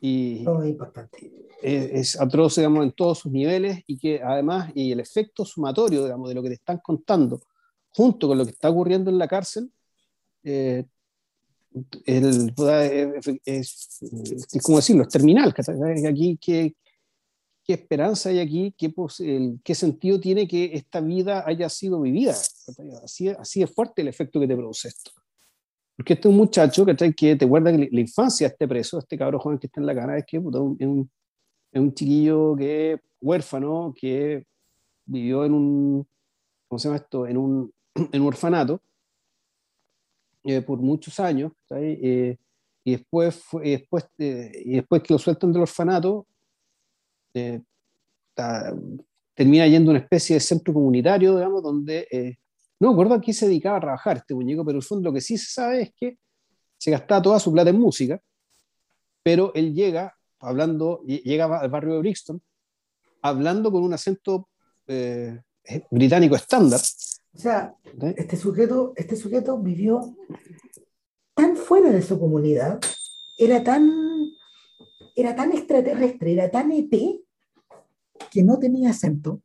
Y 0.00 0.42
Muy 0.44 0.68
importante. 0.68 1.32
Es, 1.62 2.14
es, 2.14 2.20
atroz, 2.20 2.56
digamos, 2.56 2.84
en 2.84 2.92
todos 2.92 3.20
sus 3.20 3.32
niveles 3.32 3.82
y 3.86 3.96
que 3.96 4.20
además, 4.22 4.70
y 4.74 4.92
el 4.92 5.00
efecto 5.00 5.44
sumatorio, 5.44 6.04
digamos, 6.04 6.28
de 6.28 6.34
lo 6.34 6.42
que 6.42 6.48
te 6.48 6.54
están 6.54 6.78
contando, 6.78 7.40
junto 7.94 8.28
con 8.28 8.38
lo 8.38 8.44
que 8.44 8.50
está 8.50 8.70
ocurriendo 8.70 9.10
en 9.10 9.18
la 9.18 9.28
cárcel, 9.28 9.70
eh, 10.42 10.84
el, 12.06 12.54
es, 12.56 13.28
es, 13.44 14.02
es, 14.52 14.62
como 14.62 14.78
decirlo, 14.78 15.02
es 15.02 15.08
terminal. 15.08 15.54
Aquí, 16.08 16.38
¿qué, 16.40 16.74
qué 17.64 17.72
esperanza 17.72 18.28
hay 18.28 18.40
aquí? 18.40 18.74
¿Qué, 18.76 18.92
el, 19.20 19.60
¿Qué 19.64 19.74
sentido 19.74 20.20
tiene 20.20 20.46
que 20.46 20.74
esta 20.74 21.00
vida 21.00 21.44
haya 21.46 21.68
sido 21.68 22.00
vivida? 22.00 22.34
Así, 23.02 23.28
así 23.28 23.62
es 23.62 23.74
fuerte 23.74 24.02
el 24.02 24.08
efecto 24.08 24.38
que 24.38 24.46
te 24.46 24.56
produce 24.56 24.88
esto. 24.88 25.10
Porque 25.96 26.14
este 26.14 26.28
es 26.28 26.32
un 26.32 26.38
muchacho 26.38 26.84
que 26.84 26.94
te 26.94 27.44
guarda 27.44 27.72
que 27.72 27.88
la 27.90 28.00
infancia 28.00 28.48
este 28.48 28.66
preso, 28.66 28.98
este 28.98 29.16
cabro 29.16 29.38
joven 29.38 29.58
que 29.58 29.68
está 29.68 29.80
en 29.80 29.86
la 29.86 29.94
cana, 29.94 30.18
es 30.18 30.24
que 30.26 30.38
es, 30.38 30.42
un, 30.42 31.10
es 31.72 31.80
un 31.80 31.94
chiquillo 31.94 32.56
que 32.56 33.00
huérfano, 33.20 33.94
que 33.96 34.44
vivió 35.06 35.44
en 35.44 35.52
un, 35.52 36.08
¿cómo 36.68 36.78
se 36.78 36.88
llama 36.88 36.96
esto? 36.96 37.26
En 37.26 37.36
un, 37.36 37.73
en 37.94 38.20
un 38.20 38.28
orfanato 38.28 38.80
eh, 40.44 40.60
por 40.60 40.78
muchos 40.78 41.18
años, 41.20 41.52
eh, 41.70 42.36
y, 42.84 42.90
después, 42.92 43.36
fue, 43.36 43.70
después, 43.70 44.04
eh, 44.18 44.62
y 44.64 44.72
después 44.74 45.02
que 45.02 45.14
lo 45.14 45.18
sueltan 45.18 45.52
del 45.52 45.62
orfanato, 45.62 46.26
ta, 48.34 48.74
termina 49.34 49.66
yendo 49.66 49.90
a 49.90 49.94
una 49.94 50.02
especie 50.02 50.34
de 50.34 50.40
centro 50.40 50.74
comunitario, 50.74 51.36
digamos, 51.36 51.62
donde 51.62 52.36
no 52.78 52.88
me 52.88 52.92
acuerdo 52.94 53.14
a 53.14 53.20
qué 53.20 53.32
se 53.32 53.46
dedicaba 53.46 53.78
a 53.78 53.80
trabajar 53.80 54.18
este 54.18 54.34
muñeco, 54.34 54.64
pero 54.64 54.76
en 54.76 54.82
el 54.82 54.82
fondo 54.82 55.08
lo 55.08 55.14
que 55.14 55.20
sí 55.20 55.38
se 55.38 55.50
sabe 55.50 55.82
es 55.82 55.92
que 55.96 56.18
se 56.76 56.90
gastaba 56.90 57.22
toda 57.22 57.40
su 57.40 57.50
plata 57.52 57.70
en 57.70 57.80
música, 57.80 58.20
pero 59.22 59.52
él 59.54 59.74
llega 59.74 60.14
hablando, 60.38 61.02
llega 61.04 61.44
al 61.58 61.70
barrio 61.70 61.94
de 61.94 62.00
Brixton, 62.00 62.42
hablando 63.22 63.72
con 63.72 63.82
un 63.82 63.94
acento 63.94 64.48
eh, 64.86 65.40
británico 65.90 66.36
estándar. 66.36 66.80
O 67.34 67.38
sea, 67.38 67.74
este 68.16 68.36
sujeto, 68.36 68.92
este 68.96 69.16
sujeto 69.16 69.58
vivió 69.58 70.16
tan 71.34 71.56
fuera 71.56 71.90
de 71.90 72.00
su 72.00 72.18
comunidad, 72.18 72.80
era 73.36 73.64
tan, 73.64 73.90
era 75.16 75.34
tan 75.34 75.52
extraterrestre, 75.52 76.32
era 76.32 76.50
tan 76.50 76.70
ET, 76.70 76.92
que 78.30 78.42
no 78.42 78.58
tenía 78.58 78.90
acento, 78.90 79.42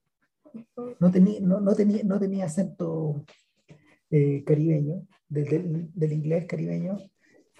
no 0.99 1.11
tenía, 1.11 1.39
no, 1.41 1.59
no 1.59 1.73
tenía, 1.73 2.03
no 2.03 2.19
tenía 2.19 2.45
acento 2.45 3.25
eh, 4.11 4.43
caribeño, 4.45 5.07
del, 5.27 5.45
del, 5.45 5.89
del, 5.93 6.13
inglés 6.13 6.45
caribeño, 6.45 6.97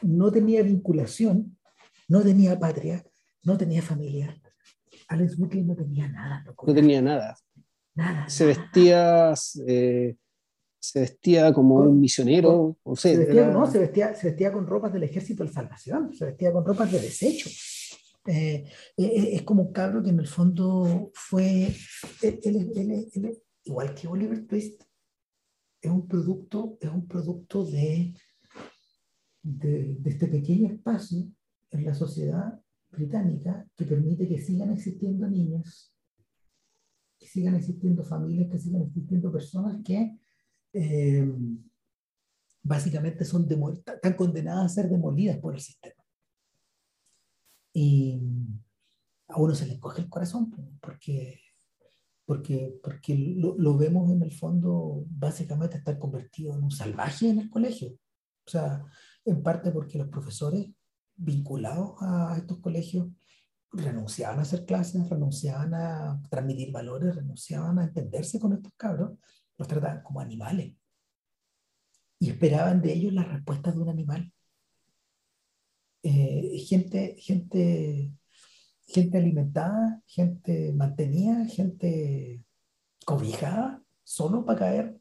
no 0.02 0.32
tenía 0.32 0.62
vinculación, 0.62 1.58
no 2.08 2.22
tenía 2.22 2.58
patria, 2.60 3.04
no 3.44 3.58
tenía 3.58 3.82
familia. 3.82 4.36
Alex 5.08 5.40
Whitley 5.40 5.64
no 5.64 5.76
tenía 5.76 6.08
nada. 6.08 6.44
No, 6.46 6.54
no 6.66 6.74
tenía 6.74 7.02
nada. 7.02 7.36
Nada. 8.00 8.30
Se 8.30 8.46
vestía, 8.46 9.34
eh, 9.68 10.16
se 10.80 11.00
vestía 11.02 11.54
como 11.54 11.80
con, 11.80 11.90
un 11.90 12.00
misionero. 12.00 12.78
Con, 12.82 12.96
se, 12.96 13.18
vestía, 13.18 13.42
era... 13.42 13.52
no, 13.52 13.70
se, 13.70 13.80
vestía, 13.80 14.16
se 14.16 14.28
vestía 14.28 14.54
con 14.54 14.66
ropas 14.66 14.94
del 14.94 15.04
Ejército 15.04 15.44
de 15.44 15.52
Salvación, 15.52 16.14
se 16.14 16.26
vestía 16.26 16.54
con 16.54 16.66
ropas 16.66 16.92
de 16.94 17.02
desecho. 17.02 17.50
Eh, 18.26 18.64
eh, 18.96 19.30
es 19.34 19.42
como 19.42 19.64
un 19.64 19.74
cabro 19.74 20.02
que 20.02 20.12
en 20.12 20.20
el 20.20 20.28
fondo 20.28 21.12
fue, 21.14 21.76
él, 22.22 22.40
él, 22.44 23.10
él, 23.14 23.38
igual 23.66 23.94
que 23.94 24.08
Oliver 24.08 24.48
Twist, 24.48 24.82
es 25.82 25.92
un 25.92 26.08
producto, 26.08 26.78
es 26.80 26.90
un 26.90 27.06
producto 27.06 27.66
de, 27.66 28.14
de, 29.42 29.96
de, 29.96 30.10
este 30.10 30.28
pequeño 30.28 30.72
espacio 30.72 31.28
en 31.72 31.86
la 31.86 31.94
sociedad 31.94 32.62
británica 32.92 33.66
que 33.76 33.86
permite 33.86 34.28
que 34.28 34.40
sigan 34.40 34.72
existiendo 34.72 35.28
niños, 35.28 35.94
sigan 37.32 37.56
existiendo 37.56 38.04
familias, 38.04 38.50
que 38.52 38.60
sigan 38.60 38.84
existiendo 38.84 39.32
personas 39.32 39.82
que 39.84 40.18
eh, 40.74 41.34
básicamente 42.62 43.26
son 43.26 43.48
están 43.74 44.14
condenadas 44.14 44.66
a 44.66 44.76
ser 44.76 44.90
demolidas 44.90 45.38
por 45.38 45.56
el 45.56 45.62
sistema 45.62 46.00
y 47.74 48.20
a 49.28 49.40
uno 49.40 49.54
se 49.56 49.68
le 49.68 49.80
coge 49.80 50.02
el 50.02 50.10
corazón 50.10 50.52
porque, 50.82 51.40
porque, 52.26 52.80
porque 52.84 53.16
lo, 53.38 53.58
lo, 53.58 53.78
vemos 53.78 54.12
en 54.12 54.24
el 54.24 54.32
fondo 54.32 55.06
básicamente 55.08 55.78
estar 55.78 55.98
convertido 56.00 56.56
en 56.56 56.64
un 56.64 56.72
salvaje 56.72 57.30
en 57.30 57.40
el 57.40 57.50
colegio. 57.50 57.92
O 58.46 58.50
sea, 58.50 58.84
en 59.26 59.44
parte 59.44 59.72
porque 59.72 60.00
los 60.00 60.10
profesores 60.10 60.68
vinculados 61.16 61.96
a 62.02 62.36
estos 62.38 62.60
colegios 62.60 63.08
renunciaban 63.72 64.40
a 64.40 64.42
hacer 64.42 64.66
clases, 64.66 65.10
renunciaban 65.10 65.74
a 65.74 66.22
transmitir 66.30 66.72
valores, 66.72 67.16
renunciaban 67.16 67.80
a 67.80 67.84
entenderse 67.86 68.40
con 68.40 68.54
estos 68.54 68.74
cabros, 68.76 69.18
los 69.58 69.68
trataban 69.68 70.02
como 70.04 70.22
animales 70.22 70.74
y 72.20 72.30
esperaban 72.30 72.82
de 72.82 72.94
ellos 72.94 73.14
las 73.14 73.28
respuestas 73.28 73.76
de 73.76 73.82
un 73.82 73.90
animal 73.90 74.34
eh, 76.02 76.58
gente, 76.66 77.16
gente, 77.20 78.12
gente 78.88 79.18
alimentada, 79.18 80.02
gente 80.08 80.72
mantenida, 80.72 81.46
gente 81.46 82.42
cobijada, 83.06 83.84
solo 84.04 84.46
para 84.46 84.60
caer 84.60 84.98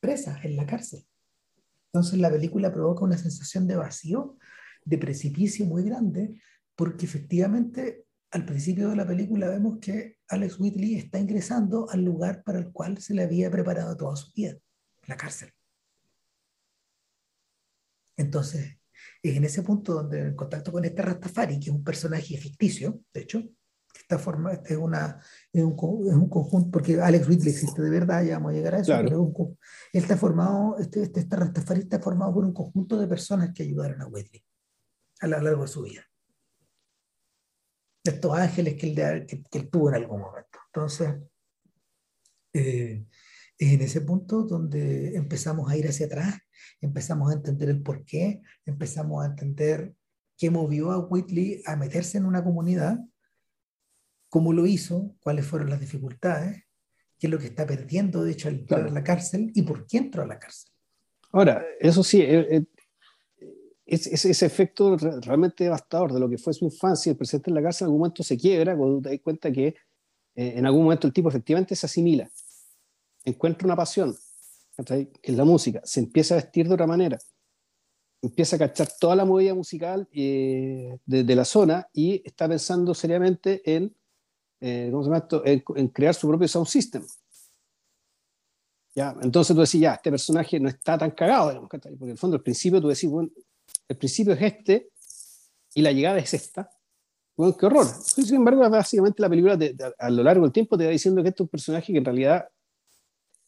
presa 0.00 0.40
en 0.42 0.56
la 0.56 0.66
cárcel. 0.66 1.06
Entonces 1.92 2.18
la 2.18 2.30
película 2.30 2.72
provoca 2.72 3.04
una 3.04 3.18
sensación 3.18 3.66
de 3.66 3.76
vacío, 3.76 4.38
de 4.84 4.96
precipicio 4.96 5.66
muy 5.66 5.82
grande, 5.82 6.40
porque 6.80 7.04
efectivamente 7.04 8.06
al 8.30 8.46
principio 8.46 8.88
de 8.88 8.96
la 8.96 9.06
película 9.06 9.50
vemos 9.50 9.80
que 9.82 10.16
Alex 10.28 10.58
Whitley 10.58 10.94
está 10.94 11.18
ingresando 11.18 11.86
al 11.90 12.02
lugar 12.02 12.42
para 12.42 12.58
el 12.58 12.72
cual 12.72 12.96
se 12.96 13.12
le 13.12 13.22
había 13.22 13.50
preparado 13.50 13.94
toda 13.98 14.16
su 14.16 14.32
vida, 14.32 14.56
la 15.06 15.14
cárcel. 15.14 15.52
Entonces, 18.16 18.78
es 19.22 19.36
en 19.36 19.44
ese 19.44 19.62
punto 19.62 19.92
donde 19.92 20.20
en 20.20 20.34
contacto 20.34 20.72
con 20.72 20.82
este 20.86 21.02
Rastafari, 21.02 21.60
que 21.60 21.68
es 21.68 21.76
un 21.76 21.84
personaje 21.84 22.38
ficticio, 22.38 23.02
de 23.12 23.20
hecho, 23.20 23.42
que 23.42 24.00
está 24.00 24.18
formado, 24.18 24.62
es, 24.64 24.76
una, 24.78 25.22
es, 25.52 25.62
un, 25.62 25.74
es 26.08 26.14
un 26.14 26.30
conjunto, 26.30 26.70
porque 26.70 26.98
Alex 26.98 27.26
Ridley 27.26 27.50
existe 27.50 27.82
de 27.82 27.90
verdad, 27.90 28.24
ya 28.24 28.38
vamos 28.38 28.52
a 28.52 28.54
llegar 28.54 28.76
a 28.76 28.78
eso, 28.78 28.92
claro. 28.92 29.06
pero 29.06 29.22
un, 29.22 29.58
él 29.92 30.02
está 30.02 30.16
formado, 30.16 30.78
este, 30.78 31.02
este, 31.02 31.20
este 31.20 31.36
Rastafari 31.36 31.80
está 31.80 32.00
formado 32.00 32.32
por 32.32 32.46
un 32.46 32.54
conjunto 32.54 32.98
de 32.98 33.06
personas 33.06 33.52
que 33.52 33.64
ayudaron 33.64 34.00
a 34.00 34.06
Whitley 34.06 34.42
a 35.20 35.26
lo 35.26 35.42
largo 35.42 35.60
de 35.60 35.68
su 35.68 35.82
vida. 35.82 36.09
Estos 38.02 38.38
ángeles 38.38 38.74
que 38.74 38.86
él, 38.88 39.26
que, 39.26 39.42
que 39.42 39.58
él 39.58 39.70
tuvo 39.70 39.90
en 39.90 39.96
algún 39.96 40.20
momento. 40.20 40.58
Entonces, 40.66 41.14
eh, 42.52 43.04
es 43.58 43.72
en 43.72 43.80
ese 43.82 44.00
punto 44.00 44.44
donde 44.44 45.16
empezamos 45.16 45.70
a 45.70 45.76
ir 45.76 45.86
hacia 45.86 46.06
atrás, 46.06 46.38
empezamos 46.80 47.30
a 47.30 47.34
entender 47.34 47.68
el 47.68 47.82
por 47.82 48.04
qué, 48.04 48.40
empezamos 48.64 49.22
a 49.22 49.26
entender 49.26 49.94
qué 50.36 50.50
movió 50.50 50.92
a 50.92 50.98
Whitley 50.98 51.62
a 51.66 51.76
meterse 51.76 52.18
en 52.18 52.24
una 52.24 52.42
comunidad 52.42 52.98
cómo 54.30 54.52
lo 54.52 54.64
hizo, 54.64 55.14
cuáles 55.20 55.44
fueron 55.44 55.68
las 55.68 55.80
dificultades, 55.80 56.64
qué 57.18 57.26
es 57.26 57.30
lo 57.30 57.38
que 57.38 57.46
está 57.46 57.66
perdiendo, 57.66 58.24
de 58.24 58.32
hecho, 58.32 58.48
al 58.48 58.54
entrar 58.54 58.86
a 58.86 58.90
la 58.90 59.04
cárcel 59.04 59.50
y 59.54 59.62
por 59.62 59.86
qué 59.86 59.98
entró 59.98 60.22
a 60.22 60.26
la 60.26 60.38
cárcel. 60.38 60.70
Ahora, 61.32 61.62
eso 61.78 62.02
sí, 62.02 62.22
eh, 62.22 62.46
eh, 62.50 62.64
es, 63.90 64.06
ese 64.24 64.46
efecto 64.46 64.96
realmente 64.96 65.64
devastador 65.64 66.12
de 66.12 66.20
lo 66.20 66.28
que 66.28 66.38
fue 66.38 66.54
su 66.54 66.64
infancia, 66.64 67.10
el 67.10 67.16
presente 67.16 67.50
en 67.50 67.54
la 67.54 67.62
cárcel, 67.62 67.84
en 67.84 67.88
algún 67.88 68.00
momento 68.00 68.22
se 68.22 68.36
quiebra 68.36 68.76
cuando 68.76 69.02
te 69.02 69.10
das 69.10 69.20
cuenta 69.20 69.50
que 69.50 69.66
eh, 69.66 69.74
en 70.56 70.64
algún 70.64 70.84
momento 70.84 71.06
el 71.06 71.12
tipo 71.12 71.28
efectivamente 71.28 71.74
se 71.74 71.86
asimila, 71.86 72.30
encuentra 73.24 73.66
una 73.66 73.76
pasión, 73.76 74.16
que 74.86 75.10
es 75.22 75.36
la 75.36 75.44
música, 75.44 75.80
se 75.84 76.00
empieza 76.00 76.34
a 76.34 76.36
vestir 76.36 76.68
de 76.68 76.74
otra 76.74 76.86
manera, 76.86 77.18
empieza 78.22 78.56
a 78.56 78.58
cachar 78.60 78.88
toda 78.98 79.16
la 79.16 79.24
movida 79.24 79.54
musical 79.54 80.08
de, 80.12 80.98
la 81.06 81.44
zona 81.44 81.88
y 81.92 82.22
está 82.24 82.48
pensando 82.48 82.94
seriamente 82.94 83.62
en 83.64 83.94
eh, 84.60 84.88
¿cómo 84.90 85.02
se 85.02 85.08
llama 85.08 85.18
esto? 85.18 85.42
En, 85.44 85.88
crear 85.88 86.14
su 86.14 86.28
propio 86.28 86.46
sound 86.46 86.66
system. 86.68 87.02
¿Ya? 88.94 89.16
Entonces 89.22 89.54
tú 89.54 89.60
decís, 89.62 89.80
ya, 89.80 89.94
este 89.94 90.10
personaje 90.10 90.60
no 90.60 90.68
está 90.68 90.98
tan 90.98 91.12
cagado, 91.12 91.48
digamos, 91.48 91.70
porque 91.70 91.88
en 91.88 92.10
el 92.10 92.18
fondo 92.18 92.36
al 92.36 92.42
principio 92.42 92.80
tú 92.80 92.88
decís, 92.88 93.08
bueno, 93.08 93.30
el 93.90 93.96
principio 93.96 94.34
es 94.34 94.42
este 94.42 94.88
y 95.74 95.82
la 95.82 95.90
llegada 95.90 96.18
es 96.18 96.32
esta. 96.32 96.70
Bueno, 97.36 97.56
qué 97.56 97.66
horror. 97.66 97.86
Sin 97.86 98.36
embargo, 98.36 98.68
básicamente 98.70 99.20
la 99.20 99.28
película 99.28 99.58
a 99.98 100.10
lo 100.10 100.22
largo 100.22 100.44
del 100.44 100.52
tiempo 100.52 100.78
te 100.78 100.84
va 100.84 100.90
diciendo 100.92 101.22
que 101.22 101.30
este 101.30 101.42
es 101.42 101.46
un 101.46 101.48
personaje 101.48 101.92
que 101.92 101.98
en 101.98 102.04
realidad, 102.04 102.48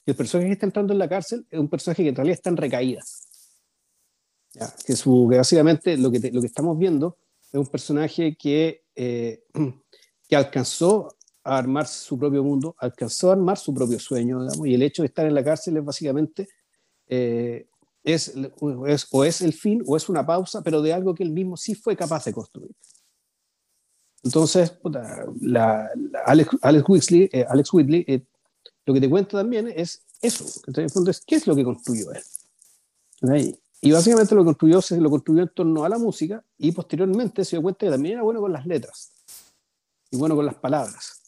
el 0.04 0.16
personaje 0.16 0.48
que 0.48 0.54
está 0.54 0.66
entrando 0.66 0.92
en 0.92 0.98
la 0.98 1.08
cárcel 1.08 1.46
es 1.48 1.60
un 1.60 1.68
personaje 1.68 2.02
que 2.02 2.08
en 2.08 2.16
realidad 2.16 2.34
está 2.34 2.50
en 2.50 2.56
recaída. 2.56 3.02
¿Ya? 4.54 4.74
Que, 4.84 4.96
su, 4.96 5.28
básicamente 5.28 5.96
lo 5.96 6.10
que, 6.10 6.18
lo 6.32 6.40
que 6.40 6.46
estamos 6.48 6.76
viendo 6.76 7.18
es 7.52 7.58
un 7.58 7.66
personaje 7.68 8.36
que 8.36 8.82
eh, 8.96 9.44
que 10.28 10.34
alcanzó 10.34 11.16
a 11.44 11.56
armar 11.56 11.86
su 11.86 12.18
propio 12.18 12.42
mundo, 12.42 12.74
alcanzó 12.78 13.30
a 13.30 13.34
armar 13.34 13.58
su 13.58 13.72
propio 13.72 14.00
sueño, 14.00 14.42
digamos, 14.42 14.66
y 14.66 14.74
el 14.74 14.82
hecho 14.82 15.02
de 15.02 15.06
estar 15.06 15.24
en 15.24 15.34
la 15.34 15.44
cárcel 15.44 15.76
es 15.76 15.84
básicamente, 15.84 16.48
eh, 17.06 17.68
es, 18.04 18.34
o 19.10 19.24
es 19.24 19.42
el 19.42 19.52
fin 19.52 19.82
o 19.86 19.96
es 19.96 20.08
una 20.08 20.26
pausa, 20.26 20.62
pero 20.62 20.82
de 20.82 20.92
algo 20.92 21.14
que 21.14 21.22
él 21.22 21.30
mismo 21.30 21.56
sí 21.56 21.74
fue 21.74 21.96
capaz 21.96 22.24
de 22.24 22.32
construir. 22.32 22.74
Entonces, 24.24 24.78
Alex, 26.24 26.50
Alex, 26.62 26.84
eh, 27.32 27.46
Whitley 27.72 28.04
eh, 28.06 28.24
lo 28.86 28.94
que 28.94 29.00
te 29.00 29.10
cuenta 29.10 29.38
también 29.38 29.72
es 29.74 30.02
eso, 30.20 30.44
entonces, 30.66 31.22
¿qué 31.26 31.36
es 31.36 31.46
lo 31.46 31.56
que 31.56 31.64
construyó 31.64 32.12
él? 32.12 33.58
Y 33.80 33.90
básicamente 33.90 34.34
lo 34.34 34.44
construyó, 34.44 34.80
se 34.80 35.00
lo 35.00 35.10
construyó 35.10 35.42
en 35.42 35.48
torno 35.48 35.84
a 35.84 35.88
la 35.88 35.98
música 35.98 36.44
y 36.56 36.70
posteriormente 36.70 37.44
se 37.44 37.56
dio 37.56 37.62
cuenta 37.62 37.86
que 37.86 37.90
también 37.90 38.14
era 38.14 38.22
bueno 38.22 38.40
con 38.40 38.52
las 38.52 38.64
letras 38.64 39.10
y 40.10 40.16
bueno 40.16 40.36
con 40.36 40.46
las 40.46 40.54
palabras. 40.54 41.21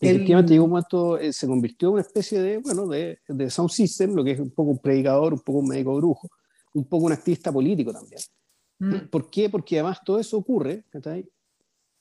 Efectivamente, 0.00 0.52
llegó 0.52 0.64
un 0.64 0.70
momento, 0.70 1.18
eh, 1.18 1.32
se 1.32 1.46
convirtió 1.46 1.88
en 1.88 1.92
una 1.94 2.02
especie 2.02 2.40
de, 2.40 2.58
bueno, 2.58 2.86
de, 2.86 3.18
de, 3.28 3.50
sound 3.50 3.70
system, 3.70 4.14
lo 4.14 4.24
que 4.24 4.32
es 4.32 4.40
un 4.40 4.50
poco 4.50 4.70
un 4.70 4.78
predicador, 4.78 5.34
un 5.34 5.40
poco 5.40 5.58
un 5.58 5.68
médico 5.68 5.94
brujo, 5.96 6.28
un 6.74 6.84
poco 6.84 7.06
un 7.06 7.12
activista 7.12 7.52
político 7.52 7.92
también. 7.92 8.20
Mm. 8.78 9.08
¿Por 9.10 9.30
qué? 9.30 9.50
Porque 9.50 9.78
además 9.78 10.00
todo 10.04 10.18
eso 10.18 10.38
ocurre 10.38 10.84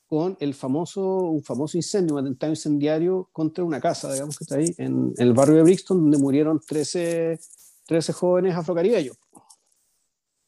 con 0.08 0.38
el 0.40 0.54
famoso, 0.54 1.24
un 1.24 1.44
famoso 1.44 1.78
incendio, 1.78 2.16
un 2.16 2.22
atentado 2.22 2.52
incendiario 2.52 3.30
contra 3.32 3.64
una 3.64 3.80
casa, 3.80 4.12
digamos 4.14 4.38
que 4.38 4.44
está 4.46 4.56
ahí, 4.56 4.74
en, 4.78 5.14
el 5.18 5.34
barrio 5.34 5.58
de 5.58 5.64
Brixton, 5.64 6.00
donde 6.00 6.18
murieron 6.18 6.60
13, 6.66 7.38
13 7.86 8.14
jóvenes 8.14 8.56
afrocaribeños. 8.56 9.18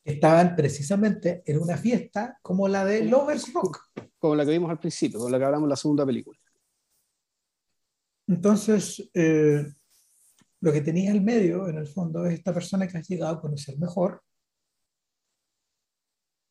Estaban 0.04 0.56
precisamente 0.56 1.44
en 1.46 1.62
una 1.62 1.78
fiesta 1.78 2.40
como 2.42 2.68
la 2.68 2.86
de 2.86 3.06
Lovers 3.06 3.54
Rock 3.54 3.92
como 4.22 4.36
la 4.36 4.46
que 4.46 4.52
vimos 4.52 4.70
al 4.70 4.80
principio, 4.80 5.20
con 5.20 5.32
la 5.32 5.40
que 5.40 5.46
hablamos 5.46 5.66
en 5.66 5.70
la 5.72 5.76
segunda 5.76 6.06
película. 6.06 6.38
Entonces, 8.28 9.10
eh, 9.14 9.66
lo 10.62 10.72
que 10.72 10.82
tenías 10.82 11.14
al 11.14 11.22
medio, 11.22 11.68
en 11.68 11.78
el 11.78 11.88
fondo, 11.88 12.26
es 12.26 12.36
esta 12.36 12.54
persona 12.54 12.88
que 12.88 12.98
has 12.98 13.08
llegado 13.08 13.36
a 13.36 13.42
conocer 13.42 13.78
mejor, 13.78 14.22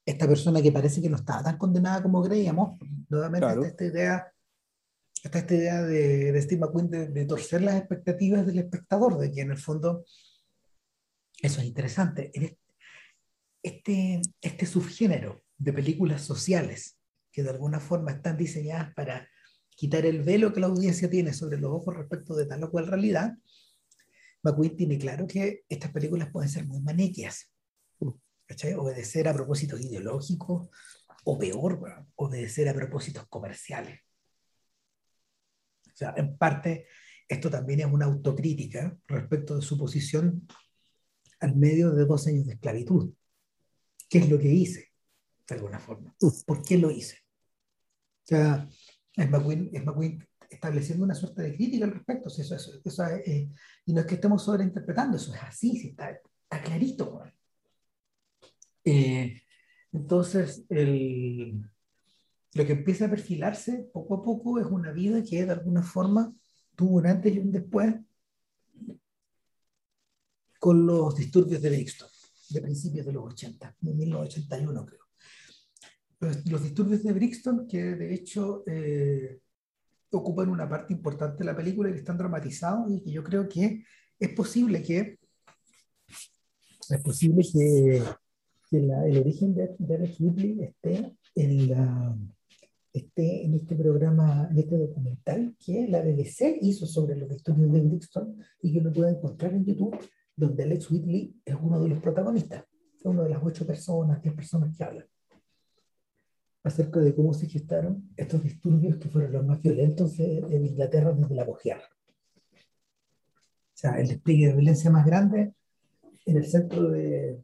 esta 0.05 0.27
persona 0.27 0.61
que 0.61 0.73
parece 0.73 1.01
que 1.01 1.09
no 1.09 1.17
estaba 1.17 1.43
tan 1.43 1.59
condenada 1.59 2.03
como 2.03 2.23
creíamos, 2.23 2.79
nuevamente 3.09 3.69
esta 3.69 3.85
idea, 3.85 4.33
esta 5.23 5.55
idea 5.55 5.83
de, 5.83 6.33
de 6.33 6.43
Steve 6.43 6.61
McQueen 6.61 6.91
de, 6.91 7.25
torcer 7.27 7.63
las 7.63 7.77
expectativas 7.77 8.47
del 8.47 8.59
espectador, 8.59 9.19
de 9.19 9.31
que 9.31 9.43
en 9.43 9.53
el 9.53 9.59
fondo, 9.59 10.05
eso 11.41 11.61
es 11.61 11.67
interesante, 11.67 12.33
este, 13.63 14.21
este 14.41 14.67
subgénero 14.67 15.43
de 15.57 15.73
películas 15.73 16.23
sociales 16.23 16.99
que 17.31 17.43
de 17.43 17.51
alguna 17.51 17.79
forma 17.79 18.13
están 18.13 18.37
diseñadas 18.37 18.93
para 18.95 19.29
quitar 19.81 20.05
el 20.05 20.23
velo 20.23 20.53
que 20.53 20.61
la 20.61 20.67
audiencia 20.67 21.09
tiene 21.09 21.33
sobre 21.33 21.59
los 21.59 21.73
ojos 21.73 21.97
respecto 21.97 22.37
de 22.37 22.45
tal 22.45 22.63
o 22.65 22.71
cual 22.71 22.87
realidad, 22.87 23.33
McQueen 24.43 24.77
tiene 24.77 24.99
claro 24.99 25.27
que 25.27 25.65
estas 25.71 25.91
películas 25.91 26.29
pueden 26.31 26.51
ser 26.51 26.67
muy 26.67 26.83
maniqueas, 26.83 27.51
obedecer 28.77 29.27
a 29.27 29.33
propósitos 29.33 29.81
ideológicos, 29.81 30.69
o 31.25 31.39
peor, 31.39 32.07
obedecer 32.17 32.69
a 32.69 32.75
propósitos 32.75 33.27
comerciales. 33.29 34.01
O 35.87 35.97
sea, 35.97 36.13
en 36.15 36.37
parte, 36.37 36.87
esto 37.27 37.49
también 37.49 37.81
es 37.81 37.87
una 37.87 38.05
autocrítica 38.05 38.99
respecto 39.07 39.57
de 39.57 39.63
su 39.63 39.79
posición 39.79 40.47
al 41.39 41.57
medio 41.57 41.93
de 41.93 42.05
dos 42.05 42.27
años 42.27 42.47
de 42.47 42.53
esclavitud. 42.53 43.15
¿Qué 44.11 44.19
es 44.19 44.29
lo 44.29 44.39
que 44.39 44.49
hice? 44.49 44.91
de 45.55 45.57
alguna 45.57 45.79
forma. 45.79 46.15
¿Por 46.47 46.63
qué 46.63 46.79
lo 46.79 46.91
hice? 46.91 47.19
O 48.25 48.27
sea, 48.27 48.69
es 49.21 49.31
McQueen, 49.31 49.71
es 49.73 49.85
McQueen 49.85 50.27
estableciendo 50.49 51.05
una 51.05 51.15
suerte 51.15 51.43
de 51.43 51.55
crítica 51.55 51.85
al 51.85 51.93
respecto. 51.93 52.29
eso, 52.29 52.55
eso, 52.85 53.07
eh, 53.27 53.49
y 53.87 53.93
no 53.93 54.01
es 54.01 54.07
que 54.07 54.15
estemos 54.15 54.43
sobreinterpretando, 54.43 55.17
eso 55.17 55.35
es 55.35 55.43
así, 55.43 55.89
está, 55.89 56.11
está, 56.11 56.63
clarito. 56.63 57.23
Eh, 58.85 59.43
entonces, 59.93 60.65
el, 60.69 61.63
lo 62.55 62.67
que 62.67 62.73
empieza 62.73 63.07
a 63.07 63.11
perfilarse 63.11 63.91
poco 63.93 64.15
a 64.17 64.23
poco 64.23 64.59
es 64.59 64.67
una 64.67 64.93
vida 64.93 65.23
que 65.23 65.45
de 65.45 65.53
alguna 65.53 65.83
forma 65.83 66.35
tuvo 66.75 66.99
un 66.99 67.07
antes 67.07 67.35
y 67.35 67.39
un 67.39 67.53
después 67.53 67.95
con 70.59 70.87
los 70.87 71.15
disturbios 71.17 71.63
de 71.63 71.71
Brixton, 71.71 72.09
de 72.51 72.61
principios 72.61 73.07
de 73.07 73.13
los 73.13 73.25
80, 73.33 73.77
de 73.81 73.95
1981 73.95 74.87
creo 74.87 75.00
los, 76.21 76.63
disturbios 76.63 77.03
de 77.03 77.13
Brixton, 77.13 77.67
que 77.67 77.83
de 77.97 78.15
hecho 78.15 78.63
eh, 78.67 79.41
ocupan 80.11 80.51
una 80.51 80.69
parte 80.69 80.93
importante 80.93 81.39
de 81.39 81.45
la 81.45 81.57
película 81.57 81.89
y 81.89 81.93
que 81.93 81.99
están 81.99 82.19
dramatizados 82.19 82.93
y 82.93 83.01
que 83.01 83.11
yo 83.11 83.25
creo 83.25 83.49
que 83.49 83.85
es 84.19 84.29
posible 84.31 84.83
que 84.83 85.19
es 86.91 87.03
posible 87.03 87.43
que, 87.43 88.03
que 88.69 88.77
el 88.77 89.19
origen 89.19 89.55
de, 89.55 89.77
de 89.79 89.95
Alex 89.95 90.21
Whitley 90.21 90.61
esté 90.61 91.17
en, 91.37 91.69
la, 91.71 92.17
esté 92.93 93.45
en 93.45 93.55
este 93.55 93.77
programa, 93.77 94.49
en 94.51 94.59
este 94.59 94.77
documental 94.77 95.55
que 95.65 95.87
la 95.87 96.03
BBC 96.03 96.59
hizo 96.61 96.87
sobre 96.87 97.15
los 97.15 97.29
disturbios 97.29 97.73
de 97.73 97.81
Brixton 97.81 98.37
y 98.61 98.73
que 98.73 98.81
lo 98.81 98.93
pueden 98.93 99.15
encontrar 99.15 99.55
en 99.55 99.65
YouTube, 99.65 99.97
donde 100.35 100.65
Alex 100.65 100.91
Whitley 100.91 101.41
es 101.45 101.55
uno 101.63 101.81
de 101.81 101.89
los 101.91 102.01
protagonistas, 102.01 102.65
es 102.99 103.05
una 103.05 103.23
de 103.23 103.31
las 103.31 103.43
ocho 103.43 103.65
personas, 103.65 104.21
diez 104.21 104.35
personas 104.35 104.77
que 104.77 104.83
hablan 104.83 105.07
acerca 106.63 107.01
de 107.01 107.15
cómo 107.15 107.33
se 107.33 107.47
gestaron 107.47 108.11
estos 108.17 108.43
disturbios 108.43 108.99
que 108.99 109.09
fueron 109.09 109.33
los 109.33 109.47
más 109.47 109.63
violentos 109.63 110.17
de, 110.17 110.43
Inglaterra 110.51 111.13
desde 111.13 111.35
la 111.35 111.47
posguerra. 111.47 111.89
O 112.55 113.77
sea, 113.81 113.99
el 113.99 114.09
despliegue 114.09 114.49
de 114.49 114.55
violencia 114.55 114.91
más 114.91 115.07
grande 115.07 115.55
en 116.27 116.37
el 116.37 116.47
centro 116.47 116.91
de, 116.91 117.43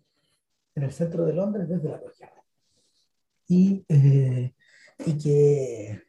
en 0.74 0.82
el 0.82 0.92
centro 0.92 1.24
de 1.24 1.32
Londres 1.32 1.68
desde 1.68 1.88
la 1.88 2.00
posguerra. 2.00 2.44
Y, 3.48 3.84
eh, 3.88 4.52
y, 5.06 5.18
que, 5.18 6.02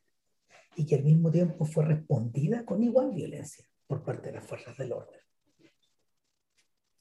y 0.75 0.85
que 0.85 0.95
al 0.95 1.03
mismo 1.03 1.31
tiempo 1.31 1.65
fue 1.65 1.85
respondida 1.85 2.65
con 2.65 2.83
igual 2.83 3.13
violencia 3.13 3.65
por 3.85 4.03
parte 4.03 4.27
de 4.27 4.33
las 4.33 4.45
fuerzas 4.45 4.75
del 4.77 4.91
orden. 4.91 5.21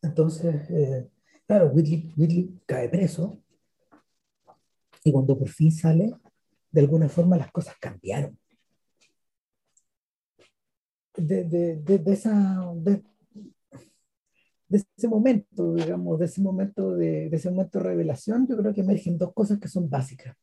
Entonces, 0.03 0.71
eh, 0.71 1.11
claro, 1.47 1.69
Whitley, 1.69 2.13
Whitley 2.17 2.61
cae 2.65 2.89
preso 2.89 3.43
y 5.07 5.13
cuando 5.13 5.39
por 5.39 5.49
fin 5.49 5.71
sale, 5.71 6.13
de 6.73 6.81
alguna 6.81 7.09
forma 7.09 7.37
las 7.37 7.53
cosas 7.53 7.77
cambiaron. 7.81 8.37
De, 11.17 11.45
de, 11.45 11.77
de, 11.77 12.13
esa, 12.13 12.73
de, 12.75 13.05
ese 14.69 15.09
momento, 15.09 15.75
digamos, 15.75 16.19
de 16.19 16.25
ese 16.25 16.43
momento 16.43 16.97
de, 16.97 17.29
ese 17.29 17.51
momento 17.51 17.79
de 17.79 17.85
revelación, 17.85 18.49
yo 18.49 18.57
creo 18.57 18.75
que 18.75 18.81
emergen 18.81 19.17
dos 19.17 19.33
cosas 19.33 19.61
que 19.61 19.69
son 19.69 19.89
básicas. 19.89 20.37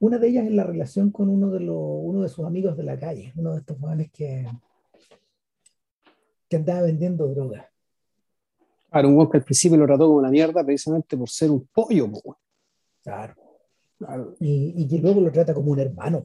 una 0.00 0.16
de 0.16 0.28
ellas 0.28 0.46
es 0.46 0.52
la 0.52 0.64
relación 0.64 1.10
con 1.10 1.28
uno 1.28 1.50
de, 1.50 1.60
los, 1.60 1.76
uno 1.78 2.22
de 2.22 2.28
sus 2.30 2.46
amigos 2.46 2.78
de 2.78 2.84
la 2.84 2.98
calle, 2.98 3.34
uno 3.36 3.52
de 3.52 3.58
estos 3.58 3.78
jóvenes 3.78 4.10
que, 4.10 4.46
que 6.48 6.56
andaba 6.56 6.80
vendiendo 6.80 7.28
droga. 7.28 7.70
Claro, 8.90 9.08
un 9.10 9.30
que 9.30 9.36
al 9.36 9.44
principio 9.44 9.76
lo 9.76 9.86
trató 9.86 10.06
como 10.06 10.20
una 10.20 10.30
mierda 10.30 10.64
precisamente 10.64 11.18
por 11.18 11.28
ser 11.28 11.50
un 11.50 11.66
pollo. 11.66 12.10
Claro. 13.02 13.43
Y, 14.40 14.74
y, 14.76 14.88
que 14.88 14.98
luego 14.98 15.20
lo 15.20 15.32
trata 15.32 15.54
como 15.54 15.72
un 15.72 15.80
hermano. 15.80 16.24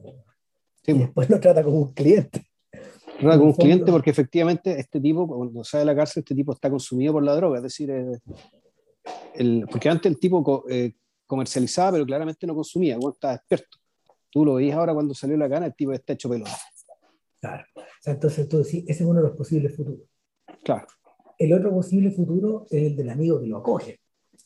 y 0.86 0.92
después 0.92 1.28
lo 1.30 1.40
trata 1.40 1.62
como 1.62 1.78
un 1.78 1.92
cliente. 1.92 2.46
Trata 3.20 3.38
como 3.38 3.50
un 3.50 3.56
cliente 3.56 3.92
porque 3.92 4.10
efectivamente 4.10 4.78
este 4.78 5.00
tipo, 5.00 5.26
cuando 5.26 5.62
sale 5.64 5.80
de 5.80 5.86
la 5.86 5.96
cárcel, 5.96 6.22
este 6.22 6.34
tipo 6.34 6.52
está 6.52 6.70
consumido 6.70 7.12
por 7.12 7.22
la 7.22 7.34
droga. 7.34 7.58
Es 7.58 7.62
decir, 7.62 7.90
el, 9.34 9.66
porque 9.70 9.88
antes 9.88 10.10
el 10.10 10.18
tipo 10.18 10.64
eh, 10.68 10.94
comercializaba, 11.26 11.92
pero 11.92 12.06
claramente 12.06 12.46
no 12.46 12.54
consumía, 12.54 12.94
cuando 12.94 13.14
estaba 13.14 13.34
despierto. 13.34 13.78
Tú 14.30 14.44
lo 14.44 14.54
veías 14.54 14.76
ahora 14.76 14.94
cuando 14.94 15.14
salió 15.14 15.36
la 15.36 15.48
gana, 15.48 15.66
el 15.66 15.74
tipo 15.74 15.92
está 15.92 16.12
hecho 16.12 16.28
pelota. 16.28 16.56
Claro. 17.40 17.64
O 17.76 18.02
sea, 18.02 18.14
entonces 18.14 18.48
tú 18.48 18.58
decís, 18.58 18.84
ese 18.86 19.02
es 19.02 19.08
uno 19.08 19.20
de 19.20 19.28
los 19.28 19.36
posibles 19.36 19.76
futuros. 19.76 20.08
Claro. 20.64 20.86
El 21.38 21.52
otro 21.52 21.70
posible 21.70 22.10
futuro 22.10 22.66
es 22.70 22.82
el 22.82 22.96
del 22.96 23.10
amigo 23.10 23.40
que 23.40 23.46
lo 23.46 23.58
acoge. 23.58 24.00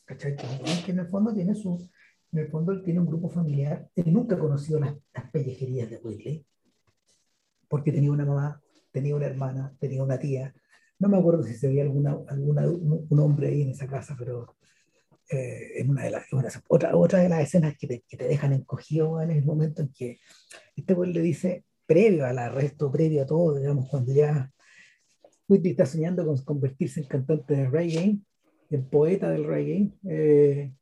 ¿Cachai? 0.05 0.35
Que 0.35 0.91
en 0.91 0.99
el 0.99 1.07
fondo 1.07 1.33
tiene 1.33 1.55
su, 1.55 1.89
en 2.35 2.45
el 2.45 2.51
fondo 2.51 2.73
él 2.73 2.83
tiene 2.83 2.99
un 2.99 3.07
grupo 3.07 3.29
familiar. 3.29 3.89
Él 3.95 4.11
nunca 4.11 4.35
ha 4.35 4.39
conocido 4.39 4.79
las, 4.79 4.93
las 5.13 5.31
pellejerías 5.31 5.89
de 5.89 5.97
Whitley, 5.97 6.45
porque 7.69 7.91
tenía 7.91 8.11
una 8.11 8.25
mamá, 8.25 8.61
tenía 8.91 9.15
una 9.15 9.25
hermana, 9.25 9.73
tenía 9.79 10.03
una 10.03 10.19
tía. 10.19 10.53
No 10.99 11.07
me 11.07 11.17
acuerdo 11.17 11.43
si 11.43 11.53
se 11.53 11.67
veía 11.67 11.83
alguna, 11.83 12.17
alguna, 12.27 12.67
un 12.67 13.19
hombre 13.19 13.47
ahí 13.47 13.61
en 13.61 13.69
esa 13.69 13.87
casa, 13.87 14.15
pero 14.19 14.55
eh, 15.29 15.79
en 15.79 15.89
una 15.89 16.03
de 16.03 16.11
las, 16.11 16.25
otra, 16.67 16.95
otra 16.95 17.19
de 17.19 17.29
las 17.29 17.41
escenas 17.41 17.77
que 17.77 17.87
te, 17.87 18.03
que 18.07 18.17
te 18.17 18.27
dejan 18.27 18.53
encogido 18.53 19.21
en 19.21 19.31
el 19.31 19.43
momento 19.43 19.81
en 19.81 19.93
que 19.93 20.19
este 20.75 20.93
güey 20.93 21.13
le 21.13 21.21
dice, 21.21 21.65
previo 21.85 22.25
al 22.25 22.37
arresto, 22.37 22.91
previo 22.91 23.23
a 23.23 23.25
todo, 23.25 23.55
digamos, 23.55 23.87
cuando 23.89 24.13
ya 24.13 24.51
Whitney 25.47 25.71
está 25.71 25.85
soñando 25.85 26.25
con 26.25 26.43
convertirse 26.43 26.99
en 26.99 27.07
cantante 27.07 27.55
de 27.55 27.69
reggae, 27.69 28.19
en 28.69 28.89
poeta 28.89 29.29
del 29.29 29.45
reggae, 29.45 29.91
eh, 30.03 30.73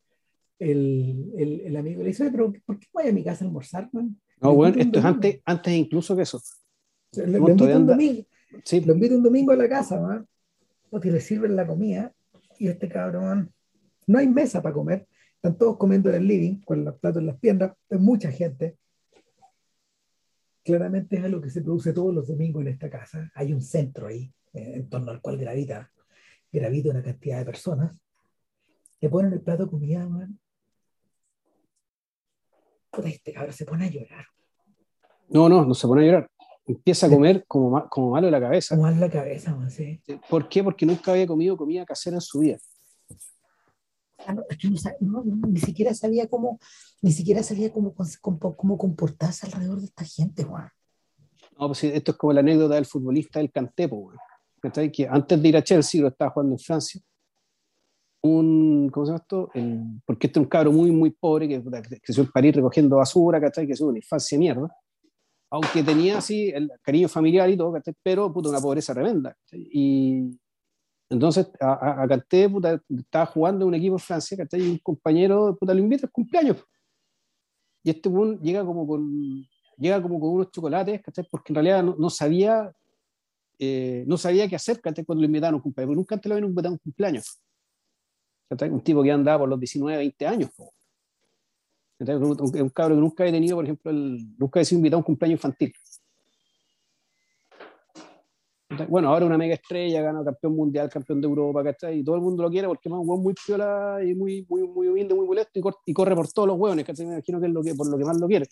el, 0.59 1.31
el, 1.37 1.61
el, 1.61 1.75
amigo 1.77 2.01
le 2.01 2.09
dice, 2.09 2.29
pero 2.31 2.53
¿por 2.65 2.79
qué 2.79 2.87
voy 2.93 3.07
a 3.07 3.11
mi 3.11 3.23
casa 3.23 3.43
a 3.43 3.47
almorzar? 3.47 3.89
Man? 3.91 4.19
No, 4.39 4.53
bueno, 4.53 4.79
esto 4.79 4.99
es 4.99 5.05
antes, 5.05 5.41
antes 5.45 5.73
incluso 5.73 6.15
que 6.15 6.23
eso. 6.23 6.41
Le, 7.13 7.27
lo, 7.27 7.49
invito 7.49 7.65
un 7.65 7.87
domingo, 7.87 8.23
sí. 8.63 8.81
lo 8.81 8.93
invito 8.93 9.15
un 9.15 9.23
domingo 9.23 9.51
a 9.51 9.55
la 9.55 9.69
casa, 9.69 9.99
man, 9.99 10.27
porque 10.89 11.11
le 11.11 11.21
sirven 11.21 11.55
la 11.55 11.65
comida 11.65 12.13
y 12.59 12.67
este 12.67 12.87
cabrón, 12.87 13.53
no 14.07 14.19
hay 14.19 14.27
mesa 14.27 14.61
para 14.61 14.73
comer, 14.73 15.07
están 15.35 15.57
todos 15.57 15.77
comiendo 15.77 16.09
en 16.09 16.15
el 16.15 16.27
living, 16.27 16.61
con 16.61 16.83
los 16.83 16.95
platos 16.99 17.21
en 17.21 17.27
las 17.27 17.37
piernas, 17.37 17.73
hay 17.89 17.99
mucha 17.99 18.31
gente, 18.31 18.77
claramente 20.63 21.17
es 21.17 21.23
algo 21.23 21.41
que 21.41 21.49
se 21.49 21.61
produce 21.61 21.93
todos 21.93 22.13
los 22.13 22.27
domingos 22.27 22.61
en 22.61 22.69
esta 22.69 22.89
casa. 22.89 23.31
Hay 23.35 23.53
un 23.53 23.61
centro 23.61 24.07
ahí, 24.07 24.33
eh, 24.53 24.73
en 24.75 24.89
torno 24.89 25.11
al 25.11 25.21
cual 25.21 25.37
gravita, 25.37 25.91
gravita 26.51 26.89
una 26.89 27.03
cantidad 27.03 27.39
de 27.39 27.45
personas. 27.45 27.95
Le 29.01 29.09
ponen 29.09 29.33
el 29.33 29.41
plato 29.41 29.65
de 29.65 29.69
comida, 29.69 30.07
man. 30.07 30.39
Este 33.05 33.33
cabrón 33.33 33.53
se 33.53 33.65
pone 33.65 33.85
a 33.85 33.89
llorar. 33.89 34.25
No, 35.29 35.49
no, 35.49 35.65
no 35.65 35.73
se 35.73 35.87
pone 35.87 36.03
a 36.03 36.05
llorar. 36.05 36.29
Empieza 36.65 37.07
a 37.07 37.09
comer 37.09 37.43
como, 37.47 37.89
como 37.89 38.11
malo 38.11 38.27
de 38.27 38.31
la 38.31 38.39
cabeza. 38.39 38.75
Como 38.75 38.87
malo 38.87 38.95
de 39.01 39.07
la 39.07 39.11
cabeza, 39.11 39.55
man, 39.55 39.69
sí. 39.69 40.01
¿Por 40.29 40.47
qué? 40.47 40.63
Porque 40.63 40.85
nunca 40.85 41.11
había 41.11 41.27
comido 41.27 41.57
comida 41.57 41.85
casera 41.85 42.17
en 42.17 42.21
su 42.21 42.39
vida. 42.39 42.57
No, 45.01 45.23
no, 45.23 45.47
ni 45.47 45.59
siquiera 45.59 45.93
sabía 45.93 46.27
cómo, 46.27 46.59
ni 47.01 47.11
siquiera 47.11 47.43
sabía 47.43 47.73
cómo, 47.73 47.93
cómo, 48.21 48.55
cómo 48.55 48.77
comportarse 48.77 49.45
alrededor 49.45 49.79
de 49.79 49.87
esta 49.87 50.05
gente, 50.05 50.43
Juan. 50.43 50.69
No, 51.59 51.67
pues 51.67 51.83
esto 51.83 52.11
es 52.11 52.17
como 52.17 52.33
la 52.33 52.39
anécdota 52.39 52.75
del 52.75 52.85
futbolista 52.85 53.39
del 53.39 53.51
Cantepo, 53.51 54.13
que 54.61 55.07
antes 55.09 55.41
de 55.41 55.47
ir 55.49 55.57
a 55.57 55.63
Chelsea, 55.63 56.01
lo 56.01 56.07
estaba 56.07 56.31
jugando 56.31 56.55
en 56.55 56.59
Francia, 56.59 57.01
un, 58.23 58.89
¿cómo 58.89 59.05
se 59.05 59.11
llama 59.11 59.21
esto? 59.21 59.51
El, 59.53 60.01
porque 60.05 60.27
este 60.27 60.39
es 60.39 60.43
un 60.43 60.49
cabro 60.49 60.71
muy, 60.71 60.91
muy 60.91 61.11
pobre 61.11 61.47
que 61.47 61.61
creció 62.01 62.23
en 62.23 62.31
París 62.31 62.55
recogiendo 62.55 62.95
basura, 62.95 63.39
¿cachai? 63.39 63.67
Que 63.67 63.73
es 63.73 63.81
una 63.81 63.97
infancia 63.97 64.37
mierda. 64.37 64.73
Aunque 65.49 65.83
tenía 65.83 66.17
así 66.17 66.49
el 66.49 66.71
cariño 66.81 67.07
familiar 67.09 67.49
y 67.49 67.57
todo, 67.57 67.73
¿cachai? 67.73 67.93
Pero, 68.01 68.33
puta, 68.33 68.49
una 68.49 68.61
pobreza 68.61 68.93
tremenda. 68.93 69.35
Y, 69.51 70.39
entonces, 71.09 71.51
a, 71.59 72.03
a 72.03 72.07
Canté, 72.07 72.49
puta, 72.49 72.81
estaba 72.89 73.25
jugando 73.25 73.65
en 73.65 73.67
un 73.67 73.75
equipo 73.75 73.95
en 73.95 73.99
Francia, 73.99 74.37
¿cachai? 74.37 74.61
Y 74.61 74.69
un 74.69 74.77
compañero, 74.79 75.57
puta, 75.59 75.73
lo 75.73 75.81
invita 75.81 76.07
al 76.07 76.11
cumpleaños. 76.11 76.65
Y 77.83 77.89
este 77.89 78.07
buen 78.07 78.39
llega 78.39 78.65
como 78.65 78.87
con, 78.87 79.45
llega 79.77 80.01
como 80.01 80.19
con 80.21 80.29
unos 80.29 80.51
chocolates, 80.51 81.01
¿cachai? 81.01 81.27
Porque 81.29 81.51
en 81.51 81.55
realidad 81.55 81.83
no, 81.83 81.97
no 81.99 82.09
sabía, 82.09 82.71
eh, 83.59 84.05
no 84.07 84.17
sabía 84.17 84.47
qué 84.47 84.55
hacer, 84.55 84.79
¿cachai? 84.79 85.03
Cuando 85.03 85.21
lo 85.21 85.25
invitaron 85.25 85.55
a 85.55 85.57
un 85.57 85.61
cumpleaños, 85.61 85.89
porque 85.89 85.97
nunca 85.97 86.15
antes 86.15 86.29
lo 86.29 86.35
habían 86.35 86.49
invitado 86.49 86.69
a 86.69 86.71
un 86.71 86.79
cumpleaños. 86.79 87.43
Un 88.49 88.81
tipo 88.81 89.01
que 89.01 89.11
andaba 89.11 89.39
por 89.39 89.49
los 89.49 89.59
19, 89.59 89.97
20 89.97 90.27
años. 90.27 90.51
Un, 91.99 92.37
un, 92.39 92.69
cabro 92.69 92.95
que 92.95 93.01
nunca 93.01 93.23
había 93.23 93.33
tenido, 93.33 93.55
por 93.55 93.65
ejemplo, 93.65 93.91
el, 93.91 94.37
nunca 94.37 94.59
había 94.59 94.65
sido 94.65 94.79
invitado 94.79 94.97
a 94.97 94.99
un 94.99 95.05
cumpleaños 95.05 95.37
infantil. 95.37 95.73
Bueno, 98.89 99.09
ahora 99.09 99.25
una 99.25 99.37
mega 99.37 99.55
estrella, 99.55 100.01
gana 100.01 100.23
campeón 100.23 100.55
mundial, 100.55 100.89
campeón 100.89 101.21
de 101.21 101.27
Europa, 101.27 101.63
¿cachai? 101.63 101.99
Y 101.99 102.03
todo 102.03 102.15
el 102.15 102.21
mundo 102.21 102.43
lo 102.43 102.49
quiere 102.49 102.67
porque 102.67 102.89
es 102.89 102.93
un 102.93 103.07
hueón 103.07 103.21
muy 103.21 103.33
piola 103.33 103.99
y 104.03 104.15
muy, 104.15 104.45
muy, 104.49 104.67
muy 104.67 104.87
humilde, 104.87 105.13
muy 105.13 105.25
molesto 105.25 105.59
y, 105.59 105.61
cor 105.61 105.75
y, 105.85 105.93
corre 105.93 106.15
por 106.15 106.31
todos 106.31 106.47
los 106.47 106.57
hueones, 106.57 106.85
¿cachai? 106.85 107.05
Me 107.05 107.13
imagino 107.13 107.39
que 107.39 107.47
es 107.47 107.53
lo 107.53 107.63
que, 107.63 107.75
por 107.75 107.89
lo 107.89 107.97
que 107.97 108.05
más 108.05 108.19
lo 108.19 108.27
quiere. 108.27 108.47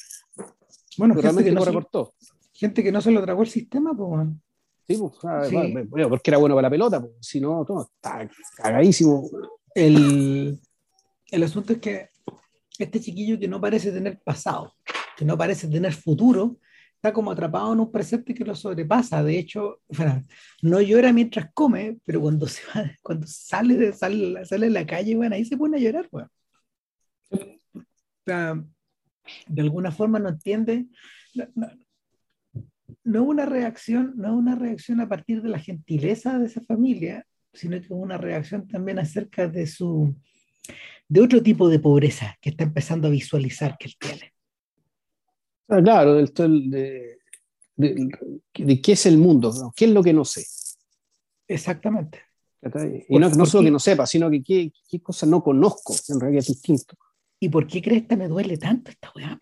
Bueno, 0.97 1.13
Pero 1.15 1.23
realmente 1.23 1.49
que 1.49 1.55
corre 1.55 1.71
no 1.71 1.79
por 1.79 1.85
todo. 1.85 2.13
Gente 2.53 2.83
que 2.83 2.91
no 2.91 3.01
se 3.01 3.11
lo 3.11 3.21
tragó 3.21 3.41
el 3.41 3.47
sistema, 3.47 3.95
pues, 3.95 4.09
bueno. 4.09 4.39
Sí, 4.87 4.97
pues, 4.97 5.49
sí. 5.49 5.55
Bueno, 5.87 6.09
porque 6.09 6.31
era 6.31 6.37
bueno 6.37 6.55
para 6.55 6.67
la 6.67 6.71
pelota, 6.71 7.01
pues, 7.01 7.13
si 7.21 7.39
no, 7.39 7.63
todo, 7.65 7.89
está 7.95 8.29
cagadísimo. 8.57 9.27
El, 9.75 10.59
el 11.31 11.43
asunto 11.43 11.73
es 11.73 11.79
que 11.79 12.09
este 12.77 12.99
chiquillo 12.99 13.39
que 13.39 13.47
no 13.47 13.61
parece 13.61 13.91
tener 13.91 14.19
pasado, 14.19 14.73
que 15.17 15.25
no 15.25 15.37
parece 15.37 15.67
tener 15.67 15.93
futuro, 15.93 16.57
está 16.95 17.13
como 17.13 17.31
atrapado 17.31 17.73
en 17.73 17.79
un 17.79 17.91
precepto 17.91 18.31
que 18.33 18.45
lo 18.45 18.55
sobrepasa. 18.55 19.23
De 19.23 19.39
hecho, 19.39 19.81
bueno, 19.89 20.23
no 20.61 20.81
llora 20.81 21.11
mientras 21.11 21.49
come, 21.53 21.97
pero 22.05 22.21
cuando, 22.21 22.47
se 22.47 22.61
va, 22.67 22.91
cuando 23.01 23.25
sale, 23.27 23.75
de, 23.75 23.93
sale, 23.93 24.45
sale 24.45 24.67
a 24.67 24.69
la 24.69 24.85
calle, 24.85 25.15
bueno, 25.15 25.35
ahí 25.35 25.43
se 25.43 25.57
pone 25.57 25.77
a 25.77 25.79
llorar. 25.79 26.07
Bueno. 26.11 26.29
O 27.31 27.81
sea, 28.25 28.63
de 29.47 29.61
alguna 29.61 29.91
forma 29.91 30.19
no 30.19 30.29
entiende. 30.29 30.85
No, 31.33 31.47
no, 31.55 31.67
no, 33.03 33.23
una 33.23 33.45
reacción, 33.45 34.13
no 34.15 34.35
una 34.35 34.55
reacción 34.55 34.99
a 35.01 35.09
partir 35.09 35.41
de 35.41 35.49
la 35.49 35.59
gentileza 35.59 36.37
de 36.37 36.45
esa 36.45 36.61
familia, 36.61 37.25
sino 37.53 37.81
que 37.81 37.93
una 37.93 38.17
reacción 38.17 38.67
también 38.67 38.99
acerca 38.99 39.47
de 39.47 39.67
su 39.67 40.15
de 41.07 41.19
otro 41.19 41.43
tipo 41.43 41.67
de 41.67 41.79
pobreza 41.79 42.37
que 42.41 42.51
está 42.51 42.63
empezando 42.63 43.09
a 43.09 43.11
visualizar 43.11 43.77
que 43.77 43.89
él 43.89 43.95
tiene. 43.99 44.33
Ah, 45.67 45.81
claro, 45.83 46.15
del, 46.15 46.69
de, 46.69 47.19
de, 47.75 48.09
de, 48.53 48.81
qué 48.81 48.93
es 48.93 49.05
el 49.05 49.17
mundo, 49.17 49.73
qué 49.75 49.85
es 49.85 49.91
lo 49.91 50.01
que 50.01 50.13
no 50.13 50.23
sé. 50.23 50.45
Exactamente. 51.47 52.19
Y 53.09 53.19
no, 53.19 53.29
no 53.29 53.45
solo 53.45 53.65
que 53.65 53.71
no 53.71 53.79
sepa, 53.79 54.05
sino 54.05 54.29
que 54.29 54.41
qué, 54.41 54.71
qué 54.87 55.01
cosas 55.01 55.27
no 55.27 55.43
conozco, 55.43 55.93
en 56.09 56.19
realidad 56.19 56.39
es 56.39 56.47
distinto. 56.47 56.95
¿Y 57.39 57.49
por 57.49 57.67
qué 57.67 57.81
crees 57.81 58.07
que 58.07 58.15
me 58.15 58.29
duele 58.29 58.57
tanto 58.57 58.91
esta 58.91 59.11
weá? 59.13 59.37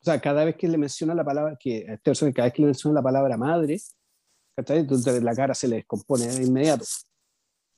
O 0.00 0.04
sea, 0.04 0.20
cada 0.20 0.44
vez 0.44 0.54
que 0.54 0.68
le 0.68 0.78
menciona 0.78 1.14
la 1.14 1.24
palabra, 1.24 1.56
que 1.58 1.78
esta 1.78 1.96
persona, 1.98 2.32
cada 2.32 2.46
vez 2.46 2.54
que 2.54 2.62
le 2.62 2.66
menciona 2.66 2.94
la 2.94 3.02
palabra 3.02 3.36
madre, 3.36 3.80
entonces 4.66 5.22
la 5.22 5.34
cara 5.34 5.54
se 5.54 5.68
le 5.68 5.76
descompone 5.76 6.26
de 6.26 6.44
inmediato. 6.44 6.84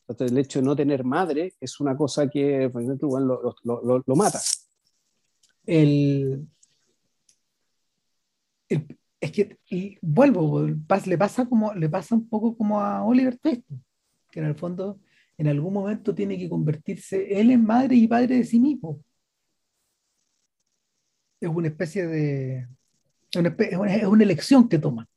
Entonces, 0.08 0.32
el 0.32 0.38
hecho 0.38 0.58
de 0.58 0.64
no 0.64 0.74
tener 0.74 1.04
madre 1.04 1.54
es 1.60 1.78
una 1.78 1.96
cosa 1.96 2.28
que, 2.28 2.70
lo, 2.72 4.16
mata. 4.16 4.40
El, 5.64 6.48
es 8.68 9.30
que 9.30 9.98
vuelvo, 10.00 10.66
le 11.06 11.18
pasa 11.18 11.46
como 11.46 11.74
le 11.74 11.88
pasa 11.88 12.14
un 12.14 12.28
poco 12.28 12.56
como 12.56 12.80
a 12.80 13.04
Oliver 13.04 13.38
Twist, 13.38 13.62
que 14.30 14.40
en 14.40 14.46
el 14.46 14.54
fondo 14.56 14.98
en 15.36 15.48
algún 15.48 15.72
momento 15.72 16.14
tiene 16.14 16.38
que 16.38 16.48
convertirse 16.48 17.40
él 17.40 17.50
en 17.50 17.64
madre 17.64 17.96
y 17.96 18.08
padre 18.08 18.36
de 18.36 18.44
sí 18.44 18.58
mismo. 18.58 19.02
Es 21.40 21.48
una 21.48 21.68
especie 21.68 22.06
de 22.06 22.68
es 23.32 24.06
una 24.06 24.24
elección 24.24 24.68
que 24.68 24.78
toma. 24.78 25.08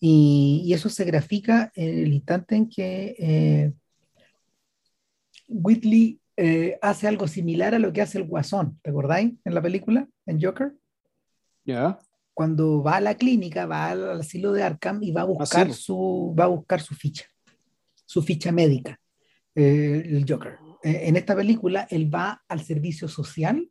Y, 0.00 0.62
y, 0.64 0.72
eso 0.72 0.88
se 0.88 1.04
grafica 1.04 1.70
en 1.74 1.98
el 1.98 2.12
instante 2.14 2.56
en 2.56 2.68
que 2.70 3.14
eh, 3.18 3.72
Whitley 5.46 6.20
eh, 6.36 6.78
hace 6.80 7.06
algo 7.06 7.28
similar 7.28 7.74
a 7.74 7.78
lo 7.78 7.92
que 7.92 8.00
hace 8.00 8.16
el 8.16 8.24
Guasón, 8.24 8.80
¿te 8.82 8.90
acordáis? 8.90 9.34
En 9.44 9.54
la 9.54 9.60
película, 9.60 10.08
en 10.24 10.40
Joker. 10.40 10.72
Ya. 11.64 11.74
Yeah 11.74 11.98
cuando 12.40 12.82
va 12.82 12.96
a 12.96 13.00
la 13.02 13.16
clínica, 13.16 13.66
va 13.66 13.90
al, 13.90 14.20
asilo 14.20 14.52
de 14.52 14.62
Arkham 14.62 15.02
y 15.02 15.12
va 15.12 15.20
a 15.20 15.24
buscar, 15.24 15.74
su, 15.74 16.34
va 16.38 16.44
a 16.44 16.46
buscar 16.46 16.80
su 16.80 16.94
ficha, 16.94 17.26
su 18.06 18.22
ficha 18.22 18.50
médica, 18.50 18.98
eh, 19.54 20.02
el 20.06 20.24
Joker. 20.26 20.56
En 20.82 21.16
esta 21.16 21.36
película, 21.36 21.86
él 21.90 22.12
va 22.12 22.42
al 22.48 22.62
servicio 22.62 23.08
social. 23.08 23.70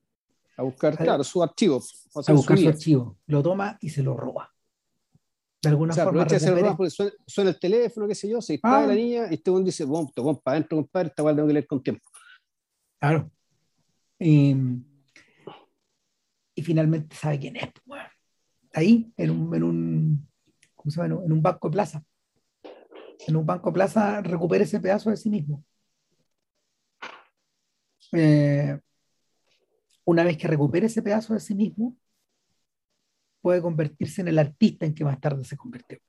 A 0.55 0.61
buscar, 0.61 0.93
a, 0.93 0.97
claro, 0.97 1.23
su 1.23 1.41
archivo. 1.41 1.77
A 2.13 2.31
buscar 2.31 2.57
su, 2.57 2.63
su, 2.63 2.69
archivo. 2.69 3.17
Lo 3.25 3.41
toma 3.41 3.75
y 3.81 3.89
se 3.89 4.03
lo 4.03 4.15
roba. 4.15 4.53
De 5.61 5.69
alguna 5.69 5.91
o 5.91 5.95
sea, 5.95 6.05
forma. 6.05 6.27
Se 6.29 6.51
roba 6.51 6.77
porque 6.77 6.89
suena, 6.89 7.11
suena, 7.27 7.49
el 7.49 7.59
teléfono, 7.59 8.07
qué 8.07 8.15
sé 8.15 8.29
yo, 8.29 8.41
se 8.41 8.53
dispara 8.53 8.83
ah. 8.83 8.87
la 8.87 8.95
niña 8.95 9.27
y 9.29 9.35
este 9.35 9.51
dice, 9.63 9.83
bueno, 9.83 10.09
para 10.43 10.55
adentro, 10.55 10.77
compadre, 10.77 11.09
esta 11.09 11.23
cual 11.23 11.35
tengo 11.35 11.47
que 11.47 11.53
leer 11.53 11.67
con 11.67 11.83
tiempo. 11.83 12.09
Claro. 12.99 13.31
Y, 14.17 14.55
y 16.55 16.61
finalmente 16.61 17.15
sabe 17.15 17.39
quién 17.39 17.55
es, 17.57 17.69
pues, 17.85 18.01
ahí, 18.73 19.11
en 19.17 19.31
un, 19.31 19.55
en 19.55 19.63
un, 19.63 20.29
¿cómo 20.75 20.91
se 20.91 21.01
llama? 21.01 21.23
en 21.25 21.31
un 21.31 21.41
banco 21.41 21.69
de 21.69 21.73
plaza. 21.73 22.03
En 23.27 23.35
un 23.35 23.45
banco 23.45 23.69
de 23.69 23.73
plaza 23.73 24.21
recupera 24.21 24.63
ese 24.63 24.79
pedazo 24.79 25.09
de 25.09 25.17
sí 25.17 25.29
mismo. 25.29 25.63
Eh, 28.13 28.79
una 30.05 30.23
vez 30.23 30.37
que 30.37 30.47
recupere 30.47 30.87
ese 30.87 31.01
pedazo 31.01 31.33
de 31.33 31.39
sí 31.39 31.53
mismo, 31.53 31.95
puede 33.41 33.61
convertirse 33.61 34.21
en 34.21 34.29
el 34.29 34.39
artista 34.39 34.85
en 34.85 34.93
que 34.93 35.05
más 35.05 35.19
tarde 35.19 35.43
se 35.43 35.57
convirtió. 35.57 35.99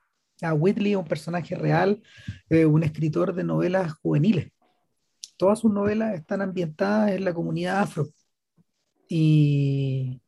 A 0.42 0.54
Whitley 0.54 0.92
es 0.92 0.98
un 0.98 1.04
personaje 1.04 1.54
real, 1.54 2.02
eh, 2.48 2.64
un 2.64 2.82
escritor 2.82 3.34
de 3.34 3.44
novelas 3.44 3.92
juveniles. 3.94 4.50
Todas 5.36 5.60
sus 5.60 5.72
novelas 5.72 6.14
están 6.14 6.42
ambientadas 6.42 7.12
en 7.12 7.24
la 7.24 7.34
comunidad 7.34 7.80
afro. 7.80 8.08
Y, 9.08 10.20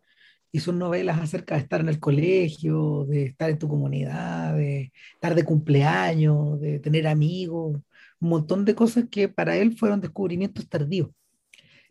y 0.53 0.61
son 0.61 0.79
novelas 0.79 1.19
acerca 1.19 1.55
de 1.55 1.63
estar 1.63 1.81
en 1.81 1.89
el 1.89 1.99
colegio, 1.99 3.07
de 3.07 3.25
estar 3.25 3.49
en 3.51 3.59
tu 3.59 3.69
comunidad, 3.69 4.55
de 4.55 4.93
estar 5.15 5.35
de 5.35 5.45
cumpleaños, 5.45 6.61
de 6.61 6.79
tener 6.79 7.07
amigos, 7.07 7.81
un 8.21 8.29
montón 8.29 8.65
de 8.65 8.75
cosas 8.75 9.07
que 9.11 9.29
para 9.29 9.57
él 9.57 9.77
fueron 9.77 10.01
descubrimientos 10.01 10.69
tardíos. 10.69 11.11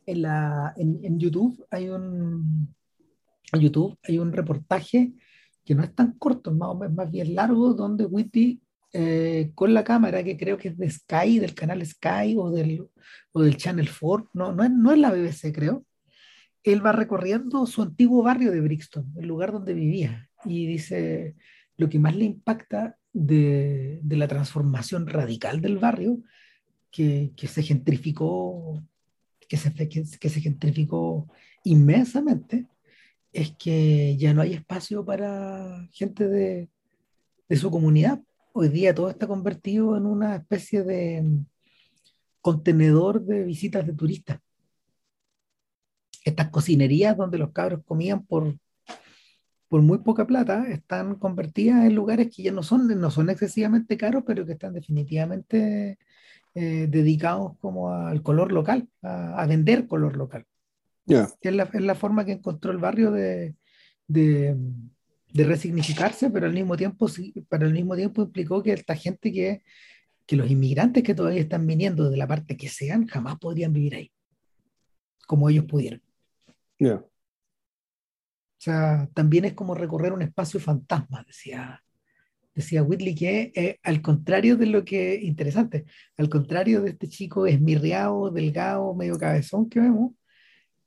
En, 0.05 1.19
YouTube 1.19 1.65
hay 1.71 1.89
un, 1.89 2.73
YouTube 3.59 3.97
hay 4.03 4.19
un 4.19 4.31
reportaje 4.31 5.13
que 5.65 5.75
no 5.75 5.83
es 5.83 5.93
tan 5.93 6.13
corto, 6.13 6.51
es 6.51 6.91
más, 6.91 7.11
bien 7.11 7.35
largo, 7.35 7.73
donde 7.73 8.05
Whitty 8.05 8.61
eh, 8.93 9.51
con 9.55 9.73
la 9.73 9.83
cámara, 9.83 10.23
que 10.23 10.37
creo 10.37 10.57
que 10.57 10.69
es 10.69 10.77
de 10.77 10.89
Sky, 10.89 11.39
del 11.39 11.53
canal 11.53 11.85
Sky 11.85 12.35
o 12.37 12.51
del, 12.51 12.87
o 13.31 13.41
del 13.41 13.57
Channel 13.57 13.89
4, 13.99 14.31
no, 14.33 14.51
no, 14.53 14.63
es, 14.63 14.71
no 14.71 14.91
es 14.91 14.99
la 14.99 15.11
BBC, 15.11 15.53
creo, 15.53 15.85
él 16.63 16.85
va 16.85 16.91
recorriendo 16.91 17.65
su 17.65 17.81
antiguo 17.81 18.23
barrio 18.23 18.51
de 18.51 18.61
Brixton, 18.61 19.13
el 19.17 19.27
lugar 19.27 19.51
donde 19.51 19.73
vivía, 19.73 20.29
y 20.43 20.65
dice 20.65 21.35
lo 21.77 21.89
que 21.89 21.99
más 21.99 22.15
le 22.15 22.25
impacta 22.25 22.97
de, 23.13 23.99
de 24.03 24.17
la 24.17 24.27
transformación 24.27 25.07
radical 25.07 25.61
del 25.61 25.77
barrio, 25.77 26.21
que, 26.91 27.31
que 27.37 27.47
se 27.47 27.63
gentrificó, 27.63 28.83
que 29.47 29.57
se, 29.57 29.73
que 29.73 30.29
se 30.29 30.41
gentrificó 30.41 31.27
inmensamente, 31.63 32.67
es 33.33 33.55
que 33.57 34.17
ya 34.17 34.33
no 34.33 34.41
hay 34.41 34.53
espacio 34.53 35.05
para 35.05 35.87
gente 35.91 36.27
de, 36.27 36.69
de 37.47 37.55
su 37.55 37.71
comunidad. 37.71 38.21
Hoy 38.53 38.69
día 38.69 38.93
todo 38.93 39.09
está 39.09 39.27
convertido 39.27 39.95
en 39.95 40.05
una 40.05 40.35
especie 40.35 40.83
de 40.83 41.23
contenedor 42.41 43.23
de 43.23 43.43
visitas 43.43 43.85
de 43.85 43.93
turistas. 43.93 44.39
Estas 46.23 46.49
cocinerías 46.49 47.15
donde 47.15 47.37
los 47.37 47.51
cabros 47.51 47.81
comían 47.85 48.25
por, 48.25 48.57
por 49.69 49.81
muy 49.81 49.99
poca 49.99 50.27
plata 50.27 50.65
están 50.69 51.15
convertidas 51.15 51.85
en 51.85 51.95
lugares 51.95 52.29
que 52.35 52.43
ya 52.43 52.51
no 52.51 52.63
son, 52.63 52.87
no 52.87 53.11
son 53.11 53.29
excesivamente 53.29 53.97
caros, 53.97 54.23
pero 54.25 54.45
que 54.45 54.53
están 54.53 54.73
definitivamente 54.73 55.97
eh, 56.53 56.87
dedicados 56.89 57.57
como 57.59 57.93
al 57.93 58.21
color 58.21 58.51
local, 58.51 58.89
a 59.01 59.45
vender 59.47 59.87
color 59.87 60.17
local. 60.17 60.45
Ya. 61.05 61.29
Es, 61.41 61.53
la, 61.53 61.63
es 61.63 61.81
la 61.81 61.95
forma 61.95 62.25
que 62.25 62.33
encontró 62.33 62.71
el 62.71 62.77
barrio 62.77 63.11
de, 63.11 63.55
de, 64.07 64.55
de 65.33 65.43
resignificarse, 65.43 66.29
pero 66.29 66.45
al 66.45 66.53
mismo 66.53 66.77
tiempo, 66.77 67.07
pero 67.49 67.65
al 67.65 67.73
mismo 67.73 67.95
tiempo 67.95 68.21
implicó 68.23 68.61
que 68.61 68.73
esta 68.73 68.95
gente 68.95 69.31
que, 69.31 69.63
que 70.25 70.35
los 70.35 70.49
inmigrantes 70.49 71.03
que 71.03 71.15
todavía 71.15 71.41
están 71.41 71.65
viniendo 71.65 72.09
de 72.09 72.17
la 72.17 72.27
parte 72.27 72.57
que 72.57 72.69
sean, 72.69 73.07
jamás 73.07 73.37
podrían 73.39 73.73
vivir 73.73 73.95
ahí, 73.95 74.11
como 75.27 75.49
ellos 75.49 75.65
pudieron. 75.65 76.01
Ya. 76.79 76.95
O 76.95 78.63
sea, 78.63 79.09
también 79.13 79.45
es 79.45 79.53
como 79.53 79.73
recorrer 79.73 80.13
un 80.13 80.21
espacio 80.21 80.59
fantasma, 80.59 81.23
decía, 81.25 81.83
decía 82.53 82.83
Whitley, 82.83 83.15
que 83.15 83.51
eh, 83.55 83.79
al 83.83 84.01
contrario 84.01 84.55
de 84.55 84.67
lo 84.67 84.85
que, 84.85 85.15
interesante, 85.15 85.85
al 86.17 86.29
contrario 86.29 86.81
de 86.81 86.91
este 86.91 87.07
chico 87.07 87.47
esmirriado, 87.47 88.29
delgado, 88.29 88.93
medio 88.93 89.17
cabezón 89.17 89.67
que 89.67 89.79
vemos, 89.79 90.11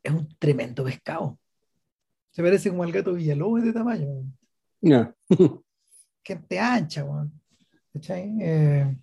es 0.04 0.12
un 0.12 0.28
tremendo 0.38 0.84
pescado. 0.84 1.38
Se 2.30 2.42
parece 2.42 2.70
como 2.70 2.84
al 2.84 2.92
gato 2.92 3.14
Villalobos 3.14 3.64
de 3.64 3.72
tamaño. 3.72 4.06
Ya. 4.80 5.14
gente 6.24 6.58
ancha, 6.58 7.04
weón. 7.04 7.32
Eh, 8.40 8.96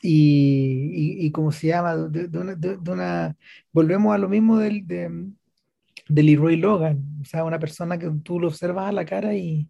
y, 0.00 1.20
y, 1.22 1.26
y 1.26 1.30
como 1.32 1.52
se 1.52 1.68
llama, 1.68 1.94
de, 1.96 2.28
de 2.28 2.38
una, 2.38 2.54
de- 2.54 2.76
de 2.78 2.90
una- 2.90 3.36
volvemos 3.72 4.14
a 4.14 4.18
lo 4.18 4.28
mismo 4.28 4.58
del, 4.58 4.86
de, 4.86 5.30
de 6.08 6.22
Leroy 6.22 6.56
Logan, 6.56 7.18
o 7.20 7.24
sea, 7.24 7.44
una 7.44 7.58
persona 7.58 7.98
que 7.98 8.10
tú 8.24 8.40
lo 8.40 8.48
observas 8.48 8.88
a 8.88 8.92
la 8.92 9.04
cara 9.04 9.34
y 9.34 9.68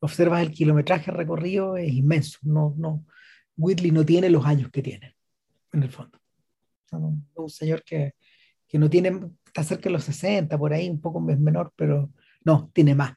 observas 0.00 0.42
el 0.42 0.52
kilometraje 0.52 1.10
recorrido, 1.10 1.76
es 1.76 1.92
inmenso. 1.92 2.38
No, 2.42 2.74
no, 2.78 3.04
Whitley 3.56 3.90
no 3.90 4.04
tiene 4.06 4.30
los 4.30 4.46
años 4.46 4.70
que 4.70 4.82
tiene, 4.82 5.16
en 5.72 5.82
el 5.82 5.90
fondo. 5.90 6.16
O 6.18 6.88
sea, 6.88 6.98
no- 7.00 7.20
es 7.32 7.38
un 7.38 7.50
señor 7.50 7.82
que, 7.82 8.14
que 8.68 8.78
no 8.78 8.88
tiene, 8.90 9.18
está 9.46 9.64
cerca 9.64 9.84
de 9.84 9.90
los 9.94 10.04
60, 10.04 10.56
por 10.58 10.72
ahí, 10.72 10.88
un 10.88 11.00
poco 11.00 11.20
menor, 11.20 11.72
pero 11.76 12.10
no, 12.44 12.70
tiene 12.74 12.94
más. 12.94 13.14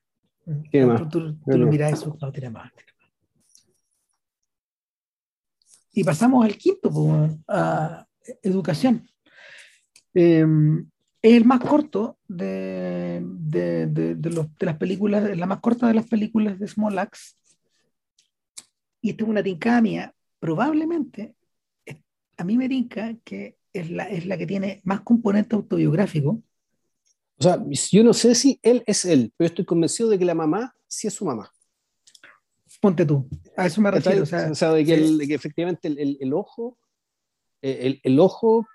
Tiene 0.71 0.87
más. 0.87 1.01
Tú, 1.01 1.09
tú- 1.09 1.39
tú 1.51 1.57
lo 1.57 1.67
miras 1.67 1.93
eso, 1.93 2.17
no, 2.19 2.31
tiene 2.31 2.49
más. 2.49 2.71
tiene 2.73 2.91
más. 2.97 3.11
Y 5.93 6.03
pasamos 6.03 6.45
al 6.45 6.55
quinto, 6.55 6.89
pues, 6.89 7.37
a 7.47 8.07
educación. 8.41 9.07
Eh, 10.13 10.45
es 11.21 11.33
el 11.37 11.45
más 11.45 11.59
corto 11.59 12.17
de, 12.27 13.21
de, 13.23 13.87
de, 13.87 14.15
de 14.15 14.29
los- 14.31 14.55
de 14.57 14.65
las 14.65 14.77
películas, 14.77 15.37
la 15.37 15.45
más 15.45 15.59
corta 15.59 15.87
de 15.87 15.93
las 15.93 16.07
películas 16.07 16.57
de 16.59 16.67
Small 16.67 16.97
Axe. 16.97 17.35
Y 19.01 19.11
esta 19.11 19.23
es 19.23 19.29
una 19.29 19.43
tincada 19.43 19.81
mía. 19.81 20.13
Probablemente, 20.39 21.35
a 22.37 22.43
mí 22.43 22.57
me 22.57 22.67
tinca 22.69 23.13
que 23.23 23.57
es 23.73 23.89
la, 23.89 24.03
es 24.09 24.25
la 24.25 24.37
que 24.37 24.47
tiene 24.47 24.81
más 24.83 25.01
componente 25.01 25.55
autobiográfico. 25.55 26.41
O 27.39 27.43
sea, 27.43 27.63
yo 27.91 28.03
no 28.03 28.13
sé 28.13 28.35
si 28.35 28.59
él 28.61 28.83
es 28.85 29.03
él, 29.05 29.33
pero 29.35 29.47
estoy 29.47 29.65
convencido 29.65 30.09
de 30.09 30.19
que 30.19 30.25
la 30.25 30.35
mamá 30.35 30.75
sí 30.87 31.07
es 31.07 31.13
su 31.13 31.25
mamá. 31.25 31.49
Ponte 32.79 33.05
tú, 33.05 33.27
a 33.57 33.65
eso 33.67 33.81
me 33.81 33.91
refiero. 33.91 34.23
O 34.23 34.25
sea, 34.25 34.49
O 34.51 34.55
sea, 34.55 34.71
de 34.73 34.85
que, 34.85 34.93
el- 34.95 35.17
de 35.17 35.27
que 35.27 35.33
efectivamente 35.35 35.87
el, 35.87 35.99
el- 35.99 36.17
el 36.19 36.33
ojo, 36.33 36.77
eh, 37.61 37.79
el, 37.81 37.99
el 38.03 38.19
ojo, 38.19 38.65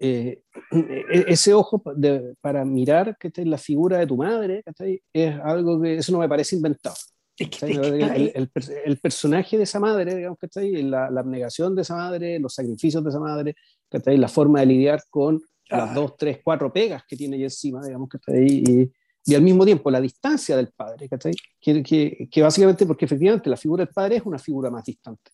eh, 0.00 0.42
e- 0.72 1.24
ese 1.28 1.54
ojo 1.54 1.80
de- 1.94 2.34
para 2.40 2.64
mirar 2.64 3.16
¿cachai? 3.18 3.44
la 3.44 3.58
figura 3.58 3.98
de 3.98 4.06
tu 4.06 4.16
madre, 4.16 4.62
¿cachai? 4.64 5.00
es 5.12 5.34
algo 5.44 5.80
que 5.80 5.96
eso 5.98 6.10
no 6.12 6.18
me 6.18 6.28
parece 6.28 6.56
inventado. 6.56 6.96
es 7.38 7.48
que, 7.48 7.58
¿cachai? 7.58 7.72
es 7.72 7.78
que 7.80 7.86
El, 7.86 8.00
está- 8.02 8.14
el- 8.16 8.32
el 8.34 8.48
per- 8.48 8.82
el 8.84 8.98
personaje 8.98 9.56
de 9.58 9.62
esa 9.64 9.78
madre, 9.80 10.14
digamos, 10.16 10.38
¿cachai? 10.38 10.82
La, 10.82 11.10
la 11.10 11.20
abnegación 11.20 11.74
de 11.76 11.82
esa 11.82 11.94
madre, 11.96 12.38
los 12.40 12.54
sacrificios 12.54 13.02
de 13.04 13.10
esa 13.10 13.20
madre, 13.20 13.54
¿cachai? 13.92 14.16
la 14.16 14.28
forma 14.28 14.60
de 14.60 14.66
lidiar 14.66 15.02
con 15.10 15.40
las 15.68 15.90
Ah. 15.90 15.94
dos, 15.94 16.16
tres, 16.16 16.40
cuatro 16.42 16.72
pegas 16.72 17.04
que 17.08 17.16
tiene 17.16 17.36
ella 17.36 17.44
encima, 17.46 17.84
digamos, 17.84 18.08
¿cachai? 18.08 18.44
Y, 18.46 18.90
y 19.24 19.34
al 19.34 19.42
mismo 19.42 19.64
tiempo 19.64 19.90
la 19.90 20.00
distancia 20.00 20.56
del 20.56 20.68
padre, 20.68 21.08
¿cachai? 21.08 21.32
Que, 21.60 21.82
que, 21.82 22.28
que 22.30 22.42
básicamente, 22.42 22.84
porque 22.86 23.04
efectivamente 23.04 23.48
la 23.48 23.56
figura 23.56 23.84
del 23.84 23.94
padre 23.94 24.16
es 24.16 24.22
una 24.24 24.38
figura 24.38 24.70
más 24.70 24.84
distante. 24.84 25.30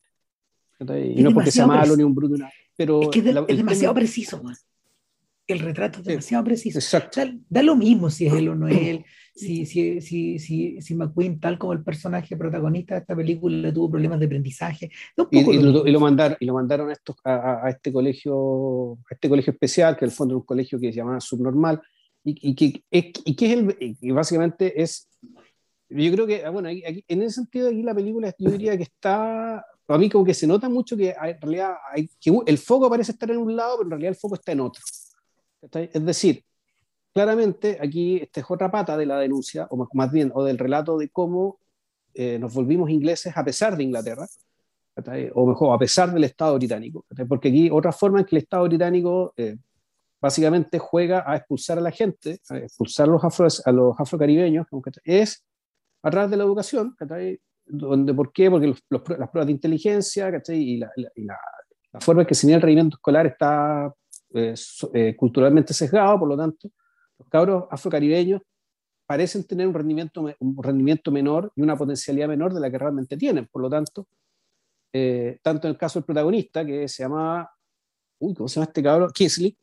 ¿cachai? 0.79 1.13
Y 1.13 1.19
Es 1.19 1.25
no 1.25 1.33
porque 1.33 1.51
sea 1.51 1.67
malo 1.67 1.97
ni 1.97 2.03
un 2.03 2.15
bruto, 2.15 2.37
nada, 2.37 2.53
pero 2.77 3.03
Es 3.03 3.09
que 3.09 3.23
de- 3.23 3.33
la- 3.33 3.45
es 3.49 3.57
demasiado 3.57 3.95
tema- 3.95 4.01
preciso, 4.01 4.43
man. 4.43 4.55
El 5.47 5.61
retrato 5.61 6.01
es 6.01 6.05
Sí. 6.05 6.11
demasiado 6.11 6.45
preciso. 6.45 6.79
O 6.79 6.81
Exacto. 6.81 7.21
sea, 7.23 7.35
da 7.49 7.63
lo 7.63 7.75
mismo 7.75 8.11
si 8.11 8.27
es 8.27 8.35
él 8.35 8.51
o 8.51 8.55
no 8.55 8.69
es 8.69 8.77
él, 8.83 9.05
si, 9.39 9.65
si, 9.66 10.01
si, 10.01 10.39
si, 10.39 10.81
si 10.82 10.94
McQueen, 10.94 11.39
tal 11.40 11.59
como 11.59 11.73
el 11.73 11.82
personaje 11.85 12.36
protagonista 12.36 12.94
de 12.94 13.01
esta 13.01 13.15
película, 13.15 13.73
tuvo 13.73 13.90
problemas 13.90 14.19
de 14.20 14.27
aprendizaje. 14.27 14.90
Y, 15.31 15.39
y 15.56 15.59
lo 15.62 15.86
y 15.86 15.90
lo 15.93 16.01
mandaron, 16.01 16.36
y 16.40 16.47
lo 16.47 16.55
mandaron 16.55 16.90
a, 16.90 16.93
estos, 16.93 17.16
a, 17.24 17.65
a- 17.66 17.70
este 17.70 17.93
colegio, 17.93 18.94
a 18.94 19.15
este 19.15 19.28
colegio 19.28 19.52
especial, 19.52 19.97
que 19.97 20.05
en 20.05 20.10
el 20.10 20.16
fondo 20.16 20.35
es 20.35 20.40
un 20.40 20.47
colegio 20.47 20.78
que 20.81 20.90
se 20.93 20.97
llama 20.98 21.20
subnormal, 21.20 21.81
y, 22.24 22.51
y 22.51 22.55
que, 22.55 22.82
y 22.90 23.36
que 23.36 23.47
es 23.47 23.52
el, 23.59 23.77
y 24.01 24.10
básicamente 24.10 24.82
es, 24.82 25.09
yo 25.89 26.12
creo 26.12 26.27
que, 26.27 26.44
ah, 26.44 26.51
bueno, 26.51 26.69
aquí- 26.69 27.05
en 27.09 27.23
ese 27.23 27.36
sentido 27.36 27.69
aquí 27.69 27.82
la 27.82 27.94
película 27.94 28.35
yo 28.39 28.51
diría 28.51 28.77
que 28.77 28.82
está, 28.82 29.59
a 29.90 29.98
mí 29.98 30.10
como 30.10 30.24
que 30.24 30.35
se 30.35 30.47
nota 30.47 30.69
mucho 30.69 30.97
que 30.97 31.10
en 31.10 31.40
realidad 31.40 31.74
hay, 31.93 32.09
que 32.20 32.31
el 32.47 32.59
foco 32.59 32.90
parece 32.90 33.12
estar 33.12 33.31
en 33.31 33.39
un 33.39 33.55
lado, 33.56 33.77
pero 33.78 33.86
en 33.86 33.90
realidad 33.93 34.10
el 34.10 34.16
foco 34.16 34.35
está 34.35 34.52
en 34.52 34.60
otro. 34.60 34.82
Es 35.73 36.05
decir, 36.05 36.43
claramente 37.13 37.79
aquí 37.81 38.19
esta 38.19 38.41
es 38.41 38.47
otra 38.49 38.71
pata 38.71 38.97
de 38.97 39.07
la 39.07 39.19
denuncia, 39.19 39.67
o 39.71 39.89
más, 39.93 40.13
bien, 40.13 40.31
o 40.35 40.45
del 40.45 40.59
relato 40.59 40.99
de 40.99 41.09
cómo 41.09 41.59
eh, 42.15 42.39
nos 42.39 42.55
volvimos 42.55 42.91
ingleses 42.91 43.37
a 43.37 43.45
pesar 43.45 43.77
de 43.77 43.85
Inglaterra, 43.85 44.27
o 45.35 45.47
mejor, 45.47 45.75
a 45.75 45.79
pesar 45.79 46.13
del 46.13 46.25
Estado 46.25 46.57
británico, 46.57 47.05
porque 47.29 47.49
aquí 47.49 47.71
otra 47.71 47.93
forma 47.93 48.19
en 48.19 48.25
que 48.25 48.37
el 48.37 48.43
Estado 48.43 48.65
británico 48.65 49.33
eh, 49.37 49.57
básicamente 50.21 50.79
juega 50.79 51.25
a 51.27 51.37
expulsar 51.37 51.79
a 51.79 51.81
la 51.81 51.91
gente, 51.91 52.41
a 52.51 52.59
expulsar 52.59 53.09
a 53.09 53.13
los, 53.13 53.25
afro, 53.25 53.47
a 53.65 53.73
los 53.73 53.99
afrocaribeños, 53.99 54.67
es 55.05 55.45
a 56.03 56.11
través 56.11 56.31
de 56.31 56.37
la 56.37 56.45
educación. 56.45 56.97
Donde, 57.71 58.15
¿Por 58.15 58.33
qué? 58.33 58.51
Porque 58.51 58.69
los, 58.69 58.83
los, 58.89 59.03
las 59.11 59.29
pruebas 59.29 59.47
de 59.47 59.53
inteligencia 59.53 60.29
y, 60.49 60.79
la, 60.79 60.91
la, 60.97 61.11
y 61.15 61.25
la, 61.25 61.39
la, 61.93 62.01
forma 62.01 62.23
en 62.23 62.29
que 62.29 62.35
se 62.35 62.53
el 62.53 62.63
rendimiento 62.63 62.97
escolar 62.97 63.27
está 63.27 63.93
eh, 64.35 64.55
eh, 64.95 65.17
culturalmente 65.17 65.75
sesgado, 65.75 66.19
por 66.19 66.29
lo 66.29 66.37
tanto, 66.37 66.71
los 67.19 67.28
cabros 67.28 67.65
afrocaribeños 67.70 68.43
parecen 69.09 69.45
tener 69.45 69.66
un 69.66 69.74
rendimiento, 69.74 70.27
un 70.39 70.62
rendimiento 70.62 71.11
menor 71.11 71.51
y 71.57 71.62
una 71.62 71.77
potencialidad 71.77 72.28
menor 72.28 72.53
de 72.53 72.61
la 72.61 72.70
que 72.70 72.78
realmente 72.78 73.16
tienen. 73.16 73.47
Por 73.47 73.62
lo 73.62 73.70
tanto, 73.70 74.07
eh, 74.93 75.39
tanto 75.43 75.66
en 75.66 75.73
el 75.73 75.78
caso 75.78 75.99
del 75.99 76.05
protagonista, 76.05 76.65
que 76.65 76.86
se 76.89 77.05
llama, 77.05 77.51
uy, 78.19 78.35
¿cómo 78.35 78.49
se 78.49 78.57
llama 78.57 78.66
este 78.66 78.82
cabrón? 78.82 79.11
Kingsley, 79.15 79.57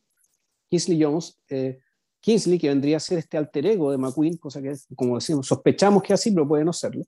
Kingsley 0.68 1.00
Jones, 1.00 1.38
eh, 1.48 1.78
Kingsley, 2.20 2.58
que 2.58 2.68
vendría 2.68 2.96
a 2.96 3.00
ser 3.00 3.18
este 3.18 3.36
alter 3.36 3.66
ego 3.66 3.92
de 3.92 3.98
McQueen, 3.98 4.36
cosa 4.36 4.60
que, 4.60 4.74
como 4.96 5.14
decimos, 5.14 5.46
sospechamos 5.46 6.02
que 6.02 6.12
así, 6.12 6.32
pero 6.32 6.48
puede 6.48 6.64
no 6.64 6.72
serlo. 6.72 7.04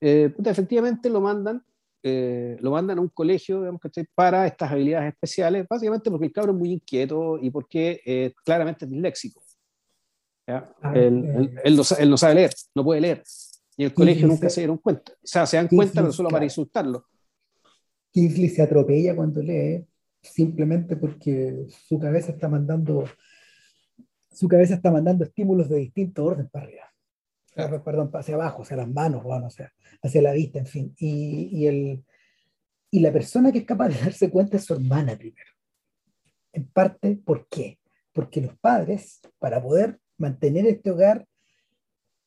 Eh, 0.00 0.34
efectivamente 0.44 1.08
lo 1.08 1.20
mandan, 1.20 1.64
lo 2.02 2.70
mandan 2.70 2.98
a 2.98 3.00
un 3.02 3.08
colegio 3.08 3.60
digamos, 3.60 3.80
para 4.14 4.46
estas 4.46 4.72
habilidades 4.72 5.12
especiales, 5.12 5.66
básicamente 5.68 6.10
porque 6.10 6.26
el 6.26 6.32
cabrón 6.32 6.56
es 6.56 6.60
muy 6.60 6.72
inquieto 6.72 7.38
y 7.38 7.50
porque 7.50 8.32
claramente 8.44 8.84
es 8.86 8.90
disléxico. 8.90 9.42
Ah, 10.48 10.92
él, 10.94 11.58
él, 11.62 11.76
no, 11.76 11.84
sabe 11.84 12.34
leer, 12.34 12.50
no 12.74 12.82
puede 12.82 13.00
leer. 13.00 13.22
Y 13.76 13.84
el 13.84 13.94
colegio 13.94 14.26
nunca 14.26 14.48
se 14.48 14.62
dieron 14.62 14.78
cuenta. 14.78 15.12
O 15.12 15.26
sea, 15.26 15.46
se 15.46 15.56
dan 15.56 15.68
cuenta, 15.68 16.00
pero 16.00 16.12
solo 16.12 16.30
para 16.30 16.44
insultarlo. 16.44 17.06
Kingsley 18.10 18.48
se 18.48 18.62
atropella 18.62 19.14
cuando 19.14 19.42
lee, 19.42 19.86
simplemente 20.22 20.96
porque 20.96 21.66
su 21.86 21.98
cabeza 21.98 22.32
está 22.32 22.48
mandando 22.48 23.04
su 24.38 24.46
cabeza 24.46 24.74
está 24.74 24.92
mandando 24.92 25.24
estímulos 25.24 25.68
de 25.68 25.78
distinto 25.78 26.24
orden 26.24 26.48
para 26.48 26.66
arriba. 26.66 26.94
Perdón, 27.84 28.08
hacia 28.14 28.36
abajo, 28.36 28.62
hacia 28.62 28.76
las 28.76 28.88
manos, 28.88 29.24
bueno, 29.24 29.46
o 29.46 29.50
sea, 29.50 29.72
hacia 30.00 30.22
la 30.22 30.32
vista, 30.32 30.60
en 30.60 30.66
fin. 30.66 30.94
Y, 30.96 31.48
y, 31.50 31.66
el, 31.66 32.04
y 32.88 33.00
la 33.00 33.12
persona 33.12 33.50
que 33.50 33.58
es 33.58 33.64
capaz 33.64 33.88
de 33.88 33.98
darse 34.00 34.30
cuenta 34.30 34.56
es 34.56 34.64
su 34.64 34.74
hermana 34.74 35.16
primero. 35.16 35.50
En 36.52 36.68
parte, 36.68 37.16
¿por 37.16 37.48
qué? 37.48 37.80
Porque 38.12 38.40
los 38.40 38.56
padres, 38.58 39.20
para 39.40 39.60
poder 39.60 39.98
mantener 40.18 40.66
este 40.66 40.90
hogar, 40.90 41.24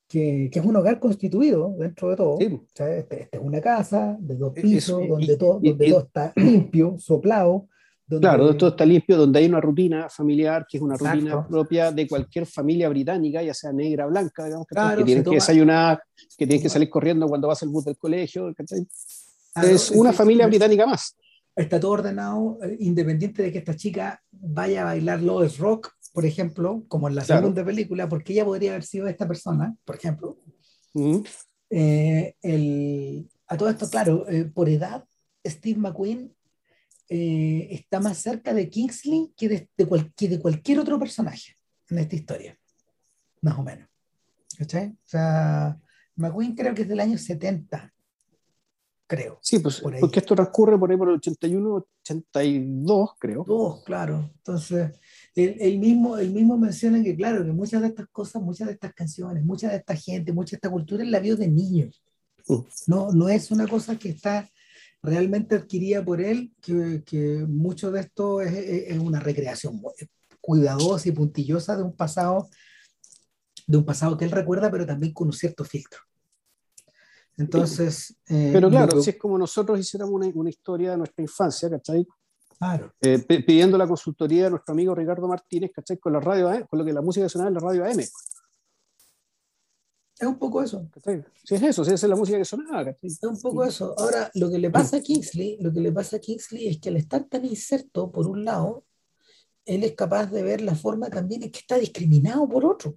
que, 0.08 0.50
que, 0.52 0.60
es 0.60 0.66
un 0.66 0.76
hogar 0.76 1.00
constituido 1.00 1.76
dentro 1.78 2.10
de 2.10 2.16
todo. 2.16 2.38
Sí. 2.38 2.60
Esta 2.68 2.96
este 2.96 3.30
es 3.32 3.40
una 3.42 3.62
casa 3.62 4.18
de 4.20 4.36
dos 4.36 4.54
pisos, 4.54 5.08
donde, 5.08 5.38
todo, 5.38 5.60
donde 5.62 5.90
todo 5.90 6.00
está 6.00 6.34
limpio, 6.36 6.96
soplado. 6.98 7.68
Donde... 8.08 8.28
Claro, 8.28 8.58
todo 8.58 8.72
está 8.72 8.86
limpio, 8.86 9.16
donde 9.16 9.40
hay 9.40 9.46
una 9.46 9.62
rutina 9.62 10.10
familiar, 10.10 10.66
que 10.70 10.78
es 10.78 10.84
una 10.84 10.98
rutina 10.98 11.48
propia 11.48 11.94
de 11.94 12.08
cualquier 12.08 12.46
familia 12.46 12.90
británica, 12.90 13.42
ya 13.42 13.54
sea 13.54 13.72
negra 13.72 14.06
o 14.06 14.10
blanca, 14.10 14.46
digamos, 14.46 14.68
que, 14.68 14.76
claro, 14.76 14.98
que 14.98 15.06
tienen 15.06 15.24
que 15.24 15.36
desayunar, 15.36 16.02
que 16.38 16.46
tienen 16.46 16.62
que 16.62 16.70
salir 16.70 16.90
corriendo 16.90 17.28
cuando 17.28 17.48
vas 17.48 17.64
al 17.64 17.70
bus 17.70 17.86
del 17.86 17.98
colegio. 17.98 18.54
es 19.64 19.92
una 19.92 20.12
familia 20.12 20.48
británica 20.48 20.86
más. 20.86 21.16
Está 21.56 21.80
todo 21.80 21.92
ordenado, 21.92 22.58
eh, 22.64 22.78
independiente 22.80 23.44
de 23.44 23.52
que 23.52 23.60
esta 23.60 23.76
chica 23.76 24.22
vaya 24.32 24.82
a 24.82 24.86
bailar 24.86 25.22
Lois 25.22 25.58
Rock 25.58 25.92
por 26.12 26.26
ejemplo, 26.26 26.84
como 26.88 27.08
en 27.08 27.16
la 27.16 27.24
segunda 27.24 27.64
película, 27.64 28.10
porque 28.10 28.34
ella 28.34 28.46
podría 28.46 28.72
haber 28.72 28.84
sido 28.84 29.08
esta 29.08 29.28
persona, 29.28 29.76
por 29.86 29.96
ejemplo. 29.96 30.38
Eh, 31.70 32.36
el, 32.42 33.30
a 33.48 33.58
todo 33.58 33.70
esto, 33.70 33.90
claro, 33.90 34.28
eh, 34.30 34.46
por 34.46 34.68
edad, 34.68 35.06
Steve 35.46 35.80
McQueen 35.80 36.34
eh, 37.08 37.68
está 37.72 38.00
más 38.00 38.18
cerca 38.18 38.54
de 38.54 38.70
Kingsley 38.70 39.34
que 39.36 39.50
de, 39.50 39.70
de 39.78 40.40
cualquier 40.40 40.80
otro 40.80 41.00
personaje 41.00 41.58
en 41.90 42.00
esta 42.00 42.16
historia, 42.16 42.60
más 43.42 43.58
o 43.58 43.64
menos. 43.64 43.88
¿Cachai? 44.58 44.90
O 44.90 45.08
sea, 45.08 45.80
McQueen 46.16 46.56
creo 46.56 46.76
que 46.76 46.84
es 46.84 46.88
del 46.90 47.00
año 47.00 47.18
70, 47.18 47.94
creo. 49.08 49.40
Sí, 49.42 49.60
pues 49.60 49.82
porque 49.82 50.20
esto 50.20 50.36
transcurre 50.36 50.78
por 50.78 50.92
ahí 50.92 50.98
por 50.98 51.10
el 51.10 51.16
81, 51.16 51.86
82, 52.04 53.12
creo. 53.18 53.44
Dos, 53.46 53.84
claro. 53.84 54.30
Entonces, 54.38 54.92
el, 55.36 55.80
mismo, 55.80 56.18
el 56.18 56.32
mismo 56.32 56.58
menciona 56.58 57.02
que, 57.02 57.16
claro, 57.16 57.46
que 57.46 57.52
muchas 57.52 57.82
de 57.82 57.88
estas 57.88 58.08
cosas, 58.12 58.42
muchas 58.42 58.68
de 58.68 58.74
estas 58.74 58.94
canciones, 58.94 59.44
mucha 59.44 59.70
de 59.70 59.78
esta 59.78 59.96
gente, 59.96 60.34
mucha 60.34 60.52
de 60.52 60.58
esta 60.58 60.70
cultura, 60.70 61.04
la 61.06 61.20
vio 61.20 61.38
de 61.38 61.48
niño. 61.48 61.90
Mm. 62.48 62.60
No, 62.88 63.12
no 63.12 63.30
es 63.30 63.52
una 63.52 63.68
cosa 63.68 63.98
que 63.98 64.10
está 64.10 64.50
realmente 65.02 65.56
adquirida 65.56 66.04
por 66.04 66.22
él, 66.22 66.54
que, 66.62 67.04
que 67.06 67.46
mucho 67.48 67.92
de 67.92 68.02
esto 68.02 68.42
es, 68.42 68.54
es, 68.54 69.00
una 69.00 69.20
recreación 69.20 69.82
cuidadosa 70.40 71.10
y 71.10 71.12
puntillosa 71.12 71.76
de 71.76 71.84
un 71.84 71.96
pasado 71.96 72.50
de 73.68 73.78
un 73.78 73.86
pasado 73.86 74.18
que 74.18 74.26
él 74.26 74.32
recuerda, 74.32 74.70
pero 74.70 74.86
también 74.86 75.14
con 75.14 75.28
un 75.28 75.34
cierto 75.34 75.64
filtro. 75.64 76.02
Entonces. 77.38 78.16
Eh, 78.28 78.50
pero 78.52 78.70
claro, 78.70 79.02
si 79.02 79.12
es 79.12 79.18
como 79.18 79.38
nosotros 79.38 79.80
hiciéramos 79.80 80.14
una, 80.14 80.28
una, 80.34 80.50
historia 80.50 80.92
de 80.92 80.98
nuestra 80.98 81.24
infancia, 81.24 81.70
¿cachai? 81.70 82.06
Eh, 83.02 83.20
pidiendo 83.20 83.78
la 83.78 83.88
consultoría 83.88 84.44
de 84.44 84.52
nuestro 84.52 84.74
amigo 84.74 84.94
Ricardo 84.94 85.28
Martínez, 85.28 85.72
¿cachai? 85.74 85.98
Con 85.98 86.14
la 86.14 86.20
radio 86.20 86.68
con 86.70 86.78
lo 86.78 86.86
que 86.86 86.94
la 86.94 87.02
música 87.02 87.28
sonaba 87.28 87.48
en 87.48 87.56
la 87.56 87.60
radio 87.60 87.86
AM. 87.86 88.00
Es 88.00 90.28
un 90.28 90.38
poco 90.38 90.62
eso. 90.62 90.88
Si 91.44 91.56
es 91.56 91.64
eso, 91.64 91.84
si 91.84 91.94
es 91.94 92.04
la 92.04 92.16
música 92.16 92.38
que 92.38 92.46
sonaba. 92.46 92.96
Es 93.02 93.24
un 93.24 93.42
poco 93.42 93.64
eso. 93.64 93.96
Ahora, 93.98 94.30
lo 94.36 94.52
que 94.52 94.60
le 94.60 94.70
pasa 94.70 94.98
a 94.98 95.02
Kingsley, 95.02 95.58
lo 95.60 95.74
que 95.74 95.80
le 95.80 95.92
pasa 95.92 96.18
a 96.18 96.20
Kingsley 96.20 96.68
es 96.68 96.80
que 96.80 96.90
al 96.90 96.98
estar 96.98 97.24
tan 97.24 97.46
inserto, 97.46 98.12
por 98.12 98.28
un 98.28 98.46
lado, 98.46 98.86
él 99.66 99.84
es 99.84 99.94
capaz 99.94 100.28
de 100.28 100.44
ver 100.44 100.62
la 100.62 100.76
forma 100.76 101.10
también 101.10 101.42
en 101.42 101.52
que 101.52 101.60
está 101.60 101.78
discriminado 101.78 102.48
por 102.48 102.66
otro. 102.66 102.94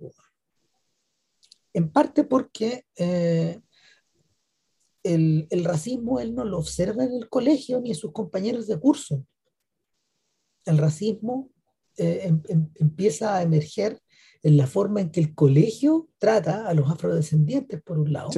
En 1.73 1.91
parte 1.91 2.24
porque 2.24 2.85
eh, 2.97 3.62
el, 5.03 5.47
el, 5.49 5.65
racismo 5.65 6.20
él 6.20 6.35
no 6.35 6.45
lo 6.45 6.59
observa 6.59 7.05
en 7.05 7.15
el 7.15 7.31
colegio 7.31 7.81
ni 7.81 7.91
en 7.91 7.97
sus 7.97 8.12
compañeros 8.12 8.66
de 8.66 8.78
curso 8.78 9.24
el 10.65 10.78
racismo 10.78 11.51
eh, 11.97 12.23
em, 12.24 12.43
em, 12.49 12.69
empieza 12.77 13.36
a 13.36 13.43
emerger 13.43 14.01
en 14.43 14.57
la 14.57 14.66
forma 14.66 15.01
en 15.01 15.11
que 15.11 15.20
el 15.20 15.35
colegio 15.35 16.09
trata 16.19 16.69
a 16.69 16.74
los 16.74 16.91
afrodescendientes, 16.91 17.82
por 17.82 17.99
un 17.99 18.12
lado, 18.12 18.31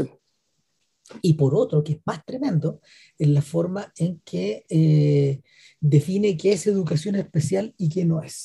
y 1.22 1.34
por 1.34 1.54
otro, 1.54 1.82
que 1.82 1.94
es 1.94 1.98
más 2.04 2.24
tremendo, 2.24 2.80
en 3.18 3.34
la 3.34 3.42
forma 3.42 3.92
en 3.96 4.20
que 4.24 4.64
eh, 4.68 5.42
define 5.80 6.36
qué 6.36 6.52
es 6.52 6.66
educación 6.66 7.16
especial 7.16 7.74
y 7.76 7.88
qué 7.88 8.04
no 8.04 8.22
es, 8.22 8.44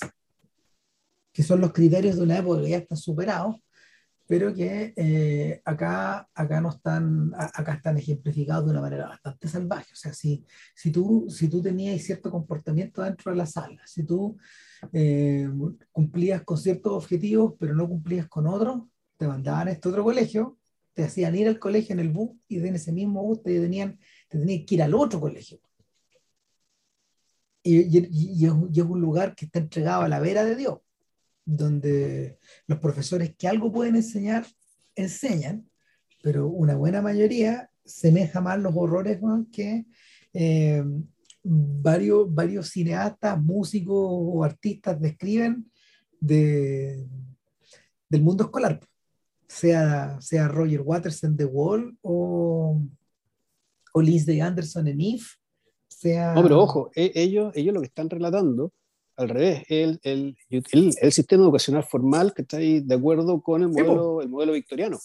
que 1.33 1.43
son 1.43 1.61
los 1.61 1.73
criterios 1.73 2.15
de 2.15 2.23
una 2.23 2.39
época 2.39 2.61
que 2.61 2.69
ya 2.69 2.77
están 2.77 2.97
superados, 2.97 3.55
pero 4.31 4.53
que 4.53 4.93
eh, 4.95 5.61
acá, 5.65 6.25
acá, 6.33 6.61
no 6.61 6.69
están, 6.69 7.33
acá 7.35 7.73
están 7.73 7.97
ejemplificados 7.97 8.63
de 8.63 8.71
una 8.71 8.79
manera 8.79 9.09
bastante 9.09 9.49
salvaje. 9.49 9.91
O 9.91 9.95
sea, 9.97 10.13
si, 10.13 10.45
si, 10.73 10.89
tú, 10.89 11.27
si 11.29 11.49
tú 11.49 11.61
tenías 11.61 12.01
cierto 12.01 12.31
comportamiento 12.31 13.01
dentro 13.01 13.33
de 13.33 13.37
la 13.37 13.45
sala, 13.45 13.81
si 13.85 14.05
tú 14.05 14.37
eh, 14.93 15.49
cumplías 15.91 16.43
con 16.43 16.57
ciertos 16.57 16.93
objetivos, 16.93 17.55
pero 17.59 17.75
no 17.75 17.89
cumplías 17.89 18.29
con 18.29 18.47
otros, 18.47 18.83
te 19.17 19.27
mandaban 19.27 19.67
a 19.67 19.71
este 19.71 19.89
otro 19.89 20.05
colegio, 20.05 20.57
te 20.93 21.03
hacían 21.03 21.35
ir 21.35 21.49
al 21.49 21.59
colegio 21.59 21.91
en 21.91 21.99
el 21.99 22.07
bus 22.07 22.31
y 22.47 22.65
en 22.65 22.75
ese 22.75 22.93
mismo 22.93 23.21
bus 23.23 23.43
te 23.43 23.59
tenían, 23.59 23.99
te 24.29 24.39
tenían 24.39 24.65
que 24.65 24.75
ir 24.75 24.83
al 24.83 24.93
otro 24.93 25.19
colegio. 25.19 25.59
Y, 27.63 27.81
y, 27.81 28.07
y, 28.09 28.45
es, 28.45 28.53
y 28.71 28.79
es 28.79 28.85
un 28.85 29.01
lugar 29.01 29.35
que 29.35 29.43
está 29.43 29.59
entregado 29.59 30.03
a 30.03 30.07
la 30.07 30.21
vera 30.21 30.45
de 30.45 30.55
Dios 30.55 30.79
donde 31.45 32.39
los 32.67 32.79
profesores 32.79 33.35
que 33.37 33.47
algo 33.47 33.71
pueden 33.71 33.95
enseñar, 33.95 34.45
enseñan, 34.95 35.69
pero 36.21 36.47
una 36.47 36.75
buena 36.75 37.01
mayoría 37.01 37.69
semeja 37.83 38.41
más 38.41 38.59
los 38.59 38.73
horrores 38.75 39.19
que 39.51 39.85
eh, 40.33 40.83
varios, 41.43 42.33
varios 42.33 42.69
cineastas, 42.69 43.41
músicos 43.41 43.97
o 43.97 44.43
artistas 44.43 44.99
describen 44.99 45.69
de, 46.19 47.07
del 48.07 48.21
mundo 48.21 48.43
escolar, 48.43 48.79
sea, 49.47 50.19
sea 50.21 50.47
Roger 50.47 50.81
Waters 50.81 51.23
en 51.23 51.35
The 51.35 51.45
Wall 51.45 51.97
o, 52.01 52.81
o 53.93 54.01
Lindsay 54.01 54.39
Anderson 54.39 54.87
en 54.87 55.01
If. 55.01 55.35
Sea... 55.87 56.33
No, 56.33 56.43
pero 56.43 56.61
ojo, 56.61 56.91
e, 56.95 57.11
ellos, 57.15 57.51
ellos 57.55 57.73
lo 57.73 57.81
que 57.81 57.87
están 57.87 58.09
relatando 58.09 58.71
al 59.21 59.29
revés, 59.29 59.63
el, 59.69 59.99
el, 60.03 60.37
el, 60.49 61.11
sistema 61.11 61.43
educacional 61.43 61.83
formal 61.83 62.33
que 62.33 62.41
está 62.41 62.57
ahí 62.57 62.79
de 62.79 62.95
acuerdo 62.95 63.41
con 63.41 63.61
el 63.61 63.69
modelo, 63.69 64.21
el 64.21 64.29
modelo 64.29 64.53
victoriano. 64.53 64.99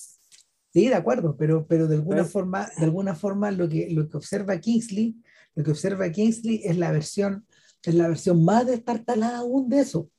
Sí, 0.73 0.89
de 0.89 0.95
acuerdo, 0.95 1.37
pero, 1.39 1.67
pero 1.67 1.87
de, 1.87 1.97
alguna 1.97 2.25
forma, 2.25 2.69
de 2.77 2.85
alguna 2.85 3.15
forma 3.15 3.51
lo 3.51 3.69
que, 3.69 3.89
lo 3.91 4.09
que 4.09 4.17
observa 4.19 4.61
Kingsley, 4.61 5.17
lo 5.55 5.65
que 5.65 5.71
observa 5.71 6.11
Kingsley 6.11 6.61
es 6.65 6.77
la 6.77 6.93
versión, 6.93 7.47
es 7.83 7.95
la 7.95 8.09
versión 8.09 8.45
más 8.45 8.67
destartalada 8.67 9.39
aún 9.39 9.69
de 9.69 9.81
eso. 9.81 10.11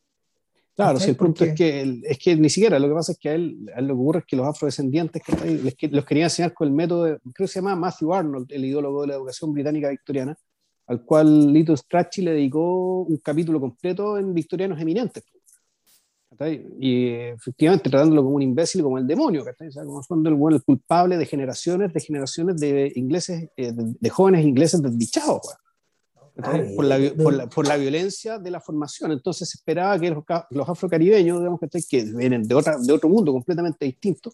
Claro, 0.76 1.00
si 1.00 1.10
el 1.10 1.16
punto 1.16 1.44
es 1.44 1.56
que, 1.56 2.02
es 2.04 2.20
que 2.20 2.36
ni 2.36 2.50
siquiera, 2.50 2.78
lo 2.78 2.88
que 2.88 2.94
pasa 2.94 3.12
es 3.12 3.18
que 3.18 3.30
a 3.30 3.34
él, 3.34 3.66
lo 3.82 3.88
que 3.88 3.94
ocurre 3.94 4.20
es 4.20 4.26
que 4.26 4.36
los 4.36 4.46
afrodescendientes 4.46 5.24
que 5.24 5.88
los 5.90 6.06
quería 6.06 6.26
enseñar 6.26 6.54
con 6.54 6.68
el 6.68 6.74
método, 6.74 7.20
creo 7.34 7.34
que 7.34 7.48
se 7.48 7.60
llama 7.60 7.76
Matthew 7.76 8.14
Arnold, 8.14 8.52
el 8.52 8.66
ideólogo 8.66 9.02
de 9.02 9.08
la 9.08 9.16
educación 9.16 9.54
británica 9.54 9.90
victoriana, 9.90 10.38
al 10.88 11.04
cual 11.04 11.54
Lito 11.54 11.76
Strachey 11.76 12.24
le 12.24 12.32
dedicó 12.32 13.02
un 13.02 13.18
capítulo 13.18 13.60
completo 13.60 14.18
en 14.18 14.34
Victorianos 14.34 14.80
Eminentes. 14.80 15.24
Y 16.80 17.08
efectivamente 17.08 17.90
tratándolo 17.90 18.24
como 18.24 18.36
un 18.36 18.42
imbécil, 18.42 18.84
como 18.84 18.98
el 18.98 19.08
demonio, 19.08 19.42
o 19.42 19.72
sea, 19.72 19.84
como 19.84 20.50
el, 20.50 20.54
el 20.56 20.64
culpable 20.64 21.18
de 21.18 21.26
generaciones, 21.26 21.94
de 21.94 22.00
generaciones 22.00 22.58
de 22.58 22.92
ingleses, 22.96 23.50
eh, 23.58 23.74
de, 23.74 24.10
jóvenes 24.10 24.46
ingleses 24.46 24.82
desdichados, 24.82 25.42
por, 26.36 26.86
la, 26.86 26.98
por, 27.16 27.34
la, 27.34 27.48
por, 27.48 27.68
la, 27.68 27.78
violencia 27.78 28.38
de 28.38 28.52
la 28.52 28.62
formación. 28.62 29.12
Entonces 29.12 29.50
se 29.50 29.58
esperaba 29.58 30.00
que 30.00 30.12
los, 30.12 30.24
los 30.52 30.70
afrocaribeños, 30.70 31.40
digamos, 31.40 31.60
que 31.90 32.04
vienen 32.04 32.44
de, 32.44 32.54
otra, 32.54 32.78
de 32.78 32.94
otro 32.94 33.10
mundo 33.10 33.32
completamente 33.32 33.86
distinto, 33.86 34.32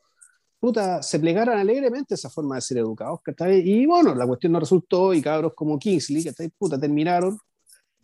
puta, 0.64 1.04
se 1.04 1.20
plegaran 1.20 1.60
alegremente 1.60 2.14
esa 2.14 2.30
forma 2.30 2.56
de 2.56 2.62
ser 2.62 2.78
educados, 2.78 3.20
¿cachai? 3.22 3.60
Y 3.70 3.86
bueno, 3.86 4.16
la 4.16 4.26
cuestión 4.26 4.54
no 4.54 4.62
resultó 4.62 5.14
y 5.14 5.22
cabros 5.22 5.52
como 5.54 5.78
Kingsley, 5.78 6.24
¿cachai? 6.24 6.48
Puta, 6.58 6.80
terminaron 6.80 7.38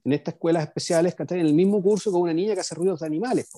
en 0.03 0.11
estas 0.11 0.34
escuelas 0.34 0.64
especiales, 0.64 1.15
¿cachai? 1.15 1.40
En 1.40 1.45
el 1.45 1.53
mismo 1.53 1.81
curso 1.81 2.11
con 2.11 2.23
una 2.23 2.34
niña 2.34 2.56
que 2.56 2.60
hace 2.60 2.76
ruidos 2.76 2.99
de 2.99 3.06
animales. 3.06 3.49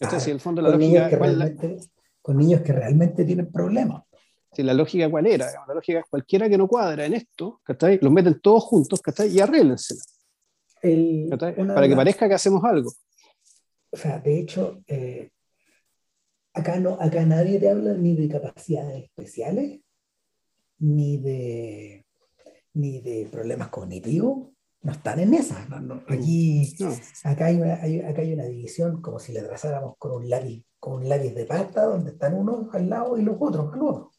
Entonces, 0.00 0.28
el 0.28 0.40
fondo 0.40 0.62
la 0.62 0.70
con 0.70 0.80
lógica... 0.80 1.10
Niños 1.10 1.88
Con 2.22 2.38
niños 2.38 2.62
que 2.62 2.72
realmente 2.72 3.22
tienen 3.26 3.52
problemas. 3.52 4.04
Sí, 4.50 4.62
la 4.62 4.72
lógica 4.72 5.10
cuál 5.10 5.26
era, 5.26 5.52
la 5.68 5.74
lógica 5.74 5.98
es 5.98 6.06
cualquiera 6.08 6.48
que 6.48 6.56
no 6.56 6.68
cuadra 6.68 7.04
en 7.04 7.12
esto, 7.12 7.60
¿cachai? 7.62 7.98
Los 8.00 8.10
meten 8.10 8.40
todos 8.40 8.64
juntos, 8.64 8.98
¿cachai? 9.02 9.28
Y 9.28 9.40
arréglensela. 9.40 10.00
Para 11.74 11.86
que 11.86 11.94
parezca 11.94 12.26
que 12.28 12.34
hacemos 12.34 12.64
algo. 12.64 12.90
O 13.90 13.96
sea, 13.98 14.18
de 14.20 14.40
hecho, 14.40 14.80
eh, 14.86 15.32
acá, 16.56 16.80
no, 16.80 16.96
acá 17.00 17.24
nadie 17.24 17.60
te 17.60 17.70
habla 17.70 17.94
ni 17.94 18.16
de 18.16 18.28
capacidades 18.28 19.04
especiales, 19.04 19.80
ni 20.78 21.18
de, 21.18 22.06
ni 22.74 23.00
de 23.00 23.28
problemas 23.30 23.68
cognitivos, 23.68 24.48
no 24.82 24.92
están 24.92 25.20
en 25.20 25.34
esas. 25.34 25.66
aquí, 26.08 26.74
Acá, 27.24 27.46
hay 27.46 27.56
una, 27.56 27.74
acá 27.74 28.22
hay 28.22 28.32
una 28.32 28.44
división 28.44 29.02
como 29.02 29.18
si 29.18 29.32
le 29.32 29.42
trazáramos 29.42 29.94
con 29.98 30.12
un 30.12 30.28
lápiz, 30.28 30.64
con 30.78 30.94
un 30.94 31.08
lápiz 31.08 31.34
de 31.34 31.44
pasta, 31.44 31.84
donde 31.84 32.12
están 32.12 32.34
unos 32.34 32.72
al 32.74 32.88
lado 32.88 33.18
y 33.18 33.22
los 33.22 33.36
otros 33.38 33.72
al 33.72 33.82
otro. 33.82 34.10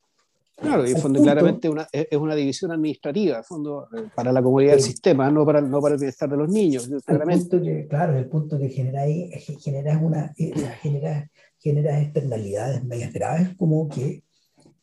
Claro, 0.60 0.88
y 0.88 0.92
en 0.92 0.98
fondo 0.98 1.22
claramente 1.22 1.70
una, 1.70 1.88
es 1.92 2.18
una 2.18 2.34
división 2.34 2.72
administrativa, 2.72 3.44
fondo, 3.44 3.88
eh, 3.96 4.10
para 4.16 4.32
la 4.32 4.42
comunidad 4.42 4.72
del 4.72 4.82
sistema, 4.82 5.30
no 5.30 5.46
para, 5.46 5.62
no 5.62 5.80
para 5.80 5.94
el 5.94 6.00
bienestar 6.00 6.28
de 6.28 6.36
los 6.36 6.50
niños. 6.50 6.90
Claramente. 7.06 7.62
que, 7.62 7.88
claro, 7.88 8.18
el 8.18 8.28
punto 8.28 8.58
que 8.58 8.70
genera 8.70 9.02
ahí 9.02 9.30
es 9.32 9.46
que 9.46 9.56
generas, 9.60 10.02
una, 10.02 10.34
eh, 10.36 10.52
genera, 10.82 11.30
genera 11.68 12.02
externalidades 12.02 12.84
medias 12.86 13.12
graves, 13.12 13.56
como 13.58 13.90
que 13.90 14.24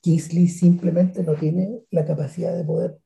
Kingsley 0.01 0.49
simplemente 0.49 1.23
no 1.23 1.35
tiene 1.35 1.81
la 1.91 2.05
capacidad 2.05 2.55
de 2.55 2.63
poder 2.63 2.99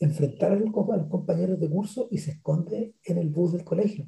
enfrentar 0.00 0.52
a 0.52 0.56
los, 0.56 0.70
compañeros 0.70 1.58
de 1.58 1.70
curso 1.70 2.08
y 2.10 2.18
se 2.18 2.32
esconde 2.32 2.94
en 3.04 3.18
el 3.18 3.30
bus 3.30 3.52
del 3.52 3.64
colegio. 3.64 4.06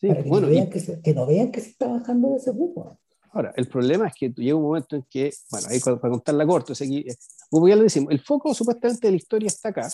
para 0.00 0.22
que, 0.22 0.30
no 0.30 0.40
vean 0.40 0.70
que, 0.70 0.80
se, 0.80 1.00
que, 1.02 1.14
no 1.14 1.26
vean 1.26 1.52
que 1.52 1.60
se 1.60 1.70
está 1.70 1.88
bajando 1.88 2.30
de 2.30 2.36
ese 2.36 2.52
bus. 2.52 2.72
Ahora, 3.32 3.52
el 3.54 3.68
problema 3.68 4.06
es 4.06 4.14
que 4.14 4.30
llega 4.30 4.56
un 4.56 4.62
momento 4.62 4.96
en 4.96 5.02
que, 5.10 5.30
bueno, 5.50 5.66
ahí 5.68 5.80
para, 5.80 5.98
contar 5.98 6.34
la 6.36 6.46
corta, 6.46 6.72
aquí, 6.72 7.04
como 7.50 7.68
ya 7.68 7.76
le 7.76 7.82
decimos, 7.82 8.10
el 8.12 8.20
foco 8.20 8.54
supuestamente 8.54 9.08
de 9.08 9.10
la 9.10 9.16
historia 9.16 9.48
está 9.48 9.68
acá, 9.68 9.88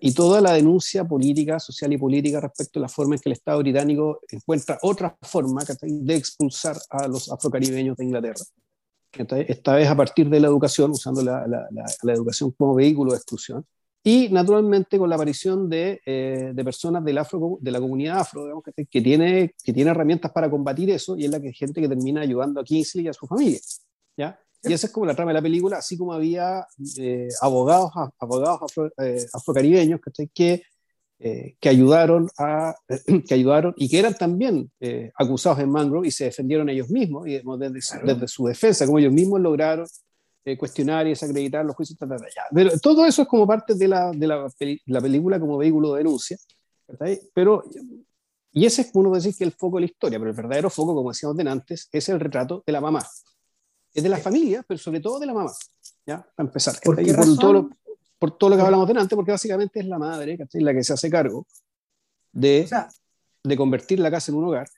y 0.00 0.12
toda 0.12 0.40
la 0.40 0.52
denuncia 0.52 1.04
política, 1.04 1.58
social 1.58 1.92
y 1.92 1.98
política 1.98 2.40
respecto 2.40 2.78
a 2.78 2.82
la 2.82 2.88
forma 2.88 3.14
en 3.14 3.20
que 3.20 3.28
el 3.28 3.34
Estado 3.34 3.58
británico 3.58 4.20
encuentra 4.30 4.78
otra 4.82 5.16
forma 5.22 5.62
de 5.82 6.14
expulsar 6.14 6.76
a 6.90 7.08
los 7.08 7.30
afrocaribeños 7.30 7.96
de 7.96 8.04
Inglaterra. 8.04 8.44
Esta 9.12 9.74
vez 9.74 9.88
a 9.88 9.96
partir 9.96 10.28
de 10.28 10.40
la 10.40 10.48
educación, 10.48 10.90
usando 10.90 11.22
la, 11.22 11.68
educación 12.12 12.50
como 12.52 12.74
vehículo 12.74 13.12
de 13.12 13.16
exclusión, 13.16 13.64
y 14.04 14.28
naturalmente 14.28 14.98
con 14.98 15.08
la 15.08 15.16
aparición 15.16 15.68
de, 15.68 16.00
eh, 16.06 16.52
personas 16.62 17.04
de 17.04 17.12
la 17.12 17.80
comunidad 17.80 18.20
afro, 18.20 18.44
digamos, 18.44 18.62
que, 18.64 19.00
tiene, 19.00 19.54
que 19.64 19.72
tiene 19.72 19.90
herramientas 19.90 20.30
para 20.30 20.48
combatir 20.48 20.90
eso 20.90 21.16
y 21.16 21.24
es 21.24 21.30
la 21.30 21.40
que 21.40 21.52
gente 21.52 21.80
que 21.80 21.88
termina 21.88 22.20
ayudando 22.20 22.60
a 22.60 22.64
Kingsley 22.64 23.06
y 23.06 23.08
a 23.08 23.12
su 23.12 23.26
familia. 23.26 23.58
¿ya? 24.16 24.38
Y 24.62 24.72
esa 24.72 24.86
es 24.86 24.92
como 24.92 25.06
la 25.06 25.14
trama 25.14 25.30
de 25.30 25.34
la 25.34 25.42
película, 25.42 25.78
así 25.78 25.96
como 25.96 26.12
había 26.12 26.66
eh, 26.98 27.28
abogados, 27.40 27.90
abogados 28.18 28.60
afro, 28.62 28.90
eh, 28.98 29.24
afrocaribeños 29.32 30.00
que, 30.34 30.62
que, 31.58 31.68
ayudaron 31.68 32.28
a, 32.38 32.74
que 33.28 33.34
ayudaron 33.34 33.74
y 33.76 33.88
que 33.88 33.98
eran 33.98 34.14
también 34.14 34.70
acusados 35.16 35.60
en 35.60 35.70
Mangrove 35.70 36.08
y 36.08 36.10
se 36.10 36.24
defendieron 36.24 36.68
ellos 36.68 36.90
mismos 36.90 37.26
y 37.26 37.38
desde, 37.38 38.00
desde 38.04 38.28
su 38.28 38.46
defensa, 38.46 38.86
como 38.86 38.98
ellos 38.98 39.12
mismos 39.12 39.40
lograron 39.40 39.86
eh, 40.44 40.56
cuestionar 40.56 41.06
y 41.06 41.10
desacreditar 41.10 41.64
los 41.64 41.74
juicios, 41.74 41.98
pero 42.54 42.78
todo 42.78 43.04
eso 43.04 43.22
es 43.22 43.28
como 43.28 43.46
parte 43.48 43.74
de 43.74 43.88
la, 43.88 44.12
de 44.12 44.26
la, 44.28 44.48
la 44.86 45.00
película 45.00 45.40
como 45.40 45.58
vehículo 45.58 45.94
de 45.94 45.98
denuncia, 45.98 46.36
pero, 47.34 47.64
y 48.52 48.64
ese 48.64 48.82
es 48.82 48.90
uno 48.94 49.12
decir 49.12 49.34
que 49.36 49.42
el 49.42 49.50
foco 49.50 49.78
de 49.78 49.82
la 49.82 49.86
historia, 49.86 50.18
pero 50.18 50.30
el 50.30 50.36
verdadero 50.36 50.70
foco, 50.70 50.94
como 50.94 51.10
decíamos 51.10 51.38
antes, 51.40 51.88
es 51.90 52.08
el 52.08 52.20
retrato 52.20 52.62
de 52.64 52.72
la 52.72 52.80
mamá. 52.80 53.04
Es 53.96 54.02
de 54.02 54.08
la 54.08 54.18
familia, 54.18 54.62
pero 54.68 54.78
sobre 54.78 55.00
todo 55.00 55.18
de 55.18 55.26
la 55.26 55.32
mamá, 55.32 55.52
¿ya? 56.06 56.22
Para 56.36 56.46
empezar. 56.46 56.76
¿Por, 56.84 56.96
por, 56.96 57.36
todo 57.38 57.52
lo, 57.52 57.70
por 58.18 58.36
todo 58.36 58.50
lo 58.50 58.56
que 58.56 58.62
hablamos 58.62 58.90
antes, 58.90 59.16
porque 59.16 59.32
básicamente 59.32 59.80
es 59.80 59.86
la 59.86 59.98
madre, 59.98 60.38
la 60.52 60.74
que 60.74 60.84
se 60.84 60.92
hace 60.92 61.10
cargo 61.10 61.46
de, 62.30 62.68
de 63.42 63.56
convertir 63.56 63.98
la 63.98 64.10
casa 64.10 64.30
en 64.30 64.38
un 64.38 64.44
hogar, 64.44 64.68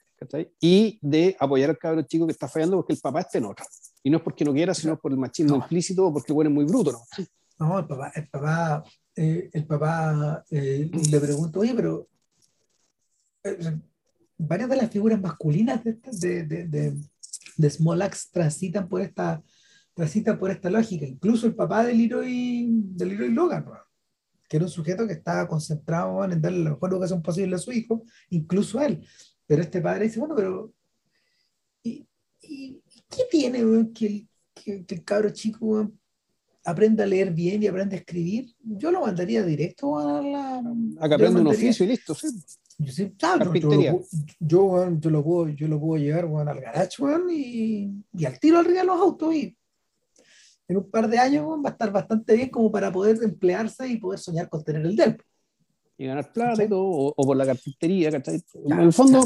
y 0.59 0.99
de 1.01 1.35
apoyar 1.39 1.69
al 1.69 1.77
cabro 1.77 2.01
chico 2.03 2.25
que 2.25 2.33
está 2.33 2.47
fallando 2.47 2.77
porque 2.77 2.93
el 2.93 2.99
papá 2.99 3.21
está 3.21 3.37
en 3.37 3.45
otra. 3.45 3.65
Y 4.03 4.09
no 4.09 4.17
es 4.17 4.23
porque 4.23 4.45
no 4.45 4.53
quiera, 4.53 4.73
sino 4.73 4.97
por 4.97 5.11
el 5.11 5.17
machismo 5.17 5.55
implícito 5.55 6.07
o 6.07 6.13
porque 6.13 6.31
el 6.31 6.35
bueno 6.35 6.49
es 6.49 6.55
muy 6.55 6.65
bruto, 6.65 6.91
¿no? 6.91 6.99
No, 7.59 7.79
el 7.79 7.85
papá, 7.87 8.11
el 8.15 8.27
papá, 8.29 8.83
eh, 9.15 9.49
el 9.51 9.65
papá 9.65 10.45
eh, 10.49 10.89
le 11.11 11.19
pregunto, 11.19 11.59
oye, 11.59 11.73
pero 11.75 12.07
eh, 13.43 13.77
varias 14.37 14.69
de 14.69 14.75
las 14.77 14.89
figuras 14.89 15.19
masculinas 15.19 15.83
de, 15.83 16.45
de, 16.45 16.67
de, 16.67 16.97
de, 17.59 17.69
Smolax 17.69 18.31
transitan 18.31 18.87
por 18.87 19.01
esta 19.01 19.43
transitan 19.93 20.39
por 20.39 20.49
esta 20.49 20.69
lógica. 20.69 21.05
Incluso 21.05 21.45
el 21.45 21.55
papá 21.55 21.83
de 21.83 21.93
Leroy, 21.93 22.69
de 22.71 23.05
Leroy 23.05 23.33
Logan, 23.33 23.65
que 24.47 24.57
era 24.57 24.65
un 24.65 24.71
sujeto 24.71 25.05
que 25.05 25.13
estaba 25.13 25.45
concentrado 25.47 26.23
en 26.23 26.41
darle 26.41 26.63
la 26.63 26.69
mejor 26.71 26.93
educación 26.93 27.21
posible 27.21 27.55
a 27.55 27.59
su 27.59 27.71
hijo, 27.73 28.03
incluso 28.29 28.79
a 28.79 28.85
él. 28.85 29.05
Pero 29.45 29.61
este 29.61 29.81
padre 29.81 30.05
dice, 30.05 30.19
bueno, 30.19 30.35
pero 30.35 30.73
¿y, 31.83 32.07
y 32.41 32.81
qué 33.09 33.23
tiene 33.29 33.59
que, 33.93 34.25
que, 34.53 34.85
el 34.87 35.03
cabro 35.03 35.31
chico 35.31 35.91
aprenda 36.63 37.03
a 37.03 37.07
leer 37.07 37.33
bien 37.33 37.61
y 37.61 37.67
aprenda 37.67 37.95
a 37.95 37.99
escribir? 37.99 38.55
Yo 38.61 38.91
lo 38.91 39.01
mandaría 39.01 39.43
directo 39.43 39.99
a 39.99 40.21
la... 40.21 40.63
A 41.01 41.09
que 41.09 41.15
aprenda 41.15 41.41
un 41.41 41.47
oficio 41.47 41.85
y 41.85 41.89
listo, 41.89 42.15
sí. 42.15 42.27
Yo, 42.81 42.91
sí, 42.91 43.11
claro, 43.11 43.53
yo, 43.53 43.69
yo, 43.69 43.99
yo, 44.39 44.99
yo, 44.99 45.09
lo 45.09 45.23
puedo, 45.23 45.49
yo 45.49 45.67
lo 45.67 45.79
puedo 45.79 46.01
llevar 46.01 46.25
bueno, 46.27 46.49
al 46.49 46.61
garage 46.61 46.95
y, 47.29 47.91
y, 48.13 48.25
al 48.25 48.39
tiro 48.39 48.59
arriba 48.59 48.79
de 48.79 48.85
los 48.85 48.99
autos 48.99 49.35
y 49.35 49.57
en 50.67 50.77
un 50.77 50.89
par 50.89 51.09
de 51.09 51.19
años 51.19 51.45
va 51.63 51.69
a 51.69 51.71
estar 51.73 51.91
bastante 51.91 52.35
bien 52.35 52.49
como 52.49 52.71
para 52.71 52.89
poder 52.89 53.21
emplearse 53.21 53.85
y 53.87 53.97
poder 53.97 54.19
soñar 54.19 54.47
con 54.47 54.63
tener 54.63 54.85
el 54.85 54.95
DELP 54.95 55.21
y 55.99 56.05
ganar 56.05 56.31
plata 56.31 56.63
y 56.63 56.69
todo, 56.69 56.85
o, 56.85 57.25
por 57.25 57.35
la 57.35 57.45
carpintería, 57.45 58.09
¿cachai? 58.09 58.41
en 58.65 58.79
el 58.79 58.93
fondo... 58.93 59.21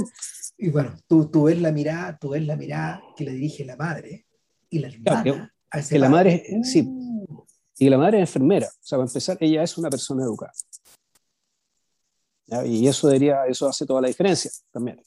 Y 0.57 0.69
bueno, 0.69 0.95
tú, 1.07 1.29
tú, 1.29 1.43
ves 1.43 1.61
la 1.61 1.71
mirada, 1.71 2.17
tú 2.17 2.29
ves 2.29 2.43
la 2.45 2.55
mirada 2.55 3.01
que 3.15 3.25
le 3.25 3.33
dirige 3.33 3.63
la 3.63 3.75
madre 3.75 4.25
y 4.69 4.79
la 4.79 4.87
hermana 4.87 5.51
que, 5.89 5.99
la 5.99 6.09
madre, 6.09 6.43
sí, 6.63 6.81
uh. 6.81 7.45
y 7.77 7.89
la 7.89 7.97
madre 7.97 8.17
es 8.17 8.29
enfermera, 8.29 8.67
o 8.67 8.85
sea, 8.85 8.97
para 8.97 9.07
empezar, 9.07 9.37
ella 9.39 9.61
es 9.61 9.77
una 9.77 9.89
persona 9.89 10.23
educada. 10.23 10.51
Y 12.65 12.87
eso 12.87 13.07
debería, 13.07 13.45
eso 13.47 13.67
hace 13.67 13.85
toda 13.85 14.01
la 14.01 14.07
diferencia 14.07 14.51
también. 14.71 14.99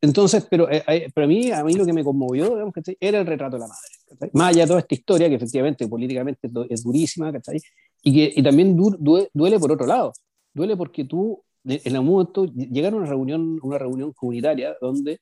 Entonces, 0.00 0.46
pero 0.50 0.70
eh, 0.70 1.10
para 1.14 1.26
mí, 1.26 1.50
a 1.50 1.62
mí 1.62 1.74
lo 1.74 1.84
que 1.84 1.92
me 1.92 2.02
conmovió, 2.02 2.50
digamos, 2.50 2.74
era 2.98 3.20
el 3.20 3.26
retrato 3.26 3.56
de 3.56 3.60
la 3.60 3.68
madre. 3.68 4.30
Más 4.32 4.50
allá 4.50 4.62
de 4.62 4.68
toda 4.68 4.80
esta 4.80 4.94
historia, 4.94 5.28
que 5.28 5.34
efectivamente 5.34 5.86
políticamente 5.88 6.48
es 6.68 6.82
durísima, 6.82 7.30
¿cachai? 7.32 7.60
Y 8.02 8.14
que 8.14 8.40
y 8.40 8.42
también 8.42 8.76
duele 8.76 9.58
por 9.58 9.72
otro 9.72 9.86
lado 9.86 10.12
duele 10.54 10.76
porque 10.76 11.04
tú, 11.04 11.42
en 11.64 11.96
algún 11.96 12.12
momento, 12.12 12.46
llegaron 12.46 13.00
a 13.00 13.02
una 13.02 13.10
reunión, 13.10 13.58
una 13.62 13.78
reunión 13.78 14.12
comunitaria 14.12 14.76
donde 14.80 15.20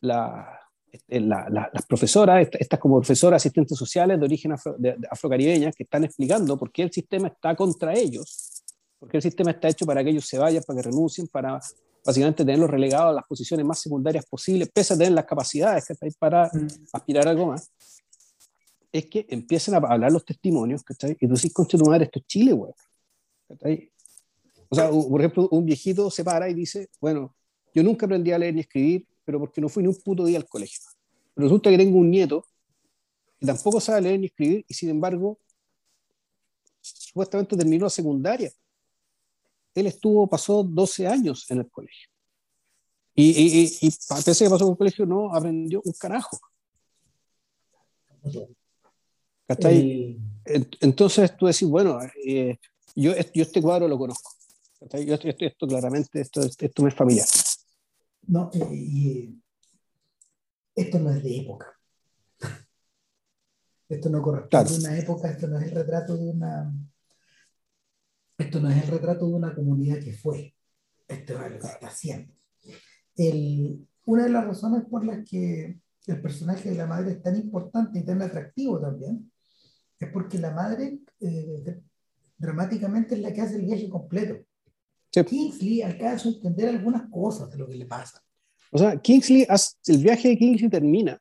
la, 0.00 0.60
este, 0.90 1.20
las 1.20 1.86
profesoras, 1.88 2.48
estas 2.58 2.78
como 2.78 2.98
profesoras 2.98 3.42
asistentes 3.42 3.76
sociales 3.78 4.18
de 4.18 4.24
origen 4.24 4.52
afro, 4.52 4.74
de, 4.78 4.96
afrocaribeñas, 5.10 5.74
que 5.74 5.84
están 5.84 6.04
explicando 6.04 6.56
por 6.58 6.70
qué 6.70 6.82
el 6.82 6.92
sistema 6.92 7.28
está 7.28 7.54
contra 7.54 7.94
ellos, 7.94 8.53
por 9.04 9.10
qué 9.10 9.18
el 9.18 9.22
sistema 9.22 9.50
está 9.50 9.68
hecho 9.68 9.84
para 9.84 10.02
que 10.02 10.08
ellos 10.08 10.26
se 10.26 10.38
vayan, 10.38 10.62
para 10.62 10.78
que 10.78 10.88
renuncien, 10.88 11.28
para 11.28 11.60
básicamente 12.04 12.42
tenerlos 12.42 12.70
relegados 12.70 13.10
a 13.10 13.12
las 13.12 13.26
posiciones 13.26 13.66
más 13.66 13.78
secundarias 13.78 14.24
posibles, 14.24 14.70
pese 14.72 14.94
a 14.94 14.96
tener 14.96 15.12
las 15.12 15.26
capacidades 15.26 15.86
que 15.86 15.94
para 16.18 16.46
mm. 16.46 16.66
aspirar 16.90 17.26
a 17.26 17.30
algo 17.30 17.48
más, 17.48 17.70
es 18.90 19.04
que 19.06 19.26
empiezan 19.28 19.74
a 19.74 19.86
hablar 19.88 20.10
los 20.10 20.24
testimonios, 20.24 20.82
¿cachai? 20.82 21.18
Y 21.20 21.28
tú 21.28 21.34
decís, 21.34 21.52
concha 21.52 21.76
tu 21.76 21.84
madre, 21.84 22.04
esto 22.04 22.18
es 22.18 22.26
Chile, 22.26 22.52
güey. 22.52 22.72
O 24.70 24.74
sea, 24.74 24.90
por 24.90 25.20
ejemplo, 25.20 25.48
un 25.50 25.66
viejito 25.66 26.10
se 26.10 26.24
para 26.24 26.48
y 26.48 26.54
dice, 26.54 26.88
bueno, 26.98 27.34
yo 27.74 27.82
nunca 27.82 28.06
aprendí 28.06 28.32
a 28.32 28.38
leer 28.38 28.54
ni 28.54 28.60
escribir, 28.60 29.06
pero 29.22 29.38
porque 29.38 29.60
no 29.60 29.68
fui 29.68 29.82
ni 29.82 29.90
un 29.90 29.96
puto 29.96 30.24
día 30.24 30.38
al 30.38 30.48
colegio. 30.48 30.80
Pero 31.34 31.46
resulta 31.46 31.68
que 31.68 31.76
tengo 31.76 31.98
un 31.98 32.10
nieto 32.10 32.46
que 33.38 33.46
tampoco 33.46 33.80
sabe 33.80 34.00
leer 34.00 34.20
ni 34.20 34.26
escribir 34.26 34.64
y 34.66 34.72
sin 34.72 34.88
embargo, 34.88 35.38
supuestamente 36.80 37.54
terminó 37.54 37.84
la 37.84 37.90
secundaria. 37.90 38.50
Él 39.74 39.86
estuvo, 39.86 40.26
pasó 40.26 40.62
12 40.62 41.06
años 41.06 41.50
en 41.50 41.58
el 41.58 41.70
colegio. 41.70 42.08
Y, 43.14 43.30
y, 43.30 43.62
y, 43.62 43.86
y 43.86 43.88
a 44.10 44.22
que 44.22 44.50
pasó 44.50 44.66
por 44.66 44.72
el 44.72 44.76
colegio, 44.76 45.06
no 45.06 45.34
aprendió 45.34 45.82
un 45.84 45.92
carajo. 45.92 46.38
Entonces 50.80 51.36
tú 51.36 51.46
decís, 51.46 51.68
bueno, 51.68 51.98
eh, 52.26 52.58
yo, 52.94 53.12
yo 53.34 53.42
este 53.42 53.62
cuadro 53.62 53.88
lo 53.88 53.98
conozco. 53.98 54.30
Yo, 54.92 55.14
esto, 55.14 55.28
esto, 55.44 55.66
claramente, 55.66 56.20
esto, 56.20 56.42
esto 56.42 56.82
me 56.82 56.88
es 56.88 56.94
familiar. 56.94 57.26
No, 58.26 58.50
y 58.52 59.40
esto 60.74 60.98
no 60.98 61.10
es 61.10 61.22
de 61.22 61.36
época. 61.38 61.78
Esto 63.86 64.08
no 64.08 64.22
corresponde 64.22 64.74
a 64.74 64.78
una 64.78 64.98
época, 64.98 65.30
esto 65.30 65.46
no 65.46 65.58
es 65.58 65.68
el 65.68 65.74
retrato 65.74 66.16
de 66.16 66.30
una. 66.30 66.72
Esto 68.36 68.60
no 68.60 68.70
es 68.70 68.82
el 68.82 68.90
retrato 68.90 69.26
de 69.26 69.34
una 69.34 69.54
comunidad 69.54 70.00
que 70.00 70.12
fue. 70.12 70.54
Esto 71.06 71.34
es 71.34 71.52
lo 71.52 71.58
que 71.58 71.66
está 71.66 71.86
haciendo. 71.86 72.32
El, 73.16 73.86
una 74.06 74.24
de 74.24 74.30
las 74.30 74.46
razones 74.46 74.84
por 74.90 75.04
las 75.04 75.24
que 75.28 75.78
el 76.06 76.20
personaje 76.20 76.70
de 76.70 76.76
la 76.76 76.86
madre 76.86 77.12
es 77.12 77.22
tan 77.22 77.36
importante 77.36 77.98
y 77.98 78.04
tan 78.04 78.20
atractivo 78.22 78.80
también 78.80 79.30
es 79.98 80.10
porque 80.10 80.38
la 80.38 80.50
madre 80.50 80.98
eh, 81.20 81.80
dramáticamente 82.36 83.14
es 83.14 83.20
la 83.20 83.32
que 83.32 83.40
hace 83.40 83.56
el 83.56 83.66
viaje 83.66 83.88
completo. 83.88 84.36
Kingsley 85.10 85.82
alcanza 85.82 86.28
a 86.28 86.32
entender 86.32 86.68
algunas 86.70 87.08
cosas 87.08 87.50
de 87.50 87.58
lo 87.58 87.68
que 87.68 87.76
le 87.76 87.86
pasa. 87.86 88.20
O 88.72 88.78
sea, 88.78 89.00
Kingsley, 89.00 89.46
el 89.86 89.98
viaje 89.98 90.28
de 90.30 90.38
Kingsley 90.38 90.68
termina 90.68 91.20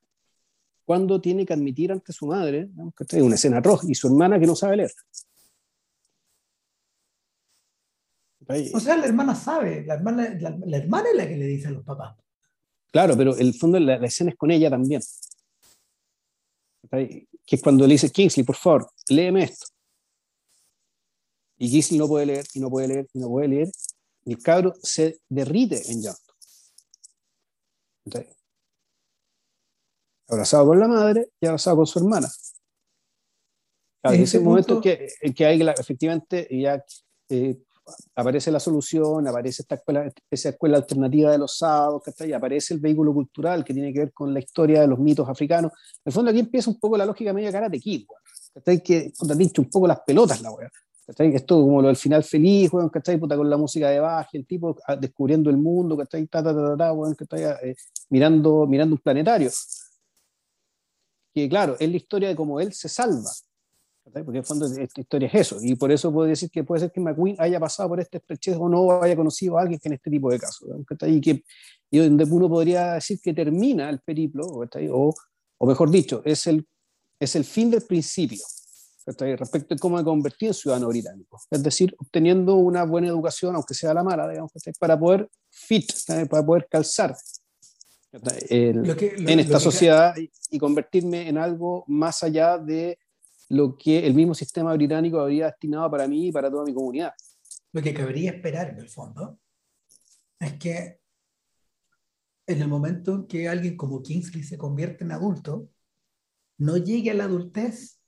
cuando 0.85 1.21
tiene 1.21 1.45
que 1.45 1.53
admitir 1.53 1.91
ante 1.91 2.11
su 2.11 2.25
madre 2.25 2.69
que 2.97 3.21
una 3.21 3.35
escena 3.35 3.59
roja 3.61 3.85
y 3.87 3.93
su 3.93 4.07
hermana 4.07 4.39
que 4.39 4.47
no 4.47 4.55
sabe 4.55 4.77
leer. 4.77 4.91
O 8.73 8.79
sea, 8.79 8.97
la 8.97 9.05
hermana 9.05 9.35
sabe, 9.35 9.85
la 9.85 9.95
hermana, 9.95 10.37
la, 10.39 10.77
hermana 10.77 11.09
es 11.09 11.15
la 11.15 11.27
que 11.27 11.37
le 11.37 11.45
dice 11.45 11.67
a 11.67 11.71
los 11.71 11.83
papás. 11.83 12.17
Claro, 12.91 13.15
pero 13.17 13.35
el 13.35 13.53
fondo 13.53 13.79
la, 13.79 13.97
la 13.97 14.07
escena 14.07 14.31
es 14.31 14.37
con 14.37 14.51
ella 14.51 14.69
también. 14.69 15.01
Que 16.89 17.55
es 17.55 17.61
cuando 17.61 17.87
le 17.87 17.93
dice, 17.93 18.11
Kingsley, 18.11 18.45
por 18.45 18.55
favor, 18.55 18.89
léeme 19.09 19.43
esto. 19.43 19.67
Y 21.57 21.71
Kingsley 21.71 21.99
no 21.99 22.07
puede 22.07 22.25
leer, 22.25 22.45
y 22.53 22.59
no 22.59 22.69
puede 22.69 22.87
leer, 22.87 23.07
y 23.13 23.19
no 23.19 23.29
puede 23.29 23.47
leer. 23.47 23.71
Y 24.25 24.33
el 24.33 24.43
cabro 24.43 24.73
se 24.81 25.19
derrite 25.29 25.81
en 25.91 26.01
llanto. 26.01 26.19
abrazado 30.27 30.67
con 30.67 30.79
la 30.79 30.87
madre 30.87 31.29
y 31.39 31.45
abrazado 31.45 31.77
con 31.77 31.87
su 31.87 31.99
hermana. 31.99 32.29
en 34.03 34.21
ese 34.21 34.39
momento 34.39 34.81
que, 34.81 35.07
que 35.35 35.45
hay 35.45 35.61
efectivamente 35.61 36.47
ya 36.51 36.83
eh, 37.29 37.57
aparece 38.15 38.51
la 38.51 38.59
solución, 38.59 39.27
aparece 39.27 39.63
esta 39.63 39.75
escuela, 39.75 40.11
esa 40.29 40.49
escuela 40.49 40.77
alternativa 40.77 41.31
de 41.31 41.37
los 41.37 41.57
sábados, 41.57 42.03
y 42.19 42.33
aparece 42.33 42.73
el 42.73 42.79
vehículo 42.79 43.13
cultural 43.13 43.63
que 43.63 43.73
tiene 43.73 43.93
que 43.93 43.99
ver 43.99 44.13
con 44.13 44.33
la 44.33 44.39
historia 44.39 44.81
de 44.81 44.87
los 44.87 44.99
mitos 44.99 45.27
africanos. 45.27 45.71
En 45.71 46.01
el 46.05 46.13
fondo 46.13 46.31
aquí 46.31 46.39
empieza 46.39 46.69
un 46.69 46.79
poco 46.79 46.97
la 46.97 47.05
lógica 47.05 47.33
media 47.33 47.51
cara 47.51 47.69
de 47.69 47.79
Kid, 47.79 48.05
que 48.83 49.11
dicho 49.35 49.61
un 49.61 49.69
poco 49.69 49.87
las 49.87 49.99
pelotas 50.01 50.41
la 50.41 50.51
wea. 50.51 50.69
Esto 51.05 51.61
como 51.61 51.81
lo 51.81 51.87
del 51.89 51.97
final 51.97 52.23
feliz, 52.23 52.71
weón, 52.71 52.89
¿cachai? 52.89 53.17
Puta, 53.17 53.35
con 53.35 53.49
la 53.49 53.57
música 53.57 53.89
de 53.89 53.99
baje, 53.99 54.37
el 54.37 54.47
tipo 54.47 54.77
ah, 54.87 54.95
descubriendo 54.95 55.49
el 55.49 55.57
mundo, 55.57 55.97
¿cachai? 55.97 56.25
Ta, 56.27 56.41
ta, 56.41 56.55
ta, 56.55 56.77
ta, 56.77 56.93
weón, 56.93 57.15
eh, 57.31 57.75
mirando, 58.09 58.65
mirando 58.67 58.95
un 58.95 59.01
planetario. 59.01 59.51
Que 61.33 61.49
claro, 61.49 61.75
es 61.79 61.89
la 61.89 61.97
historia 61.97 62.29
de 62.29 62.35
cómo 62.35 62.59
él 62.59 62.71
se 62.73 62.87
salva, 62.87 63.29
porque 64.11 64.31
en 64.31 64.35
el 64.37 64.43
fondo 64.43 64.65
esta 64.65 65.01
historia 65.01 65.29
es 65.29 65.35
eso, 65.35 65.57
y 65.61 65.75
por 65.75 65.91
eso 65.91 66.11
puedo 66.11 66.27
decir 66.27 66.49
que 66.49 66.63
puede 66.63 66.81
ser 66.81 66.91
que 66.91 66.99
McQueen 66.99 67.37
haya 67.39 67.59
pasado 67.59 67.89
por 67.89 67.99
este 67.99 68.17
estrechez 68.17 68.57
o 68.59 68.67
no 68.67 69.01
haya 69.01 69.15
conocido 69.15 69.57
a 69.57 69.61
alguien 69.61 69.79
que 69.79 69.87
en 69.87 69.93
este 69.93 70.09
tipo 70.09 70.29
de 70.29 70.39
casos, 70.39 70.67
y, 71.07 71.21
que, 71.21 71.43
y 71.89 71.99
donde 71.99 72.25
uno 72.25 72.49
podría 72.49 72.93
decir 72.95 73.19
que 73.21 73.33
termina 73.33 73.89
el 73.89 73.99
periplo, 73.99 74.45
o, 74.45 75.13
o 75.57 75.65
mejor 75.65 75.89
dicho, 75.89 76.21
es 76.25 76.47
el, 76.47 76.67
es 77.19 77.35
el 77.35 77.45
fin 77.45 77.71
del 77.71 77.81
principio, 77.83 78.43
respecto 79.05 79.73
a 79.73 79.77
cómo 79.77 79.97
me 79.97 80.03
convertí 80.03 80.47
en 80.47 80.53
ciudadano 80.53 80.89
británico, 80.89 81.39
es 81.49 81.63
decir, 81.63 81.95
obteniendo 81.97 82.55
una 82.55 82.83
buena 82.83 83.07
educación, 83.07 83.55
aunque 83.55 83.73
sea 83.73 83.93
la 83.93 84.03
mala, 84.03 84.29
digamos, 84.29 84.51
para 84.79 84.99
poder 84.99 85.29
fit, 85.49 85.89
para 86.29 86.45
poder 86.45 86.67
calzar 86.69 87.15
en 88.11 89.39
esta 89.39 89.59
sociedad 89.59 90.13
y 90.51 90.59
convertirme 90.59 91.27
en 91.27 91.37
algo 91.37 91.83
más 91.87 92.21
allá 92.21 92.57
de 92.57 92.99
lo 93.49 93.77
que 93.77 94.05
el 94.05 94.13
mismo 94.13 94.33
sistema 94.33 94.73
británico 94.73 95.19
habría 95.19 95.47
destinado 95.47 95.89
para 95.89 96.07
mí 96.07 96.27
y 96.27 96.31
para 96.31 96.49
toda 96.49 96.63
mi 96.65 96.73
comunidad. 96.73 97.13
Lo 97.71 97.81
que 97.81 97.93
cabría 97.93 98.31
esperar, 98.31 98.69
en 98.69 98.79
el 98.79 98.89
fondo, 98.89 99.39
es 100.39 100.53
que 100.53 100.99
en 102.45 102.61
el 102.61 102.67
momento 102.67 103.15
en 103.15 103.27
que 103.27 103.47
alguien 103.47 103.77
como 103.77 104.03
Kingsley 104.03 104.43
se 104.43 104.57
convierte 104.57 105.03
en 105.03 105.11
adulto, 105.11 105.69
no 106.57 106.77
llegue 106.77 107.11
a 107.11 107.13
la 107.13 107.25
adultez 107.25 107.99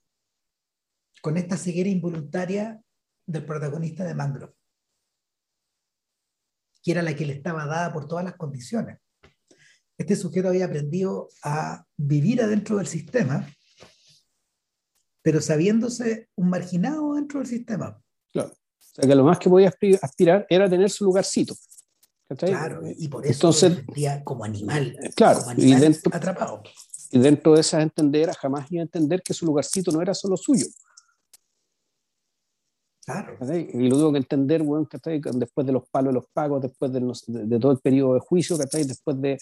con 1.21 1.37
esta 1.37 1.57
ceguera 1.57 1.89
involuntaria 1.89 2.81
del 3.25 3.45
protagonista 3.45 4.03
de 4.03 4.13
Mangrove, 4.13 4.53
que 6.83 6.91
era 6.91 7.01
la 7.01 7.15
que 7.15 7.25
le 7.25 7.33
estaba 7.33 7.65
dada 7.65 7.91
por 7.91 8.07
todas 8.07 8.23
las 8.23 8.35
condiciones. 8.35 8.99
Este 9.97 10.15
sujeto 10.15 10.49
había 10.49 10.65
aprendido 10.65 11.29
a 11.41 11.85
vivir 11.97 12.41
adentro 12.41 12.77
del 12.77 12.87
sistema 12.87 13.47
pero 15.25 15.41
sabiéndose 15.41 16.29
un 16.35 16.51
marginado 16.51 17.15
dentro 17.15 17.39
del 17.39 17.47
sistema. 17.47 17.99
Claro. 18.31 18.49
O 18.51 18.93
sea, 18.93 19.09
que 19.09 19.15
lo 19.15 19.23
más 19.23 19.39
que 19.39 19.49
podía 19.49 19.73
aspirar 20.03 20.45
era 20.47 20.69
tener 20.69 20.87
su 20.91 21.03
lugarcito. 21.03 21.55
Claro, 22.37 22.83
y 22.95 23.07
por 23.07 23.25
eso 23.25 23.33
Entonces, 23.33 23.83
como 24.23 24.43
animal, 24.43 24.95
eh, 25.01 25.09
claro, 25.15 25.39
como 25.39 25.49
animal 25.49 25.77
y 25.79 25.81
dentro, 25.81 26.11
atrapado. 26.15 26.61
Y 27.11 27.17
dentro 27.17 27.55
de 27.55 27.61
esas 27.61 27.81
entenderas 27.81 28.37
jamás 28.37 28.71
iba 28.71 28.81
a 28.81 28.85
entender 28.85 29.23
que 29.23 29.33
su 29.33 29.47
lugarcito 29.47 29.91
no 29.91 29.99
era 29.99 30.13
solo 30.13 30.37
suyo. 30.37 30.67
Claro. 33.03 33.39
Y 33.73 33.89
lo 33.89 33.97
tuvo 33.97 34.11
que 34.11 34.19
entender, 34.19 34.61
bueno, 34.61 34.87
después 35.33 35.65
de 35.65 35.73
los 35.73 35.89
palos 35.89 36.13
de 36.13 36.19
los 36.19 36.27
pagos, 36.31 36.61
después 36.61 36.93
de, 36.93 37.01
de, 37.47 37.59
todo 37.59 37.71
el 37.71 37.79
periodo 37.79 38.13
de 38.13 38.19
juicio, 38.19 38.57
después 38.57 39.19
de, 39.19 39.39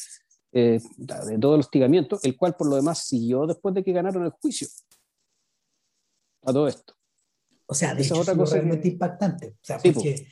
eh, 0.53 0.80
de 0.95 1.38
todo 1.39 1.55
el 1.55 1.60
hostigamiento, 1.60 2.19
el 2.23 2.38
cual 2.38 2.55
por 2.55 2.69
lo 2.69 2.77
demás 2.77 2.99
siguió 2.99 3.45
después 3.45 3.76
de 3.76 3.84
que 3.84 3.91
ganaron 3.91 4.23
el 4.23 4.31
juicio 4.31 4.69
a 6.45 6.53
todo 6.53 6.68
esto. 6.68 6.95
O 7.65 7.74
sea, 7.74 7.95
de 7.95 8.03
hecho, 8.03 8.22
es 8.22 8.52
realmente 8.52 8.88
impactante. 8.88 9.57
O 9.61 9.65
sea, 9.65 9.80
porque, 9.80 10.28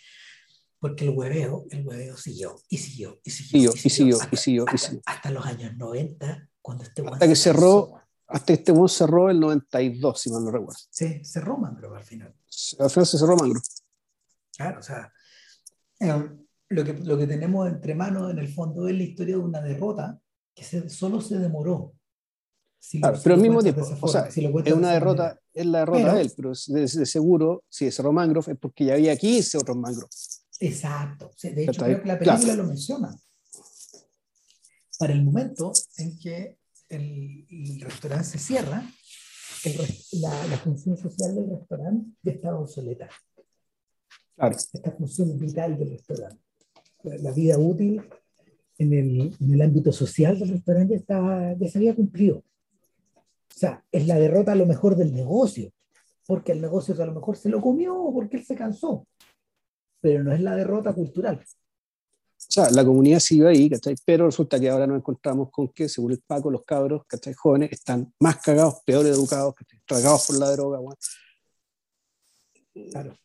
porque 0.79 1.05
el 1.05 1.11
hueveo, 1.11 1.65
el 1.69 1.87
hueveo 1.87 2.17
siguió 2.17 2.55
y 2.69 2.77
siguió 2.77 3.19
y 3.23 3.29
siguió. 3.29 3.71
y 3.73 3.89
siguió, 3.89 4.17
y 4.31 4.37
siguió, 4.37 4.65
hasta, 5.05 5.31
los 5.31 5.45
años 5.45 5.75
90, 5.77 6.49
cuando 6.61 6.83
este 6.83 7.03
Hasta 7.07 7.27
que 7.27 7.35
cerró, 7.35 8.01
hasta 8.27 8.45
que 8.45 8.53
este 8.53 8.71
buen 8.71 8.89
cerró 8.89 9.29
el 9.29 9.39
92, 9.39 10.21
si 10.21 10.31
mal 10.31 10.43
no 10.43 10.51
recuerdo. 10.51 10.79
Sí, 10.89 11.23
cerró 11.23 11.57
Mangro 11.57 11.95
al 11.95 12.03
final. 12.03 12.33
Al 12.79 12.89
final 12.89 13.05
se 13.05 13.17
cerró 13.17 13.35
Mangro. 13.37 13.61
Claro, 14.55 14.79
o 14.79 14.83
sea, 14.83 15.11
em, 15.99 16.45
lo, 16.69 16.83
que, 16.83 16.93
lo 16.93 17.17
que 17.17 17.27
tenemos 17.27 17.67
entre 17.67 17.95
manos 17.95 18.31
en 18.31 18.39
el 18.39 18.53
fondo 18.53 18.87
es 18.87 18.95
la 18.95 19.03
historia 19.03 19.35
de 19.35 19.41
una 19.41 19.61
derrota 19.61 20.19
que 20.53 20.63
se, 20.63 20.89
solo 20.89 21.21
se 21.21 21.39
demoró 21.39 21.93
pero 23.23 23.35
al 23.35 23.41
mismo 23.41 23.61
tiempo, 23.61 23.81
o 24.01 24.07
sea, 24.07 24.27
es 24.27 24.37
una 24.73 24.91
derrota, 24.91 25.39
es 25.53 25.65
la 25.65 25.79
derrota 25.79 26.15
de 26.15 26.21
él, 26.21 26.31
pero 26.35 26.51
de, 26.67 26.87
seguro, 26.87 27.63
si 27.69 27.91
cerró 27.91 28.11
Mangrove 28.11 28.53
es 28.53 28.57
porque 28.57 28.85
ya 28.85 28.93
había 28.93 29.15
15 29.15 29.57
otros 29.57 29.77
Mangrove. 29.77 30.09
Exacto. 30.59 31.31
De 31.41 31.63
hecho, 31.63 31.83
creo 31.83 32.01
que 32.01 32.07
la 32.07 32.19
película 32.19 32.55
lo 32.55 32.63
menciona. 32.65 33.15
Para 34.97 35.13
el 35.13 35.23
momento 35.23 35.71
en 35.97 36.17
que 36.19 36.57
el, 36.89 37.79
restaurante 37.81 38.25
se 38.25 38.39
cierra, 38.39 38.83
la, 40.13 40.47
la, 40.47 40.57
función 40.57 40.97
social 40.97 41.35
del 41.35 41.49
restaurante 41.49 42.11
ya 42.23 42.31
estaba 42.31 42.59
obsoleta. 42.59 43.09
Claro. 44.35 44.55
Esta 44.55 44.91
función 44.91 45.37
vital 45.39 45.77
del 45.77 45.91
restaurante. 45.91 46.41
La, 47.03 47.17
la 47.17 47.31
vida 47.31 47.57
útil 47.57 48.01
en 48.77 48.93
el, 48.93 49.35
en 49.39 49.53
el, 49.53 49.61
ámbito 49.61 49.91
social 49.91 50.37
del 50.39 50.49
restaurante 50.49 50.95
estaba, 50.95 51.53
ya 51.53 51.69
se 51.69 51.77
había 51.77 51.95
cumplido. 51.95 52.43
O 53.55 53.59
sea, 53.59 53.83
es 53.91 54.07
la 54.07 54.17
derrota 54.17 54.53
a 54.53 54.55
lo 54.55 54.65
mejor 54.65 54.95
del 54.95 55.13
negocio, 55.13 55.71
porque 56.25 56.51
el 56.51 56.61
negocio 56.61 56.95
a 57.01 57.05
lo 57.05 57.13
mejor 57.13 57.37
se 57.37 57.49
lo 57.49 57.61
comió 57.61 58.11
porque 58.13 58.37
él 58.37 58.45
se 58.45 58.55
cansó, 58.55 59.05
pero 59.99 60.23
no 60.23 60.31
es 60.31 60.41
la 60.41 60.55
derrota 60.55 60.93
cultural. 60.93 61.43
O 62.49 62.53
sea, 62.53 62.71
la 62.71 62.83
comunidad 62.83 63.19
sigue 63.19 63.47
ahí, 63.47 63.69
¿cachai? 63.69 63.95
Pero 64.03 64.25
resulta 64.25 64.59
que 64.59 64.69
ahora 64.69 64.87
nos 64.87 64.97
encontramos 64.97 65.51
con 65.51 65.69
que, 65.69 65.87
según 65.87 66.13
el 66.13 66.21
Paco, 66.25 66.49
los 66.49 66.63
cabros, 66.63 67.03
¿cachai? 67.05 67.33
Jóvenes 67.33 67.71
están 67.71 68.11
más 68.19 68.37
cagados, 68.37 68.81
peor 68.83 69.05
educados, 69.05 69.53
¿cachai? 69.53 69.79
Tragados 69.85 70.27
por 70.27 70.39
la 70.39 70.51
droga, 70.51 70.79
Claro. 72.91 73.15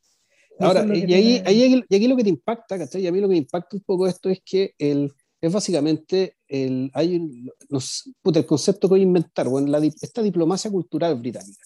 Ahora, 0.59 0.85
y, 0.85 1.13
ahí, 1.13 1.43
ahí, 1.45 1.85
y 1.89 1.97
aquí 1.97 2.09
lo 2.09 2.17
que 2.17 2.25
te 2.25 2.31
impacta, 2.31 2.79
¿cachai? 2.79 3.03
Y 3.03 3.07
a 3.07 3.13
mí 3.13 3.21
lo 3.21 3.29
que 3.29 3.33
me 3.33 3.39
impacta 3.39 3.77
un 3.77 3.83
poco 3.83 4.07
esto 4.07 4.29
es 4.29 4.41
que 4.45 4.75
el, 4.79 5.13
es 5.41 5.53
básicamente 5.53 6.36
el, 6.49 6.91
hay 6.95 7.15
el 7.17 8.47
concepto 8.47 8.89
que 8.89 8.93
voy 8.93 9.01
a 9.01 9.05
inventar, 9.05 9.49
bueno, 9.49 9.69
la, 9.69 9.79
esta 9.79 10.23
diplomacia 10.23 10.71
cultural 10.71 11.15
británica, 11.17 11.65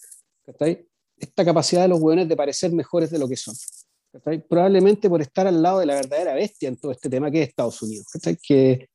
esta 1.16 1.44
capacidad 1.44 1.82
de 1.82 1.88
los 1.88 2.00
hueones 2.00 2.28
de 2.28 2.36
parecer 2.36 2.72
mejores 2.72 3.10
de 3.10 3.18
lo 3.18 3.28
que 3.28 3.36
son, 3.36 3.54
probablemente 4.48 5.08
por 5.08 5.20
estar 5.20 5.46
al 5.46 5.62
lado 5.62 5.80
de 5.80 5.86
la 5.86 5.94
verdadera 5.94 6.34
bestia 6.34 6.68
en 6.68 6.76
todo 6.76 6.92
este 6.92 7.08
tema 7.08 7.30
que 7.30 7.42
es 7.42 7.48
Estados 7.48 7.80
Unidos, 7.82 8.06
que, 8.42 8.88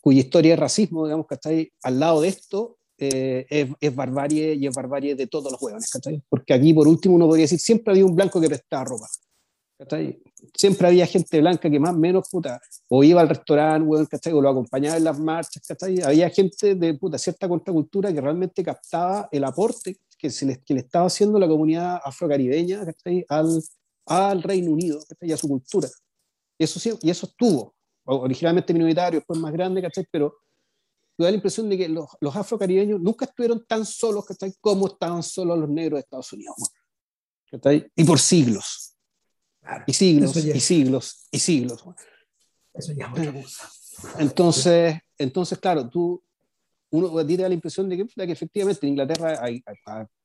cuya 0.00 0.20
historia 0.20 0.54
es 0.54 0.60
racismo, 0.60 1.04
digamos, 1.04 1.26
que 1.26 1.70
al 1.82 2.00
lado 2.00 2.20
de 2.20 2.28
esto 2.28 2.78
eh, 2.98 3.46
es, 3.48 3.68
es, 3.80 3.94
barbarie 3.94 4.54
y 4.54 4.66
es 4.66 4.74
barbarie 4.74 5.14
de 5.14 5.26
todos 5.26 5.50
los 5.50 5.62
hueones, 5.62 5.90
porque 6.28 6.54
aquí 6.54 6.74
por 6.74 6.86
último 6.86 7.14
uno 7.14 7.26
podría 7.26 7.44
decir, 7.44 7.58
siempre 7.58 7.92
había 7.92 8.04
un 8.04 8.14
blanco 8.14 8.40
que 8.40 8.48
prestaba 8.48 8.84
ropa, 8.84 9.08
Siempre 10.54 10.88
había 10.88 11.06
gente 11.06 11.40
blanca 11.40 11.70
que 11.70 11.80
más 11.80 11.96
menos, 11.96 12.28
puta, 12.28 12.60
o 12.88 13.02
iba 13.04 13.20
al 13.20 13.28
restaurante, 13.28 14.32
o 14.32 14.40
lo 14.40 14.48
acompañaba 14.48 14.96
en 14.96 15.04
las 15.04 15.18
marchas, 15.18 15.62
Había 16.04 16.30
gente 16.30 16.74
de 16.74 16.94
puta, 16.94 17.18
cierta 17.18 17.48
contracultura 17.48 18.12
que 18.12 18.20
realmente 18.20 18.62
captaba 18.62 19.28
el 19.30 19.44
aporte 19.44 19.98
que, 20.18 20.30
se 20.30 20.46
le, 20.46 20.62
que 20.62 20.74
le 20.74 20.80
estaba 20.80 21.06
haciendo 21.06 21.38
la 21.38 21.48
comunidad 21.48 22.00
afrocaribeña 22.04 22.82
al, 23.28 23.62
al 24.06 24.42
Reino 24.42 24.70
Unido 24.70 25.00
y 25.20 25.32
a 25.32 25.36
su 25.36 25.48
cultura. 25.48 25.88
Eso, 26.58 26.78
sí, 26.78 26.92
y 27.02 27.10
eso 27.10 27.26
estuvo, 27.26 27.74
originalmente 28.04 28.72
minoritario, 28.72 29.20
después 29.20 29.38
más 29.38 29.52
grande, 29.52 29.82
¿cachai? 29.82 30.06
pero 30.10 30.36
me 31.18 31.24
da 31.24 31.30
la 31.30 31.36
impresión 31.36 31.68
de 31.68 31.76
que 31.76 31.88
los, 31.88 32.06
los 32.20 32.34
afrocaribeños 32.36 33.00
nunca 33.00 33.24
estuvieron 33.24 33.64
tan 33.66 33.84
solos 33.84 34.24
¿cachai? 34.24 34.54
como 34.60 34.86
estaban 34.86 35.22
solos 35.22 35.58
los 35.58 35.68
negros 35.68 35.98
de 35.98 36.00
Estados 36.00 36.32
Unidos. 36.32 36.54
¿cachai? 37.50 37.90
Y 37.96 38.04
por 38.04 38.18
siglos. 38.18 38.91
Claro, 39.62 39.84
y 39.86 39.92
siglos, 39.92 40.36
y 40.36 40.60
siglos, 40.60 41.28
y 41.30 41.38
siglos. 41.38 41.84
Eso 42.74 42.92
ya 42.92 43.12
Entonces, 44.18 44.96
entonces, 45.18 45.58
claro, 45.58 45.88
tú, 45.88 46.22
uno 46.90 47.24
tiene 47.24 47.48
la 47.48 47.54
impresión 47.54 47.88
de 47.88 47.96
que, 47.96 48.06
que 48.06 48.32
efectivamente 48.32 48.86
en 48.86 48.90
Inglaterra 48.90 49.38
hay, 49.40 49.62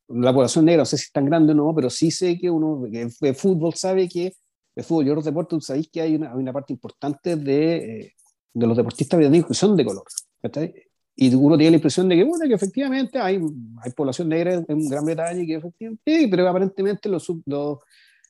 la 0.08 0.32
población 0.32 0.64
negra, 0.64 0.82
no 0.82 0.86
sé 0.86 0.96
si 0.96 1.04
es 1.04 1.12
tan 1.12 1.26
grande 1.26 1.52
o 1.52 1.56
no, 1.56 1.74
pero 1.74 1.88
sí 1.90 2.10
sé 2.10 2.38
que 2.38 2.50
uno 2.50 2.88
que 2.90 3.08
de 3.20 3.34
fútbol 3.34 3.74
sabe 3.74 4.08
que 4.08 4.34
de 4.74 4.82
fútbol 4.82 5.06
y 5.06 5.10
otros 5.10 5.24
deportes, 5.24 5.64
sabéis 5.64 5.88
que 5.90 6.00
hay 6.00 6.14
una, 6.14 6.34
una 6.34 6.52
parte 6.52 6.72
importante 6.72 7.34
de, 7.36 7.76
eh, 7.76 8.12
de 8.54 8.66
los 8.66 8.76
deportistas 8.76 9.18
británicos 9.18 9.48
que 9.48 9.54
son 9.54 9.76
de 9.76 9.84
color. 9.84 10.04
Y 11.16 11.34
uno 11.34 11.56
tiene 11.56 11.72
la 11.72 11.76
impresión 11.78 12.08
de 12.08 12.14
que, 12.14 12.22
bueno, 12.22 12.46
que 12.46 12.54
efectivamente 12.54 13.18
hay, 13.18 13.40
hay 13.82 13.92
población 13.92 14.28
negra 14.28 14.54
en 14.54 14.88
Gran 14.88 15.04
Bretaña 15.04 15.42
y 15.42 15.46
que 15.48 15.54
efectivamente, 15.56 16.02
sí, 16.06 16.28
pero 16.28 16.48
aparentemente 16.48 17.08
los, 17.08 17.26
los 17.46 17.78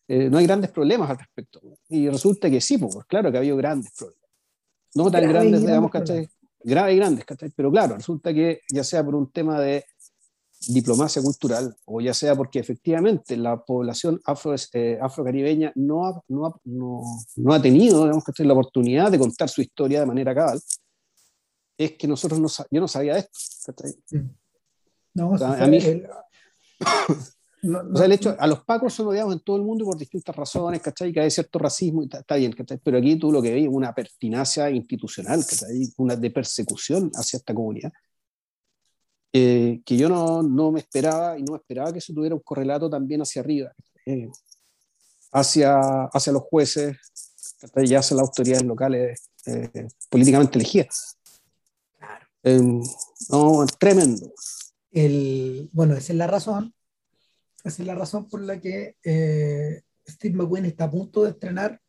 eh, 0.09 0.31
no 0.31 0.39
hay 0.39 0.47
grandes 0.47 0.71
problemas 0.71 1.11
al 1.11 1.19
respecto. 1.19 1.61
Y 1.89 2.09
resulta 2.09 2.51
que 2.51 2.61
sí, 2.61 2.79
pues 2.79 2.97
claro 3.07 3.31
que 3.31 3.37
ha 3.37 3.41
habido 3.41 3.57
grandes 3.57 3.93
problemas. 3.93 4.29
No 4.95 5.11
tan 5.11 5.29
grandes, 5.29 5.61
digamos, 5.61 5.91
¿cachai? 5.91 6.29
Graves 6.61 6.95
y 6.95 6.97
grandes, 6.97 7.25
¿cachai? 7.25 7.51
Pero 7.55 7.71
claro, 7.71 7.97
resulta 7.97 8.33
que 8.33 8.63
ya 8.73 8.83
sea 8.83 9.05
por 9.05 9.15
un 9.15 9.31
tema 9.31 9.61
de 9.61 9.85
diplomacia 10.67 11.23
cultural 11.23 11.77
o 11.85 12.01
ya 12.01 12.13
sea 12.13 12.35
porque 12.35 12.59
efectivamente 12.59 13.37
la 13.37 13.65
población 13.65 14.21
afro, 14.25 14.55
eh, 14.73 14.99
afrocaribeña 15.01 15.73
no 15.77 16.07
ha, 16.07 16.23
no, 16.29 16.47
ha, 16.47 16.61
no, 16.65 17.03
no 17.37 17.53
ha 17.53 17.63
tenido 17.63 18.03
digamos, 18.03 18.25
la 18.39 18.53
oportunidad 18.53 19.11
de 19.11 19.19
contar 19.19 19.49
su 19.49 19.61
historia 19.61 20.01
de 20.01 20.07
manera 20.07 20.35
cabal, 20.35 20.61
es 21.77 21.93
que 21.93 22.09
nosotros 22.09 22.41
no, 22.41 22.49
yo 22.71 22.81
no 22.81 22.89
sabía 22.89 23.15
de 23.15 23.21
esto. 23.21 23.73
No, 25.15 25.31
o 25.31 25.39
sea, 25.39 25.53
a 25.53 25.67
mí, 25.67 25.79
no, 27.63 27.81
o 27.93 27.97
sea, 27.97 28.07
el 28.07 28.13
hecho, 28.13 28.37
a 28.39 28.47
los 28.47 28.65
pacos 28.65 28.95
son 28.95 29.09
odiados 29.09 29.33
en 29.33 29.41
todo 29.41 29.57
el 29.57 29.63
mundo 29.63 29.85
por 29.85 29.99
distintas 29.99 30.35
razones, 30.35 30.81
¿cachai? 30.81 31.13
Que 31.13 31.21
hay 31.21 31.31
cierto 31.31 31.59
racismo 31.59 32.03
y 32.03 32.09
está, 32.13 32.37
bien, 32.37 32.53
¿cachai? 32.53 32.79
Pero 32.83 32.99
aquí 32.99 33.17
tú 33.17 33.33
lo 33.33 33.43
que 33.43 33.53
ves 33.53 33.65
es 33.65 33.69
una 33.71 33.95
pertinacia 33.95 34.71
institucional, 34.71 35.45
¿cachai? 35.45 35.89
Una 35.97 36.15
de 36.17 36.31
persecución 36.31 37.11
hacia 37.15 37.39
esta 37.39 37.55
comunidad. 37.55 37.93
Eh, 39.33 39.83
que 39.85 39.97
yo 39.97 40.09
no, 40.09 40.43
no, 40.43 40.71
me 40.73 40.81
esperaba 40.81 41.39
y 41.39 41.43
no 41.43 41.57
esperaba 41.57 41.93
que 41.93 41.99
eso 41.99 42.15
tuviera 42.15 42.35
un 42.35 42.41
correlato 42.41 42.89
también 42.89 43.21
hacia 43.21 43.43
arriba, 43.43 43.73
eh, 44.07 44.31
hacia, 45.33 46.05
hacia 46.05 46.33
los 46.33 46.43
jueces 46.43 46.97
y 47.77 47.95
hacia 47.95 48.17
las 48.17 48.29
autoridades 48.29 48.65
locales 48.65 49.31
eh, 49.47 49.89
políticamente 50.09 50.59
elegidas. 50.59 51.19
Em, 52.43 52.81
no, 53.31 53.67
tremendo. 53.79 54.33
El, 54.91 55.69
bueno, 55.73 55.95
esa 55.95 56.13
es 56.13 56.19
la 56.19 56.27
razón. 56.27 56.73
Esa 57.65 57.83
es 57.83 57.87
la 57.87 57.95
razón 57.95 58.29
por 58.29 58.43
la 58.43 58.61
que 58.61 58.97
eh, 59.03 59.83
Steve 60.07 60.37
McQueen 60.37 60.65
está 60.67 60.85
a 60.85 60.91
punto 60.91 61.25
de 61.25 61.31
estrenar 61.31 61.81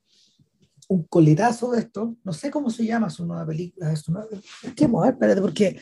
un 0.87 1.03
coletazo 1.03 1.71
de 1.71 1.81
esto. 1.81 2.17
No 2.23 2.33
sé 2.33 2.49
cómo 2.49 2.69
se 2.69 2.85
llama 2.85 3.09
su 3.09 3.25
nueva 3.25 3.45
película. 3.45 3.91
Es 3.91 4.07
una, 4.07 4.25
¿Qué? 4.75 4.85
A 4.85 4.87
ver, 4.87 5.13
espérate, 5.13 5.41
porque 5.41 5.79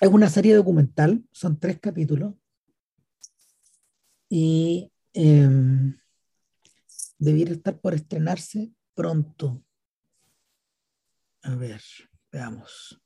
es 0.00 0.08
una 0.08 0.28
serie 0.28 0.54
documental. 0.54 1.24
Son 1.30 1.58
tres 1.58 1.78
capítulos. 1.80 2.34
Y 4.28 4.90
eh, 5.14 5.48
debiera 7.18 7.52
estar 7.52 7.78
por 7.78 7.94
estrenarse 7.94 8.72
pronto. 8.94 9.62
A 11.42 11.54
ver. 11.54 11.80
Veamos. 12.32 13.00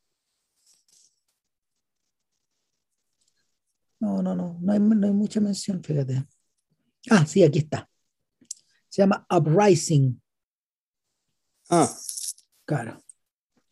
No, 4.00 4.22
no, 4.22 4.34
no, 4.34 4.58
no 4.60 4.72
hay, 4.72 4.80
no 4.80 5.06
hay 5.06 5.12
mucha 5.12 5.40
mención, 5.40 5.82
fíjate. 5.84 6.26
Ah, 7.10 7.26
sí, 7.26 7.42
aquí 7.42 7.60
está. 7.60 7.88
Se 8.88 9.02
llama 9.02 9.26
Uprising. 9.30 10.20
Ah. 11.68 11.88
Claro. 12.64 13.02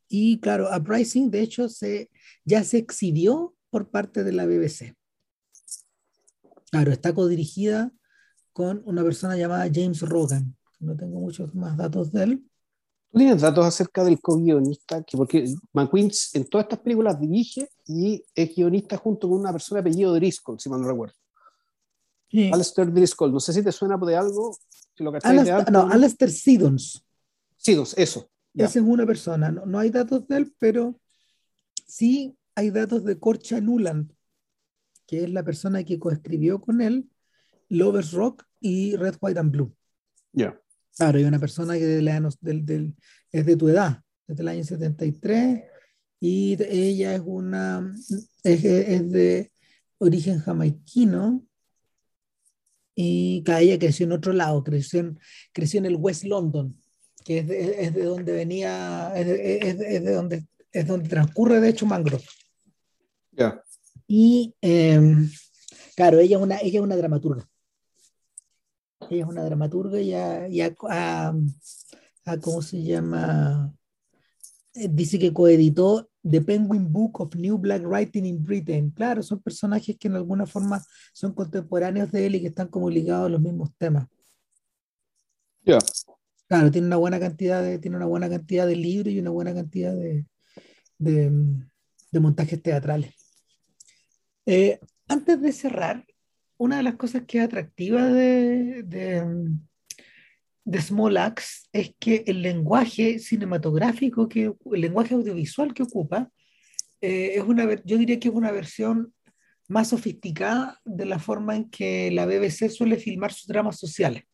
Y 0.09 0.39
claro, 0.41 0.69
Uprising, 0.75 1.31
de 1.31 1.41
hecho, 1.41 1.69
se, 1.69 2.11
ya 2.45 2.63
se 2.65 2.79
exhibió 2.79 3.55
por 3.71 3.91
parte 3.91 4.25
de 4.25 4.33
la 4.33 4.47
BBC. 4.47 4.95
Claro, 6.71 6.93
está 6.93 7.15
codirigida 7.15 7.93
con 8.53 8.83
una 8.85 9.03
persona 9.03 9.37
llamada 9.37 9.71
James 9.73 10.01
Rogan. 10.03 10.57
No 10.81 10.97
tengo 10.97 11.21
muchos 11.21 11.55
más 11.55 11.77
datos 11.77 12.13
de 12.13 12.23
él. 12.25 12.51
¿Tú 13.11 13.19
tienes 13.19 13.41
datos 13.41 13.65
acerca 13.65 14.05
del 14.05 14.21
co-guionista? 14.21 15.03
Porque 15.13 15.53
McQueen 15.73 16.11
en 16.35 16.45
todas 16.47 16.65
estas 16.65 16.81
películas 16.81 17.19
dirige 17.19 17.69
y 17.89 18.23
es 18.35 18.55
guionista 18.55 18.99
junto 18.99 19.29
con 19.29 19.41
una 19.41 19.51
persona 19.51 19.81
apellido 19.81 20.15
Driscoll, 20.15 20.61
si 20.61 20.69
mal 20.69 20.83
no 20.83 20.89
recuerdo. 20.89 21.15
Sí. 22.31 22.51
Alistair 22.53 22.93
Driscoll, 22.93 23.33
no 23.33 23.41
sé 23.41 23.55
si 23.55 23.63
te 23.63 23.73
suena 23.73 23.97
de 23.97 24.15
algo. 24.15 24.57
Si 24.95 25.03
lo 25.03 25.11
Alistair, 25.23 25.73
no, 25.73 25.89
Alistair 25.89 26.31
Siddons. 26.31 27.03
Siddons, 27.57 27.97
eso. 27.97 28.31
Esa 28.55 28.79
es 28.79 28.85
una 28.85 29.07
persona. 29.07 29.51
No, 29.51 29.65
no, 29.65 29.79
hay 29.79 29.89
datos 29.89 30.29
de 30.29 30.37
él, 30.37 30.55
pero 30.59 31.01
sí 31.87 32.37
hay 32.55 32.71
datos 32.71 33.05
de 33.05 33.19
Corcha 33.19 33.61
Nuland, 33.61 34.13
que 35.07 35.25
es 35.25 35.31
la 35.31 35.43
persona 35.43 35.83
que 35.83 35.99
coescribió 35.99 36.61
con 36.61 36.83
él 36.83 37.09
Lovers 37.71 38.13
Rock 38.13 38.45
y 38.61 38.97
Red, 38.97 39.17
White 39.21 39.41
and 39.41 39.51
Blue. 39.51 39.75
Ya. 40.33 40.61
Claro, 40.97 41.19
hay 41.19 41.25
una 41.25 41.39
persona 41.39 41.75
que 41.75 41.87
del, 41.87 42.67
del, 42.67 42.95
es 43.33 43.47
de 43.47 43.57
tu 43.57 43.69
edad, 43.69 44.03
desde 44.27 44.43
el 44.43 44.49
año 44.49 44.65
73, 44.65 45.63
y 46.21 46.61
ella 46.63 47.15
es 47.15 47.23
una, 47.25 47.95
es, 48.43 48.65
es 48.65 49.11
de 49.11 49.53
origen 49.99 50.41
jamaiquino, 50.41 51.45
y 52.95 53.45
ella 53.47 53.79
creció 53.79 54.07
en 54.07 54.13
otro 54.13 54.33
lado, 54.33 54.65
creció 54.65 55.01
en, 55.01 55.19
creció 55.53 55.79
en 55.79 55.87
el 55.87 55.97
West 55.97 56.25
London, 56.25 56.77
que 57.25 57.39
es 57.39 57.49
de, 57.49 57.85
es 57.85 57.95
de 57.95 58.05
donde 58.05 58.33
venía, 58.33 59.13
es 59.15 59.27
de, 59.27 59.59
es 59.59 59.79
de, 59.79 60.13
donde, 60.13 60.47
es 60.73 60.87
donde 60.87 61.09
transcurre 61.09 61.61
de 61.61 61.69
hecho 61.69 61.87
Mangrove. 61.87 62.25
Ya. 63.33 63.63
Y 64.09 64.55
eh, 64.63 65.01
claro, 65.95 66.19
ella 66.19 66.39
es 66.39 66.43
una, 66.43 66.59
ella 66.59 66.79
es 66.79 66.85
una 66.85 66.97
dramaturga 66.97 67.49
ella 69.11 69.23
es 69.23 69.29
una 69.29 69.45
dramaturga 69.45 70.01
y 70.01 70.61
a, 70.61 71.35
¿cómo 72.41 72.63
se 72.63 72.83
llama? 72.83 73.73
Dice 74.91 75.19
que 75.19 75.33
coeditó 75.33 76.09
The 76.29 76.41
Penguin 76.41 76.93
Book 76.93 77.21
of 77.21 77.35
New 77.35 77.59
Black 77.59 77.83
Writing 77.85 78.27
in 78.27 78.45
Britain. 78.45 78.91
Claro, 78.91 79.23
son 79.23 79.41
personajes 79.41 79.97
que 79.99 80.09
en 80.09 80.17
alguna 80.17 80.47
forma 80.47 80.83
son 81.13 81.33
contemporáneos 81.33 82.13
de 82.13 82.27
él 82.27 82.35
y 82.37 82.41
que 82.41 82.49
están 82.49 82.69
como 82.69 82.91
ligados 82.91 83.27
a 83.27 83.31
los 83.31 83.41
mismos 83.41 83.71
temas. 83.77 84.07
Ya. 85.63 85.79
Claro, 86.47 86.71
tiene 86.71 86.87
una 86.87 86.97
buena 86.97 87.21
cantidad 87.21 87.63
de, 87.63 87.79
tiene 87.79 87.97
una 87.97 88.07
buena 88.07 88.29
cantidad 88.29 88.67
de 88.67 88.77
libros 88.77 89.13
y 89.13 89.21
una 89.21 89.31
buena 89.31 89.55
cantidad 89.55 89.95
de, 89.95 90.25
de, 90.99 92.21
montajes 92.21 92.63
teatrales. 92.63 93.15
Eh, 94.47 94.81
antes 95.09 95.41
de 95.43 95.53
cerrar, 95.53 96.07
una 96.57 96.79
de 96.79 96.83
las 96.83 96.97
cosas 96.97 97.25
que 97.27 97.39
es 97.39 97.45
atractiva 97.45 98.07
de, 98.07 98.83
de, 98.83 99.25
Small 100.77 101.17
Axe 101.17 101.69
es 101.73 101.95
que 101.99 102.25
el 102.27 102.43
lenguaje 102.43 103.19
cinematográfico, 103.19 104.29
que, 104.29 104.53
el 104.73 104.81
lenguaje 104.81 105.15
audiovisual 105.15 105.73
que 105.73 105.83
ocupa, 105.83 106.31
eh, 107.01 107.33
es 107.37 107.45
una, 107.45 107.67
yo 107.85 107.97
diría 107.97 108.19
que 108.19 108.29
es 108.29 108.35
una 108.35 108.53
versión 108.53 109.15
más 109.69 109.89
sofisticada 109.89 110.81
de 110.85 111.05
la 111.07 111.19
forma 111.19 111.57
en 111.57 111.71
que 111.71 112.11
la 112.11 112.27
BBC 112.27 112.71
suele 112.71 112.97
filmar 112.97 113.33
sus 113.33 113.47
dramas 113.47 113.79
sociales. 113.79 114.25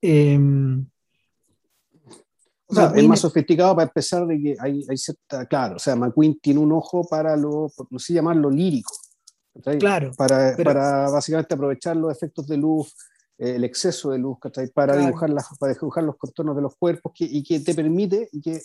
Em, 0.00 0.86
o 2.66 2.74
sea, 2.74 2.92
es 2.94 3.06
más 3.06 3.20
sofisticado 3.20 3.74
para 3.74 3.88
empezar 3.88 4.26
de 4.26 4.40
que 4.40 4.56
hay, 4.58 4.84
hay 4.88 4.96
cierta, 4.96 5.46
claro, 5.46 5.76
o 5.76 5.78
sea, 5.78 5.96
McQueen 5.96 6.38
tiene 6.40 6.60
un 6.60 6.72
ojo 6.72 7.06
para 7.08 7.36
lo, 7.36 7.70
no 7.90 7.98
sé 7.98 8.14
llamarlo 8.14 8.50
lírico, 8.50 8.94
Claro. 9.78 10.10
Para, 10.16 10.56
para, 10.56 11.08
básicamente 11.10 11.54
aprovechar 11.54 11.96
los 11.96 12.10
efectos 12.10 12.48
de 12.48 12.56
luz, 12.56 12.88
eh, 12.88 13.13
el 13.38 13.64
exceso 13.64 14.10
de 14.10 14.18
luz, 14.18 14.38
Para, 14.72 14.96
dibujar 14.96 15.30
las, 15.30 15.46
para 15.58 15.72
dibujar 15.72 16.04
los 16.04 16.16
contornos 16.16 16.56
de 16.56 16.62
los 16.62 16.76
cuerpos 16.76 17.12
que, 17.14 17.24
y 17.24 17.42
que 17.42 17.60
te 17.60 17.74
permite, 17.74 18.28
y 18.32 18.40
que, 18.40 18.60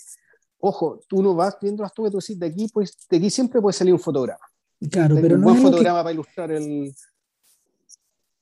ojo, 0.58 1.00
tú 1.08 1.22
no 1.22 1.34
vas 1.34 1.56
viendo 1.60 1.82
las 1.82 1.92
tubeas, 1.92 2.12
tú 2.12 2.18
decís, 2.18 2.38
de 2.38 2.46
aquí, 2.46 2.68
pues, 2.72 2.96
de 3.08 3.16
aquí 3.16 3.30
siempre 3.30 3.60
puede 3.60 3.72
salir 3.72 3.92
un 3.92 4.00
fotograma. 4.00 4.44
Claro, 4.90 5.16
pero 5.20 5.34
un 5.34 5.40
no 5.42 5.48
buen 5.48 5.62
fotograma 5.62 6.02
para 6.02 6.12
ilustrar 6.12 6.52
el... 6.52 6.94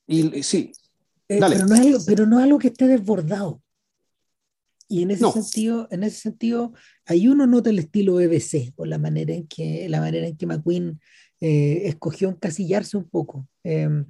Y, 0.06 0.42
sí. 0.42 0.72
Eh, 1.28 1.38
pero, 1.40 1.66
no 1.66 1.74
es 1.74 1.80
algo, 1.80 1.98
pero 2.06 2.26
no 2.26 2.38
es 2.38 2.44
algo 2.44 2.58
que 2.58 2.68
esté 2.68 2.86
desbordado. 2.86 3.60
Y 4.90 5.02
en 5.02 5.10
ese 5.10 5.30
sentido, 5.30 5.86
en 5.90 6.02
ese 6.02 6.18
sentido, 6.18 6.72
ahí 7.04 7.28
uno 7.28 7.46
nota 7.46 7.68
el 7.68 7.78
estilo 7.78 8.14
BBC, 8.14 8.72
por 8.74 8.88
la 8.88 8.96
manera 8.96 9.34
en 9.34 9.46
que, 9.46 9.86
la 9.88 10.00
manera 10.00 10.26
en 10.26 10.36
que 10.36 10.46
McQueen 10.46 10.98
eh, 11.40 11.82
escogió 11.84 12.30
encasillarse 12.30 12.96
un 12.96 13.06
poco. 13.06 13.46
Em, 13.62 14.06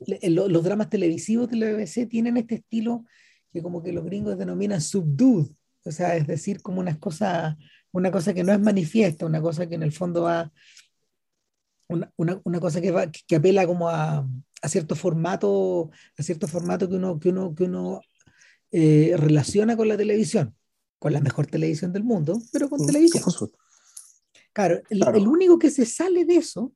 los 0.00 0.64
dramas 0.64 0.90
televisivos 0.90 1.50
de 1.50 1.56
la 1.56 1.72
BBC 1.72 2.08
tienen 2.08 2.36
este 2.36 2.56
estilo 2.56 3.04
que 3.52 3.62
como 3.62 3.82
que 3.82 3.92
los 3.92 4.04
gringos 4.04 4.38
denominan 4.38 4.80
subdued, 4.80 5.46
o 5.84 5.90
sea, 5.90 6.16
es 6.16 6.26
decir, 6.26 6.62
como 6.62 6.80
una 6.80 6.98
cosa, 6.98 7.58
una 7.92 8.10
cosa 8.10 8.32
que 8.32 8.44
no 8.44 8.52
es 8.52 8.60
manifiesta, 8.60 9.26
una 9.26 9.40
cosa 9.42 9.68
que 9.68 9.74
en 9.74 9.82
el 9.82 9.92
fondo 9.92 10.22
va, 10.22 10.50
una, 11.88 12.10
una, 12.16 12.40
una 12.44 12.60
cosa 12.60 12.80
que, 12.80 12.90
va, 12.90 13.10
que 13.10 13.36
apela 13.36 13.66
como 13.66 13.88
a, 13.88 14.26
a, 14.62 14.68
cierto 14.68 14.94
formato, 14.94 15.90
a 16.16 16.22
cierto 16.22 16.48
formato 16.48 16.88
que 16.88 16.96
uno, 16.96 17.18
que 17.18 17.28
uno, 17.28 17.54
que 17.54 17.64
uno 17.64 18.00
eh, 18.70 19.14
relaciona 19.16 19.76
con 19.76 19.88
la 19.88 19.96
televisión, 19.96 20.56
con 20.98 21.12
la 21.12 21.20
mejor 21.20 21.46
televisión 21.46 21.92
del 21.92 22.04
mundo, 22.04 22.40
pero 22.52 22.70
con 22.70 22.86
televisión. 22.86 23.22
Claro, 24.52 24.80
el, 24.88 25.02
el, 25.14 25.28
único 25.28 25.58
que 25.58 25.70
se 25.70 25.84
sale 25.84 26.24
de 26.24 26.36
eso, 26.36 26.72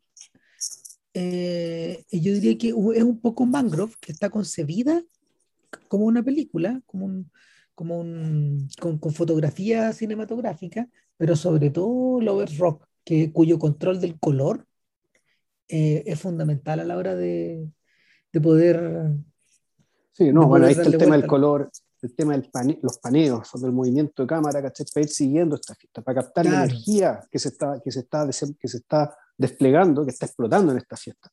eh, 1.18 2.04
yo 2.10 2.34
diría 2.34 2.58
que 2.58 2.68
es 2.68 3.02
un 3.02 3.18
poco 3.22 3.46
Mangrove, 3.46 3.94
que 4.02 4.12
está 4.12 4.28
concebida 4.28 5.02
como 5.88 6.04
una 6.04 6.22
película, 6.22 6.82
como 6.84 7.06
un, 7.06 7.30
como 7.74 7.98
un, 7.98 8.68
con, 8.78 8.98
con, 8.98 9.14
fotografía 9.14 9.94
cinematográfica, 9.94 10.86
pero 11.16 11.34
sobre 11.34 11.70
todo 11.70 12.20
Lovers 12.20 12.58
Rock, 12.58 12.86
que, 13.02 13.32
cuyo 13.32 13.58
control 13.58 13.98
del 13.98 14.18
color 14.18 14.66
eh, 15.68 16.02
es 16.04 16.20
fundamental 16.20 16.80
a 16.80 16.84
la 16.84 16.98
hora 16.98 17.14
de, 17.14 17.66
de 18.30 18.40
poder... 18.42 19.10
Sí, 20.12 20.30
no, 20.34 20.46
bueno, 20.46 20.66
ahí 20.66 20.72
está 20.72 20.84
el 20.84 20.98
tema 20.98 21.16
del 21.16 21.26
color, 21.26 21.70
el 22.02 22.14
tema 22.14 22.36
de 22.36 22.78
los 22.82 22.98
paneos, 22.98 23.50
del 23.58 23.72
movimiento 23.72 24.22
de 24.22 24.26
cámara, 24.26 24.60
¿cachai? 24.60 24.84
Para 24.92 25.04
ir 25.04 25.10
siguiendo 25.10 25.56
esta 25.56 25.74
fiesta, 25.74 26.02
para 26.02 26.22
captar 26.22 26.44
la 26.44 26.64
energía 26.64 27.26
que 27.30 27.38
se, 27.38 27.48
está, 27.48 27.80
que, 27.82 27.90
se 27.90 28.00
está, 28.00 28.28
que 28.60 28.68
se 28.68 28.76
está 28.76 29.16
desplegando, 29.36 30.04
que 30.04 30.10
está 30.10 30.26
explotando 30.26 30.72
en 30.72 30.78
esta 30.78 30.96
fiesta. 30.96 31.30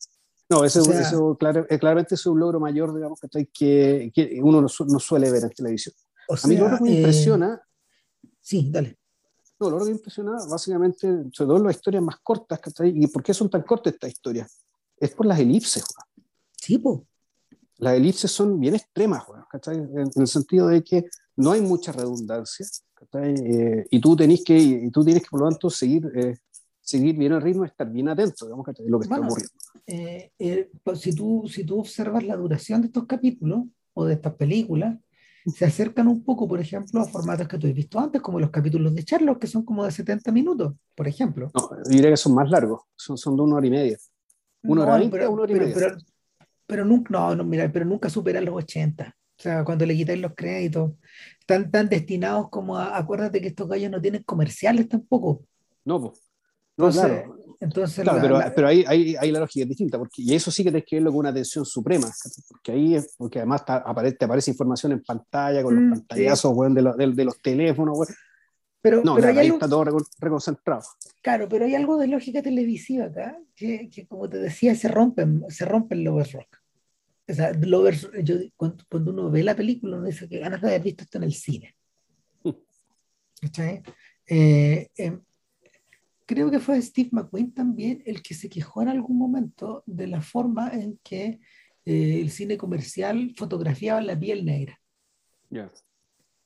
No, 0.49 0.63
eso, 0.63 0.81
eso 0.91 1.37
claro, 1.37 1.65
claramente 1.67 2.15
es 2.15 2.25
un 2.25 2.39
logro 2.39 2.59
mayor, 2.59 2.93
digamos, 2.93 3.19
que, 3.53 4.11
que 4.13 4.39
uno 4.41 4.61
no, 4.61 4.67
no, 4.87 4.99
suele 4.99 5.31
ver 5.31 5.43
en 5.43 5.49
televisión. 5.49 5.95
a 6.29 6.47
mí 6.47 6.57
lo 6.57 6.77
que 6.77 6.83
me 6.83 6.91
eh, 6.91 6.97
impresiona... 6.97 7.61
Sí, 8.41 8.69
dale. 8.69 8.99
No, 9.59 9.69
lo 9.69 9.79
que 9.79 9.85
me 9.85 9.91
impresiona, 9.91 10.33
básicamente, 10.49 11.07
sobre 11.31 11.47
todo 11.47 11.59
las 11.59 11.75
historias 11.75 12.03
más 12.03 12.17
cortas. 12.21 12.59
¿Y 12.83 13.07
por 13.07 13.23
qué 13.23 13.33
son 13.33 13.49
tan 13.49 13.61
cortas 13.61 13.93
estas 13.93 14.11
historias? 14.11 14.63
Es 14.97 15.11
por 15.11 15.25
las 15.25 15.39
elipses, 15.39 15.83
Juan. 15.83 16.27
Sí, 16.57 16.77
pues. 16.77 16.99
Las 17.77 17.95
elipses 17.95 18.31
son 18.31 18.59
bien 18.59 18.75
extremas, 18.75 19.23
¿cachai? 19.49 19.77
En, 19.77 20.09
el 20.15 20.27
sentido 20.27 20.67
de 20.67 20.83
que 20.83 21.05
no 21.35 21.51
hay 21.51 21.61
mucha 21.61 21.91
redundancia. 21.91 22.65
Eh, 23.13 23.85
y, 23.89 23.99
tú 23.99 24.15
tenés 24.15 24.43
que, 24.43 24.57
y 24.57 24.89
tú 24.91 25.03
tienes 25.03 25.23
que, 25.23 25.29
por 25.29 25.41
lo 25.41 25.49
tanto, 25.49 25.69
seguir 25.69 26.09
eh, 26.15 26.37
seguir 26.83 27.15
bien 27.17 27.31
el 27.31 27.41
ritmo, 27.41 27.65
estar 27.65 27.89
bien 27.89 28.09
atento, 28.09 28.45
digamos, 28.45 28.65
de 28.65 28.89
lo 28.89 28.99
que 28.99 29.05
está 29.05 29.19
ocurriendo. 29.19 29.53
Eh, 29.87 30.31
eh, 30.37 30.69
pues, 30.83 30.99
si, 30.99 31.15
tú, 31.15 31.49
si 31.49 31.63
tú 31.63 31.79
observas 31.79 32.23
la 32.23 32.35
duración 32.35 32.81
de 32.81 32.87
estos 32.87 33.05
capítulos 33.05 33.63
o 33.93 34.05
de 34.05 34.13
estas 34.15 34.33
películas, 34.35 34.97
se 35.45 35.65
acercan 35.65 36.07
un 36.07 36.23
poco, 36.23 36.47
por 36.47 36.59
ejemplo, 36.59 37.01
a 37.01 37.05
formatos 37.05 37.47
que 37.47 37.57
tú 37.57 37.67
has 37.67 37.73
visto 37.73 37.99
antes, 37.99 38.21
como 38.21 38.39
los 38.39 38.49
capítulos 38.49 38.93
de 38.93 39.01
Sherlock, 39.01 39.39
que 39.39 39.47
son 39.47 39.63
como 39.63 39.83
de 39.83 39.91
70 39.91 40.31
minutos, 40.31 40.73
por 40.95 41.07
ejemplo. 41.07 41.51
No, 41.53 41.69
yo 41.77 41.89
diría 41.89 42.09
que 42.11 42.17
son 42.17 42.33
más 42.33 42.49
largos, 42.49 42.81
son, 42.95 43.17
son 43.17 43.35
de 43.35 43.41
una 43.41 43.55
hora 43.55 43.67
y 43.67 43.71
media. 43.71 43.97
Una 44.63 44.83
hora 44.83 44.97
veinte, 44.97 45.27
una 45.27 45.41
hora 45.41 45.51
y 45.51 45.55
media. 45.55 45.97
Pero, 46.65 46.85
nunca, 46.85 47.11
no, 47.11 47.35
no, 47.35 47.43
mira, 47.43 47.69
pero 47.71 47.85
nunca 47.85 48.09
superan 48.09 48.45
los 48.45 48.55
80. 48.55 49.15
O 49.37 49.41
sea, 49.41 49.65
cuando 49.65 49.85
le 49.85 49.95
quitáis 49.95 50.21
los 50.21 50.33
créditos, 50.33 50.93
están 51.39 51.69
tan 51.69 51.89
destinados 51.89 52.49
como 52.49 52.77
a, 52.77 52.97
acuérdate 52.97 53.41
que 53.41 53.47
estos 53.47 53.67
gallos 53.67 53.91
no 53.91 54.01
tienen 54.01 54.23
comerciales 54.23 54.87
tampoco. 54.87 55.43
No, 55.83 55.99
pues. 55.99 56.22
No, 56.77 56.89
claro. 56.89 57.43
Entonces, 57.63 58.05
pero, 58.21 58.39
pero 58.53 58.67
ahí, 58.67 58.83
ahí, 58.85 59.15
ahí, 59.17 59.31
la 59.31 59.39
lógica 59.39 59.63
es 59.63 59.69
distinta, 59.69 59.97
porque, 59.97 60.21
y 60.21 60.33
eso 60.33 60.51
sí 60.51 60.63
que 60.63 60.69
tienes 60.69 60.85
que 60.85 60.97
verlo 60.97 61.11
con 61.11 61.19
una 61.19 61.29
atención 61.29 61.65
suprema, 61.65 62.11
porque 62.49 62.73
ahí 62.73 62.95
es, 62.95 63.15
porque 63.17 63.39
además 63.39 63.61
está, 63.61 63.77
aparece, 63.77 64.17
aparece 64.25 64.51
información 64.51 64.91
en 64.91 65.01
pantalla, 65.01 65.63
con 65.63 65.75
los 65.75 65.83
mm, 65.83 65.89
pantallazos 65.91 66.73
de, 66.73 66.81
los, 66.81 66.97
de, 66.97 67.25
los 67.25 67.41
teléfonos, 67.41 67.99
Pero, 68.81 69.01
no, 69.01 69.15
pero 69.15 69.39
ahí 69.39 69.47
está 69.47 69.69
todo 69.69 69.85
reconcentrado. 70.19 70.83
Claro, 71.21 71.47
pero 71.47 71.63
hay 71.63 71.75
algo 71.75 71.97
de 71.97 72.07
lógica 72.07 72.41
televisiva 72.41 73.05
acá, 73.05 73.37
que, 73.55 73.89
que 73.89 74.05
como 74.07 74.27
te 74.27 74.39
decía, 74.39 74.75
se 74.75 74.89
rompen, 74.89 75.45
se 75.47 75.63
rompen 75.63 76.03
Lovers 76.03 76.33
Rock. 76.33 76.57
O 77.29 77.33
sea, 77.33 77.53
Lovers, 77.53 78.09
yo, 78.23 78.35
cuando, 78.57 78.83
cuando, 78.89 79.11
uno 79.11 79.31
ve 79.31 79.41
la 79.41 79.55
película, 79.55 79.95
uno 79.95 80.05
dice 80.05 80.27
que 80.27 80.39
ganas 80.39 80.61
de 80.61 80.67
haber 80.67 80.81
visto 80.81 81.03
esto 81.03 81.17
en 81.17 81.23
el 81.23 81.33
cine. 81.33 81.75
Mm. 82.43 82.49
¿Está 83.41 83.81
eh, 84.27 84.89
eh, 84.97 85.17
creo 86.25 86.49
que 86.51 86.59
fue 86.59 86.81
Steve 86.81 87.09
McQueen 87.11 87.53
también 87.53 88.03
el 88.05 88.21
que 88.21 88.33
se 88.33 88.49
quejó 88.49 88.81
en 88.81 88.89
algún 88.89 89.17
momento 89.17 89.83
de 89.85 90.07
la 90.07 90.21
forma 90.21 90.69
en 90.69 90.99
que 91.03 91.39
eh, 91.85 92.21
el 92.21 92.29
cine 92.29 92.57
comercial 92.57 93.33
fotografiaba 93.37 94.01
la 94.01 94.19
piel 94.19 94.45
negra. 94.45 94.79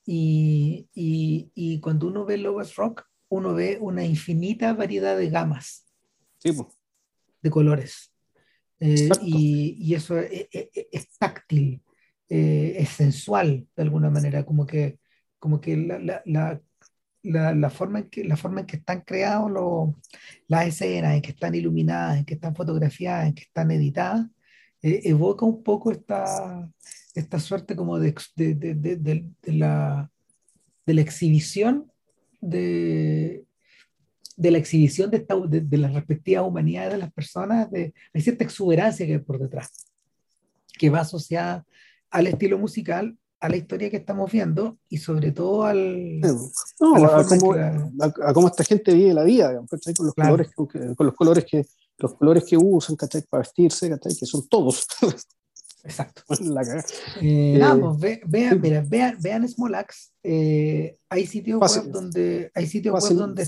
Y, 0.06 0.88
y, 0.94 1.52
y, 1.54 1.80
cuando 1.80 2.08
uno 2.08 2.26
ve 2.26 2.38
Lovers 2.38 2.76
Rock, 2.76 3.06
uno 3.30 3.54
ve 3.54 3.78
una 3.80 4.06
infinita 4.06 4.74
variedad 4.74 5.18
de 5.18 5.30
gamas 5.30 5.86
de 7.42 7.50
colores. 7.50 8.14
Eh, 8.80 9.10
y, 9.22 9.78
y, 9.80 9.96
eso 9.96 10.18
es, 10.18 10.48
es, 10.52 10.70
es 10.92 11.10
táctil, 11.18 11.82
eh, 12.30 12.76
es 12.78 12.90
sensual 12.90 13.68
de 13.76 13.84
alguna 13.84 14.10
manera, 14.10 14.46
como 14.46 14.66
que, 14.66 15.00
como 15.40 15.60
que 15.60 15.76
la, 15.78 16.00
la, 16.00 16.22
la 16.26 16.62
la, 17.28 17.54
la, 17.54 17.70
forma 17.70 18.00
en 18.00 18.10
que, 18.10 18.24
la 18.24 18.38
forma 18.38 18.62
en 18.62 18.66
que 18.66 18.78
están 18.78 19.02
creados 19.02 19.52
las 20.48 20.68
escenas, 20.68 21.16
en 21.16 21.22
que 21.22 21.32
están 21.32 21.56
iluminadas, 21.56 22.18
en 22.18 22.26
que 22.26 22.36
están 22.36 22.56
fotografiadas, 22.56 23.28
en 23.28 23.34
que 23.34 23.44
están 23.44 23.72
editadas, 23.72 24.28
eh, 24.82 25.02
evoca 25.06 25.46
un 25.46 25.64
poco 25.64 25.92
esta, 25.92 26.70
esta 27.16 27.40
suerte 27.40 27.76
como 27.76 28.00
de, 28.00 28.16
de, 28.36 28.56
de, 28.56 28.96
de, 28.96 29.54
la, 29.54 30.12
la 30.86 31.02
exhibición 31.02 31.92
de 34.38 34.52
la 34.52 34.60
exhibición 34.60 35.10
de, 35.10 35.18
esta, 35.18 35.36
de, 35.36 35.78
las 35.78 35.94
respectivas 35.94 36.46
humanidades 36.46 36.94
de 36.94 36.98
las 37.00 37.12
personas, 37.12 37.70
de, 37.72 37.94
hay 38.14 38.22
cierta 38.22 38.44
exuberancia 38.44 39.06
que 39.06 39.14
hay 39.14 39.20
por 39.20 39.40
detrás, 39.40 39.88
que 40.78 40.92
va 40.92 41.02
asociada 41.02 41.66
al 42.12 42.28
estilo 42.28 42.58
musical 42.60 43.18
a 43.40 43.50
la 43.50 43.56
historia 43.56 43.90
que 43.90 43.98
estamos 43.98 44.32
viendo 44.32 44.78
y 44.90 44.98
sobre 44.98 45.32
todo 45.32 45.64
al 45.64 46.20
no, 46.20 46.50
a, 46.80 47.26
cómo, 47.26 47.54
a, 47.54 48.34
cómo, 48.34 48.48
esta 48.48 48.64
gente 48.64 48.94
vive 48.94 49.14
la 49.14 49.24
vida 49.24 49.54
con 49.96 50.06
los 50.06 50.16
colores 50.16 50.50
con 50.56 51.06
los 51.06 51.16
colores 51.16 51.46
que 51.46 51.66
los 52.00 52.14
colores 52.16 52.44
que 52.44 52.58
usan 52.58 52.96
¿cachai? 52.96 53.24
para 53.30 53.42
vestirse 53.42 53.90
¿cachai? 53.90 54.16
que 54.16 54.26
son 54.26 54.48
todos. 54.48 54.86
Exacto. 55.84 56.24
Eh, 57.22 57.54
eh, 57.56 57.58
nada, 57.58 57.96
pues, 57.98 58.20
vean, 58.28 58.62
vean, 58.62 59.18
vean 59.22 59.48
Smolax 59.48 60.12
eh, 60.22 60.98
hay 61.10 61.26
sitios 61.26 61.60
web 61.60 61.92
donde 61.92 62.52
hay 62.54 62.68
sitios 62.68 63.02
web 63.02 63.14
donde 63.18 63.48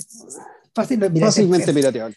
fácil, 0.74 1.20
fácilmente 1.20 1.74
pirateable 1.74 2.16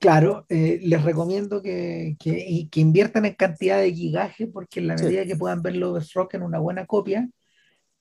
Claro, 0.00 0.44
eh, 0.50 0.80
les 0.82 1.02
recomiendo 1.02 1.62
que, 1.62 2.14
que, 2.20 2.68
que, 2.70 2.80
inviertan 2.80 3.24
en 3.24 3.34
cantidad 3.34 3.80
de 3.80 3.94
gigaje 3.94 4.46
porque 4.46 4.80
en 4.80 4.88
la 4.88 4.96
medida 4.96 5.24
que 5.24 5.34
puedan 5.34 5.62
ver 5.62 5.76
los 5.76 6.12
Rock 6.12 6.34
en 6.34 6.42
una 6.42 6.58
buena 6.58 6.84
copia, 6.84 7.26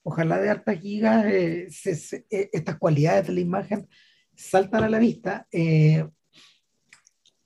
ojalá 0.04 0.38
de 0.38 0.50
hartas 0.50 0.82
gigas, 0.82 1.26
eh, 1.28 1.70
eh, 2.30 2.50
estas 2.52 2.78
cualidades 2.78 3.28
de 3.28 3.34
la 3.34 3.40
imagen 3.40 3.88
saltan 4.36 4.84
a 4.84 4.90
la 4.90 5.00
vista. 5.00 5.48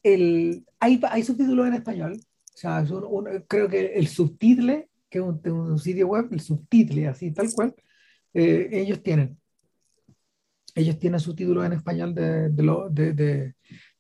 el, 0.04 0.66
hay, 0.80 1.00
hay 1.04 1.24
subtítulos 1.24 1.68
en 1.68 1.76
español, 1.76 2.14
o 2.14 2.58
sea, 2.58 2.84
creo 3.48 3.70
que 3.70 3.94
el 3.94 4.08
subtitle, 4.08 4.90
que 5.08 5.20
es 5.20 5.24
un, 5.24 5.78
sitio 5.78 6.08
web, 6.08 6.30
el 6.32 6.40
subtitle, 6.40 7.08
así 7.08 7.32
tal 7.32 7.54
cual, 7.54 7.76
ellos 8.34 9.04
tienen. 9.04 9.38
Ellos 10.74 10.98
tienen 10.98 11.20
subtítulos 11.20 11.66
en 11.66 11.74
español 11.74 12.16
de, 12.16 12.50
de, 12.50 12.90
de 12.90 13.14
de 13.14 13.54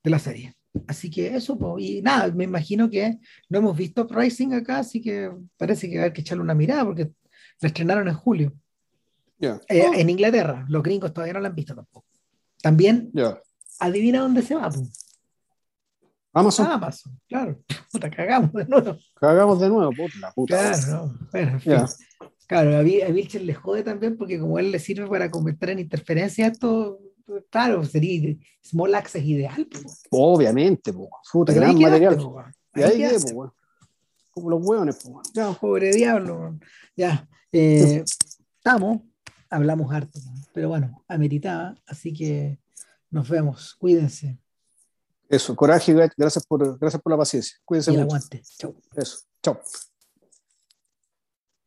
la 0.09 0.19
serie. 0.19 0.55
Así 0.87 1.09
que 1.09 1.35
eso, 1.35 1.57
y 1.79 2.01
nada, 2.01 2.31
me 2.31 2.45
imagino 2.45 2.89
que 2.89 3.19
no 3.49 3.59
hemos 3.59 3.77
visto 3.77 4.07
Rising 4.09 4.53
acá, 4.53 4.79
así 4.79 5.01
que 5.01 5.29
parece 5.57 5.89
que 5.89 6.01
hay 6.01 6.13
que 6.13 6.21
echarle 6.21 6.43
una 6.43 6.55
mirada 6.55 6.85
porque 6.85 7.11
la 7.59 7.67
estrenaron 7.67 8.07
en 8.07 8.13
julio. 8.13 8.53
Eh, 9.39 9.85
oh. 9.87 9.93
En 9.93 10.09
Inglaterra, 10.09 10.65
los 10.69 10.83
gringos 10.83 11.13
todavía 11.13 11.33
no 11.33 11.39
la 11.41 11.49
han 11.49 11.55
visto 11.55 11.75
tampoco. 11.75 12.07
También, 12.61 13.11
adivina 13.79 14.21
dónde 14.21 14.43
se 14.43 14.55
va. 14.55 14.69
Amazon. 16.33 16.67
Amazon, 16.67 17.19
claro. 17.27 17.61
Puta, 17.91 18.09
cagamos 18.09 18.53
de 18.53 18.65
nuevo. 18.65 18.97
Cagamos 19.15 19.59
de 19.59 19.67
nuevo, 19.67 19.91
puta. 20.33 20.33
Claro, 20.47 21.13
bueno, 21.31 21.59
Claro, 22.47 22.77
a 22.77 22.81
Vilcher 22.81 23.43
le 23.43 23.53
jode 23.53 23.81
también 23.81 24.17
porque 24.17 24.37
como 24.37 24.59
él 24.59 24.71
le 24.71 24.79
sirve 24.79 25.07
para 25.07 25.31
convertir 25.31 25.69
en 25.69 25.79
interferencia 25.79 26.47
esto 26.47 26.99
claro, 27.49 27.83
sería 27.85 28.35
Small 28.63 28.95
Access 28.95 29.23
ideal. 29.23 29.67
Obviamente, 30.09 30.93
puta, 30.93 31.53
gran 31.53 31.77
material. 31.79 32.19
y 32.75 32.81
ahí 32.81 33.03
como 34.31 34.49
los 34.49 34.65
hueones. 34.65 34.97
Ya, 35.33 35.51
pobre 35.53 35.91
diablo. 35.91 36.57
Ya, 36.95 37.27
eh, 37.51 38.03
estamos, 38.57 39.01
hablamos 39.49 39.93
harto, 39.93 40.19
pero 40.53 40.69
bueno, 40.69 41.03
ameritaba, 41.07 41.75
así 41.85 42.13
que 42.13 42.59
nos 43.09 43.27
vemos, 43.29 43.75
cuídense. 43.75 44.37
Eso, 45.29 45.55
coraje, 45.55 45.93
gracias 46.17 46.45
por, 46.45 46.77
gracias 46.77 47.01
por 47.01 47.11
la 47.11 47.17
paciencia. 47.17 47.57
Cuídense 47.63 47.91
Y 47.91 47.93
mucho. 47.95 48.03
aguante. 48.05 48.41
Chau. 48.57 48.75
Eso, 48.95 49.19
chao. 49.41 49.61